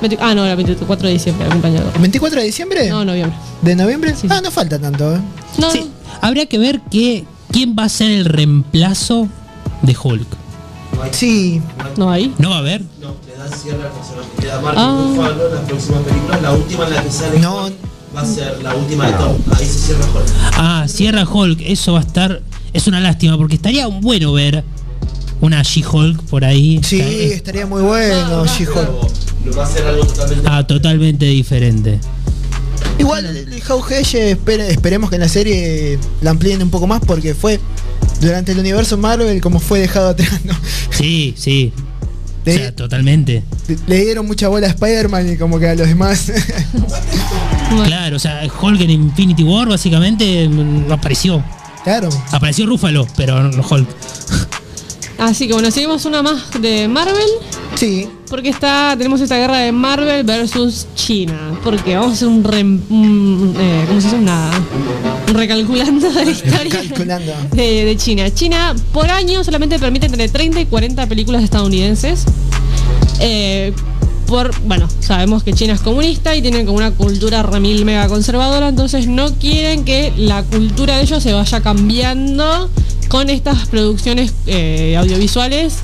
20 0.00 0.18
ah, 0.20 0.34
no, 0.34 0.44
era 0.44 0.54
24 0.54 1.06
de 1.06 1.12
diciembre, 1.12 1.46
acompañado. 1.46 1.92
¿24 1.94 2.30
de 2.30 2.42
diciembre? 2.44 2.88
No, 2.88 3.04
noviembre. 3.04 3.36
¿De 3.62 3.74
noviembre? 3.74 4.14
Ah, 4.28 4.40
no 4.42 4.50
falta 4.50 4.78
tanto, 4.78 5.16
¿eh? 5.16 5.20
No, 5.58 5.70
Sí, 5.70 5.90
habría 6.20 6.46
que 6.46 6.58
ver 6.58 6.80
que, 6.90 7.24
quién 7.50 7.74
va 7.78 7.84
a 7.84 7.88
ser 7.88 8.10
el 8.10 8.24
reemplazo 8.24 9.28
de 9.82 9.96
Hulk. 10.00 10.26
Sí. 11.12 11.60
No 11.96 12.10
hay. 12.10 12.34
¿No 12.38 12.50
va 12.50 12.56
a 12.56 12.58
haber? 12.60 12.82
No, 13.00 13.14
le 13.26 13.36
dan 13.36 13.50
cierre 13.58 13.82
al 13.84 13.92
personaje. 13.92 14.28
Queda 14.40 14.60
Mark 14.60 14.74
Ah. 14.78 15.06
Ruffalo 15.08 15.46
en 15.48 15.54
las 15.54 15.64
próximas 15.64 16.02
películas. 16.02 16.42
La 16.42 16.52
última 16.52 16.84
en 16.86 16.94
la 16.94 17.02
que 17.02 17.10
sale 17.12 17.38
No. 17.38 17.64
Hulk 17.66 17.74
va 18.16 18.20
a 18.22 18.26
ser 18.26 18.62
la 18.62 18.74
última 18.74 19.06
de 19.06 19.12
Thor. 19.12 19.36
Ahí 19.58 19.66
se 19.66 19.78
cierra 19.78 20.04
Hulk. 20.04 20.26
Ah, 20.54 20.84
cierra 20.88 21.24
Hulk, 21.28 21.60
eso 21.62 21.92
va 21.92 21.98
a 22.00 22.02
estar. 22.02 22.42
Es 22.72 22.86
una 22.86 23.00
lástima 23.00 23.36
porque 23.38 23.54
estaría 23.56 23.86
bueno 23.86 24.32
ver 24.32 24.64
una 25.40 25.62
She-Hulk 25.62 26.22
por 26.24 26.44
ahí. 26.44 26.80
Sí, 26.82 27.00
estaría 27.00 27.66
muy 27.66 27.82
bueno, 27.82 28.44
She-Hulk. 28.46 28.88
Lo 29.46 29.54
va 29.56 29.62
a 29.62 29.66
hacer 29.66 29.86
algo 29.86 30.04
totalmente. 30.04 30.48
Ah, 30.50 30.66
totalmente 30.66 31.24
diferente. 31.26 31.98
Igual 32.98 33.24
el 33.26 33.60
Hawkeye 33.62 34.32
espere- 34.32 34.68
esperemos 34.70 35.10
que 35.10 35.16
en 35.16 35.22
la 35.22 35.28
serie 35.28 35.98
la 36.22 36.30
amplíen 36.30 36.62
un 36.62 36.70
poco 36.70 36.86
más 36.86 37.00
porque 37.06 37.34
fue 37.34 37.60
durante 38.20 38.52
el 38.52 38.58
universo 38.58 38.96
Marvel 38.96 39.40
como 39.40 39.60
fue 39.60 39.80
dejado 39.80 40.08
atrás, 40.10 40.44
¿no? 40.44 40.54
Sí, 40.90 41.34
sí. 41.36 41.72
O 42.46 42.50
sea, 42.50 42.72
totalmente. 42.74 43.42
Le 43.88 44.04
dieron 44.04 44.26
mucha 44.26 44.48
bola 44.48 44.68
a 44.68 44.70
Spider-Man 44.70 45.32
y 45.32 45.36
como 45.36 45.58
que 45.58 45.68
a 45.68 45.74
los 45.74 45.88
demás. 45.88 46.32
Claro, 47.84 48.14
o 48.14 48.18
sea, 48.20 48.42
Hulk 48.62 48.80
en 48.82 48.90
Infinity 48.90 49.42
War 49.42 49.68
básicamente 49.68 50.48
mm, 50.48 50.86
no 50.86 50.94
apareció. 50.94 51.42
Claro. 51.82 52.08
Apareció 52.30 52.64
Rúfalo, 52.64 53.08
pero 53.16 53.42
no 53.42 53.66
Hulk. 53.68 53.88
Así 55.18 55.46
que 55.46 55.54
bueno, 55.54 55.70
seguimos 55.70 56.04
una 56.04 56.22
más 56.22 56.50
de 56.60 56.88
Marvel. 56.88 57.26
Sí. 57.74 58.08
Porque 58.28 58.48
está, 58.48 58.94
tenemos 58.98 59.20
esta 59.20 59.36
guerra 59.36 59.58
de 59.58 59.72
Marvel 59.72 60.24
versus 60.24 60.86
China. 60.94 61.58
Porque 61.62 61.94
vamos 61.96 62.10
a 62.10 62.14
hacer 62.14 62.28
un, 62.28 62.44
un, 62.90 63.54
eh, 63.58 63.84
¿cómo 63.88 64.00
se 64.00 64.08
dice? 64.08 64.18
Una, 64.18 64.50
un 65.28 65.34
recalculando 65.34 66.10
de 66.10 66.24
la 66.24 66.30
historia 66.30 66.70
Calculando. 66.70 67.32
de, 67.52 67.84
de 67.84 67.96
China. 67.96 68.30
China 68.34 68.74
por 68.92 69.08
año 69.10 69.42
solamente 69.44 69.78
permite 69.78 70.06
entre 70.06 70.28
30 70.28 70.60
y 70.60 70.66
40 70.66 71.06
películas 71.06 71.42
estadounidenses. 71.44 72.24
Eh, 73.20 73.72
por, 74.26 74.50
bueno, 74.62 74.88
sabemos 75.00 75.42
que 75.42 75.52
China 75.52 75.72
es 75.74 75.80
comunista 75.80 76.34
y 76.34 76.42
tienen 76.42 76.66
como 76.66 76.78
una 76.78 76.90
cultura 76.90 77.42
remil 77.42 77.84
mega 77.84 78.08
conservadora, 78.08 78.68
entonces 78.68 79.06
no 79.06 79.32
quieren 79.34 79.84
que 79.84 80.12
la 80.16 80.42
cultura 80.42 80.96
de 80.96 81.02
ellos 81.02 81.22
se 81.22 81.32
vaya 81.32 81.60
cambiando 81.60 82.68
con 83.08 83.30
estas 83.30 83.68
producciones 83.68 84.32
eh, 84.46 84.96
audiovisuales 84.98 85.74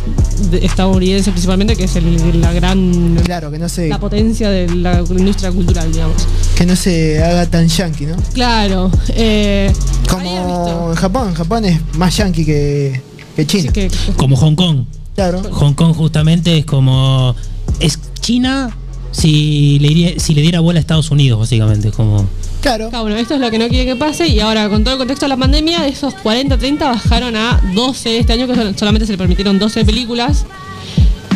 de- 0.51 0.65
estadounidenses 0.65 1.31
principalmente, 1.33 1.77
que 1.77 1.85
es 1.85 1.95
el- 1.97 2.41
la 2.41 2.53
gran 2.53 3.17
Claro, 3.25 3.51
que 3.53 3.59
no 3.61 3.69
se, 3.69 3.89
la 3.89 4.01
potencia 4.01 4.51
de 4.51 4.69
la 4.75 5.01
industria 5.09 5.53
cultural, 5.53 5.93
digamos. 5.93 6.17
que 6.57 6.67
no 6.67 6.75
se 6.75 7.23
haga 7.23 7.47
tan 7.49 7.69
yankee, 7.69 8.07
¿no? 8.07 8.17
Claro, 8.35 8.91
eh, 9.11 9.73
Como 10.11 10.91
en 10.91 10.97
Japón, 10.97 11.29
en 11.29 11.35
Japón 11.35 11.65
es 11.65 11.81
más 11.97 12.17
yankee 12.17 12.45
que, 12.45 13.01
que 13.37 13.47
China. 13.47 13.73
Como 14.17 14.37
Hong 14.37 14.55
Kong. 14.57 14.85
Claro. 15.15 15.43
Hong 15.53 15.75
Kong 15.75 15.95
justamente 15.95 16.59
es 16.59 16.65
como. 16.65 17.35
Es 17.79 17.99
China 18.23 18.71
si 19.11 19.79
le, 19.81 19.89
iría- 19.89 20.19
si 20.19 20.35
le 20.35 20.41
diera 20.41 20.61
bola 20.61 20.79
a 20.79 20.81
Estados 20.81 21.11
Unidos, 21.11 21.39
básicamente. 21.39 21.89
es 21.89 21.95
Como. 21.95 22.27
Claro. 22.63 22.91
bueno, 22.91 23.17
esto 23.17 23.35
es 23.35 23.41
lo 23.41 23.51
que 23.51 23.59
no 23.59 23.69
quieren 23.69 23.87
que 23.89 23.97
pase 23.97 24.29
y 24.29 24.39
ahora 24.41 24.69
con 24.71 24.85
todo 24.85 24.95
el 24.95 24.99
contexto 24.99 25.27
de 25.27 25.31
la 25.31 25.37
pandemia, 25.37 25.87
esos 25.89 26.15
40-30 26.15 26.79
bajaron 26.79 27.35
a 27.37 27.61
12 27.75 28.19
este 28.19 28.33
año, 28.33 28.47
que 28.47 28.55
sol- 28.55 28.75
solamente 28.79 29.05
se 29.05 29.13
le 29.13 29.19
permitieron 29.19 29.59
12 29.59 29.85
películas. 29.85 30.47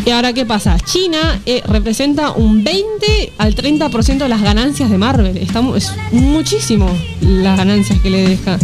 Y 0.06 0.10
ahora, 0.10 0.32
¿qué 0.32 0.46
pasa? 0.46 0.78
China 0.78 1.40
eh, 1.46 1.62
representa 1.66 2.30
un 2.30 2.62
20 2.62 3.32
al 3.38 3.56
30% 3.56 4.18
de 4.18 4.28
las 4.28 4.40
ganancias 4.40 4.88
de 4.88 4.96
Marvel. 4.98 5.36
Está 5.36 5.60
mu- 5.62 5.74
es 5.74 5.92
muchísimo 6.12 6.88
las 7.20 7.58
ganancias 7.58 7.98
que 8.00 8.08
le 8.10 8.28
deja. 8.28 8.56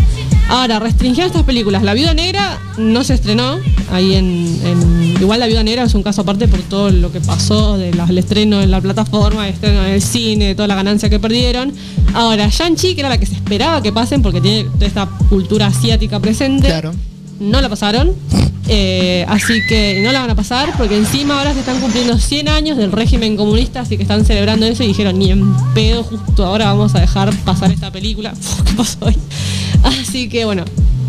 Ahora, 0.48 0.78
restringieron 0.78 1.26
estas 1.32 1.42
películas. 1.42 1.82
La 1.82 1.94
Viuda 1.94 2.14
Negra 2.14 2.60
no 2.78 3.02
se 3.02 3.14
estrenó. 3.14 3.58
Ahí 3.90 4.14
en, 4.14 4.56
en- 4.64 5.01
Igual 5.22 5.38
La 5.38 5.46
Viuda 5.46 5.62
Negra 5.62 5.84
es 5.84 5.94
un 5.94 6.02
caso 6.02 6.22
aparte 6.22 6.48
por 6.48 6.60
todo 6.62 6.90
lo 6.90 7.12
que 7.12 7.20
pasó 7.20 7.78
del 7.78 8.18
estreno 8.18 8.60
en 8.60 8.72
la 8.72 8.80
plataforma, 8.80 9.46
el 9.46 9.54
estreno 9.54 9.84
en 9.84 9.92
el 9.92 10.02
cine, 10.02 10.56
toda 10.56 10.66
la 10.66 10.74
ganancia 10.74 11.08
que 11.08 11.20
perdieron. 11.20 11.72
Ahora, 12.12 12.48
Shang-Chi, 12.48 12.96
que 12.96 13.02
era 13.02 13.08
la 13.08 13.18
que 13.18 13.26
se 13.26 13.34
esperaba 13.34 13.80
que 13.80 13.92
pasen 13.92 14.20
porque 14.20 14.40
tiene 14.40 14.64
toda 14.64 14.86
esta 14.86 15.06
cultura 15.28 15.68
asiática 15.68 16.18
presente. 16.18 16.66
Claro. 16.66 16.92
No 17.38 17.60
la 17.60 17.68
pasaron. 17.68 18.10
Eh, 18.66 19.24
así 19.28 19.60
que 19.68 20.00
no 20.02 20.10
la 20.10 20.22
van 20.22 20.30
a 20.30 20.34
pasar 20.34 20.72
porque 20.76 20.96
encima 20.96 21.38
ahora 21.38 21.54
se 21.54 21.60
están 21.60 21.78
cumpliendo 21.80 22.18
100 22.18 22.48
años 22.48 22.76
del 22.76 22.90
régimen 22.90 23.36
comunista, 23.36 23.80
así 23.80 23.96
que 23.96 24.02
están 24.02 24.24
celebrando 24.24 24.66
eso 24.66 24.82
y 24.82 24.88
dijeron, 24.88 25.20
ni 25.20 25.30
en 25.30 25.54
pedo, 25.72 26.02
justo 26.02 26.44
ahora 26.44 26.64
vamos 26.64 26.96
a 26.96 27.00
dejar 27.00 27.32
pasar 27.44 27.70
esta 27.70 27.92
película. 27.92 28.32
Uf, 28.32 28.62
¿Qué 28.64 28.72
pasó 28.72 28.98
hoy? 29.02 29.16
Así 29.84 30.28
que 30.28 30.44
bueno, 30.44 30.64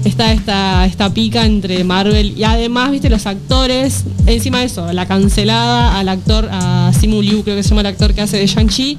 está 0.05 0.31
esta, 0.31 0.85
esta 0.85 1.13
pica 1.13 1.45
entre 1.45 1.83
Marvel 1.83 2.37
y 2.37 2.43
además, 2.43 2.91
viste, 2.91 3.09
los 3.09 3.25
actores, 3.25 4.03
encima 4.25 4.59
de 4.59 4.65
eso, 4.65 4.91
la 4.93 5.07
cancelada 5.07 5.97
al 5.97 6.09
actor, 6.09 6.49
a 6.51 6.91
Simu 6.99 7.21
Liu, 7.21 7.43
creo 7.43 7.55
que 7.55 7.63
se 7.63 7.69
llama 7.69 7.81
el 7.81 7.87
actor 7.87 8.13
que 8.13 8.21
hace 8.21 8.37
de 8.37 8.47
Shang-Chi, 8.47 8.97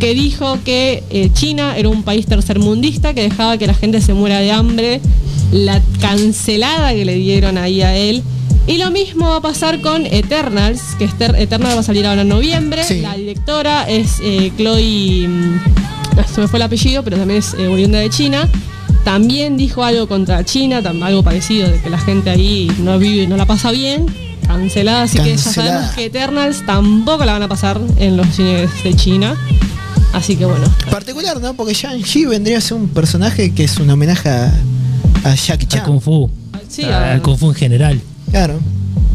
que 0.00 0.14
dijo 0.14 0.58
que 0.64 1.04
eh, 1.10 1.30
China 1.32 1.76
era 1.76 1.88
un 1.88 2.02
país 2.02 2.26
tercermundista 2.26 3.14
que 3.14 3.22
dejaba 3.22 3.58
que 3.58 3.66
la 3.66 3.74
gente 3.74 4.00
se 4.00 4.14
muera 4.14 4.38
de 4.38 4.50
hambre, 4.50 5.00
la 5.52 5.80
cancelada 6.00 6.92
que 6.92 7.04
le 7.04 7.14
dieron 7.14 7.58
ahí 7.58 7.82
a 7.82 7.94
él. 7.94 8.22
Y 8.66 8.78
lo 8.78 8.90
mismo 8.90 9.28
va 9.28 9.36
a 9.36 9.40
pasar 9.40 9.80
con 9.80 10.06
Eternals, 10.06 10.80
que 10.98 11.04
Eternals 11.04 11.76
va 11.76 11.80
a 11.80 11.82
salir 11.82 12.06
ahora 12.06 12.22
en 12.22 12.28
noviembre. 12.28 12.82
La 13.02 13.14
directora 13.14 13.88
es 13.88 14.18
eh, 14.22 14.52
Chloe, 14.56 15.26
mm, 15.28 15.60
se 16.32 16.40
me 16.40 16.48
fue 16.48 16.58
el 16.58 16.62
apellido, 16.62 17.02
pero 17.02 17.16
también 17.16 17.38
es 17.40 17.54
eh, 17.54 17.68
oriunda 17.68 17.98
de 17.98 18.10
China. 18.10 18.48
También 19.04 19.56
dijo 19.56 19.82
algo 19.84 20.06
contra 20.06 20.44
China, 20.44 20.78
algo 21.02 21.22
parecido, 21.22 21.68
de 21.68 21.80
que 21.80 21.90
la 21.90 21.98
gente 21.98 22.30
ahí 22.30 22.70
no 22.80 22.98
vive, 22.98 23.26
no 23.26 23.36
la 23.36 23.46
pasa 23.46 23.70
bien. 23.70 24.06
Cancelada, 24.46 25.02
así 25.02 25.18
que 25.18 25.30
ya 25.36 25.38
sabemos 25.38 25.90
que 25.92 26.06
Eternals 26.06 26.66
tampoco 26.66 27.24
la 27.24 27.32
van 27.34 27.42
a 27.44 27.48
pasar 27.48 27.80
en 27.98 28.16
los 28.16 28.26
cines 28.34 28.68
de 28.82 28.94
China. 28.94 29.36
Así 30.12 30.34
que 30.34 30.44
bueno. 30.44 30.66
Particular, 30.90 31.40
¿no? 31.40 31.54
Porque 31.54 31.72
Shang-Chi 31.72 32.24
vendría 32.26 32.58
a 32.58 32.60
ser 32.60 32.76
un 32.76 32.88
personaje 32.88 33.54
que 33.54 33.62
es 33.62 33.76
un 33.78 33.88
homenaje 33.90 34.28
a, 34.28 34.52
a 35.22 35.34
Jackie 35.36 35.66
Chan. 35.66 35.80
Al 35.82 35.86
Kung 35.86 36.00
Fu. 36.00 36.28
Sí, 36.68 36.82
al 36.84 37.18
a- 37.18 37.22
Kung 37.22 37.38
Fu 37.38 37.48
en 37.50 37.54
general. 37.54 38.00
Claro. 38.30 38.58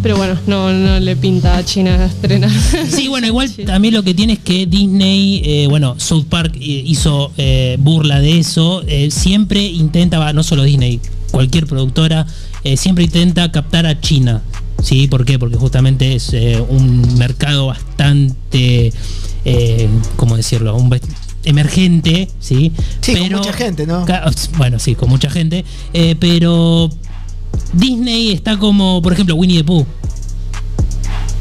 Pero 0.05 0.17
bueno, 0.17 0.37
no, 0.45 0.71
no 0.71 0.99
le 0.99 1.15
pinta 1.15 1.57
a 1.57 1.65
China 1.65 2.05
estrenar. 2.05 2.51
Sí, 2.87 3.07
bueno, 3.09 3.25
igual 3.25 3.49
también 3.65 3.95
lo 3.95 4.03
que 4.03 4.13
tiene 4.13 4.33
es 4.33 4.39
que 4.39 4.67
Disney, 4.67 5.41
eh, 5.43 5.65
bueno, 5.67 5.95
South 5.97 6.25
Park 6.29 6.53
eh, 6.57 6.59
hizo 6.85 7.31
eh, 7.37 7.75
burla 7.79 8.19
de 8.19 8.37
eso. 8.37 8.83
eh, 8.87 9.09
siempre 9.09 9.63
intenta, 9.63 10.31
no 10.31 10.43
solo 10.43 10.61
Disney, 10.61 10.99
cualquier 11.31 11.65
productora, 11.65 12.27
eh, 12.63 12.77
siempre 12.77 13.05
intenta 13.05 13.51
captar 13.51 13.87
a 13.87 13.99
China. 13.99 14.43
¿Sí? 14.83 15.07
¿Por 15.07 15.25
qué? 15.25 15.39
Porque 15.39 15.55
justamente 15.55 16.13
es 16.13 16.31
eh, 16.33 16.63
un 16.69 17.17
mercado 17.17 17.65
bastante, 17.65 18.93
eh, 19.43 19.89
¿cómo 20.17 20.37
decirlo? 20.37 20.75
Un 20.75 20.95
emergente, 21.45 22.27
¿sí? 22.39 22.71
Sí, 23.01 23.15
con 23.15 23.31
mucha 23.31 23.53
gente, 23.53 23.87
¿no? 23.87 24.05
Bueno, 24.57 24.77
sí, 24.77 24.93
con 24.93 25.09
mucha 25.09 25.31
gente. 25.31 25.65
eh, 25.93 26.15
pero 26.19 26.91
Disney 27.73 28.31
está 28.31 28.57
como, 28.57 29.01
por 29.01 29.13
ejemplo, 29.13 29.35
Winnie 29.35 29.57
the 29.57 29.63
Pooh. 29.63 29.85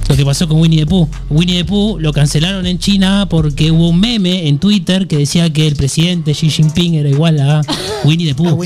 Lo 0.09 0.17
que 0.17 0.25
pasó 0.25 0.47
con 0.47 0.61
Winnie 0.61 0.81
the 0.81 0.87
Pooh. 0.87 1.09
Winnie 1.31 1.59
the 1.59 1.65
Pooh 1.65 1.99
lo 1.99 2.13
cancelaron 2.13 2.67
en 2.67 2.79
China 2.79 3.27
porque 3.29 3.71
hubo 3.71 3.89
un 3.89 4.01
meme 4.01 4.49
en 4.49 4.59
Twitter 4.59 5.07
que 5.09 5.17
decía 5.17 5.51
que 5.53 5.67
el 5.67 5.77
presidente 5.77 6.33
Xi 6.33 6.51
Jinping 6.51 6.95
era 6.95 7.09
igual 7.09 7.41
a 7.41 7.63
Winnie 8.05 8.29
the 8.29 8.35
Pooh. 8.35 8.61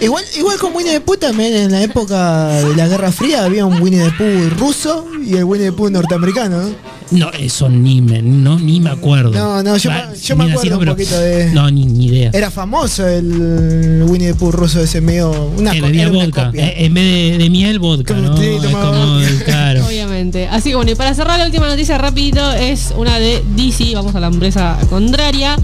Igual, 0.00 0.24
igual 0.36 0.58
con 0.58 0.74
Winnie 0.74 0.92
the 0.92 1.00
Pooh 1.00 1.16
también 1.16 1.54
en 1.54 1.72
la 1.72 1.82
época 1.82 2.48
de 2.48 2.74
la 2.74 2.88
Guerra 2.88 3.12
Fría 3.12 3.44
había 3.44 3.66
un 3.66 3.80
Winnie 3.80 4.00
the 4.00 4.12
Pooh 4.12 4.58
ruso 4.58 5.06
y 5.24 5.34
el 5.36 5.44
Winnie 5.44 5.66
the 5.66 5.72
Pooh 5.72 5.90
norteamericano. 5.90 6.62
¿no? 6.62 6.68
No, 7.14 7.30
eso 7.30 7.68
ni 7.68 8.00
me, 8.00 8.22
no, 8.22 8.58
ni 8.58 8.80
me 8.80 8.90
acuerdo. 8.90 9.30
No, 9.32 9.62
no, 9.62 9.76
yo, 9.76 9.90
Va, 9.90 10.08
me- 10.10 10.16
yo 10.18 10.36
me 10.36 10.44
ni 10.46 10.50
acuerdo 10.52 10.78
un 10.78 10.84
poquito 10.86 11.18
de. 11.18 11.50
No, 11.52 11.70
ni, 11.70 11.84
ni 11.86 12.06
idea. 12.06 12.30
Era 12.32 12.50
famoso 12.50 13.06
el 13.06 14.04
Winnie 14.08 14.28
the 14.32 14.34
Pooh 14.34 14.50
ruso 14.52 14.80
ese 14.80 15.00
medio. 15.00 15.30
Una, 15.56 15.72
bebía 15.72 16.08
una 16.10 16.24
vodka. 16.24 16.46
copia. 16.46 16.66
Eh, 16.68 16.84
en 16.86 16.94
vez 16.94 17.04
de, 17.04 17.38
de 17.44 17.50
miel, 17.50 17.78
vodka, 17.78 18.14
¿no? 18.14 18.36
sí, 18.36 18.46
Es 18.46 18.62
tomaba 18.62 18.90
como, 18.90 19.20
claro. 19.44 19.86
Obviamente. 19.86 20.48
Así 20.48 20.70
que 20.70 20.76
bueno, 20.76 20.90
y 20.90 20.94
para 20.94 21.14
cerrar 21.14 21.38
la 21.38 21.46
última 21.46 21.66
noticia 21.68 21.98
rapidito 21.98 22.52
es 22.52 22.92
una 22.96 23.18
de 23.18 23.42
DC, 23.56 23.92
vamos 23.94 24.14
a 24.14 24.20
la 24.20 24.26
empresa 24.28 24.76
contraria, 24.90 25.56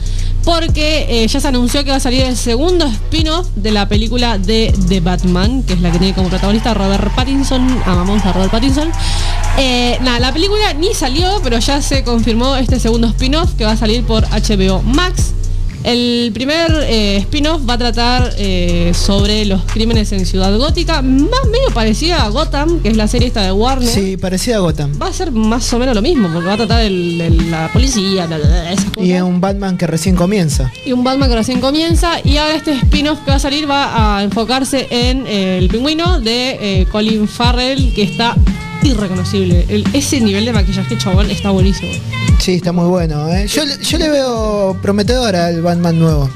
porque 0.45 1.07
eh, 1.09 1.27
ya 1.29 1.41
se 1.41 1.49
anunció 1.49 1.85
que 1.85 1.91
va 1.91 1.97
a 1.97 2.01
salir 2.01 2.23
el 2.23 2.37
segundo 2.37 2.87
spin-off 2.87 3.49
de 3.57 3.71
la 3.71 3.89
película 3.89 4.39
de 4.39 4.75
The 4.89 5.01
Batman, 5.01 5.63
que 5.63 5.75
es 5.75 5.81
la 5.81 5.91
que 5.91 5.99
tiene 5.99 6.15
como 6.15 6.29
protagonista 6.29 6.75
Robert 6.75 7.15
Pattinson, 7.15 7.67
amamos 7.87 8.25
a 8.25 8.33
Robert 8.33 8.51
Pattinson. 8.51 8.91
Eh, 9.59 9.99
nada, 10.03 10.21
la 10.21 10.33
película 10.33 10.73
ni 10.75 10.95
salió, 10.95 11.41
pero 11.43 11.59
ya 11.59 11.83
se 11.83 12.05
confirmó 12.05 12.57
este 12.57 12.81
segundo 12.81 13.09
spin-off 13.09 13.55
que 13.55 13.65
va 13.65 13.73
a 13.73 13.77
salir 13.77 14.05
por 14.05 14.25
HBO 14.29 14.83
Max. 14.83 15.35
El 15.83 16.31
primer 16.35 16.71
eh, 16.89 17.17
spin-off 17.19 17.63
va 17.69 17.75
a 17.75 17.79
tratar 17.79 18.35
eh, 18.37 18.93
sobre 18.95 19.47
los 19.47 19.63
crímenes 19.65 20.13
en 20.13 20.27
Ciudad 20.27 20.55
Gótica, 20.59 21.01
más 21.01 21.47
medio 21.51 21.71
parecida 21.73 22.23
a 22.25 22.29
Gotham, 22.29 22.81
que 22.83 22.91
es 22.91 22.97
la 22.99 23.09
serie 23.09 23.29
esta 23.29 23.43
de 23.43 23.53
Warner. 23.53 23.89
Sí, 23.89 24.17
parecía 24.19 24.57
a 24.57 24.59
Gotham. 24.61 24.93
Va 25.01 25.07
a 25.07 25.13
ser 25.13 25.33
más 25.33 25.73
o 25.73 25.79
menos 25.79 25.95
lo 25.95 26.03
mismo, 26.03 26.29
porque 26.31 26.47
va 26.49 26.53
a 26.55 26.57
tratar 26.59 26.83
el- 26.83 27.19
el- 27.21 27.51
la 27.51 27.71
policía, 27.73 28.27
la- 28.27 28.73
esas 28.73 28.85
cosas. 28.87 29.05
Y 29.05 29.13
es 29.13 29.23
un 29.23 29.41
Batman 29.41 29.79
que 29.79 29.87
recién 29.87 30.17
comienza. 30.17 30.71
Y 30.85 30.93
un 30.93 31.03
Batman 31.03 31.31
que 31.31 31.37
recién 31.37 31.61
comienza. 31.61 32.13
Y 32.25 32.37
ahora 32.37 32.57
este 32.57 32.73
spin-off 32.73 33.21
que 33.25 33.31
va 33.31 33.37
a 33.37 33.41
salir 33.41 33.69
va 33.71 34.19
a 34.19 34.23
enfocarse 34.23 34.87
en 34.91 35.27
eh, 35.27 35.57
el 35.59 35.69
pingüino 35.69 36.21
de 36.21 36.87
Colin 36.93 37.27
Farrell, 37.27 37.95
que 37.95 38.03
está 38.03 38.37
irreconocible. 38.83 39.65
El- 39.69 39.85
ese 39.93 40.21
nivel 40.21 40.45
de 40.45 40.53
maquillaje 40.53 40.97
chabón 40.99 41.31
está 41.31 41.51
buenísimo. 41.51 41.93
Sí, 42.39 42.53
está 42.55 42.73
muy 42.73 42.87
bueno. 42.87 43.29
¿eh? 43.29 43.47
Yo, 43.47 43.65
le- 43.65 43.79
yo 43.83 43.99
le 43.99 44.09
veo 44.09 44.77
prometedor 44.83 45.37
al 45.37 45.63
Batman 45.63 45.99
nuevo. 45.99 46.31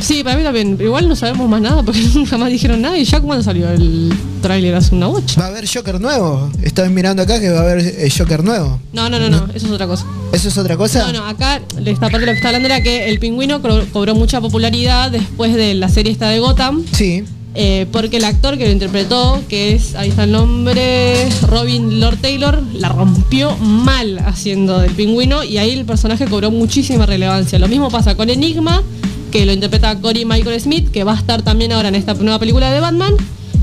Sí, 0.00 0.22
para 0.22 0.36
mí 0.36 0.44
también. 0.44 0.78
Igual 0.80 1.08
no 1.08 1.16
sabemos 1.16 1.48
más 1.48 1.60
nada 1.60 1.82
porque 1.82 2.00
nunca 2.14 2.38
más 2.38 2.50
dijeron 2.50 2.80
nada. 2.80 2.96
Y 2.96 3.04
ya 3.04 3.20
cuando 3.20 3.42
salió 3.42 3.68
el 3.70 4.12
tráiler 4.40 4.74
hace 4.76 4.94
una 4.94 5.08
bocha. 5.08 5.40
Va 5.40 5.46
a 5.46 5.50
haber 5.50 5.66
Joker 5.68 6.00
nuevo. 6.00 6.50
Estoy 6.62 6.88
mirando 6.90 7.22
acá 7.22 7.40
que 7.40 7.50
va 7.50 7.58
a 7.58 7.62
haber 7.62 7.78
eh, 7.80 8.08
Joker 8.16 8.44
nuevo. 8.44 8.80
No, 8.92 9.08
no, 9.10 9.18
no, 9.18 9.28
no, 9.28 9.46
eso 9.52 9.66
es 9.66 9.72
otra 9.72 9.86
cosa. 9.88 10.04
¿Eso 10.32 10.48
es 10.48 10.58
otra 10.58 10.76
cosa? 10.76 11.10
No, 11.10 11.20
no, 11.20 11.26
acá 11.26 11.60
esta 11.84 12.00
parte 12.10 12.20
de 12.20 12.26
lo 12.26 12.32
que 12.32 12.36
está 12.36 12.48
hablando 12.48 12.66
era 12.66 12.80
que 12.82 13.08
el 13.08 13.18
pingüino 13.18 13.60
cobró 13.92 14.14
mucha 14.14 14.40
popularidad 14.40 15.10
después 15.10 15.54
de 15.54 15.74
la 15.74 15.88
serie 15.88 16.12
esta 16.12 16.28
de 16.28 16.38
Gotham. 16.38 16.84
Sí. 16.92 17.24
Eh, 17.60 17.86
porque 17.90 18.18
el 18.18 18.24
actor 18.24 18.56
que 18.56 18.66
lo 18.66 18.70
interpretó, 18.70 19.42
que 19.48 19.72
es, 19.74 19.96
ahí 19.96 20.10
está 20.10 20.22
el 20.22 20.30
nombre, 20.30 21.28
Robin 21.42 21.98
Lord 21.98 22.18
Taylor, 22.18 22.62
la 22.72 22.88
rompió 22.88 23.56
mal 23.56 24.20
haciendo 24.20 24.78
del 24.78 24.92
pingüino 24.92 25.42
y 25.42 25.58
ahí 25.58 25.72
el 25.72 25.84
personaje 25.84 26.26
cobró 26.26 26.52
muchísima 26.52 27.04
relevancia. 27.04 27.58
Lo 27.58 27.66
mismo 27.66 27.90
pasa 27.90 28.14
con 28.14 28.30
Enigma, 28.30 28.84
que 29.32 29.44
lo 29.44 29.52
interpreta 29.52 29.98
Cory 30.00 30.24
Michael 30.24 30.60
Smith, 30.60 30.88
que 30.92 31.02
va 31.02 31.14
a 31.14 31.16
estar 31.16 31.42
también 31.42 31.72
ahora 31.72 31.88
en 31.88 31.96
esta 31.96 32.14
nueva 32.14 32.38
película 32.38 32.70
de 32.70 32.78
Batman. 32.78 33.16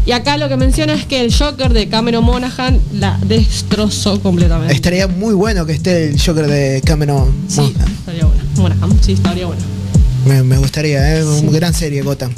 Y 0.05 0.11
acá 0.11 0.35
lo 0.35 0.49
que 0.49 0.57
menciona 0.57 0.93
es 0.93 1.05
que 1.05 1.22
el 1.22 1.34
Joker 1.34 1.72
de 1.72 1.88
Cameron 1.88 2.26
Monaghan 2.26 2.81
la 2.95 3.17
destrozó 3.26 4.19
completamente. 4.19 4.73
Estaría 4.73 5.07
muy 5.07 5.34
bueno 5.34 5.65
que 5.65 5.72
esté 5.72 6.09
el 6.09 6.22
Joker 6.22 6.47
de 6.47 6.81
Cameron. 6.84 7.34
Sí, 7.47 7.73
estaría 7.99 8.26
bueno. 8.26 8.43
Monaghan, 8.57 8.97
sí, 8.99 9.13
estaría 9.13 9.45
bueno. 9.45 9.61
Me, 10.26 10.43
me 10.43 10.57
gustaría, 10.57 11.17
¿eh? 11.17 11.23
Una 11.23 11.51
gran 11.53 11.73
serie 11.73 12.01
Gotham. 12.01 12.34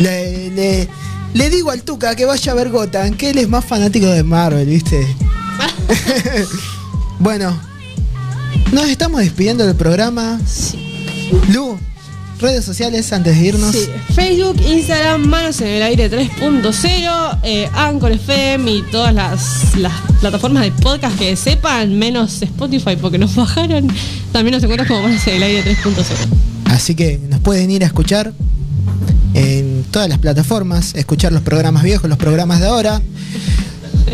Le, 0.00 0.50
le, 0.50 0.88
le 1.34 1.50
digo 1.50 1.70
al 1.70 1.82
Tuca 1.82 2.16
que 2.16 2.24
vaya 2.24 2.52
a 2.52 2.54
ver 2.54 2.70
Gotham, 2.70 3.14
que 3.14 3.30
él 3.30 3.38
es 3.38 3.48
más 3.48 3.64
fanático 3.64 4.06
de 4.06 4.24
Marvel, 4.24 4.66
¿viste? 4.66 5.06
bueno, 7.18 7.56
Nos 8.72 8.88
estamos 8.88 9.20
despidiendo 9.20 9.66
del 9.66 9.76
programa. 9.76 10.40
Lu, 11.52 11.78
redes 12.40 12.64
sociales 12.64 13.12
antes 13.12 13.38
de 13.38 13.46
irnos. 13.46 13.72
Sí, 13.72 13.88
Facebook, 14.14 14.56
Instagram, 14.66 15.26
Manos 15.28 15.60
en 15.60 15.68
el 15.68 15.82
Aire 15.82 16.10
3.0, 16.10 17.38
eh, 17.42 17.68
Anchor 17.74 18.12
FM 18.12 18.70
y 18.70 18.82
todas 18.90 19.12
las, 19.14 19.76
las 19.76 19.92
plataformas 20.20 20.62
de 20.62 20.72
podcast 20.72 21.18
que 21.18 21.36
sepan, 21.36 21.98
menos 21.98 22.40
Spotify 22.42 22.96
porque 22.98 23.18
nos 23.18 23.36
bajaron. 23.36 23.86
También 24.32 24.54
nos 24.54 24.62
encuentras 24.62 24.88
como 24.88 25.02
Manos 25.02 25.26
en 25.26 25.36
el 25.36 25.42
Aire 25.42 25.76
3.0. 25.76 26.04
Así 26.66 26.94
que 26.94 27.18
nos 27.28 27.40
pueden 27.40 27.70
ir 27.70 27.82
a 27.82 27.86
escuchar 27.86 28.32
en 29.34 29.59
todas 29.90 30.08
las 30.08 30.18
plataformas, 30.18 30.94
escuchar 30.94 31.32
los 31.32 31.42
programas 31.42 31.82
viejos, 31.82 32.08
los 32.08 32.18
programas 32.18 32.60
de 32.60 32.66
ahora. 32.66 33.00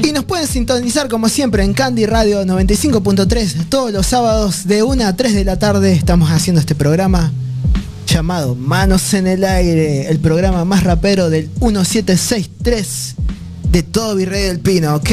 Y 0.03 0.13
nos 0.13 0.25
pueden 0.25 0.47
sintonizar 0.47 1.09
como 1.09 1.29
siempre 1.29 1.65
en 1.65 1.73
Candy 1.73 2.07
Radio 2.07 2.45
95.3 2.45 3.69
todos 3.69 3.93
los 3.93 4.07
sábados 4.07 4.67
de 4.67 4.83
1 4.83 5.07
a 5.07 5.17
3 5.17 5.35
de 5.35 5.45
la 5.45 5.59
tarde 5.59 5.93
estamos 5.93 6.31
haciendo 6.31 6.61
este 6.61 6.75
programa 6.75 7.33
llamado 8.07 8.55
Manos 8.55 9.15
en 9.15 9.27
el 9.27 9.45
Aire, 9.45 10.09
el 10.09 10.19
programa 10.19 10.65
más 10.65 10.85
rapero 10.85 11.31
del 11.31 11.49
1763 11.61 13.15
de 13.71 13.83
todo 13.83 14.15
Virrey 14.17 14.45
del 14.45 14.61
Pino, 14.61 14.95
¿ok? 14.97 15.11